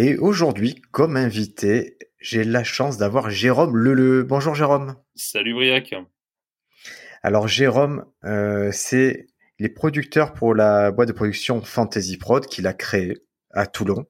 Et 0.00 0.16
aujourd'hui, 0.16 0.80
comme 0.92 1.16
invité, 1.16 1.98
j'ai 2.20 2.44
la 2.44 2.62
chance 2.62 2.98
d'avoir 2.98 3.30
Jérôme 3.30 3.76
Leleu. 3.76 4.22
Bonjour 4.22 4.54
Jérôme. 4.54 4.94
Salut 5.16 5.54
Briac. 5.54 5.92
Alors 7.24 7.48
Jérôme, 7.48 8.04
euh, 8.24 8.70
c'est 8.72 9.26
les 9.58 9.68
producteurs 9.68 10.34
pour 10.34 10.54
la 10.54 10.92
boîte 10.92 11.08
de 11.08 11.12
production 11.12 11.60
Fantasy 11.62 12.16
Prod 12.16 12.46
qu'il 12.46 12.68
a 12.68 12.74
créée 12.74 13.24
à 13.50 13.66
Toulon. 13.66 14.06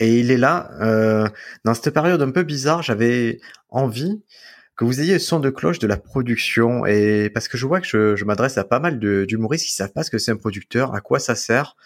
Et 0.00 0.18
il 0.18 0.30
est 0.30 0.38
là, 0.38 0.70
euh, 0.80 1.28
dans 1.66 1.74
cette 1.74 1.92
période 1.92 2.22
un 2.22 2.30
peu 2.30 2.42
bizarre, 2.42 2.82
j'avais 2.82 3.42
envie 3.68 4.22
que 4.76 4.86
vous 4.86 5.02
ayez 5.02 5.12
le 5.12 5.18
son 5.18 5.40
de 5.40 5.50
cloche 5.50 5.78
de 5.78 5.86
la 5.86 5.98
production 5.98 6.86
et 6.86 7.28
parce 7.34 7.48
que 7.48 7.58
je 7.58 7.66
vois 7.66 7.82
que 7.82 7.86
je, 7.86 8.16
je 8.16 8.24
m'adresse 8.24 8.56
à 8.56 8.64
pas 8.64 8.80
mal 8.80 8.98
d'humoristes 8.98 9.66
qui 9.66 9.74
savent 9.74 9.92
pas 9.92 10.04
ce 10.04 10.10
que 10.10 10.16
c'est 10.16 10.30
un 10.30 10.38
producteur, 10.38 10.94
à 10.94 11.02
quoi 11.02 11.18
ça 11.18 11.34
sert. 11.34 11.76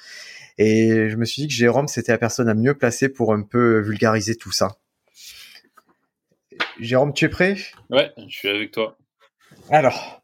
Et 0.59 1.09
je 1.09 1.17
me 1.17 1.25
suis 1.25 1.43
dit 1.43 1.49
que 1.49 1.55
Jérôme, 1.55 1.89
c'était 1.89 2.13
la 2.13 2.19
personne 2.19 2.49
à 2.49 2.55
mieux 2.55 2.75
placer 2.75 3.09
pour 3.09 3.33
un 3.33 3.43
peu 3.43 3.81
vulgariser 3.81 4.37
tout 4.37 4.53
ça. 4.53 4.77
Jérôme, 6.81 7.13
tu 7.13 7.25
es 7.25 7.29
prêt? 7.29 7.57
Ouais, 7.91 8.13
je 8.29 8.37
suis 8.37 8.49
avec 8.49 8.73
toi. 8.73 8.97
Alors, 9.71 10.23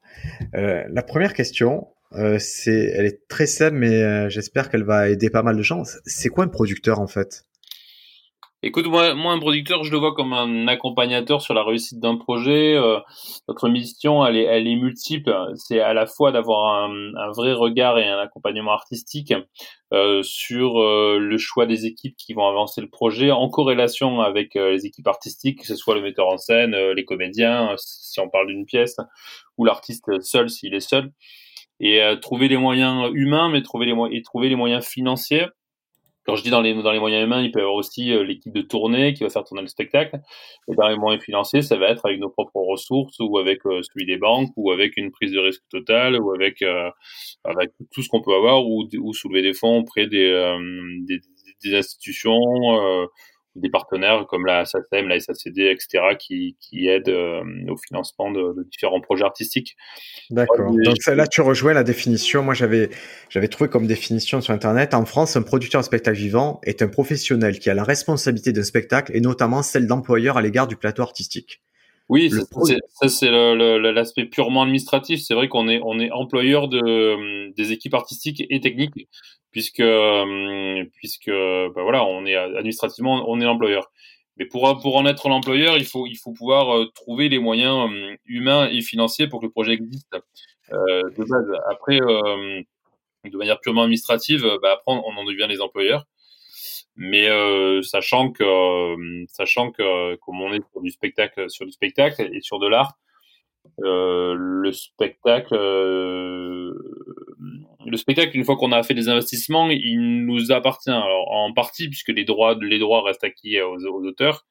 euh, 0.55 0.85
la 0.91 1.03
première 1.03 1.33
question, 1.33 1.89
euh, 2.13 2.39
c'est, 2.39 2.93
elle 2.95 3.07
est 3.07 3.27
très 3.29 3.47
simple, 3.47 3.77
mais 3.77 4.03
euh, 4.03 4.29
j'espère 4.29 4.71
qu'elle 4.71 4.85
va 4.85 5.09
aider 5.09 5.31
pas 5.31 5.43
mal 5.43 5.57
de 5.57 5.63
gens. 5.63 5.83
C'est 6.05 6.29
quoi 6.29 6.45
un 6.45 6.49
producteur 6.49 7.01
en 7.01 7.07
fait? 7.07 7.45
Écoute, 8.65 8.87
moi, 8.87 9.15
moi, 9.15 9.33
un 9.33 9.39
producteur, 9.39 9.85
je 9.85 9.93
le 9.93 9.99
vois 9.99 10.15
comme 10.15 10.33
un 10.33 10.67
accompagnateur 10.67 11.41
sur 11.43 11.55
la 11.55 11.63
réussite 11.63 12.01
d'un 12.01 12.17
projet. 12.17 12.75
Euh, 12.75 12.99
notre 13.47 13.69
mission, 13.69 14.27
elle 14.27 14.37
est, 14.37 14.43
elle 14.43 14.67
est 14.67 14.75
multiple. 14.75 15.33
C'est 15.55 15.79
à 15.79 15.95
la 15.95 16.07
fois 16.07 16.33
d'avoir 16.33 16.83
un, 16.83 17.15
un, 17.15 17.31
vrai 17.31 17.53
regard 17.53 18.01
et 18.01 18.09
un 18.09 18.19
accompagnement 18.19 18.73
artistique 18.73 19.33
euh, 19.93 20.25
sur 20.25 20.81
euh, 20.81 21.19
le 21.21 21.39
choix 21.39 21.67
des 21.67 21.87
équipes 21.87 22.17
qui 22.17 22.35
vont 22.35 22.49
avancer 22.49 22.81
le 22.81 22.89
projet, 22.89 23.31
en 23.31 23.49
corrélation 23.49 24.23
avec 24.23 24.57
euh, 24.57 24.73
les 24.73 24.87
équipes 24.87 25.07
artistiques, 25.07 25.61
que 25.61 25.67
ce 25.67 25.77
soit 25.77 25.95
le 25.95 26.03
metteur 26.03 26.27
en 26.27 26.37
scène, 26.37 26.75
euh, 26.75 26.95
les 26.95 27.05
comédiens, 27.05 27.77
si 27.77 28.19
on 28.19 28.29
parle 28.29 28.49
d'une 28.49 28.67
pièce, 28.67 28.97
ou 29.57 29.67
l'artiste 29.67 30.21
seul 30.21 30.51
s'il 30.51 30.75
est 30.75 30.81
seul, 30.81 31.13
et 31.79 32.01
trouver 32.21 32.49
les 32.49 32.57
moyens 32.57 33.09
humains, 33.15 33.49
mais 33.51 33.63
trouver 33.63 33.87
les 33.87 33.95
et 34.11 34.23
trouver 34.23 34.49
les 34.49 34.57
moyens 34.57 34.85
financiers 34.85 35.47
quand 36.29 36.37
je 36.37 36.43
dis 36.43 36.51
dans 36.51 36.61
les, 36.61 36.75
moyens 36.75 37.25
humains, 37.25 37.41
il 37.41 37.51
peut 37.51 37.61
y 37.61 37.63
avoir 37.63 37.77
aussi 37.77 38.13
euh, 38.13 38.23
l'équipe 38.23 38.53
de 38.53 38.61
tournée 38.61 39.15
qui 39.15 39.23
va 39.25 39.31
faire 39.31 39.45
tourner 39.45 39.63
le 39.63 39.69
spectacle. 39.69 40.21
Et 40.71 40.75
dans 40.75 40.87
les 40.87 40.97
moyens 40.97 41.25
financiers, 41.25 41.63
ça 41.63 41.77
va 41.77 41.89
être 41.89 42.05
avec 42.05 42.21
nos 42.21 42.29
propres 42.29 42.61
ressources 42.61 43.17
ou 43.19 43.39
avec 43.39 43.65
euh, 43.65 43.81
celui 43.83 44.05
des 44.05 44.19
banques 44.19 44.51
ou 44.55 44.71
avec 44.71 44.99
une 44.99 45.11
prise 45.11 45.33
de 45.33 45.39
risque 45.39 45.63
totale 45.71 46.21
ou 46.21 46.35
avec, 46.35 46.61
euh, 46.61 46.91
tout 47.91 48.03
ce 48.03 48.11
qu'on 48.11 48.21
peut 48.21 48.35
avoir 48.35 48.67
ou, 48.67 48.87
ou 49.01 49.15
soulever 49.15 49.41
des 49.41 49.55
fonds 49.55 49.79
auprès 49.79 50.07
des, 50.07 50.59
institutions 51.73 53.09
des 53.55 53.71
partenaires 53.71 54.27
comme 54.29 54.47
la 54.47 54.65
SACEM, 54.65 55.09
la 55.09 55.19
SACD, 55.21 55.71
etc., 55.71 56.17
qui, 56.19 56.57
qui 56.61 56.89
aident 56.89 57.09
euh, 57.09 57.43
au 57.69 57.77
financement 57.77 58.31
de, 58.31 58.55
de, 58.55 58.63
différents 58.71 59.01
projets 59.01 59.25
artistiques. 59.25 59.77
D'accord. 60.31 60.73
Donc 60.73 60.97
là, 61.07 61.27
tu 61.27 61.41
rejoins 61.41 61.73
la 61.73 61.85
définition. 61.85 62.43
Moi, 62.43 62.55
j'avais 62.55 62.91
j'avais 63.29 63.49
trouvé 63.49 63.69
comme 63.69 63.87
définition 63.87 64.41
sur 64.41 64.55
Internet. 64.55 64.95
En 64.95 65.05
France, 65.05 65.37
un 65.37 65.43
producteur 65.43 65.81
de 65.81 65.87
spectacle 65.87 66.19
vivant 66.19 66.61
est 66.63 66.83
un 66.83 66.89
professionnel 66.89 67.59
qui 67.59 67.71
a 67.71 67.75
la 67.75 67.85
responsabilité 67.85 68.53
d'un 68.53 68.63
spectacle 68.63 69.13
et 69.15 69.21
notamment 69.21 69.63
celle 69.63 69.87
d'employeur 69.87 70.37
à 70.37 70.43
l'égard 70.43 70.67
du 70.67 70.77
plateau 70.77 71.03
artistique. 71.03 71.61
Oui, 72.09 72.31
ça 72.31 73.09
c'est 73.09 73.31
l'aspect 73.31 74.25
purement 74.25 74.63
administratif. 74.63 75.21
C'est 75.21 75.35
vrai 75.35 75.49
qu'on 75.49 75.69
est 75.69 75.81
on 75.85 76.01
est 76.01 76.11
employeur 76.11 76.69
de 76.69 77.53
des 77.55 77.73
équipes 77.73 77.95
artistiques 77.95 78.45
et 78.49 78.61
techniques 78.61 79.09
puisque 79.59 79.81
euh, 79.81 80.85
puisque 80.95 81.31
bah 81.75 81.83
voilà, 81.83 82.05
on 82.05 82.25
est 82.27 82.37
administrativement 82.37 83.29
on 83.29 83.41
est 83.41 83.45
l'employeur. 83.45 83.91
Mais 84.37 84.47
pour 84.47 84.79
pour 84.81 84.97
en 84.97 85.05
être 85.05 85.29
l'employeur, 85.29 85.77
il 85.77 85.85
faut 85.85 86.07
il 86.07 86.15
faut 86.15 86.33
pouvoir 86.33 86.77
euh, 86.77 86.87
trouver 86.95 87.29
les 87.29 87.41
moyens 87.41 87.91
euh, 87.91 88.15
humains 88.27 88.69
et 88.71 88.83
financiers 88.83 89.27
pour 89.27 89.41
que 89.41 89.47
le 89.47 89.51
projet 89.51 89.73
existe 89.73 90.17
de 90.71 91.25
base. 91.25 91.61
Après, 91.69 91.99
de 91.99 93.37
manière 93.37 93.59
purement 93.59 93.83
administrative, 93.83 94.47
bah 94.63 94.75
après 94.75 94.93
on 94.93 95.17
en 95.17 95.25
devient 95.25 95.47
les 95.49 95.61
employeurs. 95.61 96.05
Mais 96.95 97.27
sachant 97.83 98.31
que 98.31 98.45
sachant 99.27 99.73
que 99.73 100.15
comme 100.17 100.41
on 100.41 100.53
est 100.53 100.63
sur 100.71 100.81
du 100.83 100.91
spectacle 100.91 101.51
sur 101.51 101.67
du 101.67 101.73
spectacle 101.73 102.31
et 102.33 102.41
sur 102.43 102.61
de 102.61 102.69
l'art, 102.69 102.97
le 103.79 104.71
spectacle, 104.71 105.57
le 107.91 107.97
spectacle, 107.97 108.37
une 108.37 108.45
fois 108.45 108.57
qu'on 108.57 108.73
a 108.73 108.83
fait 108.83 108.95
des 108.95 109.09
investissements, 109.09 109.69
il 109.71 110.25
nous 110.27 110.53
appartient. 110.53 110.91
Alors, 110.91 111.31
en 111.31 111.53
partie, 111.53 111.89
puisque 111.89 112.09
les 112.09 112.25
droits, 112.25 112.57
les 112.61 112.79
droits 112.79 113.03
restent 113.03 113.25
acquis 113.25 113.61
aux, 113.61 113.77
aux 113.87 114.05
auteurs. 114.05 114.45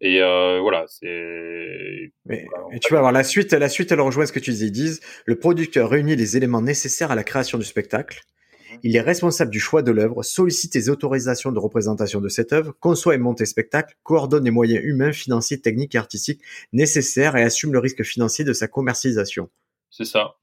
Et 0.00 0.20
euh, 0.20 0.58
voilà, 0.60 0.84
c'est. 0.88 2.12
Mais, 2.26 2.46
voilà, 2.50 2.78
tu 2.80 2.92
vas 2.92 3.00
voir 3.00 3.12
la 3.12 3.22
suite. 3.22 3.52
La 3.52 3.68
suite, 3.68 3.92
elle 3.92 4.00
rejoint 4.00 4.26
ce 4.26 4.32
que 4.32 4.40
tu 4.40 4.50
disais. 4.50 4.66
Ils 4.66 4.72
disent 4.72 5.00
le 5.26 5.38
producteur 5.38 5.88
réunit 5.88 6.16
les 6.16 6.36
éléments 6.36 6.60
nécessaires 6.60 7.12
à 7.12 7.14
la 7.14 7.22
création 7.22 7.56
du 7.56 7.64
spectacle. 7.64 8.20
Il 8.82 8.96
est 8.96 9.00
responsable 9.00 9.50
du 9.50 9.60
choix 9.60 9.82
de 9.82 9.92
l'œuvre, 9.92 10.22
sollicite 10.22 10.74
les 10.74 10.88
autorisations 10.88 11.52
de 11.52 11.58
représentation 11.58 12.20
de 12.20 12.28
cette 12.28 12.52
œuvre, 12.52 12.74
conçoit 12.80 13.14
et 13.14 13.18
monte 13.18 13.38
les 13.38 13.46
spectacles, 13.46 13.94
coordonne 14.02 14.44
les 14.44 14.50
moyens 14.50 14.82
humains, 14.82 15.12
financiers, 15.12 15.60
techniques 15.60 15.94
et 15.94 15.98
artistiques 15.98 16.40
nécessaires 16.72 17.36
et 17.36 17.42
assume 17.42 17.72
le 17.72 17.78
risque 17.78 18.02
financier 18.02 18.44
de 18.44 18.52
sa 18.52 18.68
commercialisation. 18.68 19.50
C'est 19.90 20.06
ça. 20.06 20.36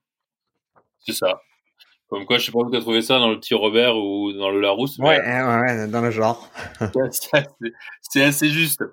C'est 0.99 1.13
ça. 1.13 1.41
Comme 2.09 2.25
quoi, 2.25 2.39
je 2.39 2.45
sais 2.45 2.51
pas 2.51 2.57
où 2.57 2.71
tu 2.71 2.75
as 2.75 2.81
trouvé 2.81 3.03
ça 3.03 3.19
dans 3.19 3.29
le 3.29 3.39
petit 3.39 3.53
Robert 3.53 3.95
ou 3.95 4.33
dans 4.33 4.49
le 4.49 4.59
Larousse. 4.59 4.97
Ouais, 4.97 5.19
mais... 5.23 5.43
ouais, 5.43 5.87
dans 5.87 6.01
le 6.01 6.09
genre. 6.09 6.49
c'est 8.01 8.23
assez 8.23 8.49
juste. 8.49 8.83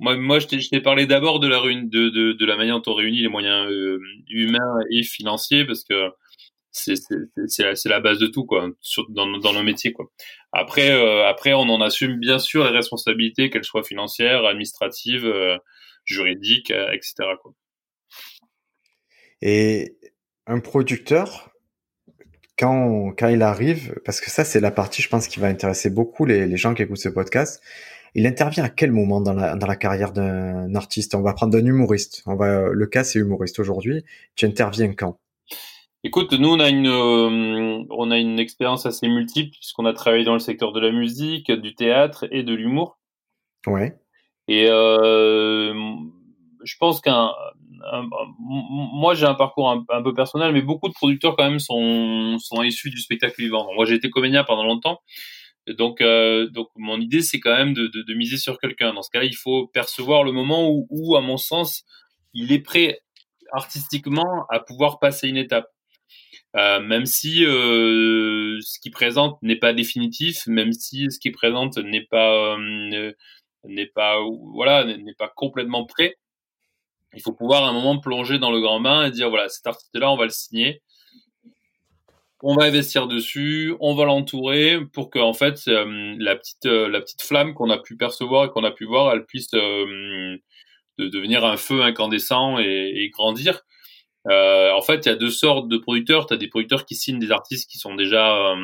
Moi, 0.00 0.16
moi 0.16 0.40
je 0.40 0.48
t'ai 0.48 0.80
parlé 0.80 1.06
d'abord 1.06 1.38
de 1.38 1.46
la, 1.46 1.60
de, 1.60 2.08
de, 2.08 2.32
de, 2.32 2.44
la 2.44 2.56
manière 2.56 2.80
dont 2.80 2.92
on 2.92 2.96
réunit 2.96 3.20
les 3.20 3.28
moyens 3.28 3.70
euh, 3.70 4.00
humains 4.28 4.80
et 4.90 5.04
financiers 5.04 5.64
parce 5.64 5.84
que 5.84 6.10
c'est 6.72 7.88
la 7.88 8.00
base 8.00 8.18
de 8.18 8.26
tout 8.26 8.44
quoi 8.44 8.68
sur, 8.80 9.08
dans, 9.10 9.28
dans 9.38 9.52
nos 9.52 9.62
métiers 9.62 9.92
quoi 9.92 10.10
après 10.52 10.90
euh, 10.90 11.24
après 11.28 11.52
on 11.52 11.68
en 11.68 11.80
assume 11.80 12.18
bien 12.18 12.40
sûr 12.40 12.64
les 12.64 12.76
responsabilités 12.76 13.48
qu'elles 13.48 13.64
soient 13.64 13.84
financières 13.84 14.44
administratives 14.44 15.24
euh, 15.24 15.56
juridiques 16.04 16.72
etc 16.72 17.14
quoi 17.40 17.52
et 19.40 19.96
un 20.48 20.58
producteur 20.58 21.53
quand 22.58 23.12
quand 23.18 23.28
il 23.28 23.42
arrive 23.42 23.94
parce 24.04 24.20
que 24.20 24.30
ça 24.30 24.44
c'est 24.44 24.60
la 24.60 24.70
partie 24.70 25.02
je 25.02 25.08
pense 25.08 25.28
qui 25.28 25.40
va 25.40 25.48
intéresser 25.48 25.90
beaucoup 25.90 26.24
les, 26.24 26.46
les 26.46 26.56
gens 26.56 26.74
qui 26.74 26.82
écoutent 26.82 26.98
ce 26.98 27.08
podcast 27.08 27.60
il 28.14 28.26
intervient 28.26 28.64
à 28.64 28.68
quel 28.68 28.92
moment 28.92 29.20
dans 29.20 29.32
la, 29.32 29.56
dans 29.56 29.66
la 29.66 29.76
carrière 29.76 30.12
d'un 30.12 30.74
artiste? 30.74 31.14
On 31.14 31.22
va 31.22 31.34
prendre 31.34 31.52
d'un 31.52 31.66
humoriste. 31.66 32.22
On 32.26 32.36
va, 32.36 32.68
le 32.70 32.86
cas, 32.86 33.02
c'est 33.02 33.18
humoriste 33.18 33.58
aujourd'hui. 33.58 34.04
Tu 34.36 34.46
interviens 34.46 34.92
quand? 34.94 35.18
Écoute, 36.06 36.32
nous 36.32 36.50
on 36.50 36.60
a 36.60 36.68
une 36.68 36.86
euh, 36.86 37.82
on 37.88 38.10
a 38.10 38.18
une 38.18 38.38
expérience 38.38 38.84
assez 38.84 39.08
multiple 39.08 39.52
puisqu'on 39.52 39.86
a 39.86 39.94
travaillé 39.94 40.22
dans 40.22 40.34
le 40.34 40.38
secteur 40.38 40.72
de 40.72 40.80
la 40.80 40.92
musique, 40.92 41.50
du 41.50 41.74
théâtre 41.74 42.26
et 42.30 42.42
de 42.42 42.52
l'humour. 42.52 42.98
Ouais. 43.66 43.96
Et 44.46 44.66
euh, 44.68 45.72
je 46.64 46.74
pense 46.78 47.00
qu'un 47.00 47.32
moi 48.38 49.14
j'ai 49.14 49.26
un 49.26 49.34
parcours 49.34 49.70
un, 49.70 50.02
peu 50.02 50.14
personnel, 50.14 50.52
mais 50.52 50.62
beaucoup 50.62 50.88
de 50.88 50.94
producteurs 50.94 51.36
quand 51.36 51.48
même 51.48 51.58
sont 51.58 52.38
issus 52.62 52.90
du 52.90 52.98
spectacle 52.98 53.34
vivant. 53.38 53.68
moi 53.74 53.84
j'ai 53.84 53.94
été 53.94 54.10
comédien 54.10 54.44
pendant 54.44 54.64
longtemps. 54.64 55.00
Donc, 55.66 56.00
euh, 56.00 56.48
donc 56.50 56.68
mon 56.76 57.00
idée, 57.00 57.22
c'est 57.22 57.40
quand 57.40 57.56
même 57.56 57.72
de, 57.72 58.14
miser 58.14 58.36
sur 58.36 58.58
quelqu'un. 58.58 58.92
Dans 58.92 59.02
ce 59.02 59.10
cas-là, 59.10 59.24
il 59.24 59.36
faut 59.36 59.66
percevoir 59.68 60.24
le 60.24 60.32
moment 60.32 60.68
où, 60.70 61.16
à 61.16 61.20
mon 61.20 61.38
sens, 61.38 61.84
il 62.34 62.52
est 62.52 62.60
prêt 62.60 63.00
artistiquement 63.52 64.46
à 64.50 64.60
pouvoir 64.60 64.98
passer 64.98 65.28
une 65.28 65.36
étape. 65.36 65.68
Euh, 66.56 66.80
même 66.80 67.06
si 67.06 67.44
euh, 67.44 68.58
ce 68.60 68.78
qu'il 68.78 68.92
présente 68.92 69.38
n'est 69.42 69.56
pas 69.56 69.72
définitif, 69.72 70.46
même 70.46 70.72
si 70.72 71.10
ce 71.10 71.18
qu'il 71.18 71.32
présente 71.32 71.78
n'est 71.78 72.06
pas 72.06 72.56
n'est 73.64 73.86
pas 73.86 74.18
voilà 74.52 74.84
n'est 74.84 75.14
pas 75.14 75.32
complètement 75.34 75.84
prêt, 75.84 76.16
il 77.14 77.22
faut 77.22 77.32
pouvoir 77.32 77.64
à 77.64 77.68
un 77.68 77.72
moment 77.72 77.98
plonger 77.98 78.38
dans 78.38 78.50
le 78.50 78.60
grand 78.60 78.80
bain 78.80 79.06
et 79.06 79.10
dire 79.10 79.30
voilà 79.30 79.48
cet 79.48 79.66
artiste 79.66 79.96
là 79.96 80.10
on 80.10 80.16
va 80.16 80.24
le 80.24 80.30
signer 80.30 80.82
on 82.46 82.54
va 82.56 82.64
investir 82.64 83.06
dessus, 83.06 83.74
on 83.80 83.94
va 83.94 84.04
l'entourer 84.04 84.78
pour 84.92 85.08
que 85.08 85.18
en 85.18 85.32
fait 85.32 85.62
euh, 85.66 86.14
la 86.18 86.36
petite 86.36 86.66
euh, 86.66 86.90
la 86.90 87.00
petite 87.00 87.22
flamme 87.22 87.54
qu'on 87.54 87.70
a 87.70 87.78
pu 87.78 87.96
percevoir 87.96 88.44
et 88.44 88.48
qu'on 88.50 88.64
a 88.64 88.70
pu 88.70 88.84
voir, 88.84 89.14
elle 89.14 89.24
puisse 89.24 89.50
de 89.50 90.38
devenir 90.98 91.44
un 91.46 91.56
feu 91.56 91.82
incandescent 91.82 92.58
et, 92.58 92.92
et 92.96 93.08
grandir. 93.08 93.62
en 94.26 94.82
fait, 94.82 95.06
il 95.06 95.08
y 95.08 95.12
a 95.12 95.16
deux 95.16 95.30
sortes 95.30 95.68
de 95.68 95.78
producteurs. 95.78 96.26
Tu 96.26 96.34
as 96.34 96.36
des 96.36 96.48
producteurs 96.48 96.84
qui 96.84 96.96
signent 96.96 97.18
des 97.18 97.30
artistes 97.30 97.68
qui 97.70 97.78
sont 97.78 97.94
déjà 97.94 98.54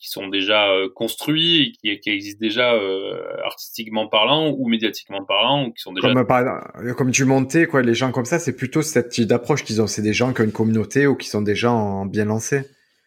qui 0.00 0.08
sont 0.08 0.28
déjà 0.28 0.70
euh, 0.70 0.88
construits, 0.88 1.76
qui, 1.80 2.00
qui 2.00 2.10
existent 2.10 2.40
déjà 2.40 2.72
euh, 2.72 3.20
artistiquement 3.44 4.08
parlant 4.08 4.50
ou 4.50 4.66
médiatiquement 4.66 5.24
parlant, 5.24 5.66
ou 5.66 5.72
qui 5.72 5.82
sont 5.82 5.92
déjà 5.92 6.12
comme, 6.12 6.26
par, 6.26 6.72
comme 6.96 7.12
tu 7.12 7.26
montais 7.26 7.66
quoi, 7.66 7.82
les 7.82 7.94
gens 7.94 8.10
comme 8.10 8.24
ça, 8.24 8.38
c'est 8.38 8.56
plutôt 8.56 8.80
cette 8.80 9.10
type 9.10 9.26
d'approche 9.26 9.62
qu'ils 9.62 9.82
ont. 9.82 9.86
C'est 9.86 10.02
des 10.02 10.14
gens 10.14 10.32
qui 10.32 10.40
ont 10.40 10.44
une 10.44 10.52
communauté 10.52 11.06
ou 11.06 11.16
qui 11.16 11.28
sont 11.28 11.42
déjà 11.42 11.70
en, 11.70 12.06
bien 12.06 12.24
lancés. 12.24 12.64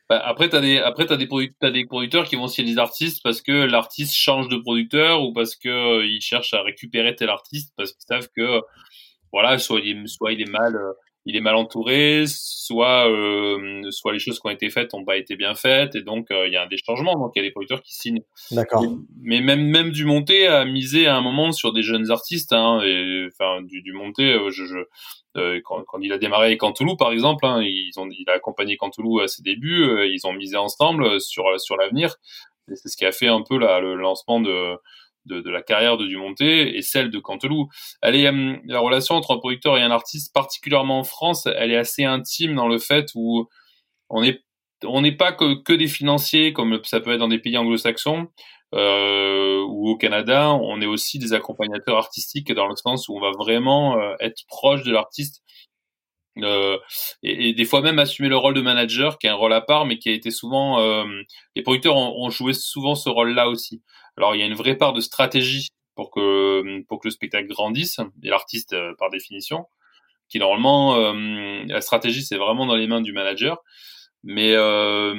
Bah, 0.07 0.21
après, 0.23 0.49
t'as 0.49 0.61
des 0.61 0.77
après 0.77 1.07
t'as 1.07 1.17
des, 1.17 1.27
as 1.61 1.71
des 1.71 1.85
producteurs 1.85 2.25
qui 2.25 2.35
vont 2.35 2.47
signer 2.47 2.73
des 2.73 2.77
artistes 2.77 3.21
parce 3.23 3.41
que 3.41 3.51
l'artiste 3.51 4.13
change 4.13 4.47
de 4.49 4.57
producteur 4.57 5.23
ou 5.23 5.33
parce 5.33 5.55
que 5.55 5.69
euh, 5.69 6.05
ils 6.05 6.21
cherchent 6.21 6.53
à 6.53 6.61
récupérer 6.61 7.15
tel 7.15 7.29
artiste 7.29 7.73
parce 7.75 7.93
qu'ils 7.93 8.05
savent 8.07 8.29
que 8.35 8.61
voilà 9.31 9.57
soit 9.57 9.79
il 9.79 10.03
est, 10.03 10.07
soit 10.07 10.33
il 10.33 10.41
est 10.41 10.51
mal 10.51 10.77
il 11.25 11.37
est 11.37 11.41
mal 11.41 11.55
entouré, 11.55 12.25
soit 12.27 13.09
euh, 13.09 13.89
soit 13.91 14.11
les 14.11 14.19
choses 14.19 14.39
qui 14.39 14.47
ont 14.47 14.51
été 14.51 14.69
faites 14.69 14.93
n'ont 14.93 15.05
pas 15.05 15.15
été 15.15 15.35
bien 15.35 15.53
faites 15.53 15.95
et 15.95 16.01
donc 16.01 16.31
euh, 16.31 16.47
il 16.47 16.53
y 16.53 16.57
a 16.57 16.65
des 16.67 16.77
changements. 16.77 17.13
Donc 17.13 17.31
il 17.35 17.39
y 17.39 17.41
a 17.41 17.47
des 17.47 17.51
producteurs 17.51 17.81
qui 17.81 17.95
signent. 17.95 18.23
D'accord. 18.51 18.83
Mais, 19.21 19.39
même 19.39 19.63
même 19.63 19.91
du 19.91 20.05
monté 20.05 20.47
a 20.47 20.65
misé 20.65 21.07
à 21.07 21.15
un 21.15 21.21
moment 21.21 21.51
sur 21.53 21.71
des 21.71 21.81
jeunes 21.81 22.11
artistes. 22.11 22.51
Hein, 22.51 22.81
et 22.83 23.27
enfin 23.27 23.61
du, 23.61 23.81
du 23.81 23.93
monté, 23.93 24.33
euh, 24.33 24.49
je, 24.49 24.65
je 24.65 24.77
euh, 25.37 25.61
quand, 25.63 25.83
quand, 25.87 25.99
il 26.01 26.11
a 26.11 26.17
démarré 26.17 26.47
avec 26.47 26.59
Cantoulou 26.59 26.97
par 26.97 27.11
exemple, 27.11 27.45
hein, 27.45 27.61
ils 27.63 27.93
ont 27.97 28.09
il 28.09 28.29
a 28.29 28.33
accompagné 28.33 28.75
Cantoulou 28.75 29.19
à 29.21 29.27
ses 29.27 29.43
débuts. 29.43 29.87
ils 30.11 30.27
ont 30.27 30.33
misé 30.33 30.57
ensemble 30.57 31.21
sur 31.21 31.45
sur 31.59 31.77
l'avenir. 31.77 32.15
C'est 32.67 32.89
ce 32.89 32.97
qui 32.97 33.05
a 33.05 33.11
fait 33.11 33.27
un 33.27 33.41
peu 33.41 33.57
là, 33.57 33.79
le 33.79 33.95
lancement 33.95 34.39
de 34.39 34.75
de, 35.25 35.49
la 35.49 35.61
carrière 35.61 35.97
de 35.97 36.05
Dumonté 36.05 36.77
et 36.77 36.81
celle 36.81 37.09
de 37.09 37.19
Canteloup. 37.19 37.69
Elle 38.01 38.15
est, 38.15 38.27
euh, 38.27 38.57
la 38.65 38.79
relation 38.79 39.15
entre 39.15 39.33
un 39.33 39.37
producteur 39.37 39.77
et 39.77 39.81
un 39.81 39.91
artiste, 39.91 40.33
particulièrement 40.33 40.99
en 40.99 41.03
France, 41.03 41.47
elle 41.47 41.71
est 41.71 41.77
assez 41.77 42.03
intime 42.03 42.55
dans 42.55 42.67
le 42.67 42.77
fait 42.77 43.09
où 43.15 43.47
on 44.09 44.23
est 44.23 44.41
on 44.85 44.99
n'est 44.99 45.15
pas 45.15 45.31
que, 45.31 45.63
que, 45.63 45.71
des 45.71 45.87
financiers 45.87 46.51
comme 46.51 46.81
ça 46.83 46.99
peut 46.99 47.13
être 47.13 47.19
dans 47.19 47.29
des 47.29 47.39
pays 47.39 47.57
anglo-saxons 47.57 48.27
euh, 48.75 49.63
ou 49.69 49.87
au 49.87 49.95
Canada. 49.95 50.51
On 50.51 50.81
est 50.81 50.85
aussi 50.85 51.19
des 51.19 51.31
accompagnateurs 51.31 51.95
artistiques 51.95 52.51
dans 52.51 52.67
le 52.67 52.75
sens 52.75 53.07
où 53.07 53.15
on 53.15 53.21
va 53.21 53.31
vraiment 53.31 53.97
euh, 53.97 54.13
être 54.19 54.43
proche 54.49 54.83
de 54.83 54.91
l'artiste 54.91 55.41
et, 56.35 57.53
des 57.53 57.65
fois 57.65 57.81
même 57.81 57.99
assumer 57.99 58.29
le 58.29 58.37
rôle 58.37 58.55
de 58.55 58.61
manager, 58.61 59.17
qui 59.17 59.27
est 59.27 59.29
un 59.29 59.35
rôle 59.35 59.53
à 59.53 59.61
part, 59.61 59.85
mais 59.85 59.99
qui 59.99 60.09
a 60.09 60.13
été 60.13 60.31
souvent. 60.31 61.05
Les 61.55 61.61
producteurs 61.61 61.95
ont, 61.95 62.25
ont, 62.25 62.29
joué 62.29 62.53
souvent 62.53 62.95
ce 62.95 63.09
rôle-là 63.09 63.49
aussi. 63.49 63.83
Alors 64.18 64.36
il 64.36 64.39
y 64.39 64.44
a 64.44 64.45
une 64.45 64.56
vraie 64.56 64.75
part 64.75 64.94
de 64.94 65.01
stratégie 65.01 65.69
pour 65.95 66.12
que 66.12 66.81
pour 66.88 67.00
que 67.00 67.07
le 67.07 67.12
spectacle 67.12 67.48
grandisse 67.48 68.00
et 68.24 68.30
l'artiste 68.30 68.74
euh, 68.74 68.94
par 68.98 69.10
définition 69.10 69.65
qui 70.30 70.39
normalement 70.39 70.95
euh, 70.98 71.63
la 71.68 71.81
stratégie 71.81 72.24
c'est 72.24 72.38
vraiment 72.38 72.65
dans 72.65 72.75
les 72.75 72.88
mains 72.88 73.01
du 73.01 73.13
manager. 73.13 73.57
Mais 74.25 74.54
euh, 74.56 75.13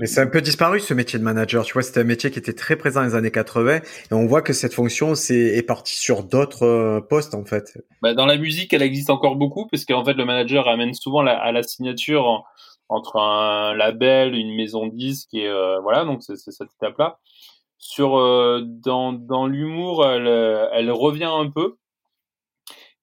mais 0.00 0.06
c'est 0.06 0.20
un 0.20 0.26
peu 0.26 0.40
disparu 0.40 0.80
ce 0.80 0.94
métier 0.94 1.16
de 1.16 1.24
manager. 1.24 1.64
Tu 1.64 1.74
vois 1.74 1.82
c'était 1.82 2.00
un 2.00 2.04
métier 2.04 2.32
qui 2.32 2.40
était 2.40 2.52
très 2.52 2.74
présent 2.74 3.02
dans 3.02 3.06
les 3.06 3.14
années 3.14 3.30
80 3.30 3.76
et 3.76 3.82
on 4.10 4.26
voit 4.26 4.42
que 4.42 4.52
cette 4.52 4.74
fonction 4.74 5.14
c'est 5.14 5.36
est 5.36 5.62
partie 5.62 5.94
sur 5.94 6.24
d'autres 6.24 7.06
postes 7.08 7.34
en 7.34 7.44
fait. 7.44 7.78
Bah, 8.02 8.12
dans 8.12 8.26
la 8.26 8.36
musique 8.36 8.72
elle 8.72 8.82
existe 8.82 9.10
encore 9.10 9.36
beaucoup 9.36 9.68
parce 9.68 9.84
qu'en 9.84 10.04
fait 10.04 10.14
le 10.14 10.24
manager 10.24 10.66
amène 10.68 10.92
souvent 10.92 11.22
la, 11.22 11.38
à 11.38 11.52
la 11.52 11.62
signature 11.62 12.42
entre 12.88 13.16
un 13.16 13.74
label 13.74 14.34
une 14.34 14.56
maison 14.56 14.88
disque 14.88 15.32
et 15.32 15.48
voilà 15.82 16.04
donc 16.04 16.24
c'est 16.24 16.36
cette 16.36 16.70
étape 16.76 16.98
là 16.98 17.20
sur 17.84 18.16
euh, 18.16 18.62
dans, 18.64 19.12
dans 19.12 19.46
l'humour, 19.46 20.06
elle, 20.06 20.26
elle 20.72 20.90
revient 20.90 21.30
un 21.30 21.50
peu. 21.50 21.76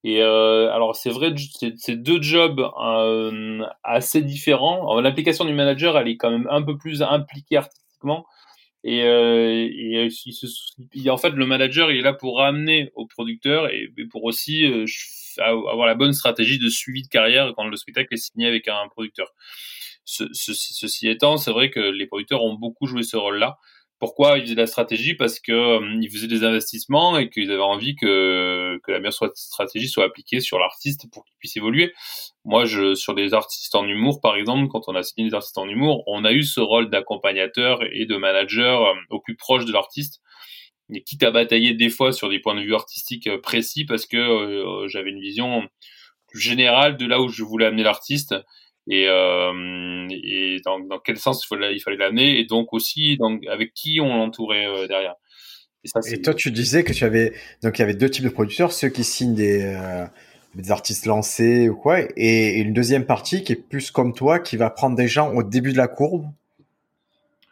Et 0.03 0.23
euh, 0.23 0.71
alors 0.73 0.95
c'est 0.95 1.11
vrai, 1.11 1.35
c'est 1.77 2.01
deux 2.01 2.19
jobs 2.19 2.59
euh, 2.59 3.63
assez 3.83 4.23
différents. 4.23 4.99
L'application 4.99 5.45
du 5.45 5.53
manager, 5.53 5.99
elle 5.99 6.07
est 6.07 6.17
quand 6.17 6.31
même 6.31 6.47
un 6.49 6.63
peu 6.63 6.79
plus 6.79 7.03
impliquée 7.03 7.57
artistiquement. 7.57 8.25
Et, 8.83 9.01
et, 9.01 10.09
en 11.11 11.17
fait, 11.17 11.29
le 11.29 11.45
manager, 11.45 11.91
il 11.91 11.99
est 11.99 12.01
là 12.01 12.13
pour 12.13 12.39
ramener 12.39 12.91
au 12.95 13.05
producteur 13.05 13.69
et, 13.69 13.91
pour 14.09 14.23
aussi 14.23 14.65
avoir 15.37 15.85
la 15.85 15.93
bonne 15.93 16.13
stratégie 16.13 16.57
de 16.57 16.69
suivi 16.69 17.03
de 17.03 17.07
carrière 17.07 17.53
quand 17.55 17.67
le 17.67 17.77
spectacle 17.77 18.11
est 18.15 18.17
signé 18.17 18.47
avec 18.47 18.67
un 18.67 18.87
producteur. 18.89 19.27
Ce, 20.05 20.23
ceci 20.33 21.07
étant, 21.07 21.37
c'est 21.37 21.51
vrai 21.51 21.69
que 21.69 21.79
les 21.79 22.07
producteurs 22.07 22.43
ont 22.43 22.55
beaucoup 22.55 22.87
joué 22.87 23.03
ce 23.03 23.17
rôle-là. 23.17 23.59
Pourquoi 24.01 24.39
ils 24.39 24.41
faisaient 24.41 24.55
de 24.55 24.61
la 24.61 24.65
stratégie 24.65 25.13
Parce 25.13 25.39
que 25.39 25.51
euh, 25.51 25.99
ils 26.01 26.09
faisaient 26.09 26.25
des 26.25 26.43
investissements 26.43 27.19
et 27.19 27.29
qu'ils 27.29 27.51
avaient 27.51 27.61
envie 27.61 27.95
que, 27.95 28.79
que 28.81 28.91
la 28.91 28.97
meilleure 28.97 29.13
stratégie 29.35 29.87
soit 29.87 30.05
appliquée 30.05 30.39
sur 30.39 30.57
l'artiste 30.57 31.05
pour 31.11 31.23
qu'il 31.23 31.35
puisse 31.37 31.55
évoluer. 31.55 31.93
Moi, 32.43 32.65
je, 32.65 32.95
sur 32.95 33.13
des 33.13 33.35
artistes 33.35 33.75
en 33.75 33.87
humour, 33.87 34.19
par 34.19 34.37
exemple, 34.37 34.69
quand 34.69 34.87
on 34.87 34.95
a 34.95 35.03
signé 35.03 35.29
des 35.29 35.35
artistes 35.35 35.59
en 35.59 35.69
humour, 35.69 36.03
on 36.07 36.25
a 36.25 36.31
eu 36.31 36.41
ce 36.41 36.59
rôle 36.59 36.89
d'accompagnateur 36.89 37.81
et 37.91 38.07
de 38.07 38.17
manager 38.17 38.81
euh, 38.81 38.95
au 39.11 39.19
plus 39.19 39.35
proche 39.35 39.65
de 39.65 39.71
l'artiste. 39.71 40.19
Et 40.91 41.03
quitte 41.03 41.21
à 41.21 41.29
batailler 41.29 41.75
des 41.75 41.89
fois 41.91 42.11
sur 42.11 42.27
des 42.27 42.39
points 42.39 42.55
de 42.55 42.61
vue 42.61 42.73
artistiques 42.73 43.27
euh, 43.27 43.39
précis 43.39 43.85
parce 43.85 44.07
que 44.07 44.87
j'avais 44.87 45.11
une 45.11 45.21
vision 45.21 45.61
plus 46.27 46.39
générale 46.39 46.97
de 46.97 47.05
là 47.05 47.21
où 47.21 47.27
je 47.27 47.43
voulais 47.43 47.67
amener 47.67 47.83
l'artiste 47.83 48.33
et, 48.89 49.07
euh, 49.07 50.07
et 50.09 50.59
dans, 50.65 50.79
dans, 50.79 50.99
quel 50.99 51.17
sens 51.17 51.43
il 51.43 51.79
fallait, 51.81 51.97
l'amener 51.97 52.39
et 52.39 52.45
donc 52.45 52.73
aussi 52.73 53.17
donc, 53.17 53.45
avec 53.47 53.73
qui 53.73 53.99
on 54.01 54.15
l'entourait 54.17 54.65
euh, 54.65 54.87
derrière. 54.87 55.15
Et, 55.83 55.87
ça, 55.87 55.99
et, 56.11 56.21
toi, 56.21 56.33
tu 56.33 56.51
disais 56.51 56.83
que 56.83 56.93
tu 56.93 57.03
avais 57.03 57.33
donc 57.63 57.77
il 57.77 57.81
y 57.81 57.83
avait 57.83 57.95
deux 57.95 58.09
types 58.09 58.23
de 58.23 58.29
producteurs, 58.29 58.71
ceux 58.71 58.89
qui 58.89 59.03
signent 59.03 59.35
des 59.35 59.63
euh, 59.63 60.05
des 60.55 60.71
artistes 60.71 61.05
lancés 61.05 61.69
ou 61.69 61.75
quoi, 61.75 61.99
et, 62.17 62.59
une 62.59 62.73
deuxième 62.73 63.05
partie 63.05 63.43
qui 63.43 63.53
est 63.53 63.55
plus 63.55 63.91
comme 63.91 64.13
toi, 64.13 64.39
qui 64.39 64.57
va 64.57 64.69
prendre 64.69 64.95
des 64.95 65.07
gens 65.07 65.33
au 65.33 65.43
début 65.43 65.71
de 65.71 65.77
la 65.77 65.87
courbe. 65.87 66.25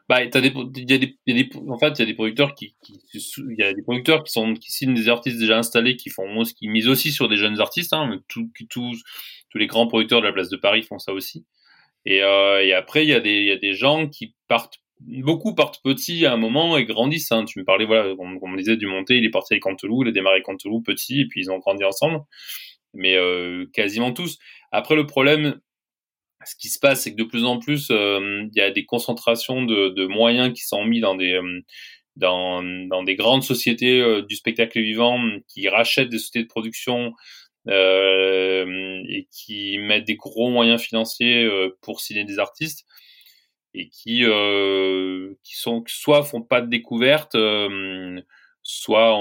Bah, 0.09 0.25
t'as 0.25 0.41
des, 0.41 0.49
y 0.49 0.91
y 0.91 0.93
a 0.93 0.97
des, 0.97 1.49
en 1.67 1.77
fait, 1.77 1.91
il 1.91 1.99
y 1.99 2.01
a 2.01 2.05
des 2.07 2.15
producteurs 2.15 2.55
qui, 2.55 2.75
il 3.13 3.55
y 3.59 3.61
a 3.61 3.73
des 3.73 3.83
producteurs 3.83 4.23
qui 4.23 4.31
sont, 4.31 4.55
qui 4.55 4.71
signent 4.71 4.95
des 4.95 5.07
artistes 5.07 5.37
déjà 5.37 5.59
installés, 5.59 5.97
qui 5.97 6.09
font, 6.09 6.43
qui 6.43 6.67
misent 6.67 6.87
aussi 6.87 7.11
sur 7.11 7.29
des 7.29 7.37
jeunes 7.37 7.59
artistes, 7.59 7.93
hein, 7.93 8.19
tout, 8.27 8.49
tous, 8.71 9.03
tous 9.51 9.57
les 9.59 9.67
grands 9.67 9.85
producteurs 9.85 10.21
de 10.21 10.25
la 10.25 10.33
place 10.33 10.49
de 10.49 10.57
Paris 10.57 10.81
font 10.81 10.97
ça 10.97 11.13
aussi. 11.13 11.45
Et, 12.05 12.23
euh, 12.23 12.65
et 12.65 12.73
après, 12.73 13.05
il 13.05 13.09
y 13.09 13.13
a 13.13 13.19
des, 13.19 13.35
il 13.35 13.45
y 13.45 13.51
a 13.51 13.57
des 13.57 13.75
gens 13.75 14.07
qui 14.07 14.33
partent, 14.47 14.79
beaucoup 14.99 15.53
partent 15.53 15.79
petits 15.83 16.25
à 16.25 16.33
un 16.33 16.37
moment 16.37 16.75
et 16.75 16.85
grandissent. 16.85 17.31
Hein. 17.31 17.45
Tu 17.45 17.59
me 17.59 17.63
parlais, 17.63 17.85
voilà, 17.85 18.15
on 18.17 18.47
me 18.47 18.57
disait 18.57 18.77
du 18.77 18.87
monté, 18.87 19.15
il 19.15 19.25
est 19.25 19.29
parti 19.29 19.53
avec 19.53 19.61
Canteloup, 19.61 20.01
il 20.01 20.09
a 20.09 20.11
démarré 20.11 20.37
avec 20.37 20.45
Canteloup 20.45 20.81
petit, 20.81 21.21
et 21.21 21.27
puis 21.27 21.41
ils 21.41 21.51
ont 21.51 21.59
grandi 21.59 21.83
ensemble. 21.83 22.21
Mais 22.95 23.15
euh, 23.15 23.67
quasiment 23.73 24.11
tous. 24.11 24.39
Après, 24.71 24.95
le 24.95 25.05
problème, 25.05 25.59
ce 26.45 26.55
qui 26.55 26.69
se 26.69 26.79
passe, 26.79 27.01
c'est 27.01 27.11
que 27.11 27.17
de 27.17 27.27
plus 27.27 27.45
en 27.45 27.59
plus, 27.59 27.89
euh, 27.91 28.47
il 28.51 28.57
y 28.57 28.61
a 28.61 28.71
des 28.71 28.85
concentrations 28.85 29.63
de, 29.63 29.89
de, 29.89 30.07
moyens 30.07 30.53
qui 30.53 30.63
sont 30.63 30.85
mis 30.85 31.01
dans 31.01 31.15
des 31.15 31.33
euh, 31.33 31.61
dans, 32.15 32.63
dans 32.87 33.03
des 33.03 33.15
grandes 33.15 33.43
sociétés 33.43 34.01
euh, 34.01 34.21
du 34.23 34.35
spectacle 34.35 34.79
vivant 34.81 35.19
qui 35.47 35.69
rachètent 35.69 36.09
des 36.09 36.17
sociétés 36.17 36.43
de 36.43 36.47
production 36.47 37.13
euh, 37.67 39.01
et 39.07 39.27
qui 39.31 39.77
mettent 39.79 40.07
des 40.07 40.15
gros 40.15 40.49
moyens 40.49 40.81
financiers 40.81 41.49
pour 41.81 42.01
signer 42.01 42.23
des 42.23 42.39
artistes 42.39 42.85
et 43.73 43.89
qui 43.89 44.23
qui 45.43 45.55
sont 45.55 45.83
soit 45.87 46.23
font 46.23 46.41
pas 46.41 46.61
de 46.61 46.69
découverte, 46.69 47.37
soit 48.63 49.19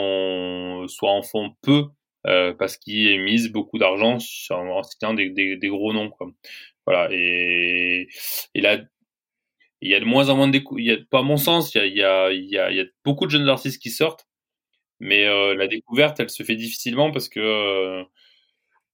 soit 0.89 1.11
en 1.13 1.23
font 1.23 1.51
peu 1.63 1.85
parce 2.25 2.77
qu'ils 2.79 3.21
misent 3.21 3.51
beaucoup 3.53 3.79
d'argent 3.79 4.19
en 4.51 4.83
citant 4.83 5.15
des, 5.15 5.31
des, 5.31 5.57
des, 5.57 5.69
gros 5.69 5.93
noms 5.93 6.11
quoi. 6.11 6.29
Voilà 6.89 7.09
et 7.13 8.09
et 8.55 8.61
là 8.61 8.81
il 9.81 9.91
y 9.91 9.95
a 9.95 10.01
de 10.01 10.07
moins 10.07 10.31
en 10.31 10.37
moins 10.37 10.49
de 10.49 10.61
il 10.79 10.87
y 10.87 10.93
a 10.93 10.97
pas 11.11 11.23
mon 11.23 11.37
sens 11.37 11.75
il 11.75 11.79
y 11.79 12.03
a 12.03 12.33
il 12.33 12.47
y 12.49 12.59
a 12.59 12.71
il 12.71 12.77
y 12.77 12.81
a, 12.81 12.85
beaucoup 13.05 13.27
de 13.27 13.31
jeunes 13.31 13.49
artistes 13.49 13.81
qui 13.83 13.91
sortent 13.91 14.27
mais 15.01 15.27
euh, 15.27 15.55
la 15.55 15.69
découverte 15.69 16.19
elle 16.21 16.31
se 16.31 16.43
fait 16.45 16.57
difficilement 16.57 17.11
parce 17.13 17.29
que 17.29 18.05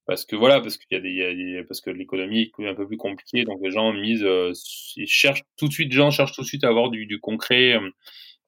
parce 0.05 0.25
que 0.25 0.35
voilà, 0.35 0.61
parce 0.61 0.77
qu'il 0.77 1.01
il 1.03 1.51
y 1.51 1.57
a 1.57 1.63
parce 1.63 1.81
que 1.81 1.89
l'économie 1.89 2.51
est 2.59 2.67
un 2.67 2.75
peu 2.75 2.87
plus 2.87 2.97
compliquée, 2.97 3.43
donc 3.43 3.59
les 3.63 3.71
gens 3.71 3.91
misent, 3.93 4.23
euh, 4.23 4.53
ils 4.95 5.07
cherchent 5.07 5.43
tout 5.57 5.67
de 5.67 5.73
suite, 5.73 5.89
les 5.89 5.97
gens 5.97 6.11
cherchent 6.11 6.33
tout 6.33 6.41
de 6.41 6.47
suite 6.47 6.63
à 6.63 6.67
avoir 6.69 6.89
du, 6.91 7.05
du 7.07 7.19
concret 7.19 7.73
euh, 7.73 7.89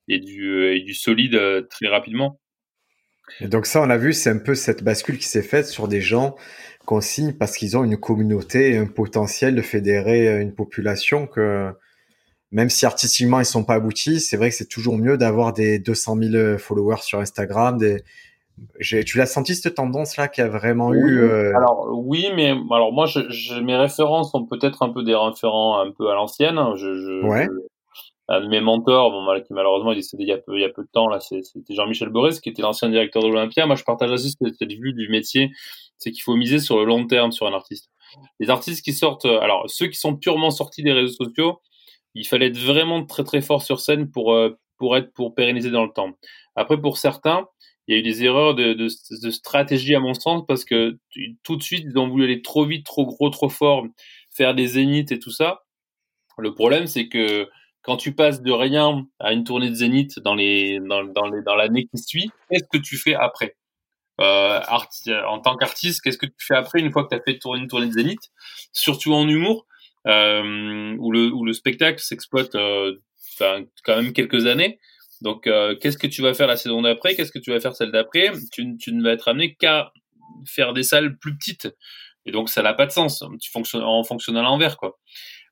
et 0.08 0.20
du, 0.20 0.48
euh, 0.50 0.76
et 0.76 0.82
du 0.82 0.94
solide 0.94 1.68
très 1.70 1.88
rapidement. 1.88 2.40
Et 3.42 3.48
donc 3.48 3.66
ça, 3.66 3.82
on 3.82 3.90
a 3.90 3.98
vu, 3.98 4.14
c'est 4.14 4.30
un 4.30 4.38
peu 4.38 4.56
cette 4.56 4.84
bascule 4.84 5.18
qui 5.18 5.28
s'est 5.28 5.42
faite 5.42 5.68
sur 5.68 5.88
des 5.88 6.02
gens 6.02 6.36
qu'on 6.86 7.02
signe 7.02 7.34
parce 7.34 7.58
qu'ils 7.58 7.78
ont 7.78 7.84
une 7.84 7.98
communauté, 7.98 8.78
un 8.78 8.86
potentiel 8.86 9.56
de 9.56 9.62
fédérer 9.62 10.42
une 10.42 10.54
population 10.54 11.28
que 11.28 11.72
même 12.52 12.70
si 12.70 12.86
artistiquement 12.86 13.40
ils 13.40 13.46
sont 13.46 13.64
pas 13.64 13.76
aboutis, 13.76 14.22
c'est 14.22 14.38
vrai 14.38 14.50
que 14.50 14.56
c'est 14.56 14.70
toujours 14.70 14.98
mieux 14.98 15.18
d'avoir 15.18 15.52
des 15.52 15.80
200 15.80 16.18
000 16.32 16.58
followers 16.58 17.02
sur 17.02 17.20
Instagram, 17.20 17.78
des 17.78 18.04
Tu 18.80 19.18
l'as 19.18 19.26
senti 19.26 19.54
cette 19.56 19.76
tendance-là 19.76 20.30
qui 20.30 20.42
a 20.42 20.48
vraiment 20.48 20.94
eu 20.94 21.20
euh... 21.20 21.56
Alors 21.58 21.90
oui, 21.92 22.28
mais 22.36 22.56
alors 22.72 22.94
moi, 22.94 23.06
je, 23.06 23.60
mes 23.60 23.76
références 23.76 24.32
sont 24.32 24.46
peut-être 24.46 24.82
un 24.84 24.90
peu 24.90 25.04
des 25.04 25.16
référents 25.16 25.80
un 25.80 25.92
peu 25.92 26.10
à 26.10 26.16
l'ancienne. 26.16 26.58
Je, 26.78 26.96
je, 26.96 27.26
ouais. 27.26 27.50
Un 28.30 28.42
de 28.42 28.48
mes 28.48 28.60
mentors, 28.60 29.12
bon, 29.12 29.26
qui 29.42 29.54
malheureusement 29.54 29.94
est 29.94 29.96
décédé 29.96 30.24
il 30.24 30.30
y 30.30 30.34
a 30.34 30.38
peu, 30.38 30.56
il 30.58 30.62
y 30.62 30.66
a 30.66 30.70
peu 30.70 30.84
de 30.84 30.90
temps 30.92 31.08
là, 31.08 31.20
c'était 31.20 31.74
Jean-Michel 31.74 32.10
Boris, 32.10 32.42
qui 32.42 32.50
était 32.50 32.62
l'ancien 32.62 32.90
directeur 32.90 33.24
de 33.24 33.28
l'Olympia. 33.30 33.66
Moi, 33.66 33.76
je 33.76 33.84
partage 33.84 34.12
aussi 34.12 34.32
cette, 34.32 34.74
vue 34.74 34.94
du 34.94 35.08
métier, 35.10 35.52
c'est 35.98 36.12
qu'il 36.12 36.22
faut 36.22 36.36
miser 36.36 36.60
sur 36.60 36.78
le 36.78 36.86
long 36.86 37.08
terme 37.08 37.32
sur 37.32 37.48
un 37.48 37.54
artiste. 37.54 37.90
Les 38.40 38.50
artistes 38.50 38.84
qui 38.84 38.94
sortent, 38.94 39.26
alors 39.26 39.70
ceux 39.70 39.88
qui 39.88 39.98
sont 39.98 40.16
purement 40.16 40.52
sortis 40.52 40.84
des 40.84 40.92
réseaux 40.92 41.26
sociaux, 41.26 41.62
il 42.16 42.28
fallait 42.28 42.48
être 42.48 42.58
vraiment 42.58 43.06
très 43.06 43.24
très 43.24 43.42
fort 43.42 43.62
sur 43.62 43.80
scène 43.80 44.10
pour 44.10 44.34
euh, 44.34 44.58
pour 44.78 44.98
être 44.98 45.14
pour 45.14 45.34
pérenniser 45.34 45.72
dans 45.72 45.84
le 45.84 45.92
temps. 45.92 46.12
Après, 46.56 46.80
pour 46.80 46.98
certains, 46.98 47.48
il 47.88 47.94
y 47.94 47.98
a 47.98 48.00
eu 48.00 48.04
des 48.04 48.24
erreurs 48.24 48.54
de, 48.56 48.74
de, 48.74 48.88
de, 49.22 49.32
stratégie 49.32 49.96
à 49.96 50.00
mon 50.00 50.14
sens 50.14 50.44
parce 50.46 50.66
que 50.66 50.98
tout 51.44 51.56
de 51.56 51.64
suite 51.64 51.86
ils 51.90 51.98
ont 51.98 52.10
voulu 52.10 52.26
aller 52.26 52.42
trop 52.42 52.66
vite, 52.66 52.86
trop 52.86 53.06
gros, 53.06 53.30
trop 53.30 53.50
fort, 53.50 53.86
faire 54.30 54.54
des 54.56 54.68
zéniths 54.68 55.12
et 55.12 55.20
tout 55.20 55.32
ça. 55.32 55.64
Le 56.38 56.54
problème 56.54 56.88
c'est 56.88 57.08
que 57.08 57.48
quand 57.88 57.96
tu 57.98 58.14
passes 58.14 58.42
de 58.42 58.52
rien 58.52 59.08
à 59.18 59.32
une 59.32 59.46
tournée 59.46 59.70
de 59.70 59.76
zénith 59.76 60.20
dans 60.20 60.36
les 60.36 60.80
dans, 60.82 61.06
dans 61.06 61.28
les 61.28 61.42
dans 61.42 61.56
l'année 61.56 61.88
qui 61.88 61.98
suit, 61.98 62.30
qu'est-ce 62.52 62.66
que 62.72 62.78
tu 62.78 62.98
fais 62.98 63.16
après? 63.16 63.56
Euh, 64.20 64.60
En 65.26 65.40
tant 65.40 65.56
qu'artiste, 65.56 66.02
qu'est-ce 66.02 66.18
que 66.18 66.26
tu 66.26 66.46
fais 66.46 66.56
après 66.56 66.82
une 66.82 66.92
fois 66.92 67.06
que 67.06 67.10
tu 67.10 67.16
as 67.16 67.24
fait 67.24 67.40
tourner 67.40 67.62
une 67.62 67.70
tournée 67.70 67.88
de 67.88 67.94
zénith? 67.94 68.20
Surtout 68.74 69.14
en 69.14 69.26
humour, 69.28 69.66
euh, 70.06 70.98
où 71.00 71.12
le 71.14 71.32
où 71.32 71.46
le 71.46 71.54
spectacle 71.54 72.00
s'exploite 72.00 72.56
euh, 72.56 72.94
quand 73.40 73.96
même 73.96 74.12
quelques 74.12 74.48
années. 74.48 74.80
Donc, 75.22 75.48
euh, 75.48 75.76
qu'est-ce 75.80 75.98
que 75.98 76.08
tu 76.08 76.22
vas 76.22 76.34
faire 76.34 76.48
la 76.48 76.58
saison 76.58 76.82
d'après? 76.82 77.16
Qu'est-ce 77.16 77.32
que 77.32 77.40
tu 77.40 77.52
vas 77.52 77.60
faire 77.62 77.76
celle 77.76 77.92
d'après? 77.92 78.32
Tu, 78.52 78.78
tu 78.78 78.94
ne 78.94 79.02
vas 79.02 79.14
être 79.14 79.30
amené 79.30 79.56
qu'à 79.56 79.92
faire 80.46 80.74
des 80.74 80.84
salles 80.84 81.18
plus 81.18 81.38
petites. 81.38 81.70
Et 82.26 82.32
donc, 82.32 82.50
ça 82.50 82.62
n'a 82.62 82.74
pas 82.74 82.86
de 82.86 82.92
sens. 82.92 83.24
Tu 83.42 83.50
fonctionnes 83.50 83.84
en 83.84 84.04
fonctionnant 84.04 84.42
à 84.42 84.44
l'envers, 84.44 84.76
quoi. 84.78 85.00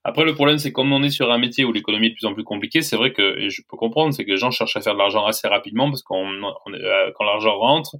Après, 0.08 0.24
le 0.24 0.36
problème, 0.36 0.60
c'est 0.60 0.72
comme 0.72 0.94
on 0.94 1.02
est 1.02 1.10
sur 1.10 1.32
un 1.32 1.40
métier 1.40 1.66
où 1.66 1.74
l'économie 1.74 2.06
est 2.06 2.10
de 2.12 2.16
plus 2.16 2.28
en 2.28 2.36
plus 2.36 2.44
compliquée, 2.44 2.84
c'est 2.84 2.96
vrai 2.96 3.12
que, 3.12 3.40
et 3.40 3.50
je 3.50 3.64
peux 3.68 3.76
comprendre, 3.76 4.14
c'est 4.14 4.24
que 4.24 4.30
les 4.30 4.38
gens 4.38 4.52
cherchent 4.52 4.78
à 4.78 4.82
faire 4.82 4.94
de 4.94 5.00
l'argent 5.00 5.26
assez 5.26 5.48
rapidement 5.48 5.90
parce 5.90 6.04
qu'on, 6.04 6.28
euh, 6.28 7.12
quand 7.16 7.24
l'argent 7.24 7.58
rentre, 7.58 7.96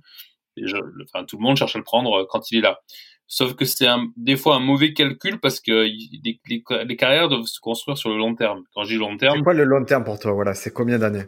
enfin, 1.04 1.26
tout 1.26 1.38
le 1.38 1.42
monde 1.42 1.58
cherche 1.58 1.76
à 1.76 1.80
le 1.80 1.84
prendre 1.84 2.28
quand 2.30 2.52
il 2.52 2.60
est 2.60 2.62
là. 2.62 2.80
Sauf 3.26 3.56
que 3.56 3.66
c'est 3.66 3.88
des 4.18 4.36
fois 4.36 4.58
un 4.58 4.60
mauvais 4.60 4.94
calcul 4.94 5.40
parce 5.40 5.60
que 5.60 5.72
les, 5.72 6.40
les, 6.48 6.96
carrières 6.96 7.28
doivent 7.28 7.46
se 7.46 7.60
construire 7.60 7.98
sur 7.98 8.12
le 8.12 8.18
long 8.18 8.36
terme. 8.36 8.62
Quand 8.76 8.84
je 8.84 8.90
dis 8.94 9.00
long 9.00 9.18
terme. 9.18 9.38
C'est 9.38 9.44
quoi 9.44 9.56
le 9.56 9.64
long 9.64 9.84
terme 9.84 10.04
pour 10.04 10.20
toi 10.20 10.32
Voilà, 10.32 10.54
c'est 10.54 10.72
combien 10.72 11.00
d'années? 11.00 11.24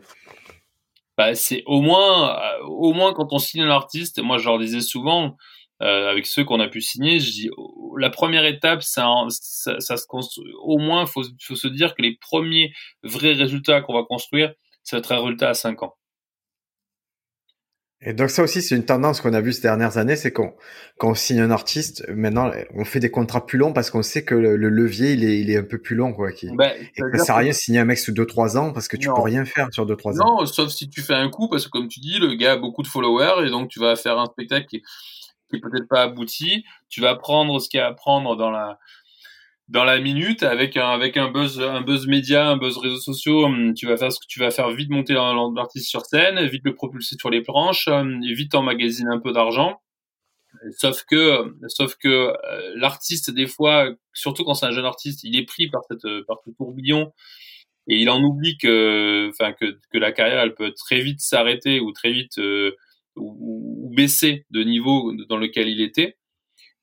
Bah, 1.18 1.34
c'est 1.34 1.64
au 1.66 1.82
moins, 1.82 2.38
euh, 2.38 2.64
au 2.68 2.94
moins 2.94 3.14
quand 3.14 3.34
on 3.34 3.40
signe 3.40 3.64
un 3.64 3.72
artiste, 3.72 4.22
moi 4.22 4.38
je 4.38 4.46
leur 4.46 4.60
disais 4.60 4.82
souvent, 4.82 5.38
euh, 5.82 6.10
avec 6.10 6.26
ceux 6.26 6.44
qu'on 6.44 6.60
a 6.60 6.68
pu 6.68 6.82
signer, 6.82 7.20
je 7.20 7.32
dis 7.32 7.50
la 7.98 8.10
première 8.10 8.46
étape, 8.46 8.84
ça, 8.84 9.08
ça, 9.30 9.80
ça 9.80 9.98
se 9.98 10.08
construit. 10.08 10.52
Au 10.62 10.78
moins, 10.78 11.06
faut, 11.06 11.24
faut 11.42 11.56
se 11.56 11.68
dire 11.68 11.96
que 11.96 12.02
les 12.02 12.18
premiers 12.18 12.74
vrais 13.04 13.34
résultats 13.34 13.82
qu'on 13.82 13.94
va 13.94 14.04
construire, 14.04 14.54
ça 14.84 14.96
va 14.96 15.00
être 15.00 15.12
un 15.12 15.20
résultat 15.20 15.50
à 15.50 15.54
5 15.54 15.84
ans. 15.84 15.96
Et 18.02 18.14
donc 18.14 18.30
ça 18.30 18.44
aussi, 18.44 18.62
c'est 18.62 18.76
une 18.76 18.86
tendance 18.86 19.22
qu'on 19.22 19.34
a 19.34 19.42
vue 19.42 19.54
ces 19.54 19.64
dernières 19.64 19.98
années, 19.98 20.16
c'est 20.16 20.32
qu'on 20.32 20.54
quand 21.00 21.10
on 21.10 21.16
signe 21.16 21.40
un 21.40 21.50
artiste, 21.50 22.06
maintenant 22.10 22.52
on 22.76 22.86
fait 22.86 23.00
des 23.00 23.10
contrats 23.10 23.44
plus 23.44 23.58
longs 23.58 23.74
parce 23.74 23.90
qu'on 23.90 24.04
sait 24.04 24.24
que 24.24 24.36
le, 24.36 24.56
levier 24.56 25.14
il 25.14 25.24
est, 25.24 25.40
il 25.40 25.50
est 25.50 25.58
un 25.58 25.64
peu 25.64 25.80
plus 25.80 25.96
long 25.96 26.14
quoi. 26.14 26.32
Qui, 26.32 26.48
ben, 26.56 26.72
et 26.80 27.18
ça 27.18 27.26
sert 27.26 27.36
à 27.36 27.40
rien 27.40 27.50
de 27.50 27.56
signer 27.56 27.80
un 27.80 27.86
mec 27.86 27.98
sous 27.98 28.12
2-3 28.12 28.56
ans 28.56 28.72
parce 28.72 28.88
que 28.88 28.98
tu 28.98 29.08
peux 29.08 29.22
rien 29.22 29.46
faire 29.46 29.70
sur 29.72 29.88
2-3 29.88 30.22
ans. 30.22 30.42
Non, 30.42 30.46
sauf 30.46 30.70
si 30.70 30.90
tu 30.90 31.02
fais 31.02 31.16
un 31.16 31.30
coup 31.30 31.50
parce 31.50 31.66
que 31.66 31.72
comme 31.72 31.88
tu 31.88 32.00
dis, 32.00 32.20
le 32.20 32.36
gars 32.36 32.52
a 32.52 32.58
beaucoup 32.58 32.84
de 32.84 32.88
followers 32.88 33.48
et 33.48 33.50
donc 33.50 33.70
tu 33.70 33.80
vas 33.80 33.96
faire 33.96 34.20
un 34.20 34.28
spectacle 34.28 34.68
qui, 34.68 34.84
qui 35.50 35.60
peut-être 35.60 35.88
pas 35.90 36.04
abouti. 36.04 36.64
Tu 36.90 37.02
vas 37.02 37.16
prendre 37.16 37.60
ce 37.60 37.70
qu'il 37.70 37.80
y 37.80 37.82
a 37.82 37.88
à 37.88 37.94
prendre 37.94 38.36
dans 38.36 38.52
la 38.52 38.80
dans 39.70 39.84
la 39.84 40.00
minute 40.00 40.44
avec 40.44 40.78
un 40.78 40.90
avec 40.90 41.18
un 41.18 41.30
buzz 41.30 41.60
un 41.60 41.82
buzz 41.82 42.08
média 42.08 42.48
un 42.48 42.58
buzz 42.58 42.78
réseaux 42.78 43.00
sociaux 43.00 43.46
hum, 43.46 43.74
tu 43.74 43.86
vas 43.86 43.98
faire 43.98 44.12
ce 44.12 44.20
que 44.20 44.26
tu 44.28 44.40
vas 44.40 44.50
faire 44.50 44.70
vite 44.72 44.90
monter 44.90 45.14
l'artiste 45.14 45.90
sur 45.90 46.06
scène 46.06 46.46
vite 46.48 46.62
le 46.64 46.74
propulser 46.74 47.18
sur 47.20 47.30
les 47.30 47.42
planches 47.42 47.88
hum, 47.90 48.22
vite 48.22 48.56
emmagasiner 48.56 49.10
un 49.12 49.20
peu 49.20 49.34
d'argent 49.34 49.82
sauf 50.78 51.04
que 51.04 51.54
sauf 51.68 51.96
que 51.96 52.08
euh, 52.08 52.74
l'artiste 52.76 53.32
des 53.32 53.48
fois 53.48 53.90
surtout 54.14 54.46
quand 54.46 54.54
c'est 54.54 54.66
un 54.66 54.72
jeune 54.72 54.86
artiste 54.86 55.24
il 55.24 55.36
est 55.38 55.46
pris 55.46 55.70
par 55.70 55.82
cette 55.90 56.08
par 56.28 56.38
ce 56.46 56.52
tourbillon 56.52 57.12
et 57.88 57.98
il 57.98 58.10
en 58.10 58.22
oublie 58.24 58.58
que 58.58 59.30
enfin 59.30 59.52
que 59.54 59.78
que 59.92 59.98
la 59.98 60.14
carrière 60.14 60.40
elle 60.40 60.56
peut 60.56 60.74
très 60.74 61.02
vite 61.02 61.20
s'arrêter 61.20 61.82
ou 61.82 61.92
très 61.92 62.12
vite 62.12 62.38
euh, 62.40 62.72
ou, 63.18 63.38
ou, 63.40 63.90
baisser 63.96 64.46
de 64.52 64.64
niveau 64.64 65.14
dans 65.28 65.38
lequel 65.38 65.70
il 65.70 65.82
était 65.82 66.18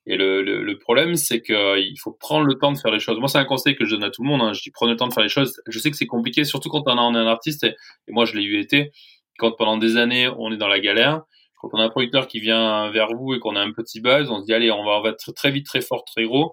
et 0.06 0.16
le, 0.16 0.42
le, 0.42 0.78
problème, 0.78 1.16
c'est 1.16 1.40
qu'il 1.40 1.54
euh, 1.54 1.80
faut 1.98 2.12
prendre 2.12 2.44
le 2.44 2.54
temps 2.54 2.72
de 2.72 2.78
faire 2.78 2.92
les 2.92 3.00
choses. 3.00 3.18
Moi, 3.18 3.28
c'est 3.28 3.38
un 3.38 3.46
conseil 3.46 3.74
que 3.74 3.86
je 3.86 3.94
donne 3.94 4.04
à 4.04 4.10
tout 4.10 4.22
le 4.22 4.28
monde. 4.28 4.42
Hein. 4.42 4.52
Je 4.52 4.60
dis 4.60 4.70
prenez 4.70 4.92
le 4.92 4.98
temps 4.98 5.08
de 5.08 5.14
faire 5.14 5.22
les 5.22 5.30
choses. 5.30 5.62
Je 5.66 5.78
sais 5.78 5.90
que 5.90 5.96
c'est 5.96 6.06
compliqué, 6.06 6.44
surtout 6.44 6.68
quand 6.68 6.82
on 6.86 7.14
est 7.14 7.18
un 7.18 7.26
artiste. 7.26 7.64
Et, 7.64 7.74
moi, 8.08 8.26
je 8.26 8.34
l'ai 8.34 8.42
eu 8.42 8.58
été. 8.60 8.92
Quand 9.38 9.52
pendant 9.52 9.78
des 9.78 9.96
années, 9.96 10.28
on 10.38 10.52
est 10.52 10.58
dans 10.58 10.68
la 10.68 10.78
galère. 10.78 11.22
Quand 11.58 11.70
on 11.72 11.78
a 11.78 11.84
un 11.84 11.88
producteur 11.88 12.28
qui 12.28 12.38
vient 12.38 12.90
vers 12.90 13.14
vous 13.14 13.32
et 13.32 13.40
qu'on 13.40 13.56
a 13.56 13.60
un 13.60 13.72
petit 13.72 14.00
buzz, 14.00 14.30
on 14.30 14.40
se 14.40 14.44
dit 14.44 14.52
allez, 14.52 14.70
on 14.70 14.84
va, 14.84 15.08
être 15.08 15.32
très 15.32 15.50
vite, 15.50 15.64
très 15.64 15.80
fort, 15.80 16.04
très 16.04 16.24
gros. 16.24 16.52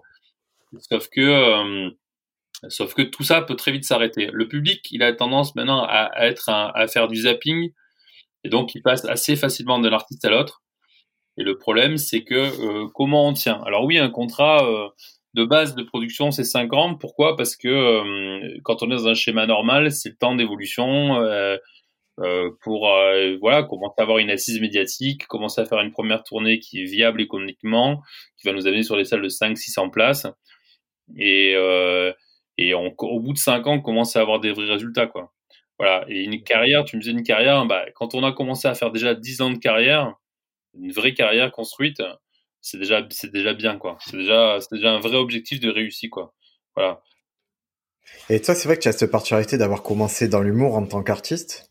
Sauf 0.78 1.08
que, 1.10 1.20
euh, 1.20 1.90
sauf 2.68 2.94
que 2.94 3.02
tout 3.02 3.22
ça 3.22 3.42
peut 3.42 3.56
très 3.56 3.72
vite 3.72 3.84
s'arrêter. 3.84 4.30
Le 4.32 4.48
public, 4.48 4.80
il 4.90 5.02
a 5.02 5.12
tendance 5.12 5.54
maintenant 5.54 5.84
à 5.86 6.10
être 6.26 6.48
à 6.48 6.86
faire 6.88 7.08
du 7.08 7.16
zapping, 7.16 7.70
et 8.44 8.48
donc 8.48 8.74
il 8.74 8.82
passe 8.82 9.04
assez 9.04 9.36
facilement 9.36 9.78
d'un 9.78 9.92
artiste 9.92 10.24
à 10.24 10.30
l'autre. 10.30 10.62
Et 11.38 11.42
le 11.44 11.56
problème, 11.56 11.96
c'est 11.96 12.24
que 12.24 12.34
euh, 12.34 12.88
comment 12.94 13.26
on 13.26 13.32
tient? 13.32 13.62
Alors 13.64 13.84
oui, 13.84 13.98
un 13.98 14.10
contrat 14.10 14.66
euh, 14.68 14.88
de 15.34 15.44
base 15.44 15.74
de 15.74 15.82
production, 15.82 16.30
c'est 16.30 16.44
5 16.44 16.72
ans. 16.74 16.94
Pourquoi? 16.94 17.36
Parce 17.36 17.56
que 17.56 17.68
euh, 17.68 18.58
quand 18.64 18.82
on 18.82 18.90
est 18.90 18.96
dans 18.96 19.08
un 19.08 19.14
schéma 19.14 19.46
normal, 19.46 19.92
c'est 19.92 20.10
le 20.10 20.16
temps 20.16 20.34
d'évolution 20.34 21.16
pour 22.60 22.88
voilà 23.40 23.62
commencer 23.64 23.94
à 23.98 24.02
avoir 24.02 24.18
une 24.18 24.30
assise 24.30 24.60
médiatique, 24.60 25.26
commencer 25.26 25.60
à 25.62 25.64
faire 25.64 25.80
une 25.80 25.90
première 25.92 26.22
tournée 26.22 26.58
qui 26.58 26.82
est 26.82 26.84
viable 26.84 27.22
économiquement, 27.22 28.02
qui 28.36 28.46
va 28.46 28.52
nous 28.52 28.66
amener 28.66 28.82
sur 28.82 28.96
les 28.96 29.04
salles 29.04 29.22
de 29.22 29.28
5-600 29.28 29.90
places. 29.90 30.26
Et, 31.16 31.52
et 32.58 32.74
au 32.74 33.20
bout 33.20 33.32
de 33.32 33.38
5 33.38 33.66
ans, 33.66 33.74
on 33.74 33.80
commence 33.80 34.16
à 34.16 34.20
avoir 34.20 34.40
des 34.40 34.52
vrais 34.52 34.70
résultats. 34.70 35.06
quoi. 35.06 35.32
Voilà. 35.78 36.04
Et 36.08 36.22
une 36.24 36.42
carrière, 36.42 36.84
tu 36.84 36.96
me 36.96 37.02
disais 37.02 37.12
une 37.12 37.22
carrière, 37.22 37.64
bah, 37.66 37.84
quand 37.94 38.14
on 38.14 38.24
a 38.24 38.32
commencé 38.32 38.68
à 38.68 38.74
faire 38.74 38.90
déjà 38.90 39.14
10 39.14 39.40
ans 39.40 39.50
de 39.50 39.58
carrière, 39.58 40.14
une 40.74 40.92
vraie 40.92 41.14
carrière 41.14 41.50
construite, 41.52 42.02
c'est 42.60 42.78
déjà, 42.78 43.06
c'est 43.10 43.32
déjà 43.32 43.54
bien, 43.54 43.78
quoi. 43.78 43.98
C'est 44.06 44.16
déjà, 44.16 44.58
c'est 44.60 44.76
déjà 44.76 44.92
un 44.92 45.00
vrai 45.00 45.16
objectif 45.16 45.60
de 45.60 45.70
réussite, 45.70 46.10
quoi. 46.10 46.34
Voilà. 46.76 47.02
Et 48.30 48.40
toi, 48.40 48.54
c'est 48.54 48.68
vrai 48.68 48.76
que 48.76 48.82
tu 48.82 48.88
as 48.88 48.92
cette 48.92 49.10
particularité 49.10 49.58
d'avoir 49.58 49.82
commencé 49.82 50.28
dans 50.28 50.40
l'humour 50.40 50.76
en 50.76 50.86
tant 50.86 51.02
qu'artiste. 51.02 51.70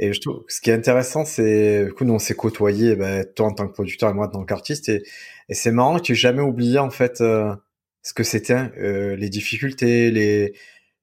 Et 0.00 0.12
je 0.12 0.20
trouve, 0.20 0.44
ce 0.48 0.60
qui 0.60 0.70
est 0.70 0.74
intéressant, 0.74 1.24
c'est, 1.24 1.86
du 1.86 1.92
coup, 1.92 2.04
nous, 2.04 2.14
on 2.14 2.18
s'est 2.18 2.36
côtoyés, 2.36 2.94
ben, 2.94 3.24
toi 3.34 3.46
en 3.46 3.52
tant 3.52 3.66
que 3.66 3.72
producteur 3.72 4.10
et 4.10 4.14
moi 4.14 4.26
en 4.26 4.30
tant 4.30 4.44
qu'artiste. 4.44 4.88
Et, 4.88 5.02
et 5.48 5.54
c'est 5.54 5.72
marrant 5.72 5.96
que 5.96 6.02
tu 6.02 6.12
n'aies 6.12 6.18
jamais 6.18 6.42
oublié, 6.42 6.78
en 6.78 6.90
fait, 6.90 7.20
euh, 7.20 7.54
ce 8.02 8.12
que 8.12 8.22
c'était, 8.22 8.70
euh, 8.78 9.16
les 9.16 9.28
difficultés, 9.28 10.10
les, 10.10 10.54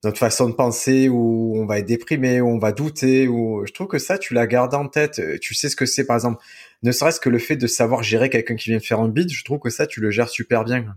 notre 0.06 0.18
façon 0.18 0.48
de 0.48 0.54
penser 0.54 1.08
où 1.08 1.54
on 1.56 1.66
va 1.66 1.80
être 1.80 1.86
déprimé, 1.86 2.40
où 2.40 2.48
on 2.48 2.58
va 2.58 2.70
douter, 2.70 3.26
ou 3.26 3.66
je 3.66 3.72
trouve 3.72 3.88
que 3.88 3.98
ça, 3.98 4.18
tu 4.18 4.34
l'as 4.34 4.46
gardé 4.46 4.76
en 4.76 4.88
tête. 4.88 5.20
Tu 5.40 5.54
sais 5.54 5.68
ce 5.68 5.74
que 5.74 5.84
c'est, 5.84 6.06
par 6.06 6.16
exemple, 6.16 6.42
ne 6.84 6.92
serait-ce 6.92 7.18
que 7.18 7.28
le 7.28 7.38
fait 7.38 7.56
de 7.56 7.66
savoir 7.66 8.04
gérer 8.04 8.30
quelqu'un 8.30 8.54
qui 8.54 8.70
vient 8.70 8.78
de 8.78 8.84
faire 8.84 9.00
un 9.00 9.08
bid, 9.08 9.30
je 9.30 9.44
trouve 9.44 9.58
que 9.58 9.68
ça, 9.68 9.86
tu 9.86 10.00
le 10.00 10.12
gères 10.12 10.28
super 10.28 10.62
bien. 10.62 10.94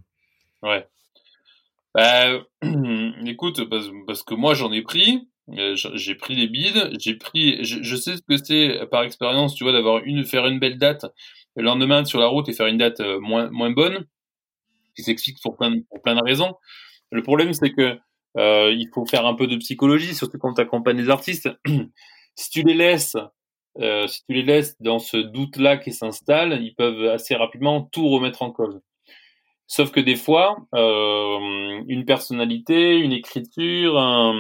Ouais. 0.62 0.88
Bah, 1.96 2.40
écoute, 3.26 3.68
parce, 4.06 4.24
que 4.24 4.36
moi, 4.36 4.54
j'en 4.54 4.72
ai 4.72 4.84
pris. 4.84 5.28
Euh, 5.58 5.74
j'ai 5.76 6.14
pris 6.14 6.36
les 6.36 6.48
bids, 6.48 6.92
j'ai 7.00 7.16
pris, 7.16 7.64
je, 7.64 7.96
sais 7.96 8.18
ce 8.18 8.22
que 8.22 8.38
c'est 8.38 8.86
par 8.92 9.02
expérience, 9.02 9.56
tu 9.56 9.64
vois, 9.64 9.74
d'avoir 9.74 10.04
une, 10.06 10.24
faire 10.24 10.46
une 10.46 10.60
belle 10.60 10.78
date, 10.78 11.08
le 11.56 11.64
lendemain 11.64 12.06
sur 12.06 12.20
la 12.20 12.28
route 12.28 12.48
et 12.50 12.54
faire 12.54 12.68
une 12.68 12.78
date 12.78 13.00
euh, 13.00 13.20
moins, 13.20 13.50
moins 13.50 13.72
bonne, 13.72 14.06
qui 14.96 15.02
s'explique 15.02 15.42
pour 15.42 15.58
plein, 15.58 15.82
pour 15.90 16.04
plein 16.04 16.14
de 16.14 16.22
raisons. 16.24 16.54
Le 17.12 17.24
problème, 17.24 17.54
c'est 17.54 17.72
que 17.72 17.98
euh, 18.38 18.72
il 18.72 18.90
faut 18.94 19.06
faire 19.06 19.26
un 19.26 19.34
peu 19.34 19.48
de 19.48 19.58
psychologie, 19.58 20.14
surtout 20.14 20.38
quand 20.38 20.54
tu 20.54 20.62
accompagnes 20.62 20.98
les 20.98 21.10
artistes. 21.10 21.50
si 22.36 22.50
tu 22.50 22.64
les 22.64 22.74
laisses 22.74 23.18
euh, 23.80 24.08
si 24.08 24.26
tu 24.26 24.34
les 24.34 24.44
laisses 24.44 24.76
dans 24.82 25.00
ce 25.00 25.18
doute-là 25.18 25.78
qui 25.78 25.94
s'installe, 25.94 26.62
ils 26.62 26.74
peuvent 26.76 27.10
assez 27.10 27.36
rapidement 27.36 27.84
tout 27.84 28.10
remettre 28.10 28.42
en 28.42 28.52
cause. 28.52 28.82
Sauf 29.68 29.92
que 29.92 30.00
des 30.00 30.16
fois, 30.16 30.58
euh, 30.74 31.82
une 31.88 32.04
personnalité, 32.04 32.98
une 32.98 33.14
écriture, 33.14 33.98
un, 33.98 34.34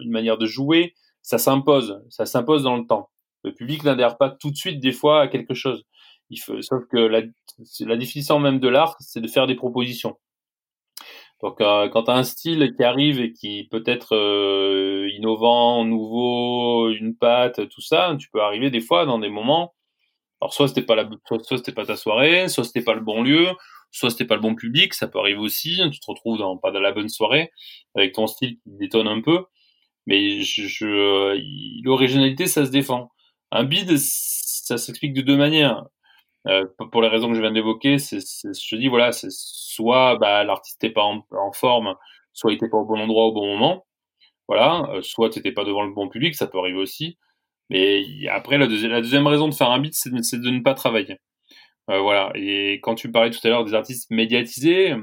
une 0.00 0.10
manière 0.10 0.38
de 0.38 0.46
jouer, 0.46 0.94
ça 1.22 1.38
s'impose, 1.38 2.02
ça 2.08 2.24
s'impose 2.24 2.62
dans 2.62 2.76
le 2.76 2.86
temps. 2.86 3.10
Le 3.44 3.52
public 3.52 3.84
n'adhère 3.84 4.16
pas 4.16 4.30
tout 4.30 4.50
de 4.50 4.56
suite 4.56 4.80
des 4.80 4.92
fois 4.92 5.20
à 5.20 5.28
quelque 5.28 5.54
chose. 5.54 5.84
Il 6.30 6.38
faut, 6.38 6.60
sauf 6.62 6.84
que 6.90 6.98
la 6.98 7.96
définition 7.96 8.38
même 8.38 8.58
de 8.58 8.68
l'art, 8.68 8.96
c'est 9.00 9.20
de 9.20 9.28
faire 9.28 9.46
des 9.46 9.54
propositions. 9.54 10.16
Donc 11.40 11.60
euh, 11.60 11.88
quand 11.88 12.04
tu 12.04 12.10
as 12.10 12.14
un 12.14 12.24
style 12.24 12.74
qui 12.76 12.82
arrive 12.82 13.20
et 13.20 13.32
qui 13.32 13.68
peut 13.70 13.84
être 13.86 14.16
euh, 14.16 15.08
innovant, 15.16 15.84
nouveau, 15.84 16.90
une 16.90 17.16
patte, 17.16 17.68
tout 17.68 17.80
ça, 17.80 18.16
tu 18.18 18.28
peux 18.30 18.40
arriver 18.40 18.70
des 18.70 18.80
fois 18.80 19.06
dans 19.06 19.18
des 19.18 19.28
moments 19.28 19.74
Alors 20.40 20.52
soit 20.52 20.68
c'était 20.68 20.82
pas 20.82 20.96
la, 20.96 21.08
soit, 21.42 21.58
c'était 21.58 21.72
pas 21.72 21.86
ta 21.86 21.96
soirée, 21.96 22.48
soit 22.48 22.64
c'était 22.64 22.82
pas 22.82 22.94
le 22.94 23.02
bon 23.02 23.22
lieu, 23.22 23.46
soit 23.92 24.10
c'était 24.10 24.26
pas 24.26 24.34
le 24.34 24.40
bon 24.40 24.54
public, 24.56 24.94
ça 24.94 25.08
peut 25.08 25.18
arriver 25.20 25.38
aussi. 25.38 25.80
Tu 25.92 26.00
te 26.00 26.06
retrouves 26.08 26.38
dans 26.38 26.56
pas 26.58 26.72
dans 26.72 26.80
la 26.80 26.92
bonne 26.92 27.08
soirée 27.08 27.52
avec 27.94 28.14
ton 28.14 28.26
style 28.26 28.56
qui 28.56 28.70
détonne 28.78 29.08
un 29.08 29.20
peu. 29.20 29.44
Mais 30.06 30.40
je, 30.42 31.36
l'originalité, 31.84 32.46
ça 32.46 32.64
se 32.66 32.70
défend. 32.70 33.10
Un 33.52 33.64
bid, 33.64 33.96
ça 33.98 34.78
s'explique 34.78 35.12
de 35.12 35.22
deux 35.22 35.36
manières. 35.36 35.84
Euh, 36.48 36.64
pour 36.92 37.02
les 37.02 37.08
raisons 37.08 37.28
que 37.28 37.34
je 37.34 37.40
viens 37.40 37.52
d'évoquer, 37.52 37.98
je 37.98 38.76
dis 38.76 38.88
voilà, 38.88 39.12
c'est 39.12 39.30
soit 39.30 40.16
bah, 40.16 40.44
l'artiste 40.44 40.82
n'est 40.82 40.90
pas 40.90 41.04
en, 41.04 41.52
forme, 41.52 41.94
soit 42.32 42.52
il 42.52 42.54
n'était 42.54 42.70
pas 42.70 42.78
au 42.78 42.86
bon 42.86 42.98
endroit 42.98 43.26
au 43.26 43.32
bon 43.32 43.46
moment, 43.46 43.84
voilà, 44.48 44.88
euh, 44.94 45.02
soit 45.02 45.30
tu 45.30 45.38
n'étais 45.38 45.52
pas 45.52 45.64
devant 45.64 45.84
le 45.84 45.92
bon 45.92 46.08
public, 46.08 46.34
ça 46.34 46.46
peut 46.46 46.58
arriver 46.58 46.78
aussi. 46.78 47.18
Mais 47.70 48.02
après, 48.30 48.58
la, 48.58 48.66
deuxième 48.66 49.26
raison 49.26 49.48
de 49.48 49.54
faire 49.54 49.70
un 49.70 49.78
beat, 49.78 49.94
c'est 49.94 50.10
de, 50.10 50.50
ne 50.50 50.60
pas 50.62 50.74
travailler. 50.74 51.18
Euh, 51.90 52.00
voilà. 52.00 52.32
Et 52.34 52.80
quand 52.82 52.94
tu 52.94 53.12
parlais 53.12 53.30
tout 53.30 53.40
à 53.44 53.50
l'heure 53.50 53.64
des 53.64 53.74
artistes 53.74 54.10
médiatisés, 54.10 54.94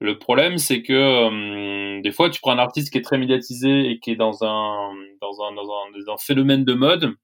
le 0.00 0.18
problème, 0.18 0.58
c'est 0.58 0.82
que 0.82 0.92
euh, 0.92 2.00
des 2.02 2.12
fois, 2.12 2.30
tu 2.30 2.40
prends 2.40 2.52
un 2.52 2.58
artiste 2.58 2.92
qui 2.92 2.98
est 2.98 3.02
très 3.02 3.18
médiatisé 3.18 3.90
et 3.90 3.98
qui 4.00 4.12
est 4.12 4.16
dans 4.16 4.44
un 4.44 4.92
phénomène 6.18 6.64
de 6.64 6.74
mode. 6.74 7.14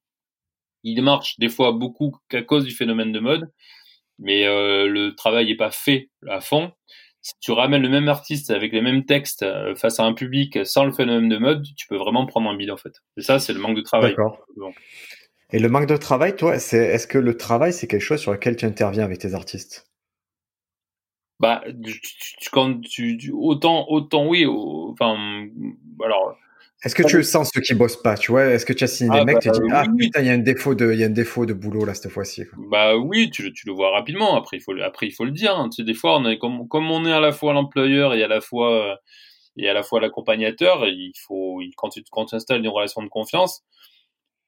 Il 0.84 1.02
marche 1.02 1.38
des 1.38 1.48
fois 1.48 1.72
beaucoup 1.72 2.16
qu'à 2.28 2.42
cause 2.42 2.64
du 2.64 2.70
phénomène 2.70 3.10
de 3.10 3.20
mode, 3.20 3.50
mais 4.18 4.46
euh, 4.46 4.86
le 4.86 5.14
travail 5.14 5.46
n'est 5.46 5.56
pas 5.56 5.70
fait 5.70 6.10
à 6.28 6.40
fond. 6.40 6.72
Si 7.22 7.32
tu 7.40 7.52
ramènes 7.52 7.82
le 7.82 7.88
même 7.88 8.08
artiste 8.08 8.50
avec 8.50 8.72
les 8.72 8.82
mêmes 8.82 9.06
textes 9.06 9.42
euh, 9.42 9.74
face 9.74 9.98
à 9.98 10.04
un 10.04 10.12
public 10.12 10.58
sans 10.66 10.84
le 10.84 10.92
phénomène 10.92 11.30
de 11.30 11.38
mode, 11.38 11.66
tu 11.76 11.86
peux 11.86 11.96
vraiment 11.96 12.26
prendre 12.26 12.50
un 12.50 12.56
bide 12.56 12.70
en 12.70 12.76
fait. 12.76 13.00
Et 13.16 13.22
ça, 13.22 13.38
c'est 13.38 13.54
le 13.54 13.60
manque 13.60 13.76
de 13.76 13.82
travail. 13.82 14.10
D'accord. 14.10 14.44
Et 15.50 15.58
le 15.58 15.68
manque 15.68 15.86
de 15.86 15.96
travail, 15.96 16.36
toi, 16.36 16.58
c'est 16.58 16.78
est-ce 16.78 17.06
que 17.06 17.18
le 17.18 17.36
travail, 17.36 17.72
c'est 17.72 17.86
quelque 17.86 18.02
chose 18.02 18.20
sur 18.20 18.32
lequel 18.32 18.56
tu 18.56 18.66
interviens 18.66 19.04
avec 19.04 19.18
tes 19.18 19.34
artistes? 19.34 19.86
Bah, 21.40 21.64
tu, 21.82 22.50
quand 22.52 22.80
tu, 22.80 23.32
autant, 23.32 23.86
autant 23.88 24.26
oui, 24.26 24.46
enfin, 24.46 25.46
alors. 26.04 26.36
Est-ce 26.84 26.94
que 26.94 27.02
tu 27.02 27.22
sens 27.22 27.50
ceux 27.54 27.62
qui 27.62 27.74
bossent 27.74 28.00
pas, 28.00 28.16
tu 28.16 28.30
vois? 28.30 28.44
Est-ce 28.44 28.66
que 28.66 28.72
tu 28.72 28.84
as 28.84 28.88
signé 28.88 29.10
des 29.10 29.18
ah, 29.18 29.24
mecs, 29.24 29.40
tu 29.40 29.48
te 29.50 29.54
dis, 29.54 29.68
bah, 29.70 29.84
ah 29.86 29.90
putain, 29.98 30.20
il 30.20 30.26
y 30.26 30.30
a 30.30 30.34
un 30.34 30.38
défaut 30.38 30.74
de, 30.74 30.92
il 30.92 30.98
y 30.98 31.02
a 31.02 31.06
un 31.06 31.10
défaut 31.10 31.46
de 31.46 31.54
boulot 31.54 31.84
là 31.84 31.94
cette 31.94 32.12
fois-ci. 32.12 32.44
Bah 32.70 32.96
oui, 32.96 33.30
tu, 33.30 33.52
tu, 33.52 33.66
le 33.66 33.72
vois 33.72 33.90
rapidement. 33.90 34.36
Après, 34.36 34.58
il 34.58 34.60
faut, 34.60 34.74
après, 34.82 35.06
il 35.06 35.12
faut 35.12 35.24
le 35.24 35.30
dire. 35.30 35.56
Hein. 35.56 35.70
Tu 35.70 35.76
sais, 35.76 35.84
des 35.84 35.94
fois, 35.94 36.18
on 36.18 36.28
est 36.28 36.38
comme, 36.38 36.68
comme 36.68 36.90
on 36.90 37.06
est 37.06 37.12
à 37.12 37.20
la 37.20 37.32
fois 37.32 37.54
l'employeur 37.54 38.12
et 38.14 38.22
à 38.22 38.28
la 38.28 38.40
fois, 38.42 38.98
et 39.56 39.68
à 39.68 39.72
la 39.72 39.82
fois 39.82 40.00
l'accompagnateur, 40.00 40.86
il 40.86 41.12
faut, 41.26 41.60
quand 41.76 41.88
tu, 41.88 42.02
quand 42.10 42.26
tu 42.26 42.34
installes 42.34 42.60
une 42.60 42.68
relation 42.68 43.02
de 43.02 43.08
confiance, 43.08 43.62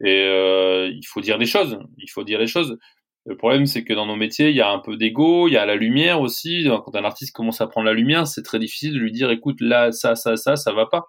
et 0.05 0.27
euh, 0.27 0.91
il 0.93 1.07
faut 1.07 1.23
dire 1.23 1.39
les 1.39 1.47
choses. 1.47 1.79
Il 1.99 2.11
faut 2.11 2.25
dire 2.25 2.39
les 2.39 2.47
choses. 2.47 2.79
Le 3.25 3.37
problème, 3.37 3.67
c'est 3.67 3.83
que 3.83 3.93
dans 3.93 4.07
nos 4.07 4.15
métiers, 4.15 4.51
il 4.51 4.57
y 4.57 4.61
a 4.61 4.71
un 4.71 4.79
peu 4.79 4.97
d'ego, 4.97 5.49
il 5.49 5.55
y 5.55 5.57
a 5.57 5.67
la 5.67 5.75
lumière 5.75 6.21
aussi. 6.21 6.69
Quand 6.85 6.95
un 6.95 7.05
artiste 7.05 7.35
commence 7.35 7.61
à 7.61 7.67
prendre 7.67 7.87
la 7.87 7.95
lumière, 7.95 8.27
c'est 8.27 8.43
très 8.43 8.59
difficile 8.59 8.95
de 8.95 8.99
lui 8.99 9.11
dire, 9.11 9.31
écoute, 9.31 9.61
là, 9.61 9.91
ça, 9.91 10.15
ça, 10.15 10.37
ça, 10.37 10.57
ça 10.57 10.73
va 10.73 10.87
pas. 10.87 11.07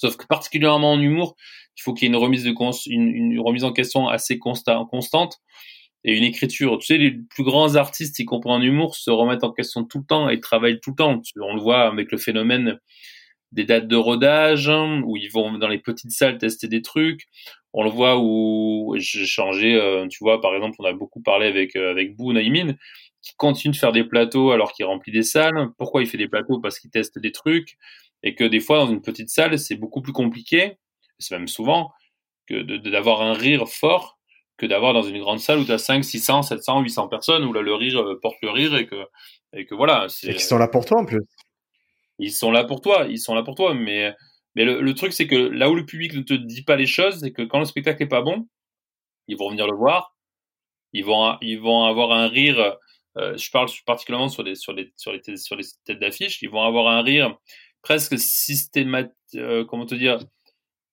Sauf 0.00 0.16
que 0.16 0.26
particulièrement 0.26 0.92
en 0.92 1.00
humour, 1.00 1.36
il 1.76 1.82
faut 1.82 1.92
qu'il 1.92 2.08
y 2.08 2.10
ait 2.10 2.16
une 2.86 3.38
remise 3.38 3.64
en 3.64 3.72
question 3.72 4.08
assez 4.08 4.38
constante 4.38 5.36
et 6.04 6.16
une 6.16 6.24
écriture. 6.24 6.78
Tu 6.78 6.86
sais, 6.86 6.96
les 6.96 7.18
plus 7.28 7.44
grands 7.44 7.74
artistes, 7.74 8.18
y 8.18 8.24
compris 8.24 8.50
en 8.50 8.62
humour, 8.62 8.96
se 8.96 9.10
remettent 9.10 9.44
en 9.44 9.52
question 9.52 9.84
tout 9.84 9.98
le 9.98 10.06
temps 10.06 10.30
et 10.30 10.40
travaillent 10.40 10.80
tout 10.80 10.92
le 10.92 10.96
temps. 10.96 11.20
On 11.42 11.54
le 11.54 11.60
voit 11.60 11.82
avec 11.82 12.12
le 12.12 12.16
phénomène 12.16 12.78
des 13.52 13.64
dates 13.64 13.88
de 13.88 13.96
rodage, 13.96 14.70
où 15.04 15.18
ils 15.18 15.30
vont 15.30 15.58
dans 15.58 15.68
les 15.68 15.78
petites 15.78 16.12
salles 16.12 16.38
tester 16.38 16.66
des 16.66 16.80
trucs. 16.80 17.26
On 17.74 17.84
le 17.84 17.90
voit 17.90 18.18
où 18.18 18.94
j'ai 18.96 19.26
changé, 19.26 19.74
euh, 19.74 20.08
tu 20.08 20.24
vois, 20.24 20.40
par 20.40 20.54
exemple, 20.54 20.76
on 20.78 20.84
a 20.84 20.94
beaucoup 20.94 21.20
parlé 21.20 21.46
avec 21.46 21.76
euh, 21.76 21.90
avec 21.90 22.16
Bou 22.16 22.32
Naïmin, 22.32 22.74
qui 23.20 23.34
continue 23.36 23.72
de 23.72 23.76
faire 23.76 23.92
des 23.92 24.04
plateaux 24.04 24.50
alors 24.50 24.72
qu'il 24.72 24.86
remplit 24.86 25.12
des 25.12 25.22
salles. 25.22 25.68
Pourquoi 25.76 26.00
il 26.00 26.08
fait 26.08 26.16
des 26.16 26.28
plateaux? 26.28 26.58
Parce 26.58 26.78
qu'il 26.78 26.90
teste 26.90 27.18
des 27.18 27.32
trucs 27.32 27.76
et 28.22 28.34
que 28.34 28.44
des 28.44 28.60
fois 28.60 28.78
dans 28.78 28.90
une 28.90 29.02
petite 29.02 29.30
salle 29.30 29.58
c'est 29.58 29.76
beaucoup 29.76 30.02
plus 30.02 30.12
compliqué, 30.12 30.78
c'est 31.18 31.36
même 31.36 31.48
souvent 31.48 31.92
que 32.46 32.62
d'avoir 32.88 33.22
un 33.22 33.32
rire 33.32 33.68
fort 33.68 34.18
que 34.56 34.66
d'avoir 34.66 34.92
dans 34.92 35.02
une 35.02 35.18
grande 35.20 35.40
salle 35.40 35.58
où 35.58 35.64
tu 35.64 35.72
as 35.72 35.78
5, 35.78 36.04
600, 36.04 36.42
700, 36.42 36.82
800 36.82 37.08
personnes 37.08 37.44
où 37.44 37.52
là 37.52 37.62
le 37.62 37.74
rire 37.74 38.00
euh, 38.02 38.18
porte 38.20 38.36
le 38.42 38.50
rire 38.50 38.76
et 38.76 38.86
que 38.86 39.06
et 39.54 39.64
que 39.64 39.74
voilà. 39.74 40.06
Et 40.22 40.34
qui 40.34 40.44
sont 40.44 40.58
là 40.58 40.68
pour 40.68 40.84
toi 40.84 41.00
en 41.00 41.06
plus 41.06 41.22
ils 42.20 42.32
sont 42.32 42.50
là 42.50 42.64
pour 42.64 42.80
toi, 42.80 43.06
ils 43.08 43.18
sont 43.18 43.34
là 43.34 43.42
pour 43.42 43.54
toi. 43.54 43.74
Mais, 43.74 44.14
mais 44.54 44.64
le, 44.64 44.94
truc, 44.94 45.12
c'est 45.12 45.26
que 45.26 45.34
là 45.34 45.70
où 45.70 45.74
le 45.74 45.86
public 45.86 46.14
ne 46.14 46.22
te 46.22 46.34
dit 46.34 46.62
pas 46.62 46.76
les 46.76 46.86
choses, 46.86 47.20
c'est 47.20 47.32
que 47.32 47.42
quand 47.42 47.58
le 47.58 47.64
spectacle 47.64 48.02
est 48.02 48.08
pas 48.08 48.22
bon, 48.22 48.46
ils 49.26 49.36
vont 49.36 49.50
venir 49.50 49.66
le 49.66 49.76
voir, 49.76 50.14
ils 50.92 51.04
vont, 51.04 51.36
ils 51.40 51.58
vont 51.58 51.84
avoir 51.84 52.12
un 52.12 52.28
rire. 52.28 52.76
Euh, 53.16 53.36
je 53.36 53.50
parle 53.50 53.68
particulièrement 53.86 54.28
sur 54.28 54.42
les, 54.42 54.54
sur 54.54 54.72
les, 54.72 54.92
sur 54.96 55.12
les, 55.12 55.36
sur 55.36 55.56
les 55.56 55.64
têtes 55.84 55.98
d'affiche. 55.98 56.42
Ils 56.42 56.50
vont 56.50 56.62
avoir 56.62 56.88
un 56.88 57.02
rire 57.02 57.36
presque 57.82 58.18
systématique, 58.18 59.14
euh, 59.36 59.64
comment 59.64 59.86
te 59.86 59.94
dire, 59.94 60.18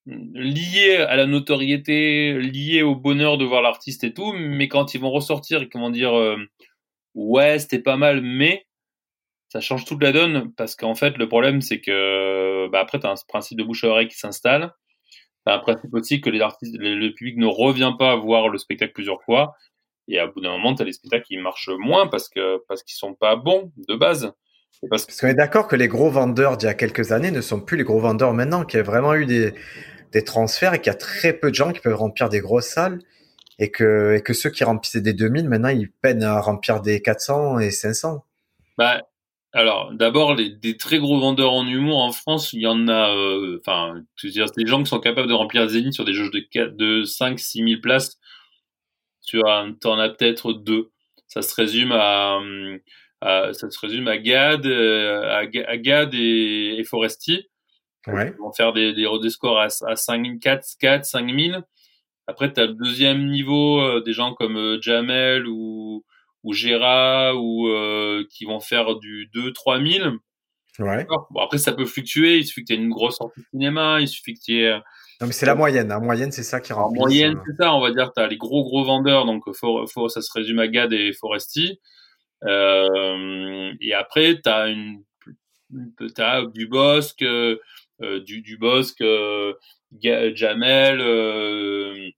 lié 0.06 0.98
à 0.98 1.16
la 1.16 1.26
notoriété, 1.26 2.40
lié 2.40 2.82
au 2.82 2.96
bonheur 2.96 3.38
de 3.38 3.46
voir 3.46 3.62
l'artiste 3.62 4.04
et 4.04 4.14
tout. 4.14 4.34
Mais 4.34 4.68
quand 4.68 4.94
ils 4.94 5.02
vont 5.02 5.12
ressortir 5.12 5.68
comment 5.70 5.90
dire, 5.90 6.18
euh, 6.18 6.38
ouais, 7.16 7.60
c'était 7.60 7.80
pas 7.80 7.98
mal, 7.98 8.22
mais 8.22 8.68
ça 9.50 9.62
change 9.62 9.86
toute 9.86 10.02
la 10.04 10.12
donne 10.12 10.54
parce 10.56 10.76
qu'en 10.76 10.96
fait, 10.96 11.18
le 11.18 11.28
problème, 11.28 11.62
c'est 11.62 11.82
que 11.82 12.68
bah, 12.70 12.80
après, 12.80 13.00
tu 13.00 13.08
as 13.08 13.12
un 13.12 13.16
principe 13.28 13.58
de 13.58 13.64
bouche 13.64 13.84
à 13.84 13.88
oreille 13.90 14.08
qui 14.08 14.18
s'installe. 14.18 14.74
Tu 15.46 15.54
un 15.54 15.60
principe 15.60 15.94
aussi 15.94 16.22
que 16.22 16.30
les 16.30 16.42
artistes, 16.42 16.76
le 16.78 17.10
public 17.14 17.38
ne 17.38 17.46
revient 17.46 17.94
pas 17.98 18.16
voir 18.18 18.50
le 18.50 18.58
spectacle 18.58 18.94
plusieurs 18.94 19.24
fois. 19.24 19.56
Et 20.10 20.20
à 20.20 20.28
bout 20.28 20.42
d'un 20.42 20.52
moment, 20.52 20.76
tu 20.76 20.82
as 20.82 20.86
les 20.86 20.94
spectacles 20.94 21.26
qui 21.26 21.38
marchent 21.38 21.70
moins 21.80 22.08
parce 22.08 22.30
que 22.30 22.62
parce 22.68 22.84
qu'ils 22.84 22.98
sont 22.98 23.14
pas 23.14 23.36
bons 23.36 23.72
de 23.88 23.96
base. 23.96 24.34
Parce, 24.90 25.06
parce 25.06 25.20
qu'on 25.20 25.28
est 25.28 25.34
d'accord 25.34 25.68
que 25.68 25.76
les 25.76 25.88
gros 25.88 26.10
vendeurs 26.10 26.58
d'il 26.58 26.68
y 26.68 26.70
a 26.70 26.74
quelques 26.74 27.12
années 27.12 27.32
ne 27.32 27.42
sont 27.42 27.60
plus 27.60 27.78
les 27.78 27.84
gros 27.84 28.00
vendeurs 28.00 28.34
maintenant, 28.34 28.64
qu'il 28.64 28.78
y 28.78 28.80
a 28.80 28.84
vraiment 28.84 29.16
eu 29.16 29.26
des, 29.26 29.54
des 30.12 30.24
transferts 30.24 30.74
et 30.74 30.80
qu'il 30.80 30.88
y 30.88 30.96
a 30.96 30.98
très 30.98 31.34
peu 31.34 31.50
de 31.50 31.56
gens 31.56 31.72
qui 31.72 31.80
peuvent 31.80 31.96
remplir 31.96 32.30
des 32.30 32.40
grosses 32.40 32.68
salles 32.68 33.00
et 33.60 33.72
que, 33.72 34.16
et 34.16 34.22
que 34.22 34.34
ceux 34.34 34.50
qui 34.50 34.64
remplissaient 34.64 35.02
des 35.02 35.14
2000, 35.14 35.50
maintenant, 35.50 35.70
ils 35.70 35.92
peinent 35.92 36.24
à 36.24 36.40
remplir 36.40 36.82
des 36.82 37.02
400 37.02 37.60
et 37.60 37.72
500. 37.72 38.24
Bah, 38.78 39.02
alors, 39.54 39.92
d'abord, 39.94 40.36
des 40.36 40.78
très 40.78 41.00
gros 41.00 41.20
vendeurs 41.20 41.54
en 41.54 41.66
humour 41.66 42.04
en 42.04 42.12
France, 42.12 42.54
il 42.54 42.62
y 42.62 42.68
en 42.68 42.88
a, 42.88 43.16
euh, 43.16 43.60
enfin, 43.60 44.04
dire, 44.24 44.46
des 44.56 44.68
gens 44.68 44.84
qui 44.84 44.90
sont 44.90 45.00
capables 45.00 45.28
de 45.28 45.34
remplir 45.34 45.68
Zénith 45.68 45.94
sur 45.94 46.06
des 46.06 46.14
jauges 46.14 46.32
de, 46.32 46.68
de 46.68 47.04
5 47.04 47.40
6 47.40 47.64
000 47.64 47.82
places. 47.82 48.20
Tu 49.26 49.42
en 49.42 50.00
as 50.00 50.10
peut-être 50.10 50.54
deux. 50.54 50.92
Ça 51.28 51.42
se 51.42 51.54
résume 51.56 51.92
à, 51.92 52.40
ça 53.22 53.52
se 53.54 53.80
résume 53.80 54.08
à 54.08 54.18
Gad, 54.18 54.66
euh, 54.66 55.30
à, 55.32 55.78
Gad 55.78 56.14
et, 56.14 56.76
et 56.78 56.84
Foresti. 56.84 57.48
Ouais. 58.08 58.34
Ils 58.38 58.42
vont 58.42 58.54
faire 58.54 58.74
des, 58.74 58.94
des, 58.94 59.08
des 59.22 59.30
scores 59.30 59.60
à, 59.60 59.68
à 59.86 59.96
5, 59.96 60.40
4, 60.40 60.66
4, 60.80 61.06
5 61.06 61.40
000. 61.40 61.62
Après, 62.28 62.52
tu 62.52 62.60
as 62.60 62.68
le 62.68 62.74
deuxième 62.74 63.28
niveau, 63.30 63.82
euh, 63.82 64.02
des 64.02 64.14
gens 64.14 64.34
comme 64.34 64.78
Jamel 64.82 65.48
ou, 65.48 66.06
ou 66.44 66.54
Gera 66.54 67.36
ou 67.36 67.68
euh, 67.70 68.26
qui 68.30 68.46
vont 68.46 68.60
faire 68.60 68.96
du 68.96 69.30
2-3 69.34 70.00
000. 70.00 70.16
Ouais. 70.80 71.08
Bon, 71.32 71.42
après, 71.42 71.58
ça 71.58 71.74
peut 71.74 71.86
fluctuer. 71.86 72.38
Il 72.38 72.46
suffit 72.46 72.62
que 72.62 72.68
tu 72.68 72.74
aies 72.74 72.82
une 72.82 72.90
grosse 72.90 73.18
sortie 73.18 73.42
cinéma. 73.52 74.00
Il 74.00 74.08
suffit 74.08 74.36
que 74.36 74.40
tu 74.44 74.62
aies. 74.62 74.74
Non, 75.20 75.26
mais 75.26 75.34
c'est 75.34 75.48
la 75.48 75.56
moyenne. 75.56 75.92
En 75.92 76.02
moyenne, 76.02 76.32
c'est 76.32 76.44
ça 76.44 76.60
qui 76.60 76.72
rend. 76.72 76.90
En 76.90 76.94
moyenne, 76.94 77.42
c'est 77.48 77.64
ça. 77.64 77.74
On 77.74 77.82
va 77.82 77.92
dire, 77.92 78.12
tu 78.16 78.22
as 78.22 78.28
les 78.28 78.38
gros, 78.38 78.64
gros 78.64 78.84
vendeurs. 78.84 79.26
Donc, 79.26 79.44
ça 79.56 80.22
se 80.22 80.32
résume 80.34 80.60
à 80.60 80.68
GAD 80.68 80.94
et 80.94 81.14
Foresti. 81.14 81.80
Euh, 82.46 83.74
et 83.82 83.94
après, 83.94 84.40
tu 84.42 84.50
as 84.50 84.68
une, 84.68 85.04
as 86.18 86.44
du 86.54 86.68
Bosque, 86.68 87.22
euh, 87.24 87.58
du, 88.02 88.42
du 88.42 88.58
Bosque, 88.58 89.02
euh, 89.02 89.54
Jamel, 90.02 91.00
euh, 91.02 92.10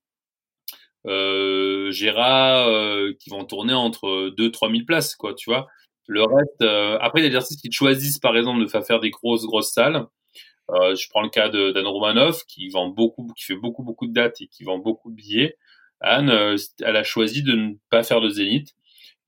euh, 1.06 1.90
Gérard, 1.90 2.68
euh, 2.68 3.12
qui 3.18 3.30
vont 3.30 3.44
tourner 3.44 3.74
entre 3.74 4.30
2-3 4.36 4.70
000 4.70 4.84
places, 4.86 5.16
quoi, 5.16 5.34
tu 5.34 5.50
vois. 5.50 5.66
Le 6.06 6.22
reste, 6.24 6.62
après, 7.00 7.20
il 7.20 7.24
y 7.24 7.26
a 7.26 7.30
des 7.30 7.36
artistes 7.36 7.60
qui 7.60 7.70
choisissent, 7.70 8.18
par 8.18 8.36
exemple, 8.36 8.60
de 8.60 8.66
faire 8.66 9.00
des 9.00 9.10
grosses, 9.10 9.46
grosses 9.46 9.72
salles. 9.72 10.06
Je 10.70 11.08
prends 11.10 11.22
le 11.22 11.28
cas 11.28 11.48
d'Anne 11.48 11.86
Romanov, 11.86 12.44
qui 12.46 12.68
vend 12.68 12.88
beaucoup, 12.88 13.28
qui 13.36 13.44
fait 13.44 13.56
beaucoup, 13.56 13.84
beaucoup 13.84 14.06
de 14.08 14.12
dates 14.12 14.40
et 14.40 14.48
qui 14.48 14.64
vend 14.64 14.78
beaucoup 14.78 15.10
de 15.10 15.16
billets. 15.16 15.56
Anne, 16.00 16.56
elle 16.80 16.96
a 16.96 17.04
choisi 17.04 17.42
de 17.44 17.52
ne 17.52 17.74
pas 17.90 18.02
faire 18.02 18.20
de 18.20 18.28
zénith. 18.28 18.74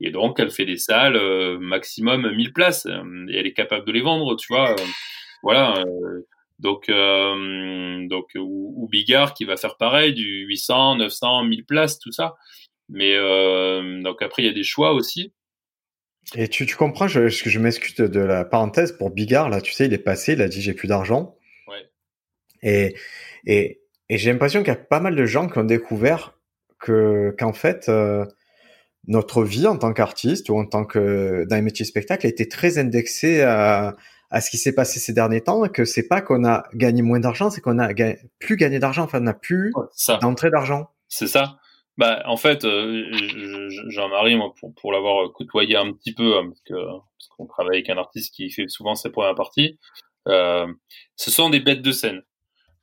Et 0.02 0.10
donc, 0.10 0.40
elle 0.40 0.50
fait 0.50 0.66
des 0.66 0.76
salles 0.76 1.18
maximum 1.58 2.34
1000 2.34 2.52
places. 2.52 2.86
Et 2.86 3.36
elle 3.36 3.46
est 3.46 3.52
capable 3.52 3.86
de 3.86 3.92
les 3.92 4.02
vendre, 4.02 4.36
tu 4.36 4.52
vois. 4.52 4.74
voilà. 5.42 5.84
Donc, 6.62 6.88
euh, 6.88 8.06
donc 8.06 8.30
ou, 8.36 8.88
Bigard 8.90 9.34
qui 9.34 9.44
va 9.44 9.56
faire 9.56 9.76
pareil, 9.76 10.14
du 10.14 10.46
800, 10.46 10.96
900, 10.96 11.44
1000 11.44 11.64
places, 11.64 11.98
tout 11.98 12.12
ça. 12.12 12.36
Mais 12.88 13.16
euh, 13.16 14.00
donc 14.00 14.22
après, 14.22 14.42
il 14.42 14.46
y 14.46 14.48
a 14.48 14.54
des 14.54 14.62
choix 14.62 14.92
aussi. 14.92 15.32
Et 16.36 16.46
tu, 16.46 16.64
tu 16.66 16.76
comprends, 16.76 17.08
je, 17.08 17.26
je 17.26 17.58
m'excuse 17.58 17.96
de 17.96 18.20
la 18.20 18.44
parenthèse 18.44 18.92
pour 18.92 19.10
Bigard, 19.10 19.50
là, 19.50 19.60
tu 19.60 19.72
sais, 19.72 19.86
il 19.86 19.92
est 19.92 19.98
passé, 19.98 20.34
il 20.34 20.42
a 20.42 20.48
dit 20.48 20.62
j'ai 20.62 20.72
plus 20.72 20.86
d'argent. 20.86 21.36
Ouais. 21.66 21.90
Et, 22.62 22.94
et, 23.44 23.80
et 24.08 24.18
j'ai 24.18 24.30
l'impression 24.30 24.60
qu'il 24.60 24.68
y 24.68 24.76
a 24.76 24.76
pas 24.76 25.00
mal 25.00 25.16
de 25.16 25.26
gens 25.26 25.48
qui 25.48 25.58
ont 25.58 25.64
découvert 25.64 26.38
que 26.78 27.34
qu'en 27.38 27.52
fait, 27.52 27.88
euh, 27.88 28.24
notre 29.06 29.42
vie 29.42 29.66
en 29.66 29.76
tant 29.76 29.92
qu'artiste 29.92 30.48
ou 30.48 30.58
en 30.58 30.66
tant 30.66 30.84
que 30.84 31.44
dans 31.48 31.56
les 31.56 31.62
métiers 31.62 31.84
spectacle 31.84 32.26
a 32.26 32.28
été 32.28 32.48
très 32.48 32.78
indexée 32.78 33.42
à, 33.42 33.96
à 34.30 34.40
ce 34.40 34.50
qui 34.50 34.56
s'est 34.56 34.74
passé 34.74 35.00
ces 35.00 35.12
derniers 35.12 35.42
temps, 35.42 35.68
que 35.68 35.84
c'est 35.84 36.08
pas 36.08 36.22
qu'on 36.22 36.44
a 36.44 36.64
gagné 36.74 37.02
moins 37.02 37.20
d'argent, 37.20 37.50
c'est 37.50 37.60
qu'on 37.60 37.78
a 37.78 37.92
plus 38.38 38.56
gagné 38.56 38.78
d'argent, 38.78 39.02
enfin 39.04 39.18
on 39.18 39.24
n'a 39.24 39.34
plus 39.34 39.72
d'entrée 40.20 40.50
d'argent. 40.50 40.88
C'est 41.08 41.26
ça. 41.26 41.58
Bah, 41.98 42.22
en 42.24 42.38
fait, 42.38 42.64
euh, 42.64 43.04
Jean-Marie, 43.88 44.36
moi, 44.36 44.54
pour, 44.58 44.72
pour 44.74 44.92
l'avoir 44.92 45.30
côtoyé 45.32 45.76
un 45.76 45.92
petit 45.92 46.14
peu, 46.14 46.38
hein, 46.38 46.50
parce 46.50 47.28
qu'on 47.36 47.46
travaille 47.46 47.76
avec 47.76 47.90
un 47.90 47.98
artiste 47.98 48.34
qui 48.34 48.50
fait 48.50 48.66
souvent 48.68 48.94
ses 48.94 49.10
premières 49.10 49.34
parties, 49.34 49.78
euh, 50.28 50.66
ce 51.16 51.30
sont 51.30 51.50
des 51.50 51.60
bêtes 51.60 51.82
de 51.82 51.92
scène. 51.92 52.22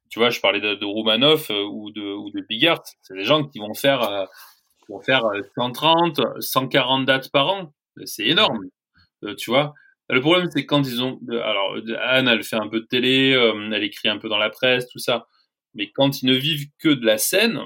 Tu 0.09 0.19
vois, 0.19 0.29
je 0.29 0.39
parlais 0.39 0.61
de, 0.61 0.75
de 0.75 0.85
Roumanoff 0.85 1.49
euh, 1.49 1.63
ou 1.63 1.91
de 1.91 2.01
ou 2.01 2.29
de 2.29 2.41
Bigart, 2.47 2.83
c'est 3.01 3.15
des 3.15 3.23
gens 3.23 3.43
qui 3.43 3.57
vont 3.57 3.73
faire 3.73 4.27
euh, 4.89 4.93
vont 4.93 5.01
faire 5.01 5.23
130, 5.55 6.21
140 6.39 7.05
dates 7.05 7.31
par 7.31 7.47
an. 7.47 7.73
C'est 8.05 8.25
énorme, 8.25 8.59
tu 9.37 9.49
vois. 9.49 9.73
Le 10.09 10.21
problème, 10.21 10.47
c'est 10.51 10.65
quand 10.65 10.81
ils 10.87 11.03
ont, 11.03 11.19
alors 11.29 11.77
Anne, 12.01 12.27
elle 12.27 12.43
fait 12.43 12.55
un 12.55 12.67
peu 12.67 12.79
de 12.79 12.85
télé, 12.85 13.31
elle 13.71 13.83
écrit 13.83 14.09
un 14.09 14.17
peu 14.17 14.29
dans 14.29 14.37
la 14.37 14.49
presse, 14.49 14.87
tout 14.87 14.99
ça. 14.99 15.27
Mais 15.75 15.91
quand 15.91 16.21
ils 16.21 16.25
ne 16.25 16.33
vivent 16.33 16.69
que 16.79 16.89
de 16.89 17.05
la 17.05 17.17
scène, 17.17 17.59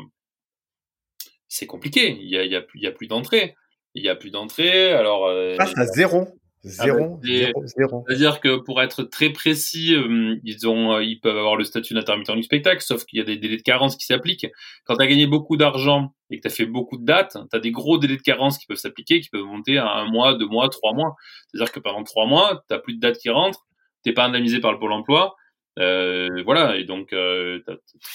c'est 1.47 1.67
compliqué. 1.67 2.17
Il 2.19 2.29
y 2.29 2.37
a, 2.37 2.59
a, 2.59 2.63
y 2.73 2.87
a 2.87 2.91
plus 2.91 3.07
d'entrée. 3.07 3.55
Il 3.93 4.03
y 4.03 4.09
a 4.09 4.15
plus 4.15 4.31
d'entrée. 4.31 4.91
Alors, 4.91 5.27
euh, 5.27 5.55
à 5.59 5.85
zéro. 5.85 6.27
Ah 6.65 6.85
bah, 6.87 7.19
zéro, 7.21 7.63
zéro, 7.65 8.05
C'est-à-dire 8.07 8.39
que 8.39 8.55
pour 8.55 8.81
être 8.81 9.03
très 9.03 9.31
précis, 9.31 9.93
euh, 9.95 10.37
ils 10.45 10.65
ont, 10.65 10.93
euh, 10.93 11.03
ils 11.03 11.19
peuvent 11.19 11.37
avoir 11.37 11.57
le 11.57 11.65
statut 11.65 11.93
d'intermittent 11.93 12.31
du 12.31 12.43
spectacle, 12.43 12.81
sauf 12.81 13.03
qu'il 13.03 13.19
y 13.19 13.21
a 13.21 13.25
des 13.25 13.35
délais 13.35 13.57
de 13.57 13.61
carence 13.61 13.97
qui 13.97 14.05
s'appliquent. 14.05 14.47
Quand 14.85 14.95
tu 14.95 15.03
as 15.03 15.07
gagné 15.07 15.27
beaucoup 15.27 15.57
d'argent 15.57 16.13
et 16.29 16.37
que 16.37 16.41
tu 16.43 16.47
as 16.47 16.55
fait 16.55 16.65
beaucoup 16.65 16.97
de 16.97 17.03
dates, 17.03 17.37
tu 17.51 17.57
as 17.57 17.59
des 17.59 17.71
gros 17.71 17.97
délais 17.97 18.15
de 18.15 18.21
carence 18.21 18.57
qui 18.57 18.65
peuvent 18.65 18.77
s'appliquer, 18.77 19.19
qui 19.19 19.29
peuvent 19.29 19.43
monter 19.43 19.77
à 19.77 19.91
un 19.91 20.09
mois, 20.09 20.35
deux 20.35 20.47
mois, 20.47 20.69
trois 20.69 20.93
mois. 20.93 21.15
C'est-à-dire 21.47 21.73
que 21.73 21.81
pendant 21.81 22.03
trois 22.03 22.27
mois, 22.27 22.63
tu 22.69 22.79
plus 22.81 22.95
de 22.95 23.01
dates 23.01 23.17
qui 23.17 23.29
rentrent, 23.29 23.65
t'es 24.03 24.13
pas 24.13 24.25
indemnisé 24.25 24.61
par 24.61 24.71
le 24.71 24.79
pôle 24.79 24.93
emploi, 24.93 25.35
euh, 25.79 26.43
voilà 26.43 26.77
et 26.77 26.83
donc 26.83 27.13
euh, 27.13 27.59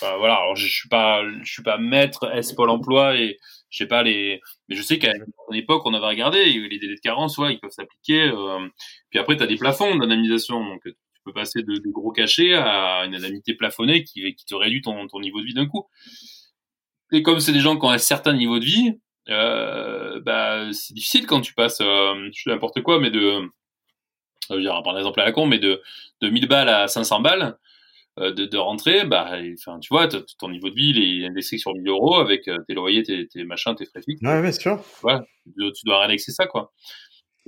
voilà 0.01 0.35
alors 0.35 0.55
je, 0.55 0.67
suis 0.67 0.89
pas 0.89 1.25
je 1.43 1.53
suis 1.53 1.63
pas 1.63 1.77
maître 1.77 2.31
S 2.33 2.53
Pôle 2.53 2.71
Emploi 2.71 3.17
et 3.17 3.37
je 3.71 3.79
sais 3.79 3.89
pas 3.89 4.05
les 4.05 4.41
mais 4.69 4.77
je 4.77 4.83
sais 4.83 4.99
qu'à 5.01 5.13
une 5.51 5.57
époque 5.57 5.83
on 5.85 5.93
avait 5.93 6.07
regardé 6.07 6.45
les 6.45 6.79
délais 6.79 6.95
de 6.95 7.01
carence 7.01 7.37
ouais 7.39 7.55
ils 7.55 7.59
peuvent 7.59 7.73
s'appliquer 7.73 8.29
euh, 8.29 8.69
puis 9.11 9.19
après 9.19 9.37
tu 9.37 9.43
as 9.43 9.49
des 9.49 9.57
plafonds 9.57 9.97
d'indemnisation 9.97 10.65
donc 10.65 10.83
tu 10.85 11.23
peux 11.25 11.33
passer 11.33 11.63
de, 11.63 11.75
de, 11.75 11.91
gros 11.91 12.13
cachets 12.13 12.55
à 12.55 13.05
une 13.07 13.17
indemnité 13.17 13.55
plafonnée 13.55 14.05
qui 14.05 14.35
qui 14.37 14.45
te 14.45 14.55
réduit 14.55 14.83
ton, 14.83 15.09
ton 15.09 15.19
niveau 15.19 15.41
de 15.41 15.47
vie 15.47 15.55
d'un 15.55 15.67
coup. 15.67 15.89
Et 17.11 17.23
comme 17.23 17.41
c'est 17.41 17.53
des 17.53 17.61
gens 17.61 17.77
qui 17.77 17.85
ont 17.87 17.91
un 17.91 17.99
certain 17.99 18.35
niveau 18.35 18.61
de 18.61 18.65
vie 18.65 18.93
euh, 19.31 20.21
bah 20.21 20.73
c'est 20.73 20.95
difficile 20.95 21.27
quand 21.27 21.41
tu 21.41 21.55
passes 21.55 21.81
euh, 21.81 22.31
je 22.33 22.43
sais 22.43 22.51
n'importe 22.51 22.83
quoi 22.83 23.01
mais 23.01 23.11
de 23.11 23.43
je 24.51 24.55
veux 24.55 24.61
dire, 24.61 24.81
par 24.83 24.97
exemple 24.97 25.21
à 25.21 25.25
la 25.25 25.33
con, 25.33 25.47
mais 25.47 25.59
de, 25.59 25.83
de 26.21 26.29
1000 26.29 26.49
balles 26.49 26.69
à 26.69 26.89
500 26.89 27.21
balles 27.21 27.57
euh, 28.19 28.33
de, 28.33 28.47
de 28.47 28.57
rentrée, 28.57 29.05
bah, 29.05 29.39
enfin, 29.59 29.79
tu 29.79 29.89
vois, 29.91 30.09
ton 30.09 30.49
niveau 30.49 30.71
de 30.71 30.75
vie 30.75 30.91
il 30.91 31.23
est 31.23 31.27
indexé 31.27 31.59
sur 31.59 31.73
1000 31.75 31.89
euros 31.89 32.17
avec 32.17 32.49
euh, 32.49 32.59
tes 32.67 32.75
loyers, 32.75 33.03
tes, 33.03 33.29
tes 33.29 33.45
machins, 33.45 33.75
tes 33.75 33.87
frais 33.87 34.03
fixes. 34.03 34.23
Ouais, 34.23 34.43
bien 34.43 34.53
sûr. 34.53 34.83
Ouais, 35.05 35.19
tu, 35.45 35.73
tu 35.73 35.85
dois 35.85 36.01
réindexer 36.01 36.33
ça, 36.33 36.47
quoi. 36.47 36.73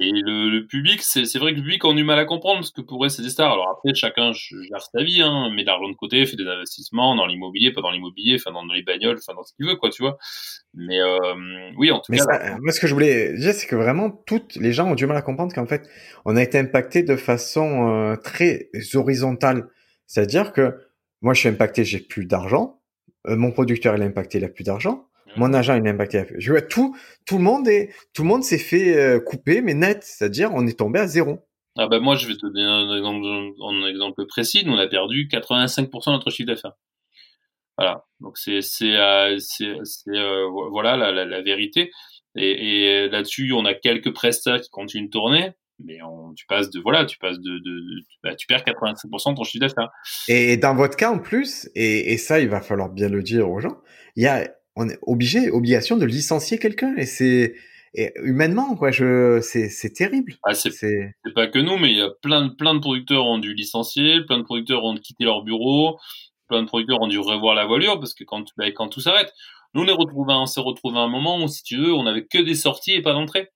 Et 0.03 0.13
le, 0.13 0.49
le 0.49 0.67
public, 0.67 1.03
c'est 1.03 1.37
vrai 1.37 1.53
que 1.53 1.59
le 1.59 1.63
public 1.63 1.85
a 1.85 1.93
du 1.93 2.05
mal 2.05 2.19
à 2.19 2.25
comprendre 2.25 2.61
parce 2.61 2.71
que 2.71 2.81
pour 2.81 3.05
eux, 3.05 3.11
c'est 3.11 3.21
des 3.23 3.29
stars. 3.29 3.53
Alors 3.53 3.69
après, 3.69 3.95
chacun 3.95 4.33
gère 4.33 4.81
sa 4.81 5.03
vie, 5.03 5.21
hein, 5.21 5.51
met 5.55 5.61
de 5.63 5.67
l'argent 5.67 5.91
de 5.91 5.95
côté, 5.95 6.25
fait 6.25 6.37
des 6.37 6.47
investissements 6.47 7.15
dans 7.15 7.27
l'immobilier, 7.27 7.71
pas 7.71 7.83
dans 7.83 7.91
l'immobilier, 7.91 8.37
enfin 8.37 8.51
dans, 8.51 8.65
les 8.73 8.83
bagnoles, 8.83 9.19
enfin 9.19 9.35
dans 9.35 9.43
ce 9.43 9.53
qu'il 9.55 9.67
veut, 9.67 9.77
quoi, 9.77 9.91
tu 9.91 10.03
vois. 10.03 10.17
Mais 10.73 10.99
euh, 11.01 11.71
oui, 11.77 11.91
en 11.91 12.01
tout 12.01 12.13
cas. 12.13 12.23
Ça, 12.23 12.57
moi, 12.61 12.73
ce 12.73 12.81
que 12.81 12.87
je 12.87 12.95
voulais 12.95 13.35
dire, 13.37 13.53
c'est 13.53 13.67
que 13.67 13.77
vraiment, 13.77 14.11
toutes 14.11 14.55
les 14.57 14.73
gens 14.73 14.91
ont 14.91 14.95
du 14.95 15.07
mal 15.07 15.19
à 15.19 15.23
comprendre 15.23 15.55
qu'en 15.55 15.67
fait, 15.67 15.87
on 16.25 16.35
a 16.35 16.43
été 16.43 16.59
impacté 16.59 17.03
de 17.03 17.17
façon 17.17 17.91
euh, 17.91 18.17
très 18.17 18.71
horizontale. 18.95 19.69
C'est-à-dire 20.07 20.55
que 20.55 20.77
moi, 21.21 21.35
je 21.35 21.41
suis 21.41 21.49
impacté, 21.51 21.85
j'ai 21.85 22.01
plus 22.01 22.25
d'argent. 22.25 22.81
Euh, 23.27 23.37
mon 23.37 23.53
producteur, 23.53 23.95
il 23.97 24.03
est 24.03 24.07
impacté, 24.07 24.39
il 24.39 24.45
a 24.45 24.49
plus 24.49 24.65
d'argent. 24.65 25.10
Mon 25.37 25.53
agent 25.53 25.77
il 25.77 25.87
est 25.87 25.91
impacté. 25.91 26.27
Je 26.39 26.51
vois 26.53 26.63
tout, 26.63 26.97
tout 27.27 27.39
le 27.39 27.45
monde 27.45 27.69
est, 27.69 27.93
tout 28.15 28.23
le 28.23 28.29
monde 28.29 28.43
s'est 28.43 28.59
fait 28.59 28.97
euh, 28.97 29.21
couper, 29.21 29.63
mais 29.63 29.75
net, 29.75 30.03
c'est-à-dire 30.03 30.51
on 30.55 30.67
est 30.67 30.79
tombé 30.79 31.01
à 31.01 31.07
zéro. 31.07 31.41
Ah 31.79 31.87
ben 31.89 32.01
moi 32.01 32.17
je 32.17 32.27
vais 32.27 32.35
te 32.35 32.47
donner 32.47 32.65
un 32.65 32.97
exemple, 32.97 33.27
un 33.63 33.87
exemple 33.87 34.27
précis. 34.27 34.65
Nous 34.67 34.73
on 34.73 34.79
a 34.79 34.87
perdu 34.89 35.29
85% 35.31 36.07
de 36.07 36.13
notre 36.13 36.31
chiffre 36.31 36.49
d'affaires. 36.49 36.73
Voilà. 37.79 38.05
Donc 38.21 38.39
c'est 38.39 38.61
c'est 38.61 38.97
euh, 38.97 39.39
euh, 40.09 40.49
voilà 40.71 40.97
la, 40.97 41.13
la, 41.13 41.25
la, 41.25 41.43
vérité. 41.43 41.91
Et, 42.37 43.05
et 43.05 43.09
là-dessus 43.09 43.53
on 43.53 43.65
a 43.65 43.75
quelques 43.75 44.13
prestats 44.13 44.59
qui 44.59 44.69
continuent 44.71 45.07
de 45.07 45.11
tourner, 45.11 45.53
mais 45.79 46.03
on, 46.03 46.35
tu 46.35 46.45
passes 46.47 46.71
de 46.71 46.81
voilà 46.81 47.05
tu 47.05 47.19
passes 47.19 47.39
de, 47.39 47.59
de, 47.59 48.05
bah, 48.23 48.35
tu 48.35 48.47
perds 48.47 48.65
85% 48.65 49.31
de 49.31 49.37
ton 49.37 49.45
chiffre 49.45 49.67
d'affaires. 49.67 49.91
Et 50.29 50.57
dans 50.57 50.75
votre 50.75 50.97
cas 50.97 51.11
en 51.11 51.19
plus, 51.19 51.71
et, 51.75 52.13
et 52.13 52.19
ça 52.19 52.41
il 52.41 52.49
va 52.49 52.61
falloir 52.61 52.91
bien 52.91 53.09
le 53.09 53.23
dire 53.23 53.49
aux 53.49 53.61
gens, 53.61 53.81
il 54.17 54.25
y 54.25 54.27
a 54.27 54.49
on 54.81 54.89
est 54.89 54.99
obligé, 55.03 55.51
obligation 55.51 55.97
de 55.97 56.07
licencier 56.07 56.59
quelqu'un 56.59 56.95
et 56.97 57.07
c'est 57.07 57.55
humainement 58.23 58.77
quoi. 58.77 58.91
Je, 58.91 59.41
c'est, 59.43 59.69
c'est 59.69 59.93
terrible. 59.93 60.37
Ah, 60.45 60.55
c'est, 60.55 61.15
pas 61.35 61.49
que 61.49 61.59
nous, 61.59 61.77
mais 61.77 61.91
il 61.91 61.99
y 61.99 62.03
a 62.03 62.11
plein 62.23 62.47
de 62.47 62.53
plein 62.53 62.75
de 62.75 62.81
producteurs 62.81 63.27
ont 63.27 63.39
dû 63.39 63.55
licencier, 63.55 64.25
plein 64.27 64.39
de 64.39 64.45
producteurs 64.45 64.85
ont 64.85 64.97
quitté 64.97 65.25
leur 65.25 65.43
bureau, 65.43 65.99
plein 66.49 66.63
de 66.63 66.67
producteurs 66.67 67.01
ont 67.01 67.09
dû 67.09 67.19
revoir 67.19 67.55
la 67.55 67.67
voilure 67.67 67.99
parce 67.99 68.15
que 68.15 68.25
quand 68.25 68.45
bah, 68.57 68.71
quand 68.73 68.89
tout 68.89 69.01
s'arrête, 69.01 69.33
nous 69.75 69.83
on 69.83 69.87
est 69.87 69.93
retrouvé, 69.93 70.33
on 70.35 70.47
s'est 70.47 70.61
retrouvé 70.61 70.99
à 70.99 71.03
un 71.03 71.09
moment 71.09 71.43
où 71.43 71.49
si 71.49 71.63
tu 71.63 71.77
veux, 71.77 71.93
on 71.93 72.07
avait 72.07 72.27
que 72.27 72.39
des 72.39 72.55
sorties 72.55 72.93
et 72.93 73.03
pas 73.03 73.13
d'entrées. 73.13 73.51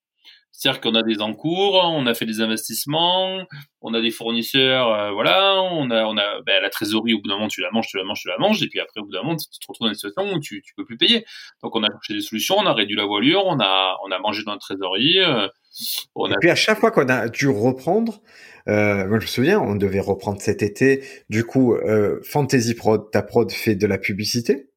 C'est-à-dire 0.57 0.81
qu'on 0.81 0.95
a 0.95 1.03
des 1.03 1.21
encours, 1.21 1.81
on 1.85 2.07
a 2.07 2.15
fait 2.15 2.27
des 2.27 2.41
investissements, 2.41 3.45
on 3.81 3.93
a 3.93 4.01
des 4.01 4.13
fournisseurs, 4.13 4.89
euh, 4.95 5.11
voilà, 5.11 5.61
on 5.61 5.91
a, 5.91 6.05
on 6.05 6.17
a 6.17 6.43
ben, 6.47 6.63
la 6.63 6.71
trésorerie, 6.71 7.13
au 7.13 7.21
bout 7.21 7.29
d'un 7.29 7.35
moment, 7.35 7.49
tu 7.49 7.61
la 7.61 7.73
manges, 7.73 7.89
tu 7.89 7.97
la 7.97 8.05
manges, 8.05 8.21
tu 8.21 8.29
la 8.29 8.39
manges, 8.39 8.63
et 8.63 8.69
puis 8.69 8.79
après, 8.79 9.01
au 9.01 9.05
bout 9.05 9.11
d'un 9.11 9.23
moment, 9.23 9.35
tu 9.35 9.47
te 9.49 9.67
retrouves 9.67 9.87
dans 9.87 9.93
une 9.93 9.95
situation 9.95 10.33
où 10.33 10.39
tu, 10.39 10.63
tu 10.63 10.73
peux 10.77 10.85
plus 10.85 10.97
payer. 10.97 11.27
Donc, 11.61 11.75
on 11.75 11.83
a 11.83 11.89
cherché 11.91 12.15
des 12.15 12.21
solutions, 12.21 12.55
on 12.57 12.67
a 12.67 12.73
réduit 12.73 12.95
la 12.95 13.05
voilure, 13.05 13.43
on 13.47 13.59
a, 13.59 13.97
on 14.07 14.13
a 14.13 14.19
mangé 14.21 14.45
dans 14.45 14.53
la 14.53 14.59
trésorerie. 14.59 15.19
Euh, 15.19 15.49
on 16.15 16.31
et 16.31 16.37
puis, 16.41 16.51
à 16.51 16.55
chaque 16.55 16.79
fois 16.79 16.93
qu'on 16.93 17.09
a 17.09 17.29
dû 17.29 17.49
reprendre, 17.49 18.23
euh, 18.69 19.09
moi, 19.09 19.19
je 19.19 19.25
me 19.25 19.29
souviens, 19.29 19.61
on 19.61 19.75
devait 19.75 19.99
reprendre 19.99 20.41
cet 20.41 20.63
été. 20.63 21.03
Du 21.31 21.43
coup, 21.43 21.77
Fantasy 22.23 22.75
Prod, 22.75 23.11
ta 23.11 23.23
prod 23.23 23.51
fait 23.51 23.75
de 23.75 23.89
la 23.89 23.99
publicité. 23.99 24.71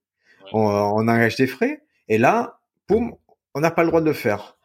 On, 0.53 0.59
on 0.59 1.07
engage 1.07 1.35
des 1.35 1.45
frais. 1.45 1.83
Et 2.09 2.17
là, 2.17 2.61
boum, 2.89 3.13
on 3.53 3.59
n'a 3.59 3.69
pas 3.69 3.83
le 3.83 3.89
droit 3.89 4.01
de 4.01 4.07
le 4.07 4.13
faire. 4.13 4.56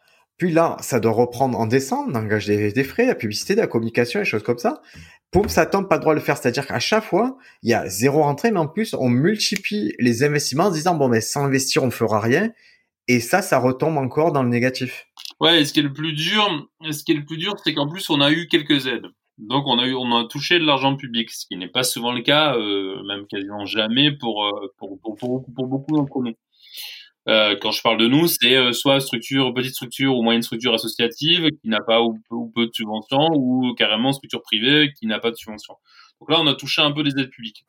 Puis 0.43 0.51
là, 0.51 0.77
ça 0.81 0.99
doit 0.99 1.13
reprendre 1.13 1.57
en 1.57 1.69
décembre, 1.69 2.11
on 2.13 2.17
engage 2.17 2.47
des, 2.47 2.83
frais, 2.83 3.07
la 3.07 3.15
publicité, 3.15 3.55
la 3.55 3.69
communication, 3.69 4.23
et 4.23 4.25
choses 4.25 4.43
comme 4.43 4.59
ça. 4.59 4.83
Poum, 5.31 5.49
ça 5.49 5.67
tombe 5.67 5.89
pas 5.89 5.99
droit 5.99 6.15
de 6.15 6.19
le 6.19 6.25
faire. 6.25 6.37
C'est-à-dire 6.37 6.67
qu'à 6.67 6.81
chaque 6.81 7.05
fois, 7.05 7.39
il 7.63 7.71
y 7.71 7.75
a 7.75 7.89
zéro 7.89 8.25
rentrée, 8.25 8.51
mais 8.51 8.59
en 8.59 8.67
plus, 8.67 8.93
on 8.95 9.09
multiplie 9.09 9.93
les 10.01 10.25
investissements 10.25 10.65
en 10.65 10.71
disant, 10.73 10.97
bon, 10.97 11.07
mais 11.07 11.21
sans 11.21 11.45
investir, 11.45 11.85
on 11.85 11.93
fera 11.93 12.19
rien. 12.19 12.51
Et 13.07 13.21
ça, 13.21 13.41
ça 13.41 13.61
retombe 13.61 13.97
encore 13.99 14.33
dans 14.33 14.43
le 14.43 14.49
négatif. 14.49 15.07
Ouais, 15.39 15.61
et 15.61 15.65
ce 15.65 15.73
qui 15.73 15.79
est 15.79 15.85
le 15.85 15.93
plus 15.93 16.13
dur, 16.13 16.69
ce 16.91 17.05
qui 17.05 17.13
est 17.13 17.17
le 17.19 17.25
plus 17.25 17.39
dur, 17.39 17.55
c'est 17.63 17.73
qu'en 17.73 17.89
plus, 17.89 18.11
on 18.11 18.21
a 18.21 18.33
eu 18.33 18.49
quelques 18.49 18.89
aides. 18.89 19.07
Donc, 19.39 19.69
on 19.69 19.79
a 19.79 19.87
eu, 19.87 19.95
on 19.95 20.13
a 20.13 20.25
touché 20.25 20.59
de 20.59 20.65
l'argent 20.65 20.97
public, 20.97 21.31
ce 21.31 21.47
qui 21.47 21.57
n'est 21.57 21.69
pas 21.69 21.85
souvent 21.85 22.11
le 22.11 22.23
cas, 22.23 22.57
euh, 22.57 23.01
même 23.05 23.29
quasiment 23.29 23.65
jamais 23.65 24.11
pour, 24.11 24.45
euh, 24.45 24.75
pour, 24.77 24.99
pour, 25.01 25.15
pour, 25.15 25.45
pour 25.55 25.67
beaucoup 25.69 25.95
d'entre 25.95 26.21
nous. 26.21 26.35
Euh, 27.29 27.57
quand 27.61 27.71
je 27.71 27.83
parle 27.83 27.99
de 27.99 28.09
nous, 28.09 28.27
c'est 28.27 28.57
euh, 28.57 28.73
soit 28.73 29.01
structure, 29.01 29.55
petite 29.55 29.75
structure 29.75 30.17
ou 30.17 30.23
moyenne 30.23 30.43
structure 30.43 30.75
associative 30.75 31.49
qui 31.61 31.69
n'a 31.69 31.81
pas 31.81 32.03
ou 32.03 32.19
peu, 32.55 32.67
de 32.67 32.73
subventions, 32.73 33.29
ou 33.35 33.75
carrément 33.75 34.13
structure 34.13 34.43
privée 34.43 34.93
qui 34.99 35.07
n'a 35.07 35.21
pas 35.21 35.31
de 35.31 35.37
subvention. 35.37 35.75
Donc 36.21 36.31
là, 36.31 36.41
on 36.41 36.47
a 36.47 36.55
touché 36.55 36.83
un 36.83 36.91
peu 36.91 37.03
des 37.03 37.11
aides 37.21 37.31
publiques. 37.31 37.65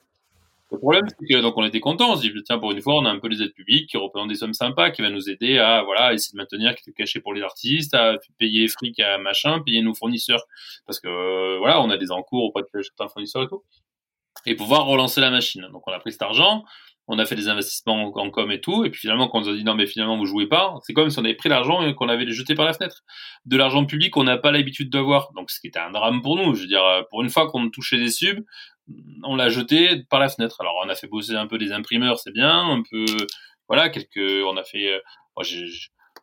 Le 0.72 0.80
problème, 0.80 1.04
c'est 1.08 1.28
que 1.32 1.40
donc 1.40 1.56
on 1.56 1.64
était 1.64 1.80
content, 1.80 2.14
on 2.14 2.16
se 2.16 2.24
dit 2.24 2.34
tiens 2.44 2.58
pour 2.58 2.72
une 2.72 2.82
fois, 2.82 2.96
on 2.96 3.06
a 3.06 3.10
un 3.12 3.20
peu 3.20 3.28
les 3.28 3.44
aides 3.44 3.54
publiques 3.54 3.92
qui 3.92 3.98
représentent 3.98 4.30
des 4.30 4.36
sommes 4.36 4.56
sympas, 4.56 4.90
qui 4.90 5.04
va 5.04 5.12
nous 5.12 5.30
aider 5.30 5.60
à 5.60 5.84
voilà 5.84 6.14
essayer 6.14 6.32
de 6.34 6.38
maintenir 6.38 6.74
qui 6.76 6.90
est 6.90 6.94
caché 6.94 7.20
pour 7.20 7.36
les 7.36 7.44
artistes, 7.44 7.94
à 7.94 8.16
payer 8.40 8.68
fric 8.68 9.00
à 9.00 9.20
machin, 9.20 9.60
payer 9.64 9.84
nos 9.84 9.94
fournisseurs 9.94 10.44
parce 10.88 11.00
que 11.00 11.08
euh, 11.08 11.60
voilà, 11.60 11.80
on 11.80 11.92
a 11.92 11.98
des 11.98 12.12
encours 12.12 12.46
auprès 12.46 12.64
de 12.64 12.82
certains 12.82 13.08
fournisseurs 13.08 13.44
et 13.44 13.48
tout, 13.48 13.62
et 14.48 14.56
pouvoir 14.56 14.88
relancer 14.88 15.22
la 15.22 15.30
machine. 15.30 15.68
Donc 15.72 15.88
on 15.88 15.92
a 15.92 16.00
pris 16.00 16.12
cet 16.12 16.24
argent, 16.24 16.64
on 17.08 17.20
a 17.20 17.26
fait 17.26 17.36
des 17.36 17.50
investissements 17.50 18.14
en, 18.16 18.30
com 18.30 18.52
et 18.52 18.62
tout, 18.62 18.86
et 18.86 18.90
puis 18.90 19.02
finalement, 19.02 19.28
quand 19.28 19.40
on 19.40 19.42
nous 19.42 19.50
a 19.50 19.54
dit 19.54 19.64
non, 19.64 19.76
mais 19.76 19.86
finalement, 19.86 20.18
vous 20.18 20.26
jouez 20.26 20.48
pas, 20.48 20.76
c'est 20.84 20.94
comme 20.94 21.10
si 21.10 21.20
on 21.20 21.26
avait 21.26 21.34
pris 21.34 21.50
l'argent 21.50 21.86
et 21.86 21.94
qu'on 21.96 22.08
avait 22.08 22.30
jeté 22.32 22.56
par 22.56 22.66
la 22.66 22.74
fenêtre. 22.74 23.02
De 23.46 23.58
l'argent 23.58 23.86
public, 23.86 24.16
on 24.16 24.24
n'a 24.24 24.38
pas 24.38 24.52
l'habitude 24.52 24.90
d'avoir, 24.90 25.32
donc 25.34 25.52
ce 25.52 25.60
qui 25.60 25.68
était 25.68 25.80
un 25.80 25.92
drame 25.92 26.22
pour 26.22 26.38
nous. 26.38 26.56
Je 26.56 26.62
veux 26.62 26.68
dire, 26.68 26.84
pour 27.10 27.22
une 27.22 27.30
fois 27.30 27.50
qu'on 27.50 27.70
touchait 27.70 27.98
des 27.98 28.10
subs, 28.10 28.44
on 29.24 29.36
l'a 29.36 29.50
jeté 29.50 30.04
par 30.10 30.20
la 30.20 30.30
fenêtre. 30.30 30.62
Alors, 30.62 30.76
on 30.86 30.90
a 30.90 30.96
fait 30.96 31.08
bosser 31.08 31.36
un 31.36 31.48
peu 31.48 31.58
les 31.58 31.72
imprimeurs, 31.72 32.20
c'est 32.20 32.34
bien, 32.34 32.70
un 32.70 32.84
peu, 32.90 33.06
voilà, 33.68 33.90
quelques, 33.90 34.46
on 34.46 34.56
a 34.58 34.64
fait, 34.64 34.94
euh, 34.94 35.00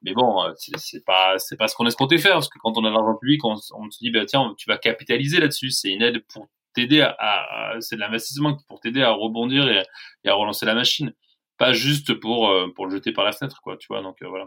mais 0.03 0.15
bon, 0.15 0.43
euh, 0.43 0.53
c'est 0.57 1.05
pas, 1.05 1.39
c'est 1.39 1.57
pas 1.57 1.69
ce 1.69 1.75
qu'on 1.75 1.87
est 1.87 1.95
compter 1.95 2.19
faire, 2.19 2.35
parce 2.35 2.49
que 2.49 2.59
quand 2.59 2.79
on 2.79 2.85
a 2.85 2.91
l'argent 2.91 3.17
public, 3.17 3.45
on, 3.45 3.55
on 3.75 3.91
se 3.91 3.99
dit, 3.99 4.11
bah, 4.11 4.25
tiens, 4.25 4.55
tu 4.57 4.69
vas 4.69 4.79
capitaliser 4.79 5.41
là-dessus. 5.41 5.71
C'est 5.71 5.91
une 5.91 6.03
aide 6.03 6.25
pour 6.33 6.49
t'aider 6.75 7.01
à, 7.01 7.77
c'est 7.81 7.97
de 7.97 8.01
l'investissement 8.01 8.59
pour 8.69 8.81
t'aider 8.81 9.03
à 9.03 9.11
rebondir 9.11 9.69
et, 9.69 10.29
à 10.29 10.35
relancer 10.35 10.67
la 10.67 10.75
machine, 10.75 11.15
pas 11.59 11.73
juste 11.73 12.15
pour 12.15 12.49
euh, 12.49 12.69
pour 12.75 12.87
le 12.87 12.93
jeter 12.97 13.13
par 13.13 13.25
la 13.25 13.33
fenêtre, 13.33 13.61
quoi. 13.63 13.77
Tu 13.77 13.87
vois, 13.89 14.03
donc 14.03 14.23
euh, 14.23 14.29
voilà. 14.29 14.47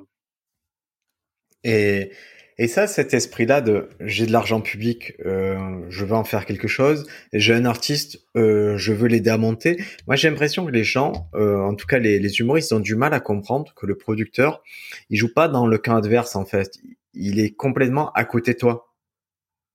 Et, 1.63 2.11
et 2.57 2.67
ça, 2.67 2.87
cet 2.87 3.13
esprit-là 3.13 3.61
de 3.61 3.89
j'ai 3.99 4.25
de 4.25 4.31
l'argent 4.31 4.61
public, 4.61 5.13
euh, 5.25 5.85
je 5.89 6.05
veux 6.05 6.13
en 6.13 6.23
faire 6.23 6.45
quelque 6.45 6.67
chose, 6.67 7.07
j'ai 7.31 7.53
un 7.53 7.65
artiste, 7.65 8.25
euh, 8.35 8.77
je 8.77 8.93
veux 8.93 9.07
l'aider 9.07 9.31
à 9.31 9.37
monter. 9.37 9.83
Moi, 10.07 10.15
j'ai 10.15 10.29
l'impression 10.29 10.65
que 10.65 10.71
les 10.71 10.83
gens, 10.83 11.29
euh, 11.33 11.59
en 11.61 11.73
tout 11.75 11.87
cas 11.87 11.97
les, 11.97 12.19
les 12.19 12.39
humoristes, 12.39 12.71
ont 12.73 12.79
du 12.79 12.95
mal 12.95 13.13
à 13.13 13.19
comprendre 13.19 13.73
que 13.73 13.85
le 13.85 13.97
producteur, 13.97 14.61
il 15.09 15.17
joue 15.17 15.33
pas 15.33 15.47
dans 15.47 15.65
le 15.65 15.77
camp 15.77 15.95
adverse 15.95 16.35
en 16.35 16.45
fait. 16.45 16.77
Il 17.13 17.39
est 17.39 17.51
complètement 17.51 18.11
à 18.11 18.23
côté 18.25 18.53
de 18.53 18.59
toi. 18.59 18.93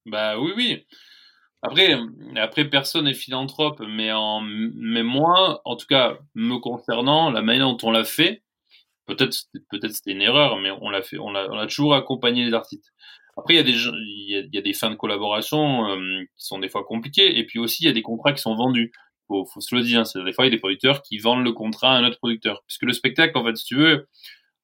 Bah 0.07 0.39
oui, 0.39 0.53
oui. 0.57 0.87
Après, 1.63 1.99
après 2.37 2.69
personne 2.69 3.07
n'est 3.07 3.15
philanthrope, 3.15 3.83
mais 3.89 4.13
en, 4.13 4.41
mais 4.41 5.03
moi, 5.03 5.61
en 5.65 5.77
tout 5.77 5.87
cas, 5.87 6.19
me 6.35 6.59
concernant, 6.59 7.31
la 7.31 7.43
manière 7.43 7.67
dont 7.67 7.79
on 7.83 7.91
l'a 7.91 8.05
fait, 8.05 8.43
peut-être, 9.07 9.37
peut-être 9.71 9.93
c'était 9.93 10.13
une 10.13 10.23
erreur, 10.23 10.59
mais 10.59 10.71
on 10.71 10.91
l'a 10.91 11.03
fait, 11.03 11.19
on 11.19 11.35
a, 11.35 11.49
on 11.49 11.59
a 11.59 11.67
toujours 11.67 11.95
accompagné 11.95 12.45
les 12.45 12.55
artistes. 12.55 12.93
Après, 13.37 13.55
il 13.55 13.57
y 13.57 13.61
a 13.61 13.63
des, 13.63 14.49
y 14.53 14.59
a, 14.59 14.61
des 14.63 14.73
fins 14.73 14.91
de 14.91 14.97
collaboration 14.97 15.89
euh, 15.91 16.25
qui 16.37 16.47
sont 16.47 16.59
des 16.59 16.69
fois 16.69 16.85
compliquées, 16.85 17.39
et 17.39 17.47
puis 17.47 17.59
aussi 17.59 17.85
il 17.85 17.87
y 17.87 17.91
a 17.91 17.93
des 17.93 18.03
contrats 18.03 18.33
qui 18.33 18.43
sont 18.43 18.55
vendus. 18.55 18.93
Faut, 19.27 19.45
faut 19.45 19.61
se 19.61 19.75
le 19.75 19.83
dire, 19.83 20.07
c'est 20.07 20.23
des 20.25 20.33
fois 20.33 20.45
il 20.45 20.49
y 20.49 20.53
a 20.53 20.57
des 20.57 20.61
producteurs 20.61 21.03
qui 21.03 21.19
vendent 21.19 21.45
le 21.45 21.53
contrat 21.53 21.95
à 21.95 21.99
un 21.99 22.05
autre 22.07 22.19
producteur, 22.19 22.63
puisque 22.67 22.83
le 22.83 22.93
spectacle, 22.93 23.37
en 23.37 23.45
fait, 23.45 23.57
si 23.57 23.65
tu 23.65 23.77
veux, 23.77 24.09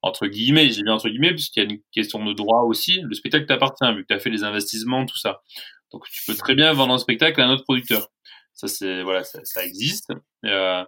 entre 0.03 0.27
guillemets, 0.27 0.71
j'ai 0.71 0.83
bien 0.83 0.95
entre 0.95 1.09
guillemets, 1.09 1.33
puisqu'il 1.33 1.63
y 1.63 1.67
a 1.67 1.71
une 1.71 1.81
question 1.93 2.25
de 2.25 2.33
droit 2.33 2.63
aussi, 2.63 3.01
le 3.03 3.15
spectacle 3.15 3.47
t'appartient, 3.47 3.91
vu 3.95 4.03
que 4.03 4.09
tu 4.09 4.15
as 4.15 4.19
fait 4.19 4.31
les 4.31 4.45
investissements, 4.45 5.07
tout 5.07 5.17
ça. 5.17 5.43
Donc 5.95 6.07
tu 6.11 6.23
peux 6.27 6.35
très 6.35 6.57
bien 6.57 6.73
vendre 6.73 6.93
un 6.93 6.99
spectacle 6.99 7.41
à 7.41 7.47
un 7.47 7.53
autre 7.53 7.63
producteur. 7.63 8.09
Ça 8.53 8.67
c'est 8.67 9.03
voilà, 9.03 9.23
ça, 9.23 9.39
ça 9.45 9.65
existe. 9.65 10.13
Euh, 10.45 10.85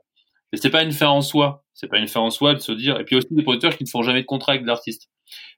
mais 0.52 0.58
c'est 0.58 0.70
pas 0.70 0.82
une 0.82 0.90
fin 0.90 1.06
en 1.06 1.22
soi. 1.22 1.64
C'est 1.74 1.86
pas 1.86 1.98
une 1.98 2.08
fin 2.08 2.20
en 2.20 2.30
soi 2.30 2.54
de 2.54 2.58
se 2.58 2.72
dire. 2.72 2.98
Et 2.98 3.04
puis 3.04 3.14
aussi 3.14 3.28
des 3.30 3.44
producteurs 3.44 3.76
qui 3.76 3.84
ne 3.84 3.88
font 3.88 4.02
jamais 4.02 4.22
de 4.22 4.26
contrat 4.26 4.52
avec 4.52 4.66
l'artiste, 4.66 5.08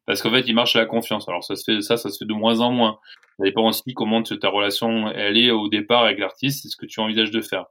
parce 0.04 0.20
qu'en 0.20 0.30
fait 0.30 0.42
ils 0.46 0.54
marchent 0.54 0.76
à 0.76 0.80
la 0.80 0.86
confiance. 0.86 1.26
Alors 1.30 1.42
ça 1.44 1.56
se 1.56 1.64
fait 1.64 1.80
ça, 1.80 1.96
ça 1.96 2.10
se 2.10 2.18
fait 2.18 2.26
de 2.26 2.34
moins 2.34 2.60
en 2.60 2.70
moins. 2.70 2.98
Ça 3.38 3.44
dépend 3.44 3.66
aussi 3.66 3.94
comment 3.94 4.22
ta 4.22 4.48
relation 4.50 5.10
elle 5.12 5.38
est 5.38 5.50
au 5.50 5.68
départ 5.68 6.04
avec 6.04 6.18
l'artiste, 6.18 6.62
c'est 6.62 6.68
ce 6.68 6.76
que 6.76 6.84
tu 6.84 7.00
envisages 7.00 7.30
de 7.30 7.40
faire. 7.40 7.64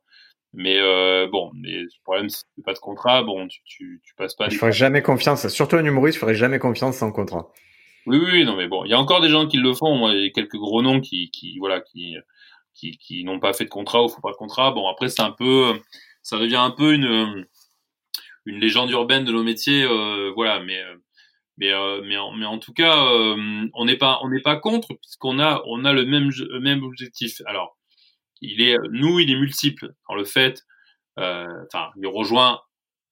Mais 0.54 0.80
euh, 0.80 1.28
bon, 1.32 1.52
mais 1.54 1.74
le 1.74 1.88
problème, 2.04 2.30
c'est 2.30 2.42
que 2.42 2.50
tu 2.56 2.62
pas 2.64 2.74
de 2.74 2.80
contrat, 2.80 3.22
bon, 3.22 3.48
tu, 3.48 3.60
tu, 3.66 4.02
tu 4.04 4.16
passes 4.16 4.34
pas. 4.34 4.50
Je 4.50 4.58
ferais 4.58 4.72
jamais 4.72 5.04
confiance. 5.04 5.48
Surtout 5.50 5.76
un 5.76 5.86
humoriste, 5.86 6.16
je 6.16 6.22
ferais 6.22 6.34
jamais 6.34 6.58
confiance 6.58 6.98
sans 6.98 7.12
contrat. 7.12 7.52
Oui, 8.08 8.18
oui, 8.18 8.46
non, 8.46 8.56
mais 8.56 8.68
bon, 8.68 8.86
il 8.86 8.92
y 8.92 8.94
a 8.94 9.00
encore 9.00 9.22
des 9.22 9.30
gens 9.30 9.48
qui 9.48 9.58
le 9.58 9.74
font. 9.74 9.96
Moi, 9.98 10.14
quelques 10.34 10.56
gros 10.56 10.82
noms 10.82 11.02
qui, 11.02 11.30
qui 11.32 11.58
voilà, 11.60 11.82
qui, 11.82 12.16
qui, 12.74 12.98
qui 12.98 13.24
n'ont 13.24 13.40
pas 13.40 13.54
fait 13.54 13.66
de 13.66 13.70
contrat 13.70 14.04
ou 14.04 14.08
font 14.10 14.22
pas 14.22 14.32
de 14.32 14.38
contrat. 14.38 14.72
Bon, 14.72 14.88
après, 14.88 15.10
c'est 15.10 15.22
un 15.22 15.32
peu, 15.32 15.74
ça 16.24 16.40
devient 16.40 16.56
un 16.56 16.72
peu 16.72 16.94
une, 16.94 17.46
une 18.46 18.60
légende 18.60 18.90
urbaine 18.92 19.26
de 19.26 19.32
nos 19.32 19.44
métiers, 19.44 19.84
euh, 19.84 20.32
voilà. 20.36 20.62
Mais, 20.62 20.82
mais, 21.58 21.72
euh, 21.72 22.02
mais, 22.04 22.46
en, 22.46 22.60
tout 22.60 22.74
cas, 22.74 23.12
euh, 23.12 23.68
on 23.74 23.86
n'est 23.86 23.98
pas, 23.98 24.20
on 24.24 24.30
n'est 24.30 24.42
pas 24.42 24.58
contre 24.58 24.90
puisqu'on 24.96 25.40
a, 25.40 25.62
on 25.66 25.86
a 25.86 25.94
le 25.94 26.06
même, 26.06 26.30
même 26.62 26.84
objectif. 26.84 27.42
Alors, 27.46 27.78
il 28.42 28.62
est, 28.62 28.78
nous, 28.92 29.20
il 29.20 29.32
est 29.32 29.40
multiple. 29.40 29.94
dans 30.08 30.16
le 30.16 30.24
fait, 30.26 30.64
euh, 31.20 31.48
enfin, 31.66 31.90
il 31.98 32.08
rejoint 32.08 32.62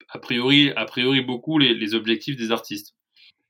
a 0.09 0.19
priori, 0.19 0.71
a 0.75 0.85
priori 0.85 1.21
beaucoup 1.21 1.57
les 1.57 1.95
objectifs 1.95 2.37
des 2.37 2.51
artistes. 2.51 2.95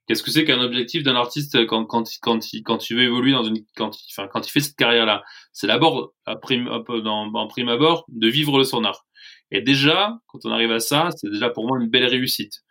Qu'est-ce 0.08 0.22
que 0.22 0.30
c'est 0.30 0.46
qu'un 0.46 0.62
objectif 0.62 1.02
d'un 1.02 1.16
artiste 1.16 1.66
quand 1.66 1.86
quand 1.86 2.08
quand 2.22 2.54
il 2.54 2.62
quand 2.62 2.78
tu 2.78 2.96
veux 2.96 3.04
évoluer 3.04 3.32
dans 3.32 3.44
une 3.44 3.66
quand 3.76 3.98
il 3.98 4.12
enfin 4.12 4.28
quand 4.28 4.48
il 4.48 4.52
fait 4.52 4.60
cette 4.60 4.76
carrière 4.76 5.06
là, 5.06 5.24
c'est 5.52 5.66
d'abord 5.66 6.14
à 6.26 6.36
prime 6.36 6.66
dans 6.66 7.34
en 7.34 7.48
prime 7.48 7.70
abord 7.70 8.06
de 8.10 8.28
vivre 8.28 8.60
de 8.60 8.64
son 8.64 8.84
art. 8.84 9.06
Et 9.50 9.62
déjà 9.62 10.20
quand 10.28 10.40
on 10.46 10.52
arrive 10.52 10.72
à 10.72 10.80
ça, 10.80 11.10
c'est 11.16 11.30
déjà 11.30 11.50
pour 11.50 11.68
moi 11.68 11.80
une 11.80 11.90
belle 11.90 12.06
réussite. 12.06 12.62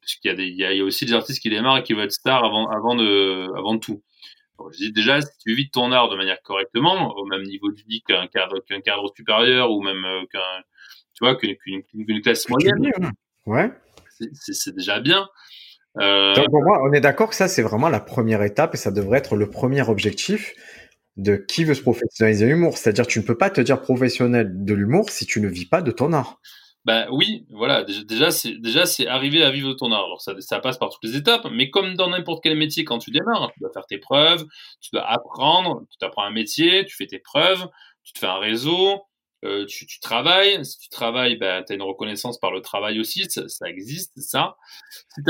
Puisqu'il 0.00 0.28
y 0.28 0.30
a 0.30 0.34
des 0.34 0.46
il 0.46 0.56
y 0.56 0.64
a, 0.64 0.84
aussi 0.84 1.04
des 1.04 1.14
artistes 1.14 1.42
qui 1.42 1.50
démarrent 1.50 1.78
et 1.78 1.82
qui 1.82 1.94
veulent 1.94 2.04
être 2.04 2.12
stars 2.12 2.44
avant 2.44 2.68
avant 2.68 2.94
de 2.94 3.48
avant 3.56 3.74
de 3.74 3.80
tout. 3.80 4.04
je 4.72 4.78
dis 4.78 4.92
déjà 4.92 5.20
si 5.20 5.36
tu 5.44 5.52
vis 5.54 5.70
ton 5.70 5.90
art 5.90 6.08
de 6.10 6.16
manière 6.16 6.40
correctement, 6.42 7.12
au 7.16 7.26
même 7.26 7.42
niveau 7.42 7.72
du 7.72 7.82
dit 7.84 8.02
qu'un 8.02 8.28
cadre 8.28 8.60
qu'un 8.60 8.80
cadre 8.80 9.12
supérieur 9.16 9.72
ou 9.72 9.82
même 9.82 10.04
euh, 10.04 10.24
qu'un 10.30 10.62
tu 11.14 11.24
vois 11.24 11.34
qu'une 11.34 12.22
classe 12.22 12.48
moyenne. 12.48 12.92
Ouais. 13.46 13.72
C'est 14.32 14.74
déjà 14.74 15.00
bien. 15.00 15.28
Euh... 16.00 16.34
Donc 16.34 16.50
pour 16.50 16.62
moi, 16.62 16.80
on 16.82 16.92
est 16.92 17.00
d'accord 17.00 17.28
que 17.28 17.36
ça, 17.36 17.48
c'est 17.48 17.62
vraiment 17.62 17.88
la 17.88 18.00
première 18.00 18.42
étape 18.42 18.74
et 18.74 18.78
ça 18.78 18.90
devrait 18.90 19.18
être 19.18 19.36
le 19.36 19.48
premier 19.48 19.88
objectif 19.88 20.54
de 21.16 21.36
qui 21.36 21.64
veut 21.64 21.74
se 21.74 21.82
professionnaliser 21.82 22.46
l'humour. 22.46 22.76
C'est-à-dire, 22.76 23.06
tu 23.06 23.20
ne 23.20 23.24
peux 23.24 23.36
pas 23.36 23.50
te 23.50 23.60
dire 23.60 23.80
professionnel 23.80 24.50
de 24.52 24.74
l'humour 24.74 25.10
si 25.10 25.26
tu 25.26 25.40
ne 25.40 25.48
vis 25.48 25.66
pas 25.66 25.82
de 25.82 25.90
ton 25.90 26.12
art. 26.12 26.40
Ben 26.84 27.06
oui, 27.10 27.46
voilà. 27.50 27.84
Déjà, 27.84 28.30
c'est 28.30 28.58
déjà 28.58 28.84
c'est 28.84 29.06
arriver 29.06 29.42
à 29.42 29.50
vivre 29.50 29.70
de 29.70 29.74
ton 29.74 29.90
art. 29.90 30.04
Alors 30.04 30.20
ça, 30.20 30.34
ça 30.40 30.60
passe 30.60 30.76
par 30.76 30.90
toutes 30.90 31.04
les 31.04 31.16
étapes, 31.16 31.46
mais 31.50 31.70
comme 31.70 31.94
dans 31.94 32.10
n'importe 32.10 32.42
quel 32.42 32.58
métier, 32.58 32.84
quand 32.84 32.98
tu 32.98 33.10
démarres, 33.10 33.50
tu 33.54 33.60
dois 33.60 33.70
faire 33.72 33.86
tes 33.86 33.98
preuves, 33.98 34.44
tu 34.80 34.90
dois 34.92 35.08
apprendre, 35.08 35.82
tu 35.90 35.96
t'apprends 35.96 36.24
un 36.24 36.30
métier, 36.30 36.84
tu 36.84 36.94
fais 36.94 37.06
tes 37.06 37.20
preuves, 37.20 37.66
tu 38.02 38.12
te 38.12 38.18
fais 38.18 38.26
un 38.26 38.38
réseau, 38.38 39.00
euh, 39.44 39.66
tu, 39.66 40.00
travailles. 40.00 40.64
Si 40.64 40.78
tu 40.78 40.88
travailles, 40.88 41.36
ben, 41.36 41.62
tu 41.64 41.72
as 41.72 41.76
une 41.76 41.82
reconnaissance 41.82 42.38
par 42.38 42.50
le 42.50 42.60
travail 42.60 42.98
aussi. 42.98 43.26
Ça, 43.28 43.68
existe, 43.68 44.18
ça. 44.20 44.56
Si 44.90 45.22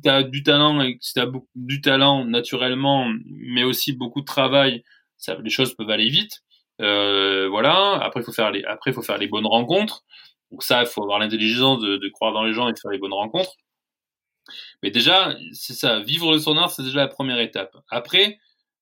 tu 0.00 0.08
as, 0.08 0.22
du 0.22 0.42
talent, 0.42 0.90
si 1.00 1.14
tu 1.14 1.20
du 1.54 1.80
talent 1.80 2.24
naturellement, 2.24 3.12
mais 3.26 3.64
aussi 3.64 3.92
beaucoup 3.92 4.20
de 4.20 4.26
travail, 4.26 4.84
les 5.42 5.50
choses 5.50 5.74
peuvent 5.74 5.90
aller 5.90 6.08
vite. 6.08 6.42
Euh, 6.80 7.48
voilà. 7.48 7.98
Après, 8.02 8.20
il 8.20 8.24
faut 8.24 8.32
faire 8.32 8.50
les, 9.18 9.26
bonnes 9.28 9.46
rencontres. 9.46 10.04
Donc 10.50 10.62
ça, 10.62 10.82
il 10.82 10.86
faut 10.86 11.02
avoir 11.02 11.18
l'intelligence 11.18 11.80
de, 11.80 11.98
de, 11.98 12.08
croire 12.08 12.32
dans 12.32 12.44
les 12.44 12.54
gens 12.54 12.68
et 12.68 12.72
de 12.72 12.78
faire 12.78 12.90
les 12.90 12.98
bonnes 12.98 13.12
rencontres. 13.12 13.54
Mais 14.82 14.90
déjà, 14.90 15.36
c'est 15.52 15.74
ça. 15.74 16.00
Vivre 16.00 16.32
de 16.32 16.38
son 16.38 16.56
art, 16.56 16.70
c'est 16.70 16.82
déjà 16.82 17.00
la 17.00 17.08
première 17.08 17.38
étape. 17.38 17.76
Après, 17.90 18.38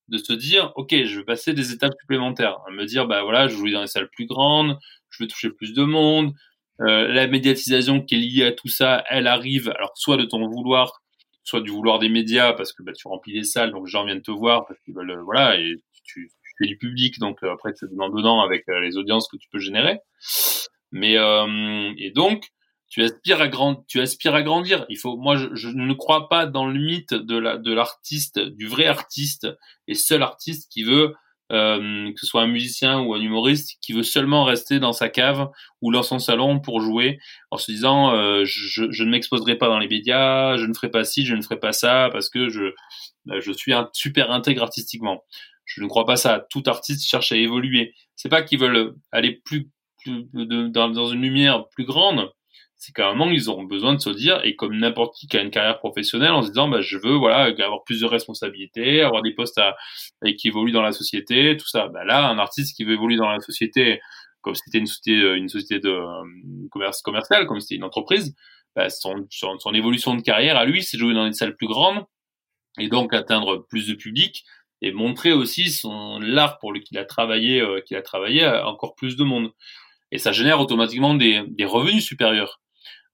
de 0.09 0.19
se 0.19 0.33
dire, 0.33 0.73
ok, 0.77 0.95
je 1.05 1.19
veux 1.19 1.25
passer 1.25 1.53
des 1.53 1.73
étapes 1.73 1.95
supplémentaires, 2.01 2.59
me 2.73 2.85
dire, 2.85 3.07
bah 3.07 3.23
voilà, 3.23 3.49
je 3.49 3.57
joue 3.57 3.71
dans 3.71 3.81
les 3.81 3.87
salles 3.87 4.11
plus 4.11 4.27
grandes, 4.27 4.79
je 5.11 5.25
veux 5.25 5.29
toucher 5.29 5.51
plus 5.51 5.73
de 5.73 5.83
monde, 5.83 6.33
euh, 6.81 7.09
la 7.09 7.27
médiatisation 7.27 8.01
qui 8.03 8.15
est 8.15 8.19
liée 8.19 8.45
à 8.45 8.53
tout 8.53 8.69
ça, 8.69 9.05
elle 9.09 9.27
arrive, 9.27 9.71
alors 9.77 9.93
soit 9.97 10.17
de 10.17 10.25
ton 10.25 10.47
vouloir, 10.47 11.03
soit 11.43 11.61
du 11.61 11.71
vouloir 11.71 11.99
des 11.99 12.09
médias, 12.09 12.53
parce 12.53 12.73
que 12.73 12.83
bah, 12.83 12.93
tu 12.93 13.09
remplis 13.09 13.33
les 13.33 13.45
salles, 13.45 13.73
donc 13.73 13.87
les 13.87 13.91
gens 13.91 14.05
viennent 14.05 14.23
te 14.23 14.31
voir, 14.31 14.67
parce 14.67 14.79
qu'ils 14.81 14.95
veulent, 14.95 15.11
euh, 15.11 15.23
voilà, 15.23 15.59
et 15.59 15.77
tu, 16.05 16.31
tu, 16.31 16.53
fais 16.59 16.67
du 16.67 16.79
public, 16.79 17.19
donc 17.19 17.43
euh, 17.43 17.53
après 17.53 17.73
c'est 17.75 17.91
dedans 17.91 18.09
dedans 18.09 18.41
avec 18.41 18.65
les 18.69 18.97
audiences 18.97 19.29
que 19.29 19.37
tu 19.37 19.49
peux 19.51 19.59
générer. 19.59 19.99
Mais 20.93 21.17
et 21.99 22.11
donc 22.13 22.49
tu 22.89 23.03
aspires 23.03 23.41
à 23.41 23.49
grand, 23.49 23.85
tu 23.89 24.01
aspires 24.01 24.35
à 24.35 24.43
grandir. 24.43 24.87
Il 24.89 24.99
faut, 24.99 25.17
moi, 25.17 25.37
je, 25.37 25.49
je, 25.55 25.69
ne 25.69 25.93
crois 25.93 26.29
pas 26.29 26.47
dans 26.47 26.67
le 26.67 26.79
mythe 26.79 27.15
de 27.15 27.37
la, 27.37 27.57
de 27.57 27.73
l'artiste, 27.73 28.39
du 28.39 28.67
vrai 28.67 28.87
artiste 28.87 29.49
et 29.89 29.95
seul 29.95 30.23
artiste 30.23 30.71
qui 30.73 30.83
veut, 30.83 31.15
euh, 31.53 32.13
que 32.13 32.21
ce 32.21 32.27
soit 32.27 32.43
un 32.43 32.47
musicien 32.47 33.01
ou 33.01 33.15
un 33.15 33.21
humoriste, 33.21 33.79
qui 33.81 33.93
veut 33.93 34.03
seulement 34.03 34.45
rester 34.45 34.79
dans 34.79 34.93
sa 34.93 35.09
cave 35.09 35.49
ou 35.83 35.93
dans 35.93 36.03
son 36.03 36.19
salon 36.19 36.61
pour 36.61 36.81
jouer, 36.81 37.19
en 37.51 37.57
se 37.57 37.71
disant, 37.71 38.15
euh, 38.15 38.45
je, 38.45 38.91
je, 38.91 39.05
ne 39.05 39.11
m'exposerai 39.11 39.57
pas 39.57 39.69
dans 39.69 39.79
les 39.79 39.89
médias, 39.89 40.57
je 40.57 40.67
ne 40.67 40.75
ferai 40.75 40.91
pas 40.91 41.05
ci, 41.05 41.27
je 41.27 41.35
ne 41.35 41.43
ferai 41.43 41.59
pas 41.59 41.73
ça, 41.73 42.09
parce 42.13 42.31
que 42.31 42.49
je, 42.49 42.73
bah, 43.25 43.41
je 43.41 43.53
suis 43.53 43.73
un 43.73 43.89
super 43.93 44.31
intègre 44.31 44.63
artistiquement. 44.63 45.25
Je 45.65 45.83
ne 45.83 45.89
crois 45.89 46.07
pas 46.07 46.17
ça. 46.17 46.47
Tout 46.51 46.63
artiste 46.67 47.09
cherche 47.09 47.33
à 47.33 47.37
évoluer. 47.37 47.95
C'est 48.15 48.29
pas 48.29 48.43
qu'ils 48.43 48.61
veulent 48.61 48.95
aller 49.11 49.41
plus, 49.45 49.69
plus 49.99 50.29
dans, 50.33 50.89
dans 50.89 51.07
une 51.09 51.23
lumière 51.23 51.69
plus 51.71 51.85
grande 51.85 52.31
c'est 52.79 52.93
qu'à 52.93 53.09
un 53.09 53.15
moment 53.15 53.31
ils 53.31 53.49
auront 53.49 53.65
besoin 53.65 53.95
de 53.95 54.01
se 54.01 54.11
dire 54.11 54.41
et 54.45 54.55
comme 54.55 54.77
n'importe 54.77 55.15
qui 55.17 55.27
qui 55.29 55.37
a 55.37 55.43
une 55.43 55.51
carrière 55.51 55.79
professionnelle 55.79 56.33
en 56.33 56.43
se 56.43 56.49
disant 56.49 56.69
bah 56.69 56.81
je 56.81 56.99
veux 56.99 57.15
voilà 57.15 57.45
avoir 57.45 57.85
plus 57.85 58.01
de 58.01 58.07
responsabilités 58.07 59.03
avoir 59.03 59.23
des 59.23 59.33
postes 59.35 59.59
à, 59.59 59.77
qui 60.39 60.49
évoluent 60.49 60.73
dans 60.73 60.83
la 60.83 60.93
société 60.93 61.57
tout 61.57 61.69
ça. 61.69 61.89
Bah 61.89 62.05
là 62.05 62.29
un 62.29 62.39
artiste 62.39 62.77
qui 62.77 62.85
veut 62.85 62.95
évoluer 62.95 63.17
dans 63.17 63.31
la 63.31 63.41
société 63.41 64.01
comme 64.43 64.55
c'était 64.55 64.79
une 64.79 64.87
société 64.87 65.21
euh, 65.21 65.37
une 65.37 65.49
société 65.49 65.81
de 65.81 65.91
euh, 65.91 66.69
commerce 66.71 67.03
commercial 67.03 67.47
comme 67.47 67.61
c'était 67.61 67.77
une 67.77 67.85
entreprise 67.85 68.35
bah, 68.75 68.91
son, 68.91 69.27
son, 69.31 69.59
son 69.59 69.75
évolution 69.75 70.15
de 70.15 70.23
carrière 70.23 70.57
à 70.57 70.67
lui 70.67 70.83
c'est 70.83 70.99
jouer 70.99 71.15
dans 71.15 71.27
des 71.27 71.33
salles 71.33 71.57
plus 71.57 71.69
grandes 71.69 72.05
et 72.79 72.89
donc 72.89 73.15
atteindre 73.15 73.67
plus 73.69 73.89
de 73.89 73.95
public 73.95 74.45
et 74.83 74.93
montrer 74.93 75.33
aussi 75.33 75.71
son 75.71 76.19
l'art 76.19 76.59
pour 76.59 76.73
lequel 76.73 76.89
il 76.93 76.99
a 76.99 77.05
travaillé 77.05 77.61
euh, 77.61 77.81
qu'il 77.81 77.97
a 77.97 78.03
travaillé 78.03 78.45
à 78.45 78.69
encore 78.69 78.95
plus 78.95 79.17
de 79.17 79.25
monde. 79.25 79.51
Et 80.13 80.19
ça 80.19 80.33
génère 80.33 80.61
automatiquement 80.61 81.15
des, 81.15 81.43
des 81.49 81.65
revenus 81.65 82.05
supérieurs 82.05 82.61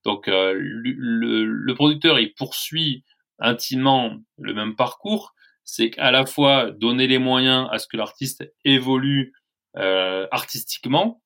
donc 0.05 0.29
euh, 0.29 0.55
le, 0.57 1.45
le, 1.45 1.75
producteur, 1.75 2.19
il 2.19 2.35
poursuit 2.35 3.05
intimement 3.39 4.19
le 4.39 4.55
même 4.55 4.77
parcours, 4.77 5.35
c'est 5.65 5.91
qu'à 5.91 6.11
la 6.11 6.27
fois 6.27 6.71
donner 6.71 7.07
les 7.07 7.19
moyens 7.19 7.69
à 7.71 7.79
ce 7.79 7.87
que 7.87 7.97
l'artiste 7.97 8.45
évolue 8.65 9.33
euh, 9.77 10.27
artistiquement, 10.31 11.23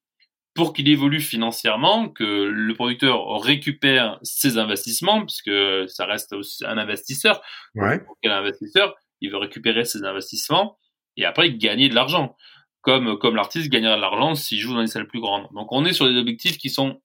pour 0.54 0.72
qu'il 0.72 0.88
évolue 0.88 1.20
financièrement, 1.20 2.08
que 2.08 2.24
le 2.24 2.74
producteur 2.74 3.40
récupère 3.42 4.18
ses 4.22 4.56
investissements, 4.56 5.24
puisque 5.24 5.50
ça 5.88 6.06
reste 6.06 6.32
aussi 6.32 6.64
un 6.64 6.78
investisseur. 6.78 7.42
Ouais. 7.74 8.00
Quel 8.22 8.32
investisseur, 8.32 8.94
il 9.20 9.30
veut 9.30 9.36
récupérer 9.36 9.84
ses 9.84 10.04
investissements 10.04 10.78
et 11.16 11.24
après 11.24 11.52
gagner 11.52 11.88
de 11.88 11.94
l'argent, 11.94 12.36
comme 12.80 13.18
comme 13.18 13.36
l'artiste 13.36 13.70
gagnera 13.70 13.96
de 13.96 14.00
l'argent 14.00 14.34
s'il 14.34 14.58
joue 14.58 14.74
dans 14.74 14.80
des 14.80 14.86
salles 14.86 15.08
plus 15.08 15.20
grandes. 15.20 15.48
Donc 15.54 15.72
on 15.72 15.84
est 15.84 15.92
sur 15.92 16.06
des 16.06 16.18
objectifs 16.18 16.58
qui 16.58 16.70
sont 16.70 17.00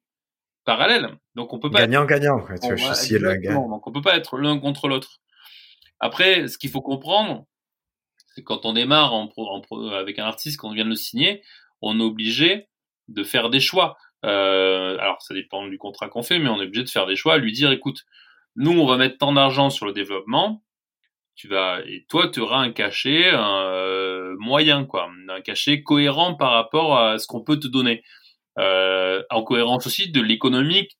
parallèle. 0.66 1.18
Donc 1.36 1.54
on 1.54 1.60
peut 1.60 1.70
pas 1.70 1.80
gagnant 1.80 2.04
être... 2.04 2.10
gagnant. 2.10 2.46
tu 2.62 2.76
vois, 2.76 3.38
Donc 3.68 3.88
on 3.88 3.92
peut 3.92 4.02
pas 4.02 4.16
être 4.16 4.38
l'un 4.38 4.60
contre 4.60 4.88
l'autre. 4.88 5.20
Après, 6.00 6.48
ce 6.48 6.58
qu'il 6.58 6.70
faut 6.70 6.82
comprendre, 6.82 7.46
c'est 8.36 8.44
quand 8.44 8.66
on 8.66 8.74
démarre 8.74 9.14
en, 9.14 9.30
avec 9.94 10.20
un 10.20 10.26
artiste, 10.26 10.60
quand 10.60 10.70
on 10.70 10.74
vient 10.74 10.86
de 10.86 10.90
le 10.90 10.96
signer, 10.96 11.44
on 11.82 12.00
est 12.00 12.04
obligé 12.04 12.68
de 13.08 13.24
faire 13.24 13.50
des 13.50 13.60
choix. 13.60 13.98
Euh, 14.26 14.98
alors, 15.00 15.22
ça 15.22 15.34
dépend 15.34 15.68
du 15.68 15.78
contrat 15.78 16.10
qu'on 16.10 16.24
fait, 16.24 16.40
mais 16.40 16.50
on 16.50 16.60
est 16.62 16.66
obligé 16.66 16.84
de 16.84 16.90
faire 16.90 17.08
des 17.08 17.16
choix, 17.16 17.38
lui 17.38 17.52
dire, 17.52 17.72
écoute, 17.72 18.06
nous, 18.56 18.80
on 18.80 18.86
va 18.86 18.98
mettre 18.98 19.18
tant 19.18 19.34
d'argent 19.34 19.70
sur 19.70 19.86
le 19.86 19.94
développement, 19.94 20.64
tu 21.36 21.48
vas 21.48 21.80
et 21.86 22.06
toi 22.10 22.28
tu 22.28 22.40
auras 22.40 22.60
un 22.60 22.72
cachet 22.72 23.32
euh, 23.34 24.36
moyen 24.38 24.86
quoi 24.86 25.10
un 25.30 25.42
cachet 25.42 25.82
cohérent 25.82 26.36
par 26.36 26.52
rapport 26.52 26.98
à 26.98 27.18
ce 27.18 27.26
qu'on 27.26 27.42
peut 27.42 27.58
te 27.60 27.68
donner 27.68 28.04
euh, 28.60 29.24
en 29.30 29.44
cohérence 29.44 29.88
aussi 29.88 30.12
de 30.12 30.22
l'économique 30.22 30.98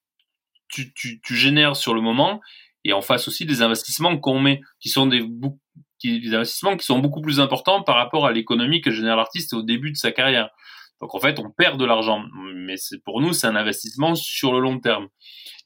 tu, 0.68 0.92
tu, 0.94 1.36
génères 1.36 1.76
sur 1.76 1.92
le 1.92 2.00
moment 2.00 2.40
et 2.84 2.92
en 2.94 3.02
face 3.02 3.28
aussi 3.28 3.44
des 3.44 3.60
investissements 3.60 4.16
qu'on 4.18 4.40
met 4.40 4.62
qui 4.80 4.88
sont 4.88 5.06
des, 5.06 5.28
investissements 6.32 6.76
qui 6.76 6.86
sont 6.86 6.98
beaucoup 6.98 7.20
plus 7.20 7.40
importants 7.40 7.82
par 7.82 7.96
rapport 7.96 8.26
à 8.26 8.32
l'économie 8.32 8.80
que 8.80 8.90
génère 8.90 9.16
l'artiste 9.16 9.52
au 9.52 9.62
début 9.62 9.92
de 9.92 9.96
sa 9.96 10.12
carrière. 10.12 10.48
Donc 11.00 11.14
en 11.14 11.20
fait 11.20 11.38
on 11.38 11.50
perd 11.50 11.78
de 11.78 11.84
l'argent. 11.84 12.24
Mais 12.54 12.76
pour 13.04 13.20
nous 13.20 13.34
c'est 13.34 13.46
un 13.46 13.56
investissement 13.56 14.14
sur 14.14 14.52
le 14.54 14.60
long 14.60 14.80
terme. 14.80 15.08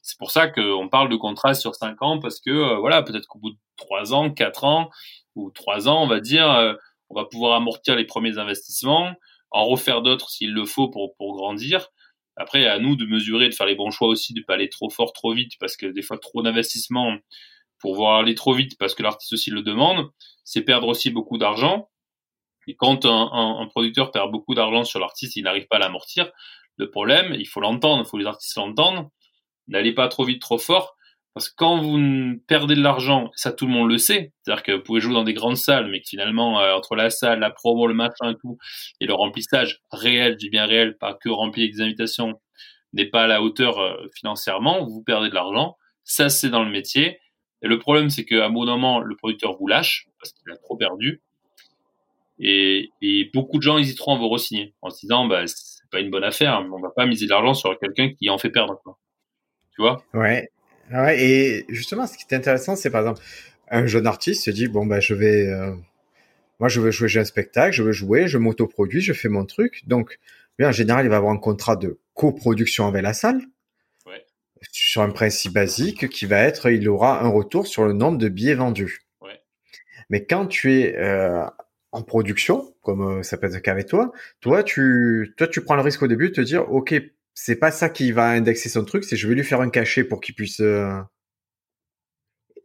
C'est 0.01 0.17
pour 0.17 0.31
ça 0.31 0.47
qu'on 0.47 0.87
parle 0.89 1.09
de 1.09 1.15
contrat 1.15 1.53
sur 1.53 1.75
5 1.75 2.01
ans 2.01 2.19
parce 2.19 2.39
que 2.39 2.49
euh, 2.49 2.77
voilà, 2.77 3.03
peut-être 3.03 3.27
qu'au 3.27 3.39
bout 3.39 3.51
de 3.51 3.57
3 3.77 4.13
ans, 4.13 4.31
4 4.31 4.63
ans 4.63 4.89
ou 5.35 5.51
3 5.51 5.89
ans, 5.89 6.01
on 6.03 6.07
va 6.07 6.19
dire, 6.19 6.49
euh, 6.49 6.73
on 7.09 7.15
va 7.15 7.25
pouvoir 7.25 7.55
amortir 7.55 7.95
les 7.95 8.05
premiers 8.05 8.37
investissements, 8.37 9.11
en 9.51 9.65
refaire 9.65 10.01
d'autres 10.01 10.29
s'il 10.29 10.53
le 10.53 10.65
faut 10.65 10.89
pour, 10.89 11.15
pour 11.17 11.35
grandir. 11.35 11.89
Après, 12.35 12.67
à 12.67 12.79
nous 12.79 12.95
de 12.95 13.05
mesurer, 13.05 13.49
de 13.49 13.53
faire 13.53 13.65
les 13.65 13.75
bons 13.75 13.91
choix 13.91 14.07
aussi, 14.07 14.33
de 14.33 14.41
pas 14.41 14.53
aller 14.53 14.69
trop 14.69 14.89
fort, 14.89 15.13
trop 15.13 15.33
vite, 15.33 15.53
parce 15.59 15.75
que 15.75 15.87
des 15.87 16.01
fois, 16.01 16.17
trop 16.17 16.43
d'investissement 16.43 17.17
pour 17.79 17.95
voir 17.95 18.19
aller 18.19 18.35
trop 18.35 18.53
vite, 18.53 18.77
parce 18.77 18.95
que 18.95 19.03
l'artiste 19.03 19.33
aussi 19.33 19.49
le 19.49 19.61
demande, 19.61 20.09
c'est 20.43 20.61
perdre 20.61 20.87
aussi 20.87 21.09
beaucoup 21.09 21.37
d'argent. 21.37 21.89
Et 22.67 22.75
quand 22.75 23.05
un, 23.05 23.29
un, 23.31 23.59
un, 23.61 23.67
producteur 23.67 24.11
perd 24.11 24.31
beaucoup 24.31 24.53
d'argent 24.53 24.83
sur 24.83 24.99
l'artiste, 24.99 25.35
il 25.35 25.43
n'arrive 25.43 25.67
pas 25.67 25.77
à 25.77 25.79
l'amortir. 25.79 26.31
Le 26.75 26.91
problème, 26.91 27.33
il 27.33 27.47
faut 27.47 27.61
l'entendre, 27.61 28.03
il 28.05 28.09
faut 28.09 28.17
les 28.17 28.25
artistes 28.25 28.57
l'entendent 28.57 29.09
n'allez 29.67 29.93
pas 29.93 30.07
trop 30.07 30.25
vite, 30.25 30.41
trop 30.41 30.57
fort, 30.57 30.96
parce 31.37 31.49
que 31.49 31.55
quand 31.55 31.83
vous 31.83 32.39
perdez 32.47 32.73
de 32.73 32.81
l'argent, 32.81 33.29
ça 33.35 33.51
tout 33.51 33.67
le 33.67 33.71
monde 33.71 33.91
le 33.91 33.99
sait, 33.99 34.33
c'est-à-dire 34.41 34.63
que 34.63 34.71
vous 34.71 34.81
pouvez 34.81 35.01
jouer 35.01 35.13
dans 35.13 35.23
des 35.23 35.35
grandes 35.35 35.55
salles, 35.55 35.87
mais 35.91 36.01
que 36.01 36.07
finalement, 36.07 36.59
euh, 36.59 36.73
entre 36.73 36.95
la 36.95 37.11
salle, 37.11 37.41
la 37.41 37.51
promo, 37.51 37.85
le 37.85 37.93
machin 37.93 38.31
et 38.31 38.35
tout, 38.41 38.57
et 38.99 39.05
le 39.05 39.13
remplissage 39.13 39.83
réel, 39.91 40.35
dis 40.35 40.49
bien 40.49 40.65
réel, 40.65 40.97
pas 40.97 41.13
que 41.13 41.29
rempli 41.29 41.61
avec 41.61 41.75
des 41.75 41.81
invitations, 41.81 42.41
n'est 42.93 43.05
pas 43.05 43.25
à 43.25 43.27
la 43.27 43.43
hauteur 43.43 43.77
euh, 43.77 44.07
financièrement, 44.15 44.83
vous 44.83 45.03
perdez 45.03 45.29
de 45.29 45.35
l'argent. 45.35 45.77
Ça, 46.03 46.29
c'est 46.29 46.49
dans 46.49 46.63
le 46.63 46.71
métier. 46.71 47.19
Et 47.61 47.67
le 47.67 47.77
problème, 47.77 48.09
c'est 48.09 48.25
qu'à 48.25 48.47
un 48.47 48.49
bon 48.49 48.65
moment, 48.65 48.99
le 48.99 49.15
producteur 49.15 49.55
vous 49.59 49.67
lâche, 49.67 50.07
parce 50.19 50.33
qu'il 50.33 50.51
a 50.51 50.57
trop 50.57 50.75
perdu. 50.75 51.21
Et, 52.39 52.89
beaucoup 53.31 53.59
de 53.59 53.63
gens 53.63 53.77
hésiteront 53.77 54.15
à 54.15 54.17
vous 54.17 54.29
re-signer, 54.29 54.73
en 54.81 54.89
se 54.89 55.01
disant, 55.01 55.27
bah, 55.27 55.45
c'est 55.45 55.87
pas 55.91 55.99
une 55.99 56.09
bonne 56.09 56.23
affaire, 56.23 56.65
on 56.73 56.79
va 56.79 56.89
pas 56.89 57.05
miser 57.05 57.27
de 57.27 57.29
l'argent 57.29 57.53
sur 57.53 57.77
quelqu'un 57.77 58.09
qui 58.09 58.27
en 58.31 58.39
fait 58.39 58.49
perdre. 58.49 58.81
Tu 59.75 59.83
vois? 59.83 60.03
Ouais. 60.15 60.49
Ouais, 60.91 61.21
et 61.21 61.65
justement, 61.69 62.07
ce 62.07 62.17
qui 62.17 62.25
est 62.29 62.35
intéressant, 62.35 62.75
c'est 62.75 62.89
par 62.89 63.01
exemple, 63.01 63.21
un 63.69 63.85
jeune 63.85 64.07
artiste 64.07 64.45
se 64.45 64.51
dit, 64.51 64.67
bon, 64.67 64.85
bah, 64.85 64.99
je 64.99 65.13
vais, 65.13 65.47
euh, 65.47 65.73
moi, 66.59 66.69
je 66.69 66.79
veux 66.79 66.91
jouer, 66.91 67.07
j'ai 67.07 67.19
un 67.19 67.25
spectacle, 67.25 67.73
je 67.73 67.83
veux 67.83 67.91
jouer, 67.91 68.27
je 68.27 68.37
m'autoproduis, 68.37 69.01
je 69.01 69.13
fais 69.13 69.29
mon 69.29 69.45
truc. 69.45 69.83
Donc, 69.87 70.19
lui, 70.57 70.65
en 70.65 70.71
général, 70.71 71.05
il 71.05 71.09
va 71.09 71.17
avoir 71.17 71.33
un 71.33 71.37
contrat 71.37 71.75
de 71.75 71.99
coproduction 72.13 72.87
avec 72.87 73.03
la 73.03 73.13
salle. 73.13 73.41
Ouais. 74.05 74.25
Sur 74.71 75.01
un 75.01 75.09
principe 75.09 75.53
basique 75.53 76.09
qui 76.09 76.25
va 76.25 76.39
être, 76.39 76.71
il 76.71 76.87
aura 76.89 77.21
un 77.23 77.27
retour 77.27 77.67
sur 77.67 77.85
le 77.85 77.93
nombre 77.93 78.17
de 78.17 78.29
billets 78.29 78.55
vendus. 78.55 79.01
Ouais. 79.21 79.39
Mais 80.09 80.25
quand 80.25 80.47
tu 80.47 80.73
es 80.73 80.95
euh, 80.97 81.45
en 81.91 82.01
production, 82.01 82.73
comme 82.81 83.19
euh, 83.19 83.23
ça 83.23 83.37
peut 83.37 83.47
être 83.47 83.53
le 83.53 83.59
cas 83.59 83.71
avec 83.71 83.87
toi, 83.87 84.11
toi, 84.39 84.63
tu, 84.63 85.33
toi, 85.37 85.47
tu 85.47 85.61
prends 85.61 85.75
le 85.75 85.81
risque 85.81 86.01
au 86.01 86.07
début 86.07 86.29
de 86.29 86.35
te 86.35 86.41
dire, 86.41 86.71
OK, 86.71 86.95
c'est 87.39 87.59
pas 87.59 87.69
ça 87.69 87.89
qui 87.89 88.11
va 88.11 88.29
indexer 88.29 88.67
son 88.67 88.83
truc, 88.83 89.03
c'est 89.03 89.15
je 89.15 89.27
vais 89.27 89.35
lui 89.35 89.43
faire 89.43 89.61
un 89.61 89.69
cachet 89.69 90.03
pour 90.03 90.21
qu'il 90.21 90.33
puisse. 90.33 90.59
Euh... 90.59 90.99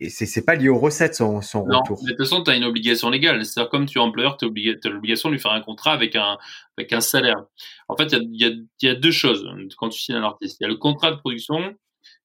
Et 0.01 0.09
c'est, 0.09 0.45
pas 0.45 0.55
lié 0.55 0.71
aux 0.71 0.79
recettes 0.79 1.15
son, 1.15 1.43
son 1.43 1.67
non, 1.67 1.81
retour. 1.81 2.03
De 2.03 2.09
toute 2.09 2.19
façon, 2.19 2.43
tu 2.43 2.51
as 2.51 2.57
une 2.57 2.65
obligation 2.65 3.11
légale. 3.11 3.45
C'est-à-dire, 3.45 3.71
comme 3.71 3.85
tu 3.85 3.99
es 3.99 4.01
employeur, 4.01 4.39
tu 4.39 4.47
as 4.47 4.89
l'obligation 4.89 5.29
de 5.29 5.35
lui 5.35 5.41
faire 5.41 5.53
un 5.53 5.61
contrat 5.61 5.93
avec 5.93 6.17
un, 6.17 6.39
avec 6.79 6.93
un 6.95 7.03
salaire. 7.03 7.45
En 7.87 7.97
fait, 7.97 8.13
il 8.13 8.41
y 8.41 8.45
a, 8.45 8.49
y, 8.49 8.53
a, 8.53 8.57
y 8.81 8.89
a, 8.89 8.95
deux 8.95 9.11
choses 9.11 9.47
quand 9.77 9.91
tu 9.91 10.01
signes 10.01 10.17
un 10.17 10.25
artiste. 10.25 10.57
Il 10.59 10.65
y 10.65 10.67
a 10.67 10.71
le 10.71 10.77
contrat 10.77 11.13
de 11.13 11.17
production 11.19 11.77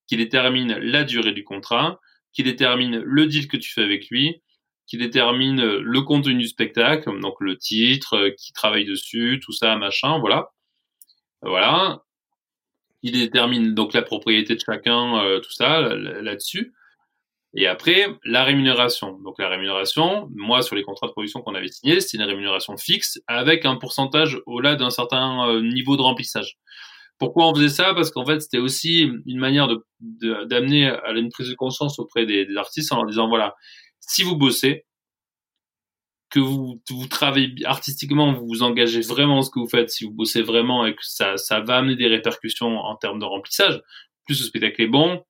qui 0.08 0.16
détermine 0.16 0.74
la 0.80 1.04
durée 1.04 1.34
du 1.34 1.44
contrat, 1.44 2.00
qui 2.32 2.44
détermine 2.44 2.98
le 3.00 3.28
deal 3.28 3.50
que 3.50 3.58
tu 3.58 3.72
fais 3.74 3.84
avec 3.84 4.10
lui, 4.10 4.42
qui 4.88 4.98
détermine 4.98 5.62
le 5.62 6.02
contenu 6.02 6.36
du 6.36 6.48
spectacle, 6.48 7.12
donc 7.20 7.36
le 7.42 7.58
titre, 7.58 8.30
qui 8.40 8.54
travaille 8.54 8.86
dessus, 8.86 9.42
tout 9.44 9.52
ça, 9.52 9.76
machin, 9.76 10.18
voilà. 10.20 10.54
Voilà 11.42 12.02
il 13.04 13.14
détermine 13.14 13.74
donc 13.74 13.94
la 13.94 14.02
propriété 14.02 14.56
de 14.56 14.62
chacun, 14.64 15.24
euh, 15.24 15.40
tout 15.40 15.52
ça 15.52 15.82
là-dessus. 15.82 16.74
Et 17.56 17.66
après, 17.66 18.08
la 18.24 18.44
rémunération. 18.44 19.18
Donc 19.24 19.40
la 19.40 19.50
rémunération, 19.50 20.30
moi 20.36 20.62
sur 20.62 20.76
les 20.76 20.84
contrats 20.84 21.08
de 21.08 21.12
production 21.12 21.42
qu'on 21.42 21.56
avait 21.56 21.70
signés, 21.70 22.02
c'est 22.02 22.18
une 22.18 22.24
rémunération 22.24 22.76
fixe 22.78 23.20
avec 23.28 23.66
un 23.66 23.78
pourcentage 23.78 24.40
au-delà 24.46 24.76
d'un 24.76 24.90
certain 24.90 25.48
euh, 25.50 25.62
niveau 25.62 25.98
de 25.98 26.02
remplissage. 26.02 26.58
Pourquoi 27.20 27.48
on 27.48 27.56
faisait 27.56 27.70
ça? 27.70 27.94
Parce 27.96 28.12
qu'en 28.12 28.26
fait, 28.26 28.42
c'était 28.42 28.60
aussi 28.60 29.10
une 29.26 29.40
manière 29.40 29.68
de 29.68 29.84
d'amener 30.46 30.88
à 30.88 31.12
une 31.14 31.30
prise 31.30 31.50
de 31.50 31.56
conscience 31.56 31.98
auprès 31.98 32.28
des, 32.28 32.46
des, 32.46 32.58
artistes 32.58 32.92
en 32.92 32.98
leur 32.98 33.06
disant 33.08 33.28
voilà, 33.28 33.56
si 34.00 34.22
vous 34.22 34.36
bossez, 34.36 34.86
que 36.30 36.40
vous, 36.40 36.82
vous 36.90 37.08
travaillez 37.08 37.54
artistiquement, 37.66 38.34
vous 38.34 38.48
vous 38.48 38.64
engagez 38.64 39.02
vraiment 39.02 39.36
dans 39.36 39.42
ce 39.42 39.50
que 39.50 39.60
vous 39.60 39.70
faites, 39.70 39.90
si 39.90 40.06
vous 40.06 40.12
bossez 40.12 40.42
vraiment 40.42 40.86
et 40.86 40.94
que 40.94 41.02
ça, 41.04 41.38
ça 41.38 41.62
va 41.62 41.78
amener 41.78 41.96
des 41.96 42.08
répercussions 42.08 42.78
en 42.78 42.96
termes 42.96 43.20
de 43.20 43.26
remplissage, 43.26 43.82
plus 44.26 44.40
le 44.40 44.46
spectacle 44.46 44.82
est 44.82 44.88
bon, 44.88 45.24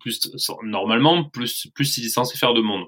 plus, 0.00 0.20
normalement, 0.62 1.24
plus, 1.24 1.68
plus 1.74 1.98
il 1.98 2.06
est 2.06 2.10
censé 2.10 2.38
faire 2.38 2.54
de 2.54 2.62
monde. 2.62 2.86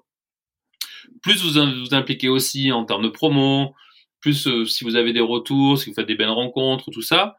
Plus 1.23 1.43
vous 1.43 1.81
vous 1.81 1.95
impliquez 1.95 2.29
aussi 2.29 2.73
en 2.73 2.85
termes 2.85 3.03
de 3.03 3.09
promo, 3.09 3.75
plus 4.21 4.47
euh, 4.47 4.65
si 4.65 4.85
vous 4.85 4.97
avez 4.97 5.13
des 5.13 5.21
retours, 5.21 5.79
si 5.79 5.91
vous 5.91 5.95
faites 5.95 6.07
des 6.07 6.17
belles 6.17 6.31
rencontres, 6.31 6.91
tout 6.91 7.03
ça, 7.03 7.37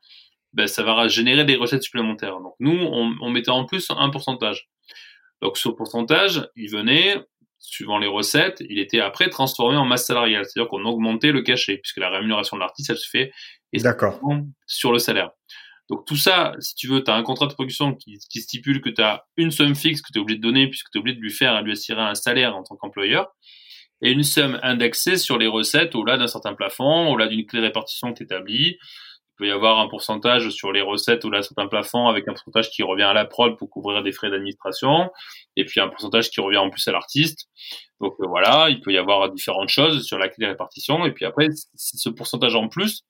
ben, 0.53 0.67
ça 0.67 0.83
va 0.83 1.07
générer 1.07 1.45
des 1.45 1.55
recettes 1.55 1.83
supplémentaires. 1.83 2.39
Donc 2.39 2.53
nous, 2.59 2.77
on, 2.77 3.15
on 3.21 3.29
mettait 3.29 3.49
en 3.49 3.65
plus 3.65 3.89
un 3.89 4.09
pourcentage. 4.09 4.69
Donc 5.41 5.57
ce 5.57 5.69
pourcentage, 5.69 6.47
il 6.55 6.69
venait 6.69 7.17
suivant 7.59 7.97
les 7.97 8.07
recettes, 8.07 8.63
il 8.69 8.79
était 8.79 8.99
après 8.99 9.29
transformé 9.29 9.77
en 9.77 9.85
masse 9.85 10.05
salariale, 10.05 10.45
c'est-à-dire 10.45 10.69
qu'on 10.69 10.85
augmentait 10.85 11.31
le 11.31 11.41
cachet, 11.41 11.77
puisque 11.77 11.97
la 11.97 12.09
rémunération 12.09 12.57
de 12.57 12.61
l'artiste, 12.61 12.89
elle 12.89 12.97
se 12.97 13.09
fait 13.09 13.31
sur 14.65 14.91
le 14.91 14.99
salaire. 14.99 15.31
Donc 15.89 16.05
tout 16.05 16.15
ça, 16.15 16.53
si 16.59 16.75
tu 16.75 16.87
veux, 16.87 17.03
tu 17.03 17.11
as 17.11 17.15
un 17.15 17.23
contrat 17.23 17.47
de 17.47 17.53
production 17.53 17.95
qui, 17.95 18.17
qui 18.29 18.41
stipule 18.41 18.81
que 18.81 18.89
tu 18.89 19.01
as 19.01 19.25
une 19.37 19.51
somme 19.51 19.75
fixe 19.75 20.01
que 20.01 20.11
tu 20.13 20.19
es 20.19 20.21
obligé 20.21 20.37
de 20.37 20.43
donner, 20.43 20.67
puisque 20.67 20.89
tu 20.91 20.97
es 20.97 21.01
obligé 21.01 21.17
de 21.17 21.21
lui 21.21 21.31
faire, 21.31 21.61
lui 21.63 21.71
assurer 21.71 22.01
un 22.01 22.15
salaire 22.15 22.55
en 22.55 22.63
tant 22.63 22.75
qu'employeur, 22.75 23.27
et 24.01 24.11
une 24.11 24.23
somme 24.23 24.59
indexée 24.63 25.17
sur 25.17 25.37
les 25.37 25.47
recettes 25.47 25.95
au-delà 25.95 26.17
d'un 26.17 26.27
certain 26.27 26.53
plafond, 26.53 27.11
au-delà 27.11 27.27
d'une 27.27 27.45
clé 27.45 27.59
de 27.59 27.65
répartition 27.65 28.13
que 28.13 28.19
tu 28.19 28.23
établis, 28.23 28.77
peut 29.39 29.47
y 29.47 29.51
avoir 29.51 29.79
un 29.79 29.87
pourcentage 29.87 30.49
sur 30.49 30.71
les 30.73 30.81
recettes 30.81 31.23
ou 31.23 31.31
là 31.31 31.39
un 31.57 31.67
plafond 31.67 32.07
avec 32.07 32.27
un 32.27 32.33
pourcentage 32.33 32.69
qui 32.69 32.83
revient 32.83 33.03
à 33.03 33.13
la 33.13 33.25
prod 33.25 33.57
pour 33.57 33.69
couvrir 33.69 34.03
des 34.03 34.11
frais 34.11 34.29
d'administration 34.29 35.09
et 35.55 35.65
puis 35.65 35.79
un 35.79 35.87
pourcentage 35.87 36.29
qui 36.29 36.41
revient 36.41 36.57
en 36.57 36.69
plus 36.69 36.85
à 36.87 36.91
l'artiste. 36.91 37.47
Donc 38.01 38.15
euh, 38.19 38.27
voilà, 38.27 38.67
il 38.69 38.81
peut 38.81 38.91
y 38.91 38.97
avoir 38.97 39.31
différentes 39.31 39.69
choses 39.69 40.05
sur 40.05 40.17
la 40.17 40.27
clé 40.27 40.45
de 40.45 40.51
répartition 40.51 41.05
et 41.05 41.11
puis 41.11 41.25
après 41.25 41.47
ce 41.75 42.09
pourcentage 42.09 42.55
en 42.55 42.67
plus, 42.67 43.05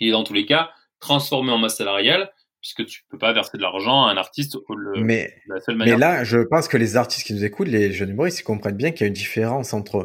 il 0.00 0.08
est 0.08 0.12
dans 0.12 0.24
tous 0.24 0.32
les 0.32 0.46
cas 0.46 0.70
transformé 0.98 1.52
en 1.52 1.58
masse 1.58 1.76
salariale 1.76 2.32
puisque 2.62 2.86
tu 2.86 3.02
peux 3.10 3.18
pas 3.18 3.32
verser 3.32 3.56
de 3.58 3.62
l'argent 3.62 4.06
à 4.06 4.12
un 4.12 4.16
artiste 4.16 4.56
le, 4.68 5.02
mais, 5.02 5.34
la 5.46 5.60
seule 5.60 5.76
manière. 5.76 5.96
Mais 5.96 6.00
là, 6.00 6.24
je 6.24 6.38
pense 6.38 6.68
que 6.68 6.76
les 6.76 6.96
artistes 6.96 7.26
qui 7.26 7.34
nous 7.34 7.44
écoutent, 7.44 7.68
les 7.68 7.92
jeunes 7.92 8.10
humoristes, 8.10 8.40
ils 8.40 8.44
comprennent 8.44 8.76
bien 8.76 8.90
qu'il 8.90 9.02
y 9.02 9.04
a 9.04 9.08
une 9.08 9.14
différence 9.14 9.72
entre 9.72 10.02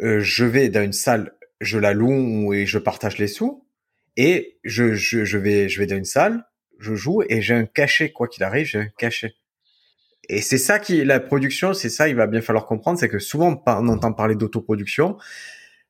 euh, 0.00 0.20
je 0.20 0.44
vais 0.44 0.68
dans 0.68 0.82
une 0.82 0.92
salle, 0.92 1.32
je 1.60 1.78
la 1.78 1.92
loue 1.92 2.52
et 2.52 2.66
je 2.66 2.78
partage 2.78 3.18
les 3.18 3.28
sous, 3.28 3.64
et 4.16 4.58
je, 4.64 4.94
je, 4.94 5.24
je, 5.24 5.38
vais 5.38 5.68
je 5.68 5.80
vais 5.80 5.86
dans 5.86 5.96
une 5.96 6.04
salle, 6.04 6.44
je 6.78 6.94
joue 6.94 7.22
et 7.28 7.40
j'ai 7.40 7.54
un 7.54 7.64
cachet 7.64 8.10
quoi 8.10 8.28
qu'il 8.28 8.44
arrive, 8.44 8.66
j'ai 8.66 8.78
un 8.78 8.88
cachet. 8.98 9.34
Et 10.28 10.40
c'est 10.40 10.58
ça 10.58 10.78
qui 10.78 11.04
la 11.04 11.20
production, 11.20 11.74
c'est 11.74 11.88
ça 11.88 12.08
il 12.08 12.14
va 12.14 12.26
bien 12.26 12.40
falloir 12.40 12.66
comprendre, 12.66 12.98
c'est 12.98 13.08
que 13.08 13.18
souvent 13.18 13.62
on 13.66 13.88
entend 13.88 14.12
parler 14.12 14.34
d'autoproduction, 14.34 15.16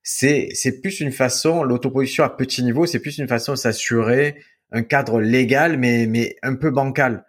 c'est 0.02 0.48
c'est 0.54 0.80
plus 0.80 1.00
une 1.00 1.12
façon 1.12 1.64
l'autoproduction 1.64 2.24
à 2.24 2.30
petit 2.30 2.62
niveau, 2.62 2.86
c'est 2.86 3.00
plus 3.00 3.18
une 3.18 3.28
façon 3.28 3.52
de 3.52 3.58
s'assurer 3.58 4.42
un 4.70 4.82
cadre 4.82 5.20
légal 5.20 5.76
mais 5.78 6.06
mais 6.06 6.36
un 6.42 6.54
peu 6.54 6.70
bancal. 6.70 7.24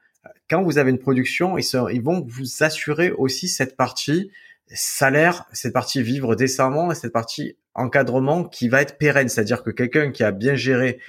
Quand 0.49 0.61
vous 0.61 0.77
avez 0.77 0.91
une 0.91 0.99
production, 0.99 1.57
ils, 1.57 1.63
sont, 1.63 1.87
ils 1.87 2.01
vont 2.01 2.23
vous 2.27 2.63
assurer 2.63 3.11
aussi 3.11 3.47
cette 3.47 3.75
partie 3.75 4.29
salaire, 4.67 5.45
cette 5.51 5.73
partie 5.73 6.03
vivre 6.03 6.35
décemment 6.35 6.91
et 6.91 6.95
cette 6.95 7.13
partie 7.13 7.57
encadrement 7.75 8.43
qui 8.43 8.69
va 8.69 8.81
être 8.81 8.97
pérenne. 8.97 9.29
C'est-à-dire 9.29 9.63
que 9.63 9.71
quelqu'un 9.71 10.11
qui 10.11 10.23
a 10.23 10.31
bien 10.31 10.55
géré 10.55 10.99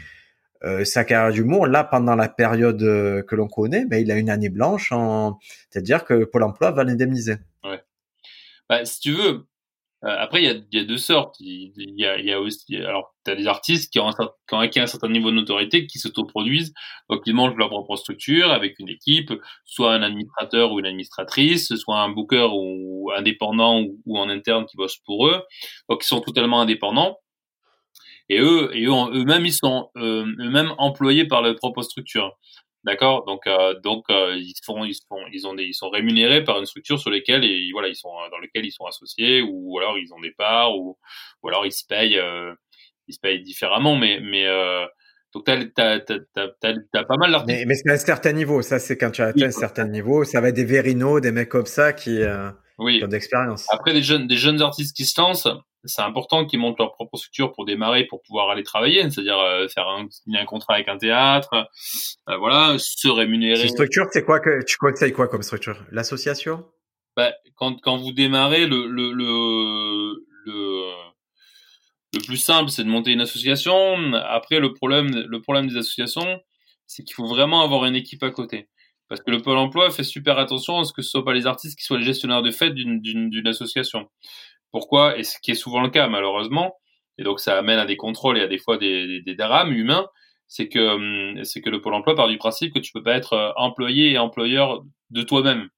euh, 0.64 0.84
sa 0.84 1.04
carrière 1.04 1.32
d'humour, 1.32 1.66
là, 1.66 1.84
pendant 1.84 2.14
la 2.14 2.28
période 2.28 2.82
euh, 2.82 3.22
que 3.22 3.34
l'on 3.34 3.48
connaît, 3.48 3.84
ben, 3.84 3.98
il 3.98 4.10
a 4.10 4.16
une 4.16 4.30
année 4.30 4.48
blanche, 4.48 4.92
en... 4.92 5.38
c'est-à-dire 5.68 6.04
que 6.04 6.24
Pôle 6.24 6.42
emploi 6.42 6.70
va 6.70 6.84
l'indemniser. 6.84 7.36
Ouais. 7.64 7.82
bah, 8.68 8.84
si 8.84 9.00
tu 9.00 9.12
veux, 9.12 9.46
après, 10.06 10.42
il 10.42 10.66
y 10.72 10.78
a, 10.78 10.84
deux 10.84 10.98
sortes. 10.98 11.36
Il 11.40 11.72
y 11.76 12.32
a, 12.32 12.40
aussi, 12.40 12.76
alors, 12.76 13.14
tu 13.24 13.30
as 13.30 13.36
des 13.36 13.46
artistes 13.46 13.92
qui 13.92 14.00
ont, 14.00 14.08
un, 14.08 14.12
qui 14.12 14.54
ont 14.54 14.58
acquis 14.58 14.80
un 14.80 14.86
certain 14.86 15.08
niveau 15.08 15.30
de 15.30 15.36
notoriété, 15.36 15.86
qui 15.86 15.98
s'autoproduisent, 15.98 16.74
donc 17.08 17.22
ils 17.26 17.34
mangent 17.34 17.56
leur 17.56 17.70
propre 17.70 17.96
structure 17.96 18.50
avec 18.50 18.78
une 18.78 18.88
équipe, 18.88 19.32
soit 19.64 19.94
un 19.94 20.02
administrateur 20.02 20.72
ou 20.72 20.78
une 20.78 20.86
administratrice, 20.86 21.74
soit 21.76 22.00
un 22.00 22.10
booker 22.10 22.48
ou 22.52 23.10
indépendant 23.16 23.80
ou, 23.80 24.00
ou 24.04 24.18
en 24.18 24.28
interne 24.28 24.66
qui 24.66 24.76
bosse 24.76 24.98
pour 25.06 25.28
eux, 25.28 25.42
donc 25.88 26.02
ils 26.04 26.08
sont 26.08 26.20
totalement 26.20 26.60
indépendants. 26.60 27.18
Et 28.28 28.40
eux, 28.40 28.70
et 28.74 28.86
eux, 28.86 28.92
eux-mêmes, 29.12 29.44
ils 29.44 29.52
sont 29.52 29.90
euh, 29.96 30.24
eux-mêmes 30.38 30.72
employés 30.78 31.26
par 31.26 31.42
leur 31.42 31.54
propre 31.56 31.82
structure. 31.82 32.32
D'accord, 32.84 33.24
donc 33.24 33.46
euh, 33.46 33.74
donc 33.82 34.04
euh, 34.10 34.36
ils 34.36 34.52
font 34.62 34.84
ils 34.84 34.94
font 35.08 35.20
ils 35.32 35.46
ont 35.46 35.54
des, 35.54 35.64
ils 35.64 35.74
sont 35.74 35.88
rémunérés 35.88 36.44
par 36.44 36.58
une 36.58 36.66
structure 36.66 36.98
sur 36.98 37.10
lesquelles 37.10 37.42
et 37.42 37.70
voilà 37.72 37.88
ils 37.88 37.96
sont 37.96 38.12
dans 38.30 38.38
lesquelles 38.38 38.66
ils 38.66 38.72
sont 38.72 38.84
associés 38.84 39.40
ou, 39.40 39.78
alors 39.78 39.96
ils 39.96 40.12
ont 40.12 40.20
des 40.20 40.32
parts 40.32 40.76
ou 40.76 40.98
ou 41.42 41.48
alors 41.48 41.64
ils 41.64 41.72
se 41.72 41.84
payent 41.86 42.18
euh, 42.18 42.52
ils 43.08 43.14
se 43.14 43.20
payent 43.20 43.40
différemment 43.40 43.96
mais 43.96 44.20
mais 44.20 44.46
euh, 44.46 44.84
donc 45.32 45.44
t'as 45.46 45.64
t'as 45.64 45.98
t'as 46.00 46.48
t'as 46.60 47.04
pas 47.04 47.16
mal 47.16 47.30
d'artistes. 47.30 47.58
Mais, 47.58 47.64
mais 47.64 47.74
c'est 47.74 47.88
à 47.90 47.94
un 47.94 47.96
certain 47.96 48.32
niveau 48.32 48.60
ça 48.60 48.78
c'est 48.78 48.98
quand 48.98 49.12
tu 49.12 49.22
as 49.22 49.28
atteint 49.28 49.46
un 49.46 49.50
certain 49.50 49.88
niveau 49.88 50.24
ça 50.24 50.42
va 50.42 50.50
être 50.50 50.54
des 50.54 50.66
Verino 50.66 51.20
des 51.20 51.32
mecs 51.32 51.48
comme 51.48 51.64
ça 51.64 51.94
qui 51.94 52.20
oui. 52.78 53.02
d'expérience. 53.08 53.66
Après, 53.70 53.92
des 53.92 54.02
jeunes, 54.02 54.26
des 54.26 54.36
jeunes 54.36 54.60
artistes 54.60 54.96
qui 54.96 55.04
se 55.04 55.20
lancent, 55.20 55.48
c'est 55.84 56.02
important 56.02 56.46
qu'ils 56.46 56.58
montent 56.58 56.78
leur 56.78 56.92
propre 56.92 57.16
structure 57.16 57.52
pour 57.52 57.64
démarrer, 57.64 58.04
pour 58.04 58.22
pouvoir 58.22 58.50
aller 58.50 58.62
travailler, 58.62 59.02
c'est-à-dire 59.10 59.38
euh, 59.38 59.68
faire 59.68 59.88
un, 59.88 60.06
signer 60.10 60.38
un 60.38 60.44
contrat 60.44 60.74
avec 60.74 60.88
un 60.88 60.98
théâtre, 60.98 61.50
euh, 62.28 62.36
voilà, 62.36 62.76
se 62.78 63.08
rémunérer. 63.08 63.56
Cette 63.56 63.70
structure, 63.70 64.06
c'est 64.10 64.24
quoi 64.24 64.40
que 64.40 64.64
tu 64.64 64.76
conseilles 64.76 65.12
quoi 65.12 65.28
comme 65.28 65.42
structure? 65.42 65.84
L'association? 65.90 66.64
Bah, 67.16 67.32
quand, 67.56 67.80
quand 67.80 67.96
vous 67.96 68.12
démarrez, 68.12 68.66
le, 68.66 68.86
le, 68.86 69.12
le, 69.12 70.26
le, 70.44 70.90
le 72.14 72.20
plus 72.26 72.38
simple, 72.38 72.70
c'est 72.70 72.84
de 72.84 72.88
monter 72.88 73.12
une 73.12 73.20
association. 73.20 74.12
Après, 74.14 74.60
le 74.60 74.72
problème, 74.72 75.08
le 75.10 75.40
problème 75.40 75.68
des 75.68 75.76
associations, 75.76 76.40
c'est 76.86 77.04
qu'il 77.04 77.14
faut 77.14 77.26
vraiment 77.26 77.62
avoir 77.62 77.84
une 77.84 77.96
équipe 77.96 78.22
à 78.22 78.30
côté. 78.30 78.68
Parce 79.08 79.20
que 79.20 79.30
le 79.30 79.42
Pôle 79.42 79.58
emploi 79.58 79.90
fait 79.90 80.02
super 80.02 80.38
attention 80.38 80.78
à 80.78 80.84
ce 80.84 80.92
que 80.94 81.02
ce 81.02 81.10
soit 81.10 81.24
pas 81.24 81.34
les 81.34 81.46
artistes 81.46 81.78
qui 81.78 81.84
soient 81.84 81.98
les 81.98 82.04
gestionnaires 82.04 82.40
de 82.40 82.50
fête 82.50 82.74
d'une 82.74 83.46
association. 83.46 84.08
Pourquoi 84.74 85.16
Et 85.16 85.22
ce 85.22 85.38
qui 85.40 85.52
est 85.52 85.54
souvent 85.54 85.82
le 85.82 85.88
cas, 85.88 86.08
malheureusement, 86.08 86.74
et 87.16 87.22
donc 87.22 87.38
ça 87.38 87.56
amène 87.56 87.78
à 87.78 87.86
des 87.86 87.96
contrôles 87.96 88.38
et 88.38 88.40
à 88.40 88.48
des 88.48 88.58
fois 88.58 88.76
des, 88.76 89.20
des, 89.20 89.36
drames 89.36 89.70
humains, 89.70 90.08
c'est 90.48 90.68
que, 90.68 90.80
hum, 91.36 91.44
c'est 91.44 91.60
que 91.60 91.70
le 91.70 91.80
Pôle 91.80 91.94
emploi 91.94 92.16
part 92.16 92.26
du 92.26 92.38
principe 92.38 92.74
que 92.74 92.80
tu 92.80 92.90
peux 92.90 93.04
pas 93.04 93.14
être 93.14 93.34
euh, 93.34 93.52
employé 93.54 94.10
et 94.10 94.18
employeur 94.18 94.82
de 95.10 95.22
toi-même. 95.22 95.68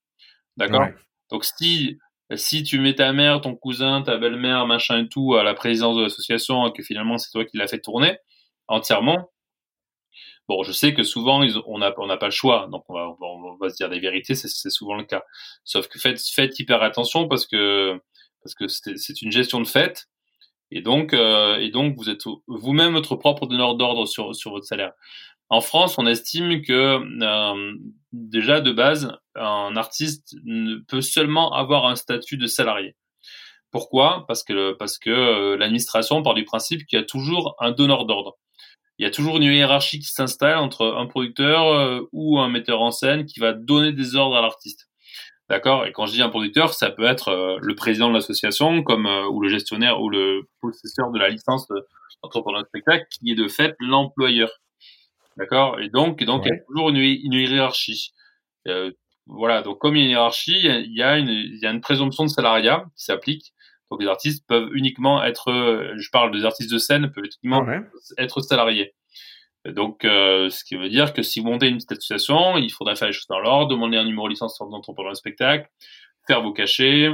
D'accord? 0.56 0.86
Donc 1.30 1.44
si, 1.44 1.98
si 2.36 2.62
tu 2.62 2.80
mets 2.80 2.94
ta 2.94 3.12
mère, 3.12 3.42
ton 3.42 3.54
cousin, 3.54 4.00
ta 4.00 4.16
belle-mère, 4.16 4.66
machin 4.66 5.04
et 5.04 5.08
tout 5.08 5.34
à 5.34 5.42
la 5.42 5.52
présidence 5.52 5.98
de 5.98 6.04
l'association, 6.04 6.66
et 6.66 6.72
que 6.72 6.82
finalement 6.82 7.18
c'est 7.18 7.30
toi 7.30 7.44
qui 7.44 7.58
l'as 7.58 7.68
fait 7.68 7.80
tourner 7.80 8.16
entièrement, 8.66 9.28
Bon, 10.48 10.62
je 10.62 10.70
sais 10.70 10.94
que 10.94 11.02
souvent 11.02 11.42
on 11.66 11.78
n'a 11.78 11.92
on 11.98 12.16
pas 12.16 12.26
le 12.26 12.30
choix, 12.30 12.68
donc 12.70 12.84
on 12.88 12.94
va, 12.94 13.08
on 13.20 13.56
va 13.56 13.68
se 13.68 13.74
dire 13.74 13.90
des 13.90 13.98
vérités, 13.98 14.36
c'est 14.36 14.70
souvent 14.70 14.94
le 14.94 15.02
cas. 15.02 15.24
Sauf 15.64 15.88
que 15.88 15.98
faites, 15.98 16.20
faites 16.20 16.56
hyper 16.60 16.82
attention 16.82 17.26
parce 17.26 17.48
que 17.48 18.00
parce 18.46 18.54
que 18.54 18.68
c'est 18.68 19.22
une 19.22 19.32
gestion 19.32 19.60
de 19.60 19.66
fait 19.66 20.06
et 20.70 20.82
donc 20.82 21.12
euh, 21.14 21.56
et 21.58 21.70
donc 21.70 21.96
vous 21.96 22.08
êtes 22.10 22.22
vous-même 22.46 22.92
votre 22.92 23.16
propre 23.16 23.46
donneur 23.46 23.74
d'ordre 23.74 24.06
sur 24.06 24.34
sur 24.34 24.52
votre 24.52 24.66
salaire. 24.66 24.92
En 25.48 25.60
France, 25.60 25.96
on 25.98 26.06
estime 26.06 26.62
que 26.62 27.00
euh, 27.22 27.74
déjà 28.12 28.60
de 28.60 28.72
base, 28.72 29.12
un 29.36 29.76
artiste 29.76 30.36
ne 30.44 30.76
peut 30.88 31.00
seulement 31.00 31.52
avoir 31.54 31.86
un 31.86 31.94
statut 31.94 32.36
de 32.36 32.46
salarié. 32.46 32.96
Pourquoi? 33.70 34.24
Parce 34.28 34.42
que 34.44 34.72
parce 34.72 34.98
que 34.98 35.10
euh, 35.10 35.56
l'administration 35.56 36.22
part 36.22 36.34
du 36.34 36.44
principe 36.44 36.86
qu'il 36.86 36.98
y 36.98 37.02
a 37.02 37.04
toujours 37.04 37.56
un 37.60 37.72
donneur 37.72 38.06
d'ordre 38.06 38.36
il 38.98 39.04
y 39.04 39.06
a 39.06 39.10
toujours 39.10 39.36
une 39.36 39.42
hiérarchie 39.42 39.98
qui 39.98 40.08
s'installe 40.08 40.56
entre 40.56 40.86
un 40.96 41.06
producteur 41.06 42.02
ou 42.12 42.38
un 42.38 42.48
metteur 42.48 42.80
en 42.80 42.90
scène 42.90 43.26
qui 43.26 43.40
va 43.40 43.52
donner 43.52 43.92
des 43.92 44.16
ordres 44.16 44.36
à 44.36 44.40
l'artiste. 44.40 44.85
D'accord 45.48 45.86
Et 45.86 45.92
quand 45.92 46.06
je 46.06 46.12
dis 46.12 46.22
un 46.22 46.28
producteur, 46.28 46.74
ça 46.74 46.90
peut 46.90 47.04
être 47.04 47.28
euh, 47.28 47.58
le 47.60 47.74
président 47.74 48.08
de 48.08 48.14
l'association, 48.14 48.82
comme 48.82 49.06
euh, 49.06 49.28
ou 49.28 49.40
le 49.40 49.48
gestionnaire 49.48 50.00
ou 50.00 50.10
le 50.10 50.48
possesseur 50.60 51.10
de 51.12 51.18
la 51.18 51.28
licence 51.28 51.68
d'entrepreneur 52.22 52.62
de 52.62 52.66
spectacle, 52.66 53.06
qui 53.10 53.30
est 53.30 53.36
de 53.36 53.46
fait 53.46 53.76
l'employeur. 53.78 54.50
D'accord 55.36 55.78
Et 55.80 55.88
donc, 55.88 56.20
et 56.20 56.24
donc 56.24 56.44
il 56.46 56.48
y 56.48 56.52
a 56.52 56.58
toujours 56.66 56.88
une, 56.88 56.96
une 56.96 57.32
hiérarchie. 57.34 58.12
voilà. 59.26 59.62
Donc, 59.62 59.78
comme 59.78 59.94
il 59.94 60.00
y 60.00 60.02
a 60.02 60.04
une 60.06 60.10
hiérarchie, 60.12 60.60
il 60.64 60.96
y 60.96 61.02
a 61.02 61.18
une, 61.18 61.28
il 61.28 61.58
y 61.62 61.66
a 61.66 61.70
une 61.70 61.80
présomption 61.80 62.24
de 62.24 62.30
salariat 62.30 62.84
qui 62.96 63.04
s'applique. 63.04 63.52
Donc 63.90 64.02
les 64.02 64.08
artistes 64.08 64.44
peuvent 64.48 64.68
uniquement 64.74 65.22
être, 65.22 65.50
euh, 65.50 65.92
je 65.96 66.10
parle 66.10 66.32
des 66.32 66.44
artistes 66.44 66.72
de 66.72 66.78
scène, 66.78 67.10
peuvent 67.12 67.24
uniquement 67.24 67.64
être 68.18 68.40
salariés. 68.40 68.94
Donc, 69.72 70.04
euh, 70.04 70.48
ce 70.50 70.64
qui 70.64 70.76
veut 70.76 70.88
dire 70.88 71.12
que 71.12 71.22
si 71.22 71.40
vous 71.40 71.46
montez 71.46 71.68
une 71.68 71.76
petite 71.76 71.92
association, 71.92 72.56
il 72.56 72.70
faudra 72.70 72.94
faire 72.94 73.08
les 73.08 73.14
choses 73.14 73.26
dans 73.28 73.40
l'ordre, 73.40 73.68
demander 73.68 73.96
un 73.96 74.04
numéro 74.04 74.26
de 74.26 74.32
licence 74.32 74.58
d'entrepreneur 74.58 75.12
de 75.12 75.16
spectacle, 75.16 75.68
faire 76.26 76.42
vos 76.42 76.52
cachets, 76.52 77.10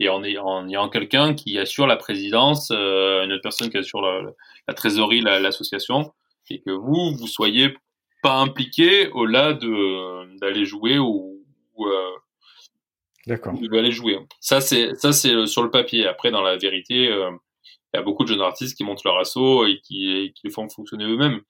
et 0.00 0.08
en 0.08 0.22
ayant, 0.22 0.88
quelqu'un 0.88 1.34
qui 1.34 1.58
assure 1.58 1.86
la 1.86 1.96
présidence, 1.96 2.70
euh, 2.70 3.24
une 3.24 3.32
autre 3.32 3.42
personne 3.42 3.70
qui 3.70 3.78
assure 3.78 4.00
la, 4.00 4.30
la 4.68 4.74
trésorerie, 4.74 5.20
l'association, 5.20 6.12
et 6.50 6.60
que 6.60 6.70
vous, 6.70 7.14
vous 7.16 7.26
soyez 7.26 7.74
pas 8.22 8.36
impliqué 8.36 9.08
au-delà 9.10 9.52
de 9.52 10.36
d'aller 10.38 10.64
jouer 10.64 10.98
ou, 10.98 11.44
ou 11.74 11.86
euh, 11.86 12.16
D'accord. 13.26 13.54
Il 13.60 13.70
veut 13.70 13.78
aller 13.78 13.92
jouer. 13.92 14.18
Ça, 14.40 14.60
c'est 14.60 14.94
ça, 14.94 15.12
c'est 15.12 15.34
euh, 15.34 15.46
sur 15.46 15.62
le 15.62 15.70
papier. 15.70 16.06
Après, 16.06 16.30
dans 16.30 16.42
la 16.42 16.56
vérité, 16.56 17.08
euh, 17.08 17.30
il 17.92 17.96
y 17.96 18.00
a 18.00 18.02
beaucoup 18.02 18.24
de 18.24 18.28
jeunes 18.28 18.40
artistes 18.40 18.76
qui 18.76 18.84
montent 18.84 19.04
leur 19.04 19.18
assaut 19.18 19.66
et 19.66 19.80
qui, 19.82 20.32
qui 20.34 20.40
les 20.44 20.50
font 20.50 20.68
fonctionner 20.68 21.04
eux-mêmes. 21.04 21.40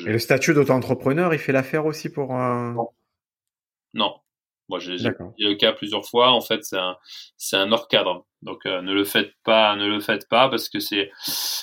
Et 0.00 0.12
le 0.12 0.18
statut 0.18 0.52
d'auto-entrepreneur, 0.52 1.32
il 1.32 1.38
fait 1.38 1.52
l'affaire 1.52 1.86
aussi 1.86 2.10
pour 2.10 2.34
un. 2.34 2.74
Non. 2.74 2.88
non. 3.94 4.14
Moi, 4.68 4.80
j'ai 4.80 4.94
eu 4.94 5.12
le 5.38 5.54
cas 5.54 5.72
plusieurs 5.72 6.04
fois. 6.04 6.32
En 6.32 6.40
fait, 6.40 6.64
c'est 6.64 6.76
un, 6.76 6.96
c'est 7.36 7.56
un 7.56 7.70
hors 7.70 7.86
cadre. 7.86 8.26
Donc, 8.42 8.66
euh, 8.66 8.82
ne 8.82 8.92
le 8.92 9.04
faites 9.04 9.32
pas, 9.44 9.76
ne 9.76 9.86
le 9.86 10.00
faites 10.00 10.28
pas 10.28 10.48
parce 10.48 10.68
que 10.68 10.80
c'est, 10.80 11.10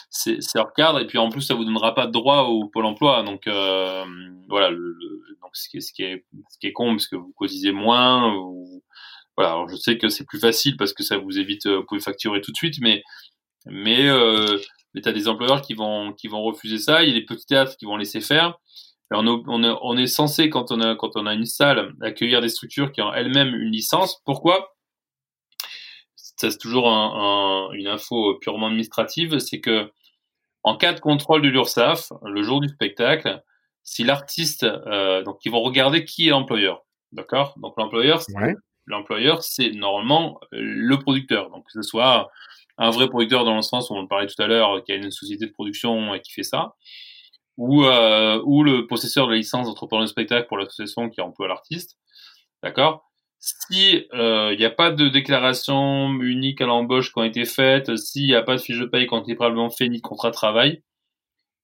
c'est, 0.10 0.42
c'est 0.42 0.58
hors 0.58 0.72
cadre. 0.74 1.02
Et 1.02 1.06
puis, 1.06 1.18
en 1.18 1.30
plus, 1.30 1.42
ça 1.42 1.54
vous 1.54 1.66
donnera 1.66 1.94
pas 1.94 2.08
de 2.08 2.14
droit 2.14 2.44
au 2.44 2.70
pôle 2.70 2.86
emploi. 2.86 3.24
Donc, 3.24 3.44
voilà. 3.46 4.70
Le, 4.70 4.96
donc, 5.42 5.52
ce 5.52 5.68
qui 5.68 5.78
est, 5.78 5.82
ce 5.82 5.92
qui 5.92 6.04
est, 6.04 6.26
ce 6.50 6.58
qui 6.60 6.68
est 6.68 6.72
con 6.72 6.92
parce 6.92 7.08
que 7.08 7.18
vous 7.18 7.34
cotisez 7.36 7.74
moins. 7.74 8.34
Ou, 8.38 8.82
voilà, 9.36 9.52
alors 9.52 9.68
je 9.68 9.76
sais 9.76 9.98
que 9.98 10.10
c'est 10.10 10.26
plus 10.26 10.40
facile 10.40 10.78
parce 10.78 10.94
que 10.94 11.04
ça 11.04 11.18
vous 11.18 11.40
évite, 11.40 11.66
euh, 11.66 11.78
vous 11.78 11.86
pouvez 11.86 12.02
facturer 12.02 12.42
tout 12.42 12.52
de 12.52 12.58
suite, 12.58 12.76
mais 12.82 13.04
mais 13.66 14.07
euh, 14.07 14.59
mais 14.93 15.01
t'as 15.01 15.11
des 15.11 15.28
employeurs 15.28 15.61
qui 15.61 15.74
vont 15.74 16.14
qui 16.14 16.28
vont 16.28 16.41
refuser 16.41 16.78
ça. 16.78 17.03
Il 17.03 17.09
y 17.09 17.11
a 17.11 17.20
des 17.20 17.26
petits 17.26 17.45
théâtres 17.45 17.78
qui 17.78 17.86
vont 17.86 17.97
laisser 17.97 18.22
faire. 18.22 18.57
on, 19.11 19.26
on, 19.28 19.64
est, 19.64 19.76
on 19.82 19.97
est 19.97 20.07
censé 20.07 20.49
quand 20.49 20.72
on 20.72 20.82
a 20.82 20.95
quand 20.95 21.11
on 21.16 21.26
a 21.26 21.34
une 21.34 21.45
salle 21.45 21.93
accueillir 22.01 22.41
des 22.41 22.49
structures 22.49 22.91
qui 22.91 23.01
ont 23.01 23.14
elles-mêmes 23.14 23.53
une 23.55 23.72
licence. 23.72 24.22
Pourquoi? 24.26 24.76
Ça 26.16 26.51
c'est 26.51 26.57
toujours 26.57 26.89
un, 26.89 27.70
un, 27.70 27.74
une 27.74 27.88
info 27.88 28.38
purement 28.39 28.68
administrative, 28.68 29.39
c'est 29.39 29.59
que 29.59 29.91
en 30.64 30.78
cas 30.78 30.93
de 30.93 30.99
contrôle 30.99 31.41
de 31.41 31.49
l'URSSAF, 31.49 32.14
le 32.24 32.41
jour 32.41 32.61
du 32.61 32.70
spectacle, 32.70 33.41
si 33.84 34.03
l'artiste, 34.03 34.64
euh, 34.64 35.22
donc 35.24 35.39
ils 35.45 35.51
vont 35.51 35.61
regarder 35.61 36.05
qui 36.05 36.28
est 36.28 36.32
l'employeur, 36.32 36.84
d'accord? 37.11 37.53
Donc 37.57 37.74
l'employeur, 37.78 38.22
ouais 38.36 38.55
l'employeur, 38.86 39.43
c'est 39.43 39.72
normalement 39.72 40.39
euh, 40.53 40.59
le 40.59 40.97
producteur. 40.99 41.49
Donc, 41.49 41.66
que 41.66 41.72
ce 41.72 41.82
soit 41.82 42.32
un 42.78 42.90
vrai 42.90 43.08
producteur 43.08 43.46
dans 43.46 43.56
le 43.56 43.62
sens 43.62 43.90
où 43.90 43.94
on 43.94 44.02
le 44.02 44.08
parlait 44.08 44.28
tout 44.28 44.42
à 44.42 44.48
l'heure, 44.48 44.84
qui 44.84 44.92
a 44.92 44.96
une 44.96 45.12
société 45.12 45.46
de 45.46 45.52
production 45.52 46.14
et 46.14 46.22
qui 46.22 46.32
fait 46.32 46.44
ça, 46.44 46.74
ou, 47.58 47.84
euh, 47.86 48.42
le 48.64 48.88
possesseur 48.88 49.28
de 49.28 49.32
la 49.32 49.38
licence 49.38 49.68
d'entrepreneur 49.68 50.06
de 50.06 50.10
spectacle 50.10 50.48
pour 50.48 50.58
l'association 50.58 51.10
qui 51.10 51.22
emploie 51.22 51.48
l'artiste. 51.48 51.98
D'accord? 52.64 53.10
Si 53.40 53.92
il 53.92 54.08
euh, 54.14 54.56
n'y 54.56 54.66
a 54.66 54.70
pas 54.70 54.92
de 54.92 55.10
déclaration 55.10 56.10
unique 56.22 56.62
à 56.62 56.66
l'embauche 56.66 57.12
qui 57.12 57.20
ont 57.20 57.24
été 57.24 57.46
faites, 57.46 57.96
s'il 57.98 58.26
n'y 58.26 58.36
a 58.36 58.42
pas 58.42 58.56
de 58.56 58.62
fiche 58.62 58.80
de 58.80 58.86
paye 58.86 59.06
qui 59.06 59.14
ont 59.14 59.22
été 59.22 59.36
probablement 59.36 59.70
fait 59.70 59.90
ni 59.90 59.98
de 59.98 60.02
contrat 60.02 60.30
de 60.30 60.36
travail, 60.36 60.82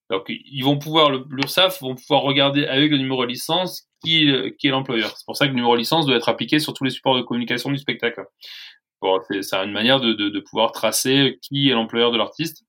donc 0.10 0.26
ils 0.28 0.64
vont 0.64 0.78
pouvoir, 0.78 1.12
l'URSSAF 1.12 1.82
vont 1.82 1.96
pouvoir 1.96 2.24
regarder 2.24 2.66
avec 2.66 2.92
le 2.92 2.98
numéro 2.98 3.24
de 3.24 3.30
licence 3.30 3.88
qui, 4.04 4.30
qui 4.58 4.68
est 4.68 4.72
l'employeur. 4.72 5.16
C'est 5.16 5.26
pour 5.26 5.38
ça 5.38 5.46
que 5.46 5.52
le 5.52 5.56
numéro 5.56 5.74
de 5.74 5.80
licence 5.80 6.06
doit 6.06 6.16
être 6.16 6.30
appliqué 6.30 6.60
sur 6.60 6.74
tous 6.74 6.84
les 6.84 6.90
supports 6.90 7.16
de 7.16 7.22
communication 7.22 7.70
du 7.72 7.78
spectacle. 7.78 8.24
Bon, 9.02 9.20
c'est 9.30 9.54
une 9.54 9.72
manière 9.72 10.02
de, 10.02 10.14
de, 10.14 10.30
de, 10.30 10.40
pouvoir 10.40 10.72
tracer 10.72 11.40
qui 11.42 11.70
est 11.70 11.74
l'employeur 11.74 12.12
de 12.12 12.18
l'artiste. 12.18 12.66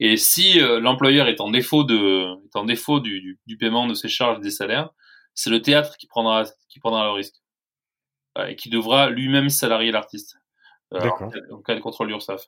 Et 0.00 0.16
si 0.16 0.60
euh, 0.60 0.80
l'employeur 0.80 1.28
est 1.28 1.40
en 1.40 1.50
défaut 1.50 1.84
de, 1.84 2.34
est 2.44 2.56
en 2.56 2.64
défaut 2.64 2.98
du, 2.98 3.38
du, 3.46 3.56
paiement 3.56 3.86
de 3.86 3.94
ses 3.94 4.08
charges 4.08 4.38
et 4.38 4.40
des 4.40 4.50
salaires, 4.50 4.90
c'est 5.34 5.50
le 5.50 5.62
théâtre 5.62 5.96
qui 5.96 6.08
prendra, 6.08 6.44
qui 6.68 6.80
prendra 6.80 7.04
le 7.04 7.12
risque 7.12 7.36
et 8.48 8.56
qui 8.56 8.68
devra 8.68 9.10
lui-même 9.10 9.48
salarier 9.48 9.92
l'artiste 9.92 10.36
euh, 10.92 11.08
en, 11.52 11.62
cas 11.62 11.76
de 11.76 11.80
contrôle 11.80 12.10
URSAF. 12.10 12.46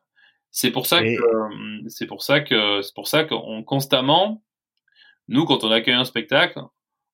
C'est 0.51 0.73
pour 0.73 0.87
ça 0.87 1.03
que, 1.03 1.89
c'est 1.89 2.07
pour 2.07 2.23
ça 2.23 2.41
que, 2.41 2.83
c'est 2.83 2.95
pour 2.95 3.07
ça 3.07 3.25
qu'on 3.25 3.63
constamment, 3.63 4.43
nous, 5.29 5.45
quand 5.45 5.65
on 5.65 5.71
accueille 5.71 5.95
un 5.95 6.05
spectacle, 6.05 6.61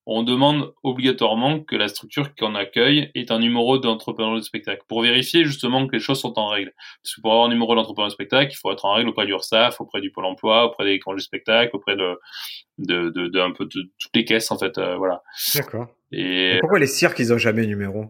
on 0.04 0.24
demande 0.24 0.74
obligatoirement 0.82 1.60
que 1.60 1.76
la 1.76 1.86
structure 1.86 2.34
qu'on 2.34 2.56
accueille 2.56 3.10
ait 3.14 3.30
un 3.30 3.38
numéro 3.38 3.78
d'entrepreneur 3.78 4.34
de 4.34 4.40
spectacle 4.40 4.82
pour 4.88 5.02
vérifier 5.02 5.44
justement 5.44 5.86
que 5.86 5.92
les 5.92 6.00
choses 6.00 6.20
sont 6.20 6.38
en 6.40 6.48
règle. 6.48 6.72
Parce 7.02 7.14
que 7.14 7.20
pour 7.20 7.30
avoir 7.30 7.46
un 7.46 7.50
numéro 7.50 7.74
d'entrepreneur 7.76 8.08
de 8.08 8.12
spectacle, 8.12 8.52
il 8.52 8.56
faut 8.56 8.72
être 8.72 8.84
en 8.84 8.94
règle 8.94 9.10
auprès 9.10 9.26
du 9.26 9.32
URSAF, 9.32 9.80
auprès 9.80 10.00
du 10.00 10.10
Pôle 10.10 10.24
emploi, 10.24 10.64
auprès 10.64 10.84
des 10.84 10.98
congés 10.98 11.18
de 11.18 11.22
spectacle, 11.22 11.76
auprès 11.76 11.94
de, 11.94 12.18
de, 12.78 13.10
de, 13.10 13.40
un 13.40 13.52
peu 13.52 13.64
de 13.66 13.90
toutes 13.98 14.16
les 14.16 14.24
caisses 14.24 14.50
en 14.50 14.58
fait. 14.58 14.76
Euh, 14.78 14.96
voilà. 14.96 15.22
D'accord. 15.54 15.86
Et... 16.10 16.56
pourquoi 16.60 16.80
les 16.80 16.88
cirques 16.88 17.20
ils 17.20 17.32
ont 17.32 17.38
jamais 17.38 17.64
numéro? 17.66 18.06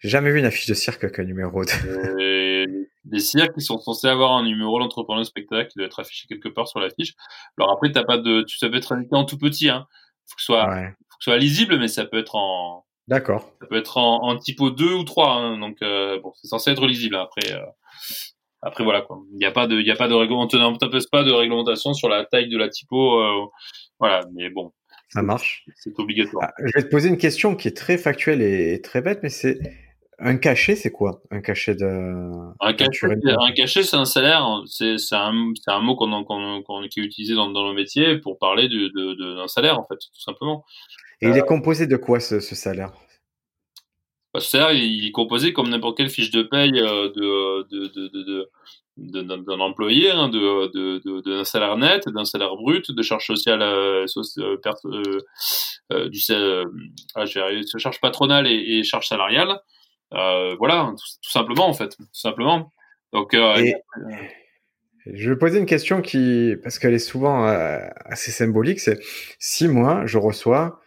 J'ai 0.00 0.08
jamais 0.08 0.30
vu 0.30 0.38
une 0.38 0.46
affiche 0.46 0.68
de 0.68 0.74
cirque 0.74 1.04
avec 1.04 1.18
un 1.18 1.24
numéro. 1.24 1.62
De... 1.62 2.64
les 3.10 3.20
cirques 3.20 3.52
ils 3.56 3.62
sont 3.62 3.78
censés 3.78 4.06
avoir 4.06 4.32
un 4.32 4.44
numéro 4.44 4.78
d'entrepreneur 4.78 5.22
de 5.22 5.26
spectacle 5.26 5.70
qui 5.70 5.78
doit 5.78 5.86
être 5.86 6.00
affiché 6.00 6.26
quelque 6.26 6.48
part 6.48 6.68
sur 6.68 6.80
l'affiche. 6.80 7.12
Alors 7.58 7.70
après 7.70 7.92
t'as 7.92 8.04
pas 8.04 8.16
de, 8.16 8.42
tu 8.42 8.56
savais 8.56 8.78
être 8.78 8.92
indiqué 8.92 9.14
en 9.14 9.24
tout 9.24 9.36
petit 9.36 9.68
hein. 9.68 9.86
Faut 10.30 10.36
que 10.36 10.42
ce 10.42 10.46
soit 10.46 10.68
soit 11.18 11.36
lisible, 11.36 11.78
mais 11.78 11.88
ça 11.88 12.04
peut 12.04 12.18
être 12.18 12.34
en. 12.34 12.84
D'accord. 13.06 13.52
Ça 13.60 13.66
peut 13.66 13.76
être 13.76 13.96
en, 13.96 14.22
en 14.22 14.36
typo 14.36 14.70
2 14.70 14.94
ou 14.94 15.04
3, 15.04 15.32
hein, 15.32 15.58
donc 15.58 15.78
euh, 15.82 16.20
bon, 16.20 16.32
c'est 16.34 16.48
censé 16.48 16.70
être 16.70 16.86
lisible. 16.86 17.16
Après, 17.16 17.52
euh, 17.52 17.64
après 18.60 18.84
voilà 18.84 19.00
quoi. 19.00 19.18
Il 19.32 19.38
n'y 19.38 19.46
a 19.46 19.50
pas 19.50 19.66
de, 19.66 19.80
il 19.80 19.86
y 19.86 19.90
a 19.90 19.96
pas 19.96 20.08
de 20.08 20.14
réglementation, 20.14 20.76
pas 21.10 21.24
de 21.24 21.32
réglementation 21.32 21.94
sur 21.94 22.08
la 22.08 22.24
taille 22.24 22.48
de 22.48 22.58
la 22.58 22.68
typo, 22.68 23.20
euh, 23.20 23.46
voilà. 23.98 24.20
Mais 24.34 24.50
bon. 24.50 24.72
Ça 25.10 25.22
marche. 25.22 25.64
C'est 25.76 25.98
obligatoire. 25.98 26.48
Ah, 26.48 26.54
je 26.58 26.72
vais 26.74 26.84
te 26.84 26.90
poser 26.90 27.08
une 27.08 27.16
question 27.16 27.56
qui 27.56 27.68
est 27.68 27.76
très 27.76 27.96
factuelle 27.96 28.42
et 28.42 28.82
très 28.82 29.00
bête, 29.00 29.20
mais 29.22 29.30
c'est 29.30 29.58
un 30.18 30.36
cachet, 30.36 30.74
c'est 30.74 30.90
quoi? 30.90 31.22
Un 31.30 31.40
cachet 31.40 31.74
de. 31.74 31.86
Un 32.60 32.72
cachet, 32.74 33.06
un 33.06 33.52
cachet, 33.52 33.84
c'est 33.84 33.96
un 33.96 34.04
salaire. 34.04 34.44
C'est 34.66 34.96
un, 35.12 35.52
un 35.68 35.80
mot 35.80 35.94
qu'on 35.96 36.24
qu 36.82 36.88
qui 36.88 37.00
est 37.00 37.04
utilisé 37.04 37.34
dans, 37.34 37.50
dans 37.50 37.68
le 37.68 37.74
métier 37.74 38.18
pour 38.18 38.38
parler 38.38 38.68
d'un 38.68 39.46
salaire, 39.46 39.78
en 39.78 39.84
fait, 39.84 39.96
tout 39.96 40.20
simplement. 40.20 40.64
Et 41.20 41.28
il 41.28 41.36
est 41.36 41.42
euh, 41.42 41.44
composé 41.44 41.86
de 41.86 41.96
quoi 41.96 42.20
ce, 42.20 42.40
ce 42.40 42.54
salaire? 42.54 42.92
Bah, 44.32 44.40
Ce 44.40 44.50
salaire, 44.50 44.72
il 44.72 45.06
est 45.06 45.12
composé 45.12 45.52
comme 45.52 45.68
n'importe 45.68 45.96
quelle 45.96 46.10
fiche 46.10 46.30
de 46.30 46.42
paye 46.42 46.78
euh, 46.80 47.08
de, 47.10 47.68
de, 47.70 47.88
de, 47.88 48.48
d'un 48.96 49.60
employé, 49.60 50.10
hein, 50.10 50.28
de, 50.28 51.20
d'un 51.22 51.44
salaire 51.44 51.76
net, 51.76 52.08
d'un 52.08 52.24
salaire 52.24 52.56
brut, 52.56 52.90
de 52.90 53.02
charges 53.02 53.26
sociales, 53.26 53.62
euh, 53.62 54.06
euh, 55.92 56.08
du, 56.08 56.20
ah, 57.14 57.24
charges 57.24 58.00
patronales 58.00 58.46
et, 58.46 58.78
et 58.78 58.82
charges 58.82 59.08
salariales. 59.08 59.60
Euh, 60.14 60.56
voilà, 60.56 60.94
tout, 60.96 61.30
simplement 61.30 61.68
en 61.68 61.74
fait, 61.74 61.90
tout 61.96 62.06
simplement. 62.12 62.72
Donc, 63.12 63.34
euh, 63.34 63.72
je 65.06 65.30
vais 65.30 65.36
poser 65.36 65.58
une 65.58 65.66
question 65.66 66.02
qui, 66.02 66.54
parce 66.62 66.78
qu'elle 66.78 66.94
est 66.94 66.98
souvent 66.98 67.46
euh, 67.46 67.78
assez 68.04 68.30
symbolique, 68.30 68.80
c'est 68.80 68.98
si 69.38 69.68
moi 69.68 70.02
je 70.06 70.18
reçois 70.18 70.80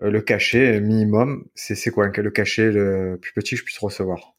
le 0.00 0.20
cachet 0.20 0.80
minimum, 0.80 1.48
c'est 1.54 1.90
quoi? 1.90 2.08
Le 2.08 2.30
cachet 2.30 2.70
le 2.70 3.18
plus 3.20 3.32
petit 3.32 3.54
que 3.54 3.60
je 3.60 3.64
puisse 3.64 3.78
recevoir 3.78 4.35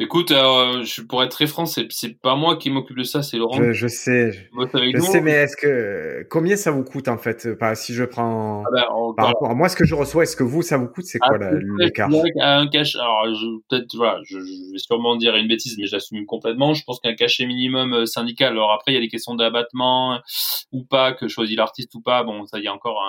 Écoute, 0.00 0.30
euh, 0.30 0.84
je 0.84 1.02
pourrais 1.02 1.26
être 1.26 1.32
très 1.32 1.48
franc, 1.48 1.66
c'est, 1.66 1.88
pas 2.22 2.36
moi 2.36 2.56
qui 2.56 2.70
m'occupe 2.70 2.96
de 2.96 3.02
ça, 3.02 3.24
c'est 3.24 3.36
Laurent. 3.36 3.56
Je, 3.56 3.72
je 3.72 3.88
sais. 3.88 4.30
Je, 4.30 5.00
sais, 5.00 5.20
mais 5.20 5.32
est-ce 5.32 5.56
que 5.56 6.24
combien 6.30 6.54
ça 6.54 6.70
vous 6.70 6.84
coûte 6.84 7.08
en 7.08 7.18
fait? 7.18 7.48
Si 7.74 7.94
je 7.94 8.04
prends 8.04 8.62
ah 8.64 8.70
ben, 8.72 8.84
par 9.16 9.26
rapport 9.26 9.50
à 9.50 9.54
moi, 9.54 9.68
ce 9.68 9.74
que 9.74 9.84
je 9.84 9.96
reçois, 9.96 10.22
est-ce 10.22 10.36
que 10.36 10.44
vous 10.44 10.62
ça 10.62 10.76
vous 10.76 10.86
coûte? 10.86 11.04
C'est 11.04 11.18
quoi 11.18 11.36
ah, 11.40 11.50
l'écart? 11.80 12.10
Un 12.40 12.68
cachet. 12.68 12.96
Alors, 13.00 13.26
peut-être 13.68 13.96
voilà, 13.96 14.20
je, 14.22 14.38
vais 14.38 14.78
sûrement 14.78 15.16
dire 15.16 15.34
une 15.34 15.48
bêtise, 15.48 15.76
mais 15.78 15.86
j'assume 15.86 16.26
complètement. 16.26 16.74
Je 16.74 16.84
pense 16.84 17.00
qu'un 17.00 17.14
cachet 17.14 17.46
minimum 17.46 17.92
euh, 17.92 18.06
syndical. 18.06 18.52
Alors 18.52 18.70
après, 18.70 18.92
il 18.92 18.94
y 18.94 18.98
a 18.98 19.00
les 19.00 19.08
questions 19.08 19.34
d'abattement 19.34 20.20
ou 20.70 20.84
pas, 20.84 21.12
que 21.12 21.26
choisit 21.26 21.56
l'artiste 21.56 21.92
ou 21.96 22.02
pas. 22.02 22.22
Bon, 22.22 22.46
ça, 22.46 22.58
il 22.58 22.64
y 22.64 22.68
a 22.68 22.72
encore 22.72 23.02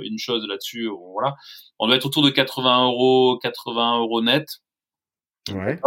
une 0.00 0.18
chose 0.18 0.46
là-dessus. 0.48 0.88
Voilà, 1.12 1.34
on 1.80 1.88
doit 1.88 1.96
être 1.96 2.06
autour 2.06 2.22
de 2.22 2.30
80 2.30 2.84
euros, 2.84 3.36
80 3.42 3.98
euros 3.98 4.22
net 4.22 4.46
Ouais. 5.52 5.78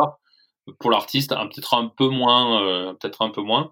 Pour 0.79 0.91
l'artiste, 0.91 1.29
peut-être 1.29 1.73
un 1.73 1.87
peu 1.87 2.09
moins, 2.09 2.61
euh, 2.61 2.93
peut-être 2.93 3.21
un 3.21 3.29
peu 3.29 3.41
moins. 3.41 3.71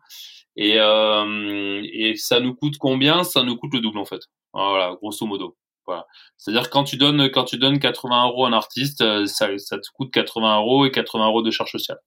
Et, 0.55 0.79
euh, 0.79 1.81
et 1.83 2.15
ça 2.15 2.39
nous 2.39 2.55
coûte 2.55 2.77
combien? 2.77 3.23
Ça 3.23 3.43
nous 3.43 3.57
coûte 3.57 3.73
le 3.73 3.81
double 3.81 3.99
en 3.99 4.05
fait. 4.05 4.21
Voilà, 4.53 4.95
grosso 4.95 5.25
modo. 5.25 5.57
Voilà. 5.85 6.07
C'est-à-dire 6.37 6.69
quand 6.69 6.83
tu 6.85 6.97
donnes 6.97 7.29
quand 7.29 7.43
tu 7.43 7.57
donnes 7.57 7.79
80 7.79 8.27
euros 8.27 8.45
à 8.45 8.49
un 8.49 8.53
artiste, 8.53 9.01
euh, 9.01 9.25
ça, 9.25 9.49
ça 9.57 9.77
te 9.77 9.87
coûte 9.93 10.11
80 10.11 10.59
euros 10.59 10.85
et 10.85 10.91
80 10.91 11.27
euros 11.27 11.41
de 11.41 11.51
charge 11.51 11.71
sociale. 11.71 11.99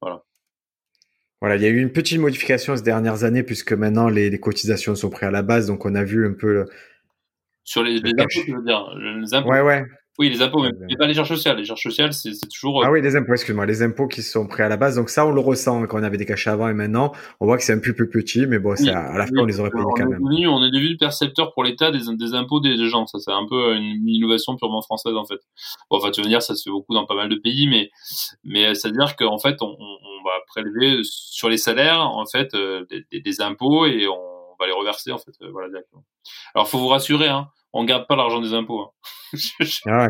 Voilà. 0.00 0.22
Voilà, 1.40 1.56
il 1.56 1.62
y 1.62 1.66
a 1.66 1.70
eu 1.70 1.80
une 1.80 1.92
petite 1.92 2.18
modification 2.18 2.76
ces 2.76 2.82
dernières 2.82 3.24
années 3.24 3.42
puisque 3.42 3.72
maintenant 3.72 4.08
les, 4.08 4.30
les 4.30 4.40
cotisations 4.40 4.94
sont 4.94 5.10
prises 5.10 5.28
à 5.28 5.30
la 5.30 5.42
base, 5.42 5.66
donc 5.66 5.86
on 5.86 5.94
a 5.94 6.04
vu 6.04 6.26
un 6.26 6.34
peu 6.34 6.52
le... 6.52 6.66
sur 7.64 7.82
les, 7.82 7.98
les 7.98 8.10
impôts, 8.10 8.28
tu 8.44 8.54
veux 8.54 8.62
dire 8.62 8.94
les 8.94 9.34
impôts. 9.34 9.48
Ouais, 9.48 9.62
ouais. 9.62 9.84
Oui, 10.18 10.28
les 10.28 10.42
impôts, 10.42 10.62
mais, 10.62 10.96
pas 10.96 11.06
les 11.06 11.14
charges 11.14 11.28
sociales. 11.28 11.56
Les 11.56 11.64
charges 11.64 11.82
sociales, 11.82 12.12
c'est 12.12 12.32
toujours. 12.52 12.82
Euh, 12.82 12.86
ah 12.86 12.90
oui, 12.90 13.00
les 13.00 13.16
impôts, 13.16 13.32
excuse-moi, 13.32 13.64
les 13.64 13.82
impôts 13.82 14.06
qui 14.06 14.22
sont 14.22 14.46
pris 14.46 14.62
à 14.62 14.68
la 14.68 14.76
base. 14.76 14.96
Donc 14.96 15.08
ça, 15.08 15.24
on 15.24 15.30
le 15.30 15.40
ressent 15.40 15.86
quand 15.86 15.98
on 15.98 16.02
avait 16.02 16.18
des 16.18 16.26
cachets 16.26 16.50
avant 16.50 16.68
et 16.68 16.74
maintenant, 16.74 17.12
on 17.40 17.46
voit 17.46 17.56
que 17.56 17.62
c'est 17.62 17.72
un 17.72 17.78
peu 17.78 17.94
plus 17.94 18.10
petit, 18.10 18.46
mais 18.46 18.58
bon, 18.58 18.72
à, 18.72 19.16
la 19.16 19.26
fin, 19.26 19.32
on 19.38 19.46
les 19.46 19.60
aurait 19.60 19.70
payés 19.70 19.84
quand 19.96 20.06
même. 20.06 20.20
on 20.22 20.64
est 20.64 20.70
devenu 20.70 20.96
percepteur 20.98 21.54
pour 21.54 21.64
l'État 21.64 21.90
des, 21.90 22.00
des, 22.16 22.34
impôts 22.34 22.60
des, 22.60 22.76
gens. 22.88 23.06
Ça, 23.06 23.18
c'est 23.18 23.30
un 23.30 23.46
peu 23.48 23.74
une, 23.74 24.06
innovation 24.06 24.56
purement 24.56 24.82
française 24.82 25.14
en 25.14 25.24
fait. 25.24 25.40
Bon, 25.90 25.98
enfin, 25.98 26.10
tu 26.10 26.20
veux 26.20 26.28
dire, 26.28 26.42
ça 26.42 26.54
se 26.54 26.64
fait 26.64 26.70
beaucoup 26.70 26.92
dans 26.92 27.06
pas 27.06 27.14
mal 27.14 27.28
de 27.28 27.36
pays, 27.36 27.66
mais 27.68 27.90
mais 28.44 28.74
ça 28.74 28.88
veut 28.88 28.96
dire 28.96 29.16
qu'en 29.16 29.38
fait, 29.38 29.62
on, 29.62 29.76
on, 29.78 30.22
va 30.22 30.32
prélever 30.48 31.00
sur 31.02 31.48
les 31.48 31.56
salaires 31.56 32.00
en 32.00 32.26
fait 32.26 32.52
euh, 32.52 32.84
des, 32.90 33.20
des, 33.20 33.40
impôts 33.40 33.86
et 33.86 34.06
on 34.06 34.54
va 34.58 34.66
les 34.66 34.72
reverser 34.72 35.12
en 35.12 35.18
fait. 35.18 35.32
Euh, 35.40 35.48
voilà 35.50 35.68
directement. 35.70 36.04
Alors, 36.54 36.68
faut 36.68 36.78
vous 36.78 36.88
rassurer, 36.88 37.28
hein 37.28 37.48
on 37.72 37.84
garde 37.84 38.06
pas 38.06 38.16
l'argent 38.16 38.40
des 38.40 38.54
impôts. 38.54 38.80
Hein. 38.80 38.90
ah, 39.86 40.08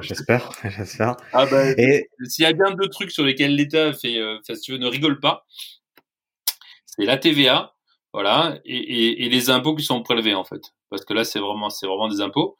j'espère, 0.00 0.50
j'espère. 0.64 1.16
Ah 1.32 1.46
ben, 1.46 1.74
et 1.78 2.08
s'il 2.24 2.44
y 2.44 2.46
a 2.46 2.52
bien 2.52 2.72
deux 2.72 2.88
trucs 2.88 3.10
sur 3.10 3.24
lesquels 3.24 3.54
l'État 3.54 3.92
fait, 3.92 4.18
euh, 4.18 4.38
si 4.44 4.60
tu 4.60 4.72
veux, 4.72 4.78
ne 4.78 4.86
rigole 4.86 5.20
pas, 5.20 5.44
c'est 6.86 7.04
la 7.04 7.18
TVA, 7.18 7.74
voilà, 8.12 8.58
et, 8.64 8.76
et, 8.76 9.24
et, 9.24 9.28
les 9.30 9.48
impôts 9.48 9.74
qui 9.74 9.84
sont 9.84 10.02
prélevés 10.02 10.34
en 10.34 10.44
fait, 10.44 10.60
parce 10.90 11.02
que 11.04 11.14
là 11.14 11.24
c'est 11.24 11.38
vraiment, 11.38 11.70
c'est 11.70 11.86
vraiment 11.86 12.08
des 12.08 12.20
impôts. 12.20 12.56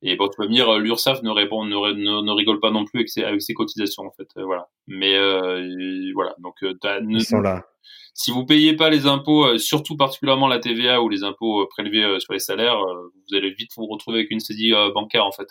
Et 0.00 0.16
bon, 0.16 0.28
tu 0.28 0.36
peux 0.38 0.48
me 0.48 0.52
dire, 0.52 0.78
l'URSSAF 0.78 1.22
ne 1.22 1.30
répond, 1.30 1.64
ne, 1.64 1.74
ne, 2.22 2.32
rigole 2.32 2.60
pas 2.60 2.70
non 2.70 2.86
plus 2.86 3.00
avec 3.00 3.10
ses, 3.10 3.22
avec 3.22 3.42
ses 3.42 3.52
cotisations 3.52 4.04
en 4.04 4.12
fait, 4.12 4.28
euh, 4.38 4.44
voilà. 4.44 4.68
Mais 4.86 5.14
euh, 5.16 6.10
voilà, 6.14 6.34
donc 6.38 6.54
euh, 6.62 6.74
ils 7.08 7.24
sont 7.24 7.40
là. 7.40 7.66
Si 8.18 8.30
vous 8.30 8.46
payez 8.46 8.74
pas 8.74 8.88
les 8.88 9.06
impôts, 9.06 9.44
euh, 9.44 9.58
surtout 9.58 9.94
particulièrement 9.94 10.48
la 10.48 10.58
TVA 10.58 11.02
ou 11.02 11.10
les 11.10 11.22
impôts 11.22 11.60
euh, 11.60 11.66
prélevés 11.68 12.02
euh, 12.02 12.18
sur 12.18 12.32
les 12.32 12.38
salaires, 12.38 12.78
vous 12.78 13.36
allez 13.36 13.50
vite 13.50 13.72
vous 13.76 13.84
retrouver 13.84 14.20
avec 14.20 14.30
une 14.30 14.40
saisie 14.40 14.72
bancaire 14.94 15.26
en 15.26 15.32
fait. 15.32 15.48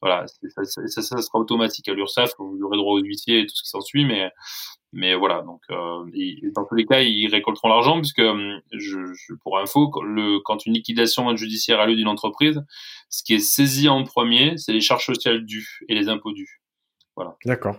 Voilà, 0.00 0.24
ça, 0.26 0.64
ça, 0.64 1.02
ça, 1.02 1.18
sera 1.18 1.38
automatique 1.38 1.86
à 1.86 1.92
l'URSSAF, 1.92 2.32
vous 2.38 2.60
aurez 2.62 2.78
droit 2.78 2.94
aux 2.94 3.02
huissiers 3.02 3.40
et 3.40 3.46
tout 3.46 3.54
ce 3.54 3.62
qui 3.62 3.68
s'ensuit, 3.68 4.06
mais 4.06 4.30
mais 4.94 5.14
voilà, 5.14 5.42
donc 5.42 5.60
dans 5.68 6.64
tous 6.64 6.74
les 6.76 6.86
cas, 6.86 7.02
ils 7.02 7.28
récolteront 7.28 7.68
l'argent 7.68 7.98
puisque 8.00 8.22
je, 8.22 9.12
je, 9.12 9.34
pour 9.42 9.58
info, 9.58 9.92
le, 10.02 10.38
quand 10.38 10.64
une 10.64 10.72
liquidation 10.72 11.36
judiciaire 11.36 11.78
a 11.78 11.86
lieu 11.86 11.96
d'une 11.96 12.08
entreprise, 12.08 12.64
ce 13.10 13.22
qui 13.22 13.34
est 13.34 13.38
saisi 13.38 13.88
en 13.90 14.04
premier, 14.04 14.56
c'est 14.56 14.72
les 14.72 14.80
charges 14.80 15.04
sociales 15.04 15.44
dues 15.44 15.80
et 15.88 15.94
les 15.94 16.08
impôts 16.08 16.32
dus. 16.32 16.62
Voilà. 17.16 17.36
D'accord. 17.44 17.76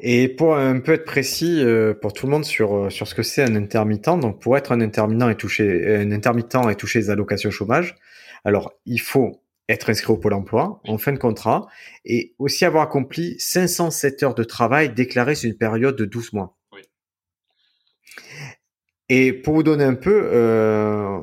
Et 0.00 0.28
pour 0.28 0.56
un 0.56 0.80
peu 0.80 0.92
être 0.92 1.04
précis 1.04 1.62
euh, 1.62 1.94
pour 1.94 2.12
tout 2.12 2.26
le 2.26 2.32
monde 2.32 2.44
sur 2.44 2.76
euh, 2.76 2.90
sur 2.90 3.06
ce 3.06 3.14
que 3.14 3.22
c'est 3.22 3.42
un 3.42 3.54
intermittent, 3.56 4.20
donc 4.20 4.40
pour 4.40 4.56
être 4.56 4.72
un 4.72 4.80
intermittent 4.80 5.30
et 5.30 5.34
toucher 5.34 5.96
un 5.96 6.10
intermittent 6.12 6.56
et 6.70 6.74
toucher 6.74 7.00
les 7.00 7.10
allocations 7.10 7.50
chômage, 7.50 7.96
alors 8.44 8.72
il 8.86 9.00
faut 9.00 9.42
être 9.68 9.90
inscrit 9.90 10.12
au 10.12 10.16
pôle 10.16 10.34
emploi 10.34 10.80
en 10.86 10.98
fin 10.98 11.12
de 11.12 11.18
contrat 11.18 11.66
et 12.04 12.34
aussi 12.38 12.64
avoir 12.64 12.82
accompli 12.82 13.36
507 13.38 14.22
heures 14.22 14.34
de 14.34 14.44
travail 14.44 14.92
déclarées 14.92 15.34
sur 15.34 15.48
une 15.48 15.56
période 15.56 15.96
de 15.96 16.04
12 16.04 16.32
mois. 16.32 16.56
Oui. 16.72 16.80
Et 19.08 19.32
pour 19.32 19.54
vous 19.54 19.62
donner 19.62 19.84
un 19.84 19.94
peu, 19.94 20.22
euh, 20.32 21.20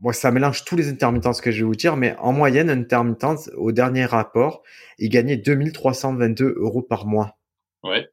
bon, 0.00 0.12
ça 0.12 0.30
mélange 0.30 0.64
tous 0.64 0.76
les 0.76 0.88
intermittents 0.88 1.32
ce 1.32 1.42
que 1.42 1.50
je 1.50 1.58
vais 1.58 1.64
vous 1.64 1.74
dire, 1.74 1.96
mais 1.96 2.14
en 2.18 2.32
moyenne, 2.32 2.70
un 2.70 2.80
intermittent, 2.80 3.50
au 3.56 3.72
dernier 3.72 4.04
rapport, 4.04 4.62
il 4.98 5.08
gagnait 5.08 5.36
2322 5.36 6.54
euros 6.58 6.82
par 6.82 7.06
mois. 7.06 7.39
Ouais. 7.82 8.08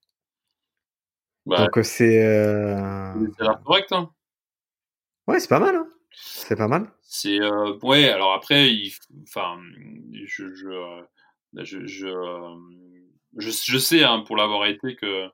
Bah, 1.45 1.65
Donc 1.65 1.83
c'est. 1.85 2.23
Euh... 2.23 3.13
C'est 3.37 3.63
correct, 3.63 3.91
hein. 3.91 4.11
Ouais, 5.27 5.39
c'est 5.39 5.49
pas 5.49 5.59
mal. 5.59 5.75
Hein. 5.75 5.87
C'est 6.11 6.55
pas 6.55 6.67
mal. 6.67 6.91
C'est 7.01 7.39
euh... 7.39 7.77
ouais. 7.83 8.09
Alors 8.09 8.33
après, 8.33 8.73
il... 8.73 8.93
enfin, 9.23 9.57
je 10.25 10.53
je, 10.53 10.67
euh, 10.67 11.01
je 11.55 11.85
je, 11.85 12.09
je, 13.37 13.49
je 13.49 13.77
sais 13.77 14.03
hein, 14.03 14.23
pour 14.25 14.35
l'avoir 14.35 14.65
été 14.65 14.95
que 14.95 15.27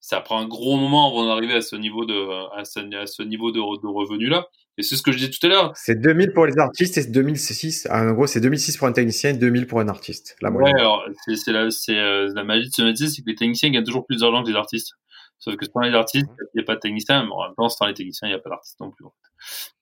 ça 0.00 0.20
prend 0.20 0.40
un 0.40 0.48
gros 0.48 0.76
moment 0.76 1.08
avant 1.08 1.26
d'arriver 1.26 1.54
à 1.54 1.62
ce 1.62 1.76
niveau 1.76 2.04
de 2.04 2.54
à 2.56 2.64
ce, 2.64 2.80
à 2.96 3.06
ce 3.06 3.22
niveau 3.22 3.52
de, 3.52 3.58
de 3.58 3.86
revenu 3.86 4.26
là. 4.26 4.48
C'est 4.82 4.96
ce 4.96 5.02
que 5.02 5.12
je 5.12 5.18
disais 5.18 5.30
tout 5.30 5.44
à 5.46 5.48
l'heure. 5.48 5.72
C'est 5.74 6.00
2000 6.00 6.32
pour 6.32 6.46
les 6.46 6.58
artistes 6.58 6.98
et 6.98 7.06
2006. 7.06 7.88
En 7.90 8.12
gros, 8.12 8.26
c'est 8.26 8.40
2006 8.40 8.76
pour 8.76 8.86
un 8.86 8.92
technicien 8.92 9.30
et 9.30 9.34
2000 9.34 9.66
pour 9.66 9.80
un 9.80 9.88
artiste. 9.88 10.36
La 10.40 10.50
moyenne. 10.50 10.74
Ouais, 10.74 10.80
alors 10.80 11.04
c'est 11.26 11.52
la, 11.52 11.68
euh, 11.90 12.32
la 12.34 12.44
magie 12.44 12.68
de 12.68 12.72
ce 12.74 12.82
métier, 12.82 13.08
c'est 13.08 13.22
que 13.22 13.28
les 13.28 13.34
techniciens 13.34 13.70
gagnent 13.70 13.84
toujours 13.84 14.06
plus 14.06 14.20
d'argent 14.20 14.42
que 14.42 14.50
les 14.50 14.56
artistes. 14.56 14.92
Sauf 15.38 15.56
que 15.56 15.64
sans 15.64 15.80
les 15.80 15.94
artistes, 15.94 16.28
il 16.38 16.58
n'y 16.58 16.62
a 16.62 16.64
pas 16.64 16.74
de 16.74 16.80
technicien. 16.80 17.24
Mais 17.24 17.32
en 17.32 17.44
même 17.44 17.54
temps, 17.56 17.68
sans 17.68 17.86
les 17.86 17.94
techniciens, 17.94 18.28
il 18.28 18.32
n'y 18.32 18.36
a 18.36 18.40
pas 18.40 18.50
d'artiste 18.50 18.78
non 18.80 18.90
plus. 18.90 19.06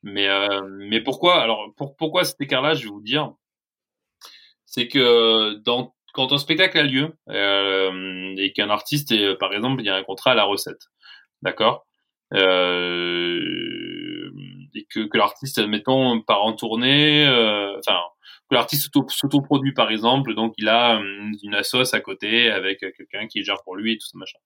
Mais, 0.03 0.29
euh, 0.29 0.63
mais 0.69 1.01
pourquoi 1.01 1.41
Alors, 1.43 1.73
pour, 1.77 1.97
pourquoi 1.97 2.25
cet 2.25 2.41
écart-là 2.41 2.75
Je 2.75 2.85
vais 2.85 2.91
vous 2.91 3.03
dire. 3.03 3.33
c'est 4.67 4.89
que 4.89 5.55
dans 5.65 5.95
quand 6.15 6.33
un 6.33 6.39
spectacle 6.39 6.79
a 6.79 6.83
lieu 6.83 7.13
euh, 7.29 8.35
et 8.39 8.53
qu'un 8.53 8.71
artiste, 8.71 9.13
est, 9.13 9.37
par 9.37 9.53
exemple, 9.53 9.83
il 9.83 9.87
y 9.87 9.91
a 9.91 9.95
un 9.95 10.03
contrat 10.03 10.33
à 10.33 10.35
la 10.35 10.45
recette, 10.45 10.89
d'accord, 11.43 11.87
euh, 12.35 13.39
et 14.79 14.87
que, 14.91 15.17
l'artiste, 15.17 15.59
admettons, 15.59 16.21
part 16.23 16.43
en 16.45 16.53
tournée, 16.55 17.27
euh, 17.27 17.79
enfin, 17.79 18.01
que 18.49 18.55
l'artiste 18.55 18.91
s'autoproduit, 19.09 19.73
par 19.73 19.91
exemple, 19.91 20.35
donc 20.35 20.55
il 20.59 20.69
a 20.69 20.97
hum, 20.97 21.33
une 21.43 21.55
assoce 21.55 21.95
à 21.95 22.01
côté 22.01 22.51
avec 22.51 22.81
quelqu'un 22.81 23.27
qui 23.27 23.43
gère 23.43 23.63
pour 23.65 23.77
lui 23.77 23.93
et 23.93 23.99
tout 23.99 24.07
ça 24.07 24.19
machin. 24.19 24.39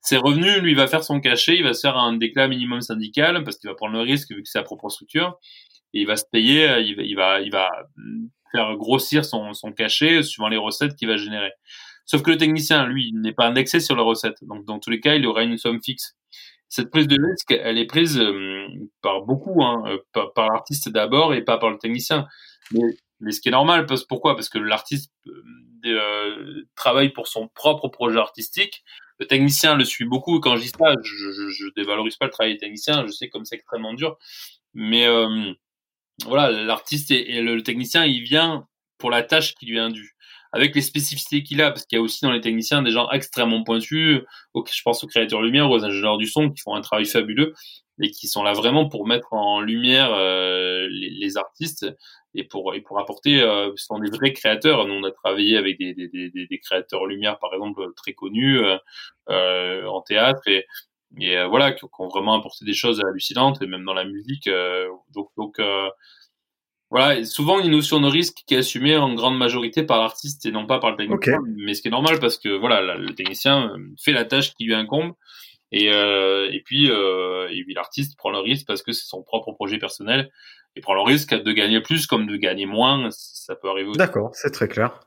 Ses 0.00 0.16
revenus, 0.16 0.58
lui, 0.58 0.74
va 0.74 0.86
faire 0.86 1.02
son 1.02 1.20
cachet, 1.20 1.56
il 1.56 1.64
va 1.64 1.74
se 1.74 1.80
faire 1.80 1.96
un 1.96 2.16
déclat 2.16 2.48
minimum 2.48 2.80
syndical 2.80 3.42
parce 3.44 3.58
qu'il 3.58 3.68
va 3.68 3.74
prendre 3.74 3.94
le 3.94 4.00
risque 4.00 4.30
vu 4.30 4.42
que 4.42 4.48
c'est 4.48 4.58
sa 4.58 4.62
propre 4.62 4.88
structure 4.88 5.38
et 5.92 6.00
il 6.00 6.06
va 6.06 6.16
se 6.16 6.24
payer, 6.30 6.80
il 6.80 6.96
va, 6.96 7.02
il 7.02 7.16
va, 7.16 7.40
il 7.40 7.50
va 7.50 7.70
faire 8.52 8.76
grossir 8.76 9.24
son, 9.24 9.52
son 9.54 9.72
cachet 9.72 10.22
suivant 10.22 10.48
les 10.48 10.56
recettes 10.56 10.94
qu'il 10.96 11.08
va 11.08 11.16
générer. 11.16 11.52
Sauf 12.08 12.22
que 12.22 12.30
le 12.30 12.38
technicien, 12.38 12.86
lui, 12.86 13.12
n'est 13.12 13.34
pas 13.34 13.46
indexé 13.46 13.80
sur 13.80 13.94
les 13.94 14.02
recettes. 14.02 14.38
Donc, 14.42 14.64
dans 14.64 14.78
tous 14.78 14.88
les 14.88 15.00
cas, 15.00 15.14
il 15.14 15.26
aura 15.26 15.42
une 15.42 15.58
somme 15.58 15.80
fixe. 15.82 16.16
Cette 16.68 16.90
prise 16.90 17.06
de 17.06 17.16
risque, 17.20 17.50
elle 17.50 17.78
est 17.78 17.86
prise 17.86 18.18
euh, 18.18 18.66
par 19.02 19.22
beaucoup, 19.22 19.62
hein, 19.62 19.82
euh, 19.86 20.26
par, 20.34 20.50
l'artiste 20.52 20.88
d'abord 20.88 21.34
et 21.34 21.42
pas 21.42 21.58
par 21.58 21.70
le 21.70 21.78
technicien. 21.78 22.26
Mais, 22.72 23.32
ce 23.32 23.40
qui 23.40 23.48
est 23.48 23.52
normal, 23.52 23.86
parce, 23.86 24.04
pourquoi? 24.04 24.34
Parce 24.34 24.48
que 24.48 24.58
l'artiste 24.58 25.12
euh, 25.86 26.62
travaille 26.76 27.10
pour 27.10 27.26
son 27.26 27.48
propre 27.48 27.88
projet 27.88 28.18
artistique. 28.18 28.84
Le 29.18 29.26
technicien 29.26 29.76
le 29.76 29.84
suit 29.84 30.04
beaucoup. 30.04 30.38
Quand 30.40 30.56
je 30.56 30.62
dis 30.62 30.68
ça, 30.68 30.94
je, 31.02 31.32
je, 31.32 31.48
je 31.50 31.64
dévalorise 31.74 32.16
pas 32.16 32.26
le 32.26 32.30
travail 32.30 32.52
des 32.52 32.58
techniciens. 32.58 33.04
Je 33.06 33.12
sais 33.12 33.28
comme 33.28 33.44
c'est 33.44 33.56
extrêmement 33.56 33.94
dur. 33.94 34.16
Mais 34.74 35.08
voilà, 36.26 36.50
l'artiste 36.50 37.10
et, 37.10 37.40
le 37.42 37.62
technicien, 37.62 38.04
il 38.04 38.22
vient 38.22 38.66
pour 38.98 39.10
la 39.10 39.22
tâche 39.22 39.54
qui 39.54 39.66
lui 39.66 39.76
est 39.76 39.80
indue, 39.80 40.16
avec 40.52 40.74
les 40.74 40.80
spécificités 40.80 41.42
qu'il 41.42 41.62
a, 41.62 41.70
parce 41.70 41.84
qu'il 41.86 41.98
y 41.98 42.00
a 42.00 42.02
aussi 42.02 42.20
dans 42.22 42.32
les 42.32 42.40
techniciens 42.40 42.82
des 42.82 42.90
gens 42.90 43.08
extrêmement 43.10 43.62
pointus. 43.64 44.22
je 44.54 44.82
pense 44.82 45.04
aux 45.04 45.06
créateurs 45.06 45.42
lumière, 45.42 45.70
aux 45.70 45.84
ingénieurs 45.84 46.18
du 46.18 46.26
son, 46.26 46.50
qui 46.50 46.62
font 46.62 46.74
un 46.74 46.80
travail 46.80 47.06
fabuleux 47.06 47.54
et 48.00 48.10
qui 48.10 48.28
sont 48.28 48.42
là 48.42 48.52
vraiment 48.52 48.88
pour 48.88 49.06
mettre 49.06 49.32
en 49.32 49.60
lumière 49.60 50.12
euh, 50.12 50.86
les, 50.90 51.36
artistes 51.36 51.86
et 52.34 52.44
pour 52.44 52.74
et 52.74 52.80
pour 52.80 53.00
apporter 53.00 53.40
euh, 53.42 53.72
ce 53.76 53.86
sont 53.86 53.98
des 53.98 54.10
vrais 54.10 54.32
créateurs 54.32 54.86
nous 54.86 54.94
on 54.94 55.04
a 55.04 55.10
travaillé 55.10 55.56
avec 55.56 55.78
des, 55.78 55.94
des, 55.94 56.08
des, 56.08 56.30
des 56.30 56.58
créateurs 56.60 57.06
lumière 57.06 57.38
par 57.38 57.52
exemple 57.54 57.82
très 57.96 58.12
connus 58.12 58.58
euh, 58.60 58.76
euh 59.30 59.84
en 59.86 60.00
théâtre 60.02 60.42
et 60.46 60.64
et 61.18 61.38
euh, 61.38 61.46
voilà 61.46 61.72
qui, 61.72 61.84
ont 61.84 62.08
vraiment 62.08 62.34
apporté 62.34 62.64
des 62.64 62.74
choses 62.74 63.00
hallucinantes 63.00 63.62
et 63.62 63.66
même 63.66 63.84
dans 63.84 63.94
la 63.94 64.04
musique 64.04 64.46
euh, 64.46 64.88
donc 65.14 65.30
donc 65.36 65.60
voilà 66.90 67.24
souvent 67.24 67.60
une 67.60 67.70
notion 67.70 68.00
de 68.00 68.08
risque 68.08 68.42
qui 68.46 68.54
est 68.54 68.58
assumée 68.58 68.96
en 68.96 69.14
grande 69.14 69.36
majorité 69.36 69.82
par 69.82 69.98
l'artiste 69.98 70.46
et 70.46 70.50
non 70.50 70.66
pas 70.66 70.78
par 70.78 70.90
le 70.92 70.96
technicien. 70.96 71.38
Mais 71.56 71.74
ce 71.74 71.82
qui 71.82 71.88
est 71.88 71.92
normal 71.92 72.18
parce 72.20 72.38
que 72.38 72.48
voilà 72.48 72.96
le 72.96 73.14
technicien 73.14 73.72
fait 74.02 74.12
la 74.12 74.24
tâche 74.24 74.54
qui 74.54 74.64
lui 74.64 74.74
incombe. 74.74 75.12
Et 75.70 75.86
et 75.86 76.62
puis 76.64 76.86
et 76.86 77.64
puis 77.64 77.74
l'artiste 77.74 78.16
prend 78.16 78.30
le 78.30 78.38
risque 78.38 78.66
parce 78.66 78.82
que 78.82 78.92
c'est 78.92 79.06
son 79.06 79.22
propre 79.22 79.52
projet 79.52 79.78
personnel. 79.78 80.30
Et 80.76 80.80
prend 80.80 80.94
le 80.94 81.02
risque 81.02 81.34
de 81.34 81.52
gagner 81.52 81.80
plus 81.80 82.06
comme 82.06 82.26
de 82.26 82.36
gagner 82.36 82.64
moins. 82.66 83.08
Ça 83.10 83.54
peut 83.54 83.68
arriver 83.68 83.90
d'accord 83.96 84.30
c'est 84.32 84.50
très 84.50 84.68
clair. 84.68 85.00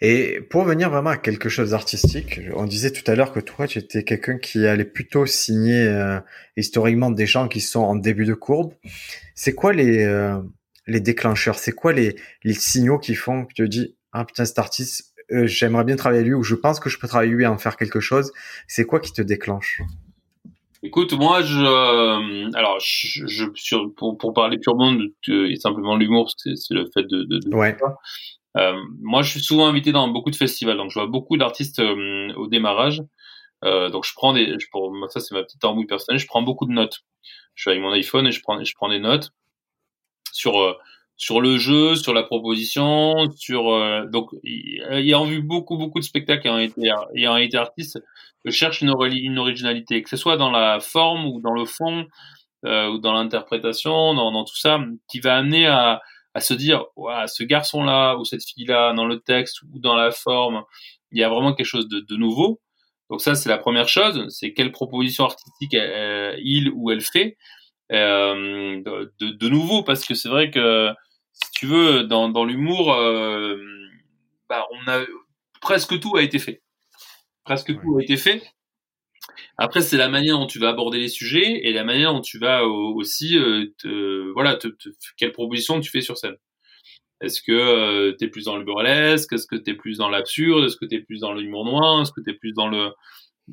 Et 0.00 0.40
pour 0.50 0.64
venir 0.64 0.90
vraiment 0.90 1.10
à 1.10 1.16
quelque 1.16 1.48
chose 1.48 1.70
d'artistique, 1.70 2.40
on 2.54 2.66
disait 2.66 2.90
tout 2.90 3.08
à 3.10 3.14
l'heure 3.14 3.32
que 3.32 3.40
toi, 3.40 3.66
tu 3.66 3.78
étais 3.78 4.04
quelqu'un 4.04 4.38
qui 4.38 4.66
allait 4.66 4.84
plutôt 4.84 5.26
signer 5.26 5.82
euh, 5.82 6.20
historiquement 6.56 7.10
des 7.10 7.26
gens 7.26 7.48
qui 7.48 7.60
sont 7.60 7.80
en 7.80 7.96
début 7.96 8.24
de 8.24 8.34
courbe. 8.34 8.74
C'est 9.34 9.54
quoi 9.54 9.72
les, 9.72 10.04
euh, 10.04 10.38
les 10.90 11.00
déclencheurs 11.00 11.58
C'est 11.58 11.72
quoi 11.72 11.92
les, 11.92 12.16
les 12.44 12.54
signaux 12.54 12.98
qui 12.98 13.14
font 13.14 13.44
que 13.44 13.54
tu 13.54 13.62
te 13.64 13.68
dis 13.68 13.96
ah 14.12 14.24
putain 14.24 14.44
cet 14.44 14.58
artiste, 14.58 15.14
euh, 15.32 15.46
j'aimerais 15.46 15.84
bien 15.84 15.96
travailler 15.96 16.24
lui 16.24 16.34
ou 16.34 16.42
je 16.42 16.54
pense 16.54 16.80
que 16.80 16.90
je 16.90 16.98
peux 16.98 17.08
travailler 17.08 17.32
lui 17.32 17.44
et 17.44 17.46
en 17.46 17.58
faire 17.58 17.76
quelque 17.76 18.00
chose. 18.00 18.32
C'est 18.66 18.84
quoi 18.84 19.00
qui 19.00 19.12
te 19.12 19.22
déclenche? 19.22 19.80
Écoute, 20.82 21.12
moi, 21.12 21.42
je, 21.42 22.56
alors, 22.56 22.78
je, 22.80 23.26
je 23.26 23.44
sur, 23.54 23.94
pour, 23.94 24.16
pour 24.16 24.32
parler 24.32 24.58
purement 24.58 24.92
de, 24.92 25.46
et 25.46 25.56
simplement 25.56 25.94
l'humour, 25.94 26.32
c'est 26.36 26.54
le 26.70 26.86
fait 26.92 27.02
de, 27.02 27.24
de, 27.24 27.38
de 27.38 27.54
ouais. 27.54 27.76
Euh, 28.56 28.74
moi, 29.00 29.22
je 29.22 29.30
suis 29.30 29.40
souvent 29.40 29.66
invité 29.66 29.92
dans 29.92 30.08
beaucoup 30.08 30.30
de 30.30 30.36
festivals, 30.36 30.78
donc 30.78 30.90
je 30.90 30.98
vois 30.98 31.06
beaucoup 31.06 31.36
d'artistes 31.36 31.80
euh, 31.80 32.32
au 32.34 32.48
démarrage. 32.48 33.02
Euh, 33.62 33.90
donc 33.90 34.06
je 34.06 34.12
prends 34.14 34.32
des, 34.32 34.56
pour 34.72 34.90
ça 35.10 35.20
c'est 35.20 35.34
ma 35.34 35.42
petite 35.42 35.62
embrouille 35.64 35.86
personnelle, 35.86 36.18
je 36.18 36.26
prends 36.26 36.42
beaucoup 36.42 36.66
de 36.66 36.72
notes. 36.72 37.00
Je 37.54 37.62
suis 37.62 37.70
avec 37.70 37.82
mon 37.82 37.92
iPhone 37.92 38.26
et 38.26 38.32
je 38.32 38.40
prends, 38.40 38.62
je 38.64 38.74
prends 38.74 38.88
des 38.88 39.00
notes 39.00 39.32
sur 40.32 40.78
sur 41.16 41.40
le 41.42 41.58
jeu, 41.58 41.96
sur 41.96 42.14
la 42.14 42.22
proposition, 42.22 43.30
sur 43.36 43.64
donc 44.10 44.30
ayant 44.90 45.24
vu 45.24 45.42
beaucoup 45.42 45.76
beaucoup 45.76 46.00
de 46.00 46.04
spectacles 46.04 46.46
ayant 46.48 46.58
été 46.58 46.90
ayant 47.14 47.36
été 47.36 47.56
artiste, 47.56 48.00
je 48.44 48.50
cherche 48.50 48.80
une, 48.80 48.90
originalité, 48.90 50.02
que 50.02 50.08
ce 50.08 50.16
soit 50.16 50.36
dans 50.36 50.50
la 50.50 50.80
forme 50.80 51.26
ou 51.26 51.40
dans 51.40 51.52
le 51.52 51.64
fond 51.64 52.06
euh, 52.64 52.88
ou 52.88 52.98
dans 52.98 53.12
l'interprétation, 53.12 54.14
dans, 54.14 54.32
dans 54.32 54.44
tout 54.44 54.56
ça, 54.56 54.80
qui 55.08 55.20
va 55.20 55.36
amener 55.36 55.66
à 55.66 56.00
à 56.32 56.40
se 56.40 56.54
dire, 56.54 56.84
ouais, 56.94 57.26
ce 57.26 57.42
garçon-là 57.42 58.16
ou 58.16 58.24
cette 58.24 58.44
fille-là, 58.44 58.92
dans 58.92 59.04
le 59.04 59.18
texte 59.18 59.62
ou 59.62 59.80
dans 59.80 59.96
la 59.96 60.12
forme, 60.12 60.62
il 61.10 61.20
y 61.20 61.24
a 61.24 61.28
vraiment 61.28 61.54
quelque 61.54 61.66
chose 61.66 61.88
de, 61.88 61.98
de 61.98 62.16
nouveau. 62.16 62.60
Donc 63.10 63.20
ça, 63.20 63.34
c'est 63.34 63.48
la 63.48 63.58
première 63.58 63.88
chose, 63.88 64.26
c'est 64.28 64.52
quelle 64.52 64.70
proposition 64.70 65.24
artistique 65.24 65.72
il 65.72 66.70
ou 66.72 66.92
elle 66.92 67.00
fait 67.00 67.36
euh, 67.36 67.59
de, 67.90 69.30
de, 69.32 69.48
nouveau, 69.48 69.82
parce 69.82 70.04
que 70.04 70.14
c'est 70.14 70.28
vrai 70.28 70.50
que 70.50 70.90
si 71.32 71.50
tu 71.52 71.66
veux, 71.66 72.04
dans, 72.04 72.28
dans 72.28 72.44
l'humour, 72.44 72.92
euh, 72.94 73.56
bah, 74.48 74.66
on 74.72 74.90
a 74.90 75.04
presque 75.60 75.98
tout 76.00 76.16
a 76.16 76.22
été 76.22 76.38
fait, 76.38 76.62
presque 77.44 77.74
tout 77.80 77.98
a 77.98 78.02
été 78.02 78.16
fait. 78.16 78.42
Après, 79.58 79.82
c'est 79.82 79.96
la 79.96 80.08
manière 80.08 80.38
dont 80.38 80.46
tu 80.46 80.58
vas 80.58 80.70
aborder 80.70 80.98
les 80.98 81.08
sujets 81.08 81.66
et 81.66 81.72
la 81.72 81.84
manière 81.84 82.14
dont 82.14 82.22
tu 82.22 82.38
vas 82.38 82.64
aussi, 82.64 83.38
euh, 83.38 83.66
te, 83.78 84.32
voilà, 84.32 84.56
te, 84.56 84.68
quelle 85.18 85.32
proposition 85.32 85.80
tu 85.80 85.90
fais 85.90 86.00
sur 86.00 86.16
scène. 86.16 86.36
Est-ce 87.20 87.42
que 87.42 87.52
euh, 87.52 88.16
tu 88.18 88.24
es 88.24 88.28
plus 88.28 88.46
dans 88.46 88.56
le 88.56 88.64
burlesque? 88.64 89.34
Est-ce 89.34 89.46
que 89.46 89.56
tu 89.56 89.70
es 89.70 89.74
plus 89.74 89.98
dans 89.98 90.08
l'absurde? 90.08 90.64
Est-ce 90.64 90.76
que 90.76 90.86
tu 90.86 90.96
es 90.96 91.00
plus 91.00 91.20
dans 91.20 91.34
l'humour 91.34 91.66
noir? 91.66 92.00
Est-ce 92.00 92.12
que 92.12 92.22
tu 92.22 92.30
es 92.30 92.34
plus 92.34 92.52
dans 92.52 92.68
le... 92.68 92.90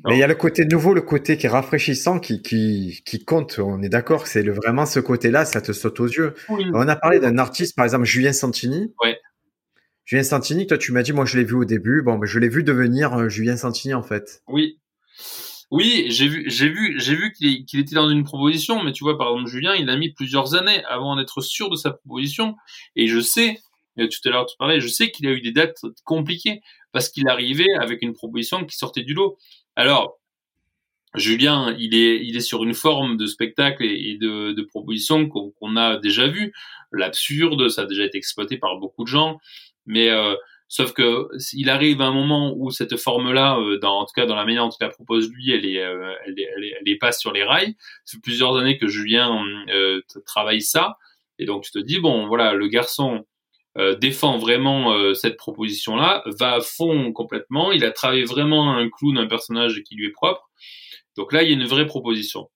Mais 0.04 0.16
il 0.16 0.18
y 0.18 0.22
a 0.22 0.26
le 0.26 0.34
côté 0.34 0.64
nouveau, 0.64 0.94
le 0.94 1.02
côté 1.02 1.36
qui 1.36 1.46
est 1.46 1.48
rafraîchissant, 1.48 2.20
qui, 2.20 2.42
qui, 2.42 3.02
qui 3.04 3.24
compte. 3.24 3.58
On 3.58 3.82
est 3.82 3.88
d'accord, 3.88 4.26
c'est 4.26 4.42
le, 4.42 4.52
vraiment 4.52 4.86
ce 4.86 5.00
côté-là, 5.00 5.44
ça 5.44 5.60
te 5.60 5.72
saute 5.72 6.00
aux 6.00 6.06
yeux. 6.06 6.34
On 6.48 6.88
a 6.88 6.96
parlé 6.96 7.20
d'un 7.20 7.38
artiste, 7.38 7.76
par 7.76 7.84
exemple 7.84 8.04
Julien 8.04 8.32
Santini. 8.32 8.92
Ouais. 9.02 9.18
Julien 10.04 10.22
Santini, 10.22 10.66
toi 10.66 10.78
tu 10.78 10.92
m'as 10.92 11.02
dit, 11.02 11.12
moi 11.12 11.24
je 11.24 11.36
l'ai 11.36 11.44
vu 11.44 11.54
au 11.54 11.64
début. 11.64 12.02
Bon, 12.02 12.18
mais 12.18 12.26
je 12.26 12.38
l'ai 12.38 12.48
vu 12.48 12.62
devenir 12.62 13.14
euh, 13.14 13.28
Julien 13.28 13.56
Santini 13.56 13.94
en 13.94 14.02
fait. 14.02 14.42
Oui. 14.48 14.78
Oui, 15.70 16.06
j'ai 16.08 16.28
vu, 16.28 16.44
j'ai 16.48 16.68
vu, 16.70 16.98
j'ai 16.98 17.14
vu 17.14 17.32
qu'il 17.32 17.80
était 17.80 17.94
dans 17.94 18.08
une 18.08 18.24
proposition, 18.24 18.82
mais 18.82 18.92
tu 18.92 19.04
vois, 19.04 19.18
par 19.18 19.28
exemple, 19.32 19.50
Julien, 19.50 19.74
il 19.74 19.90
a 19.90 19.98
mis 19.98 20.14
plusieurs 20.14 20.54
années 20.54 20.82
avant 20.84 21.14
d'être 21.14 21.42
sûr 21.42 21.68
de 21.68 21.76
sa 21.76 21.90
proposition. 21.90 22.56
Et 22.96 23.06
je 23.06 23.20
sais, 23.20 23.58
tout 23.96 24.28
à 24.28 24.30
l'heure 24.30 24.46
tu 24.46 24.56
parlais, 24.58 24.80
je 24.80 24.88
sais 24.88 25.10
qu'il 25.10 25.26
a 25.26 25.32
eu 25.32 25.42
des 25.42 25.52
dates 25.52 25.80
compliquées 26.04 26.60
parce 26.92 27.10
qu'il 27.10 27.28
arrivait 27.28 27.74
avec 27.80 28.00
une 28.00 28.14
proposition 28.14 28.64
qui 28.64 28.76
sortait 28.76 29.02
du 29.02 29.12
lot. 29.12 29.36
Alors, 29.78 30.18
Julien, 31.14 31.76
il 31.78 31.94
est, 31.94 32.24
il 32.24 32.36
est 32.36 32.40
sur 32.40 32.64
une 32.64 32.74
forme 32.74 33.16
de 33.16 33.26
spectacle 33.26 33.84
et, 33.84 34.18
de, 34.20 34.52
de 34.52 34.62
proposition 34.62 35.28
qu'on 35.28 35.76
a 35.76 35.96
déjà 35.98 36.26
vu. 36.26 36.52
L'absurde, 36.90 37.68
ça 37.68 37.82
a 37.82 37.86
déjà 37.86 38.04
été 38.04 38.18
exploité 38.18 38.58
par 38.58 38.76
beaucoup 38.78 39.04
de 39.04 39.08
gens, 39.08 39.38
mais 39.86 40.08
euh, 40.08 40.34
Sauf 40.70 40.92
que 40.92 41.28
il 41.54 41.70
arrive 41.70 42.02
un 42.02 42.12
moment 42.12 42.52
où 42.54 42.70
cette 42.70 42.98
forme-là, 42.98 43.58
euh, 43.58 43.80
en 43.82 44.04
tout 44.04 44.12
cas 44.14 44.26
dans 44.26 44.36
la 44.36 44.44
manière 44.44 44.64
dont 44.64 44.70
il 44.70 44.84
la 44.84 44.90
propose 44.90 45.30
lui, 45.30 45.50
elle 45.50 45.64
est, 45.64 45.82
euh, 45.82 46.12
elle, 46.26 46.38
est, 46.38 46.48
elle, 46.54 46.64
est, 46.64 46.74
elle 46.78 46.88
est 46.92 46.98
pas 46.98 47.10
sur 47.10 47.32
les 47.32 47.42
rails. 47.42 47.74
C'est 48.04 48.20
plusieurs 48.20 48.54
années 48.58 48.76
que 48.76 48.86
Julien 48.86 49.42
euh, 49.70 50.02
travaille 50.26 50.60
ça, 50.60 50.98
et 51.38 51.46
donc 51.46 51.64
tu 51.64 51.70
te 51.70 51.78
dis 51.78 51.98
bon, 51.98 52.26
voilà, 52.26 52.52
le 52.52 52.68
garçon 52.68 53.24
euh, 53.78 53.94
défend 53.94 54.38
vraiment 54.38 55.14
cette 55.14 55.36
proposition-là, 55.36 56.22
va 56.38 56.54
à 56.54 56.60
fond 56.60 57.12
complètement. 57.12 57.72
Il 57.72 57.84
a 57.84 57.90
travaillé 57.90 58.24
vraiment 58.24 58.74
un 58.74 58.88
clown, 58.88 59.18
un 59.18 59.26
personnage 59.26 59.82
qui 59.84 59.94
lui 59.94 60.06
est 60.06 60.12
propre. 60.12 60.50
Donc 61.16 61.32
là, 61.32 61.42
il 61.42 61.48
y 61.48 61.52
a 61.52 61.54
une 61.54 61.66
vraie 61.66 61.86
proposition. 61.86 62.48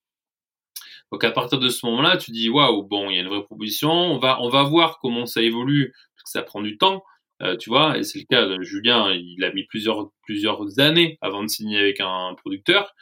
Donc 1.13 1.25
à 1.25 1.31
partir 1.31 1.59
de 1.59 1.69
ce 1.69 1.85
moment-là, 1.87 2.17
tu 2.17 2.31
dis 2.31 2.49
waouh, 2.49 2.83
bon, 2.85 3.11
il 3.11 3.17
y 3.17 3.19
a 3.19 3.23
une 3.23 3.29
vraie 3.29 3.45
proposition. 3.45 3.91
On 3.91 4.19
va, 4.19 4.41
on 4.41 4.49
va 4.49 4.63
voir 4.63 4.99
comment 5.01 5.27
ça 5.27 5.43
évolue 5.43 5.93
parce 6.15 6.25
que 6.25 6.31
ça 6.31 6.43
prend 6.43 6.63
du 6.63 6.79
temps. 6.79 7.03
Euh, 7.43 7.57
tu 7.57 7.71
vois, 7.71 7.99
et 7.99 8.05
c'est 8.05 8.21
le 8.21 8.25
cas 8.25 8.47
de 8.47 8.63
Julien, 8.63 9.13
il 9.13 9.43
a 9.43 9.53
mis 9.53 9.65
plusieurs, 9.65 10.11
plusieurs 10.23 10.79
années 10.79 11.19
avant 11.21 11.43
de 11.43 11.49
signer 11.49 11.79
avec 11.79 12.01
un 12.01 12.35
producteur. 12.37 12.95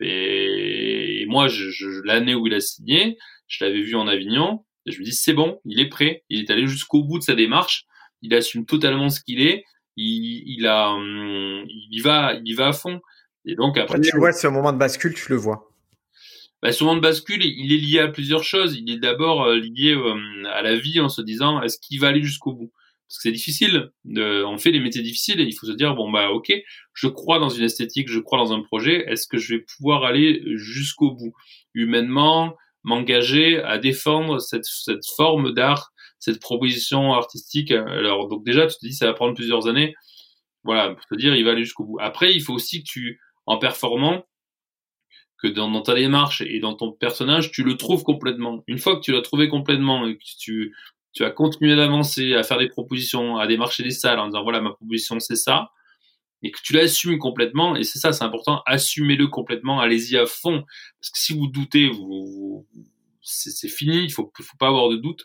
Et, 0.00 1.24
moi, 1.28 1.48
je, 1.48 2.02
l'année 2.04 2.34
où 2.34 2.46
il 2.46 2.52
a 2.52 2.60
signé, 2.60 3.16
je 3.48 3.64
l'avais 3.64 3.80
vu 3.80 3.94
en 3.94 4.06
Avignon, 4.06 4.65
et 4.86 4.92
je 4.92 5.00
me 5.00 5.04
dis, 5.04 5.12
c'est 5.12 5.32
bon, 5.32 5.60
il 5.64 5.80
est 5.80 5.88
prêt, 5.88 6.24
il 6.30 6.40
est 6.40 6.50
allé 6.50 6.66
jusqu'au 6.66 7.02
bout 7.02 7.18
de 7.18 7.24
sa 7.24 7.34
démarche, 7.34 7.86
il 8.22 8.34
assume 8.34 8.64
totalement 8.66 9.10
ce 9.10 9.20
qu'il 9.20 9.40
est, 9.40 9.64
il, 9.96 10.44
il 10.46 10.66
a, 10.66 10.90
hum, 10.90 11.64
il 11.68 11.88
y 11.90 12.00
va, 12.00 12.34
il 12.34 12.48
y 12.48 12.54
va 12.54 12.68
à 12.68 12.72
fond. 12.72 13.00
Et 13.44 13.54
donc 13.54 13.78
après, 13.78 14.00
tu 14.00 14.16
vois, 14.16 14.32
ce 14.32 14.46
moment 14.46 14.72
de 14.72 14.78
bascule, 14.78 15.14
tu 15.14 15.30
le 15.30 15.36
vois. 15.36 15.70
Bah, 16.62 16.72
ce 16.72 16.82
moment 16.84 16.96
de 16.96 17.02
bascule, 17.02 17.44
il 17.44 17.72
est 17.72 17.78
lié 17.78 17.98
à 18.00 18.08
plusieurs 18.08 18.44
choses. 18.44 18.76
Il 18.76 18.90
est 18.90 18.98
d'abord 18.98 19.44
euh, 19.44 19.58
lié 19.58 19.94
hum, 19.94 20.46
à 20.52 20.62
la 20.62 20.76
vie 20.76 21.00
en 21.00 21.08
se 21.08 21.22
disant, 21.22 21.62
est-ce 21.62 21.78
qu'il 21.78 22.00
va 22.00 22.08
aller 22.08 22.22
jusqu'au 22.22 22.52
bout? 22.52 22.72
Parce 23.08 23.18
que 23.18 23.22
c'est 23.22 23.32
difficile. 23.32 23.90
De, 24.04 24.42
on 24.44 24.58
fait 24.58 24.72
des 24.72 24.80
métiers 24.80 25.02
difficiles 25.02 25.40
et 25.40 25.44
il 25.44 25.52
faut 25.52 25.66
se 25.66 25.72
dire 25.72 25.94
bon 25.94 26.10
bah 26.10 26.30
ok, 26.30 26.52
je 26.92 27.06
crois 27.06 27.38
dans 27.38 27.48
une 27.48 27.62
esthétique, 27.62 28.08
je 28.10 28.18
crois 28.18 28.38
dans 28.38 28.52
un 28.52 28.62
projet. 28.62 29.04
Est-ce 29.08 29.28
que 29.28 29.38
je 29.38 29.54
vais 29.54 29.60
pouvoir 29.60 30.04
aller 30.04 30.42
jusqu'au 30.56 31.12
bout, 31.12 31.32
humainement, 31.74 32.56
m'engager 32.86 33.62
à 33.62 33.78
défendre 33.78 34.38
cette, 34.40 34.64
cette 34.64 35.04
forme 35.16 35.52
d'art, 35.52 35.92
cette 36.20 36.40
proposition 36.40 37.12
artistique. 37.12 37.72
Alors 37.72 38.28
donc 38.28 38.44
déjà 38.44 38.66
tu 38.66 38.76
te 38.76 38.86
dis 38.86 38.94
ça 38.94 39.06
va 39.06 39.12
prendre 39.12 39.34
plusieurs 39.34 39.66
années. 39.66 39.94
Voilà, 40.64 40.94
pour 40.94 41.04
te 41.06 41.16
dire 41.16 41.34
il 41.34 41.44
va 41.44 41.50
aller 41.50 41.64
jusqu'au 41.64 41.84
bout. 41.84 41.98
Après 42.00 42.32
il 42.32 42.40
faut 42.40 42.54
aussi 42.54 42.82
que 42.82 42.88
tu 42.88 43.20
en 43.44 43.58
performant 43.58 44.24
que 45.38 45.48
dans, 45.48 45.70
dans, 45.70 45.82
ta 45.82 45.94
démarche 45.94 46.40
et 46.40 46.60
dans 46.60 46.74
ton 46.74 46.92
personnage, 46.92 47.50
tu 47.50 47.62
le 47.62 47.76
trouves 47.76 48.04
complètement. 48.04 48.64
Une 48.68 48.78
fois 48.78 48.96
que 48.96 49.02
tu 49.02 49.12
l'as 49.12 49.20
trouvé 49.20 49.48
complètement 49.48 50.06
et 50.06 50.16
que 50.16 50.22
tu, 50.38 50.74
tu 51.12 51.24
as 51.24 51.30
continué 51.30 51.76
d'avancer, 51.76 52.34
à 52.34 52.42
faire 52.42 52.58
des 52.58 52.68
propositions, 52.68 53.36
à 53.36 53.46
démarcher 53.46 53.82
des 53.82 53.90
salles 53.90 54.18
en 54.20 54.28
disant 54.28 54.44
voilà 54.44 54.60
ma 54.60 54.70
proposition 54.70 55.18
c'est 55.18 55.36
ça, 55.36 55.70
et 56.46 56.52
que 56.52 56.60
tu 56.62 56.74
l'assumes 56.74 57.18
complètement, 57.18 57.74
et 57.74 57.82
c'est 57.82 57.98
ça 57.98 58.12
c'est 58.12 58.22
important, 58.22 58.62
assumez-le 58.66 59.26
complètement, 59.26 59.80
allez-y 59.80 60.16
à 60.16 60.26
fond, 60.26 60.64
parce 61.00 61.10
que 61.10 61.18
si 61.18 61.32
vous 61.36 61.48
doutez, 61.48 61.88
vous, 61.88 62.68
c'est 63.20 63.68
fini, 63.68 64.04
il 64.04 64.12
faut, 64.12 64.32
faut 64.40 64.56
pas 64.56 64.68
avoir 64.68 64.88
de 64.88 64.96
doute. 64.96 65.24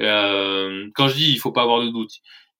Euh, 0.00 0.90
quand 0.96 1.06
je 1.06 1.14
dis 1.14 1.30
il 1.30 1.38
faut 1.38 1.52
pas 1.52 1.62
avoir 1.62 1.82
de 1.82 1.88
doute, 1.90 2.10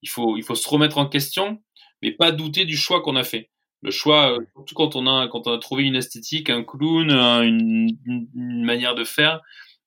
il 0.03 0.09
faut, 0.09 0.37
il 0.37 0.45
faut 0.45 0.55
se 0.55 0.69
remettre 0.69 0.99
en 0.99 1.07
question, 1.07 1.61
mais 2.01 2.13
pas 2.13 2.31
douter 2.31 2.65
du 2.65 2.77
choix 2.77 3.03
qu'on 3.03 3.17
a 3.17 3.25
fait. 3.25 3.51
Le 3.83 3.91
choix, 3.91 4.39
euh, 4.39 4.45
surtout 4.55 4.77
quand 4.77 4.95
on 4.95 5.09
a 5.09 5.27
quand 5.27 5.49
on 5.49 5.53
a 5.53 5.59
trouvé 5.59 5.83
une 5.83 5.97
esthétique, 5.97 6.51
un 6.51 6.63
clown, 6.63 7.11
une, 7.11 8.65
manière 8.65 8.95
de 8.95 9.03
faire. 9.03 9.41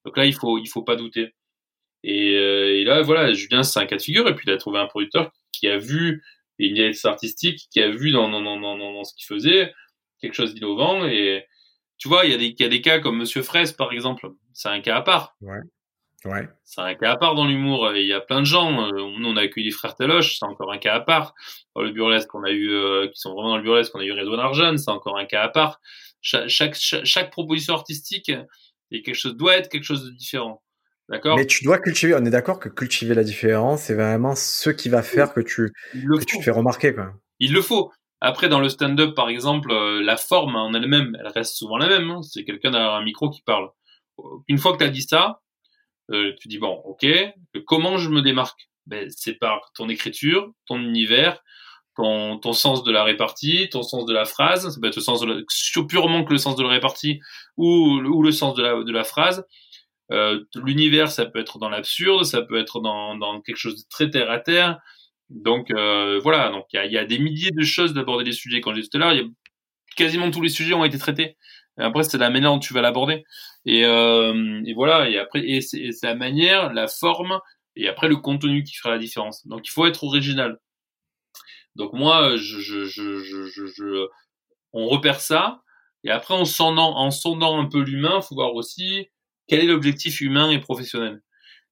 Donc 0.04 0.18
là, 0.18 0.26
il 0.26 0.34
faut 0.34 0.58
il 0.58 0.68
faut 0.68 0.84
pas 0.84 0.98
douter. 0.98 1.34
Et, 2.04 2.36
euh, 2.36 2.80
et 2.80 2.84
là, 2.84 3.02
voilà, 3.02 3.32
Julien, 3.34 3.64
c'est 3.64 3.80
un 3.80 3.86
cas 3.86 3.96
de 3.96 4.02
figure. 4.02 4.28
Et 4.28 4.36
puis 4.36 4.46
il 4.46 4.52
a 4.52 4.58
trouvé 4.58 4.80
un 4.80 4.88
producteur 4.88 5.32
qui 5.54 5.68
a 5.68 5.78
vu 5.78 6.22
une 6.60 6.76
directrice 6.76 7.06
artistique, 7.06 7.68
qui 7.72 7.82
a 7.82 7.90
vu 7.90 8.12
dans 8.12 8.30
dans 8.30 8.42
dans 8.42 8.60
dans, 8.60 8.78
dans 8.78 9.04
ce 9.04 9.14
qu'il 9.16 9.26
faisait 9.26 9.74
quelque 10.22 10.34
chose 10.34 10.54
d'innovant. 10.54 11.06
Et 11.06 11.46
tu 11.98 12.08
vois, 12.08 12.26
il 12.26 12.32
y 12.32 12.34
a 12.34 12.38
des 12.38 12.48
il 12.48 12.62
y 12.62 12.66
a 12.66 12.70
des 12.70 12.82
cas 12.82 13.00
comme 13.00 13.18
Monsieur 13.18 13.44
Fraisse, 13.44 13.72
par 13.72 13.92
exemple. 13.92 14.30
C'est 14.54 14.70
un 14.70 14.82
cas 14.82 14.98
à 14.98 15.02
part. 15.02 15.36
Ouais. 15.42 15.60
Ouais. 16.26 16.48
C'est 16.64 16.82
un 16.82 16.96
cas 16.96 17.12
à 17.12 17.18
part 17.18 17.36
dans 17.36 17.46
l'humour. 17.46 17.92
Il 17.96 18.06
y 18.06 18.14
a 18.14 18.22
plein 18.22 18.40
de 18.40 18.46
gens. 18.46 18.88
Euh, 18.88 18.92
nous, 18.92 19.30
on 19.30 19.38
a 19.38 19.42
accueilli 19.42 19.68
les 19.68 19.72
frères 19.72 19.96
Teloche, 19.96 20.40
c'est 20.40 20.46
encore 20.46 20.72
un 20.72 20.78
cas 20.78 20.96
à 20.96 21.00
part. 21.00 21.34
Dans 21.76 21.84
le 21.84 21.92
burlesque, 21.92 22.34
on 22.34 22.44
a 22.44 22.52
eu, 22.52 22.72
euh, 22.72 23.08
qui 23.08 23.20
sont 23.20 23.34
vraiment 23.34 23.50
dans 23.50 23.58
le 23.58 23.64
burlesque, 23.64 23.94
on 23.96 24.00
a 24.00 24.04
eu 24.04 24.12
Redouane 24.12 24.40
Arjane, 24.40 24.78
c'est 24.78 24.92
encore 24.92 25.18
un 25.18 25.26
cas 25.26 25.44
à 25.44 25.50
part. 25.50 25.80
Chaque, 26.22 26.50
chaque, 26.50 26.76
chaque, 26.76 27.32
proposition 27.32 27.76
artistique 27.76 28.30
est 28.92 29.02
quelque 29.04 29.16
chose, 29.16 29.38
doit 29.38 29.58
être 29.58 29.70
quelque 29.70 29.84
chose 29.84 30.06
de 30.06 30.12
différent. 30.12 30.64
D'accord 31.10 31.38
Mais 31.38 31.46
tu 31.46 31.64
dois 31.64 31.80
cultiver, 31.80 32.16
on 32.16 32.26
est 32.26 32.30
d'accord 32.30 32.60
que 32.60 32.70
cultiver 32.70 33.16
la 33.16 33.24
différence, 33.24 33.84
c'est 33.84 33.94
vraiment 33.94 34.36
ce 34.36 34.70
qui 34.70 34.90
va 34.90 35.02
faire 35.02 35.34
que 35.34 35.40
tu, 35.40 35.72
que 35.94 36.26
tu 36.26 36.38
te 36.38 36.44
fais 36.44 36.52
remarquer, 36.52 36.94
quoi. 36.94 37.14
Il 37.40 37.54
le 37.54 37.62
faut. 37.62 37.92
Après, 38.20 38.50
dans 38.50 38.60
le 38.60 38.68
stand-up, 38.68 39.16
par 39.16 39.30
exemple, 39.30 39.72
euh, 39.72 40.02
la 40.04 40.18
forme 40.18 40.56
en 40.56 40.74
elle-même, 40.74 41.16
elle 41.20 41.28
reste 41.28 41.56
souvent 41.56 41.78
la 41.78 41.88
même. 41.88 42.10
Hein. 42.10 42.22
C'est 42.24 42.44
quelqu'un 42.44 42.72
derrière 42.72 42.94
un 42.94 43.04
micro 43.04 43.30
qui 43.30 43.42
parle. 43.44 43.70
Une 44.48 44.58
fois 44.58 44.74
que 44.74 44.80
tu 44.80 44.84
as 44.84 44.90
dit 44.90 45.04
ça, 45.04 45.42
euh, 46.12 46.34
tu 46.42 46.48
dis 46.48 46.58
bon, 46.58 46.82
ok, 46.86 47.06
comment 47.66 47.98
je 47.98 48.10
me 48.10 48.22
démarque? 48.22 48.70
Ben, 48.88 49.08
C'est 49.10 49.36
par 49.36 49.72
ton 49.76 49.88
écriture, 49.88 50.52
ton 50.66 50.80
univers, 50.80 51.44
ton, 51.96 52.40
ton 52.40 52.54
sens 52.54 52.84
de 52.84 52.92
la 52.92 53.04
répartie, 53.04 53.70
ton 53.70 53.84
sens 53.84 54.06
de 54.06 54.14
la 54.14 54.26
phrase. 54.26 54.74
Ça 54.74 54.80
peut 54.82 54.88
être 54.88 54.96
le 54.96 55.02
sens 55.02 55.22
de 55.22 55.28
la, 55.28 55.84
purement 55.88 56.24
que 56.24 56.32
le 56.32 56.40
sens 56.40 56.56
de 56.56 56.64
la 56.64 56.70
répartie 56.70 57.20
ou, 57.56 58.00
ou 58.00 58.24
le 58.24 58.32
sens 58.32 58.56
de 58.56 58.64
la, 58.64 58.84
de 58.84 58.92
la 58.92 59.04
phrase. 59.04 59.46
Euh, 60.12 60.44
l'univers, 60.56 61.12
ça 61.12 61.26
peut 61.26 61.40
être 61.40 61.60
dans 61.60 61.70
l'absurde, 61.70 62.24
ça 62.24 62.42
peut 62.42 62.58
être 62.58 62.80
dans, 62.80 63.16
dans 63.16 63.42
quelque 63.42 63.58
chose 63.58 63.84
de 63.84 63.90
très 63.90 64.10
terre 64.10 64.32
à 64.32 64.40
terre. 64.40 64.80
Donc 65.30 65.72
euh, 65.72 66.20
voilà, 66.24 66.50
donc 66.50 66.66
il 66.72 66.78
y 66.78 66.80
a, 66.80 66.86
y 66.86 66.98
a, 66.98 67.06
des 67.06 67.20
milliers 67.20 67.52
de 67.52 67.64
choses 67.64 67.94
d'aborder 67.94 68.24
les 68.24 68.32
sujets. 68.32 68.62
Quand 68.62 68.74
j'étais 68.74 68.98
là, 68.98 69.14
y 69.14 69.20
a, 69.20 69.24
quasiment 69.96 70.32
tous 70.32 70.42
les 70.42 70.50
sujets 70.50 70.74
ont 70.74 70.86
été 70.86 70.98
traités. 70.98 71.38
Et 71.80 71.84
après, 71.84 72.04
c'est 72.04 72.18
la 72.18 72.30
manière 72.30 72.52
dont 72.52 72.60
tu 72.60 72.74
vas 72.74 72.82
l'aborder. 72.82 73.24
Et, 73.66 73.86
euh, 73.86 74.62
et, 74.66 74.74
voilà. 74.74 75.10
Et 75.10 75.18
après, 75.20 75.42
et 75.48 75.62
c'est 75.62 75.92
la 76.04 76.16
manière, 76.16 76.74
la 76.74 76.88
forme, 76.88 77.40
et 77.76 77.88
après 77.88 78.08
le 78.08 78.16
contenu 78.18 78.64
qui 78.64 78.76
fera 78.76 78.92
la 78.92 79.00
différence. 79.00 79.46
Donc, 79.48 79.68
il 79.68 79.72
faut 79.72 79.86
être 79.86 80.04
original. 80.04 80.60
Donc 81.76 81.94
moi, 81.94 82.36
je, 82.38 82.60
je, 82.60 82.86
je 82.86 84.08
on 84.74 84.88
repère 84.88 85.22
ça. 85.22 85.62
Et 86.04 86.10
après, 86.10 86.34
en 86.34 86.46
sondant, 86.46 86.98
en 86.98 87.12
sondant 87.12 87.60
un 87.60 87.66
peu 87.66 87.82
l'humain, 87.82 88.22
faut 88.22 88.36
voir 88.36 88.54
aussi 88.56 89.10
quel 89.48 89.62
est 89.62 89.68
l'objectif 89.68 90.22
humain 90.22 90.50
et 90.50 90.60
professionnel? 90.60 91.22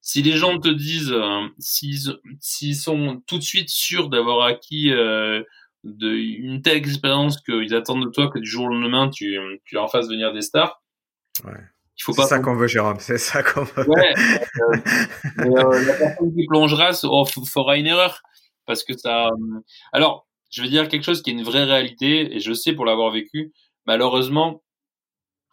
Si 0.01 0.21
les 0.21 0.33
gens 0.33 0.59
te 0.59 0.69
disent, 0.69 1.11
euh, 1.11 1.47
s'ils 1.59 2.75
sont 2.75 3.23
tout 3.25 3.37
de 3.37 3.43
suite 3.43 3.69
sûrs 3.69 4.09
d'avoir 4.09 4.45
acquis 4.45 4.91
euh, 4.91 5.41
de, 5.83 6.09
une 6.09 6.61
telle 6.61 6.77
expérience 6.77 7.41
qu'ils 7.41 7.73
attendent 7.73 8.05
de 8.05 8.11
toi 8.11 8.29
que 8.29 8.39
du 8.39 8.45
jour 8.45 8.65
au 8.65 8.69
lendemain, 8.69 9.09
tu, 9.09 9.37
tu 9.65 9.75
leur 9.75 9.91
fasses 9.91 10.07
venir 10.07 10.31
des 10.31 10.41
stars. 10.41 10.81
Ouais. 11.43 11.53
Il 11.97 12.03
faut 12.03 12.13
pas. 12.13 12.23
C'est 12.23 12.29
ça 12.29 12.39
qu'on 12.39 12.55
veut, 12.55 12.67
Jérôme. 12.67 12.99
C'est 12.99 13.17
ça 13.17 13.41
qu'on 13.41 13.63
veut. 13.63 13.89
Ouais. 13.89 14.13
euh, 15.39 15.85
la 15.85 15.93
personne 15.93 16.33
qui 16.35 16.45
plongera 16.47 16.91
oh, 17.03 17.25
fera 17.25 17.77
une 17.77 17.87
erreur 17.87 18.21
parce 18.65 18.83
que 18.83 18.97
ça. 18.97 19.29
Alors, 19.93 20.27
je 20.51 20.61
vais 20.61 20.69
dire 20.69 20.87
quelque 20.87 21.03
chose 21.03 21.21
qui 21.21 21.29
est 21.29 21.33
une 21.33 21.43
vraie 21.43 21.63
réalité 21.63 22.35
et 22.35 22.39
je 22.39 22.53
sais 22.53 22.73
pour 22.73 22.85
l'avoir 22.85 23.11
vécu. 23.11 23.53
Malheureusement, 23.85 24.63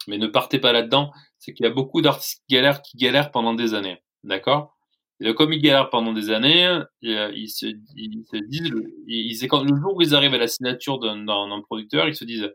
mais 0.07 0.17
ne 0.17 0.27
partez 0.27 0.59
pas 0.59 0.73
là-dedans. 0.73 1.11
C'est 1.43 1.53
qu'il 1.53 1.65
y 1.65 1.67
a 1.67 1.73
beaucoup 1.73 2.01
d'artistes 2.01 2.41
qui 2.47 2.55
galèrent, 2.55 2.81
qui 2.81 2.95
galèrent 2.95 3.31
pendant 3.31 3.53
des 3.53 3.73
années. 3.73 4.01
D'accord? 4.23 4.77
Et 5.19 5.33
comme 5.33 5.51
ils 5.51 5.61
galèrent 5.61 5.89
pendant 5.89 6.13
des 6.13 6.31
années, 6.31 6.79
ils 7.01 7.49
se, 7.49 7.65
ils 7.95 8.23
se 8.31 8.37
disent, 8.47 8.71
le 8.71 9.75
jour 9.75 9.95
où 9.95 10.01
ils 10.01 10.15
arrivent 10.15 10.33
à 10.33 10.37
la 10.37 10.47
signature 10.47 10.99
d'un 10.99 11.61
producteur, 11.61 12.07
ils 12.07 12.15
se 12.15 12.23
disent, 12.23 12.49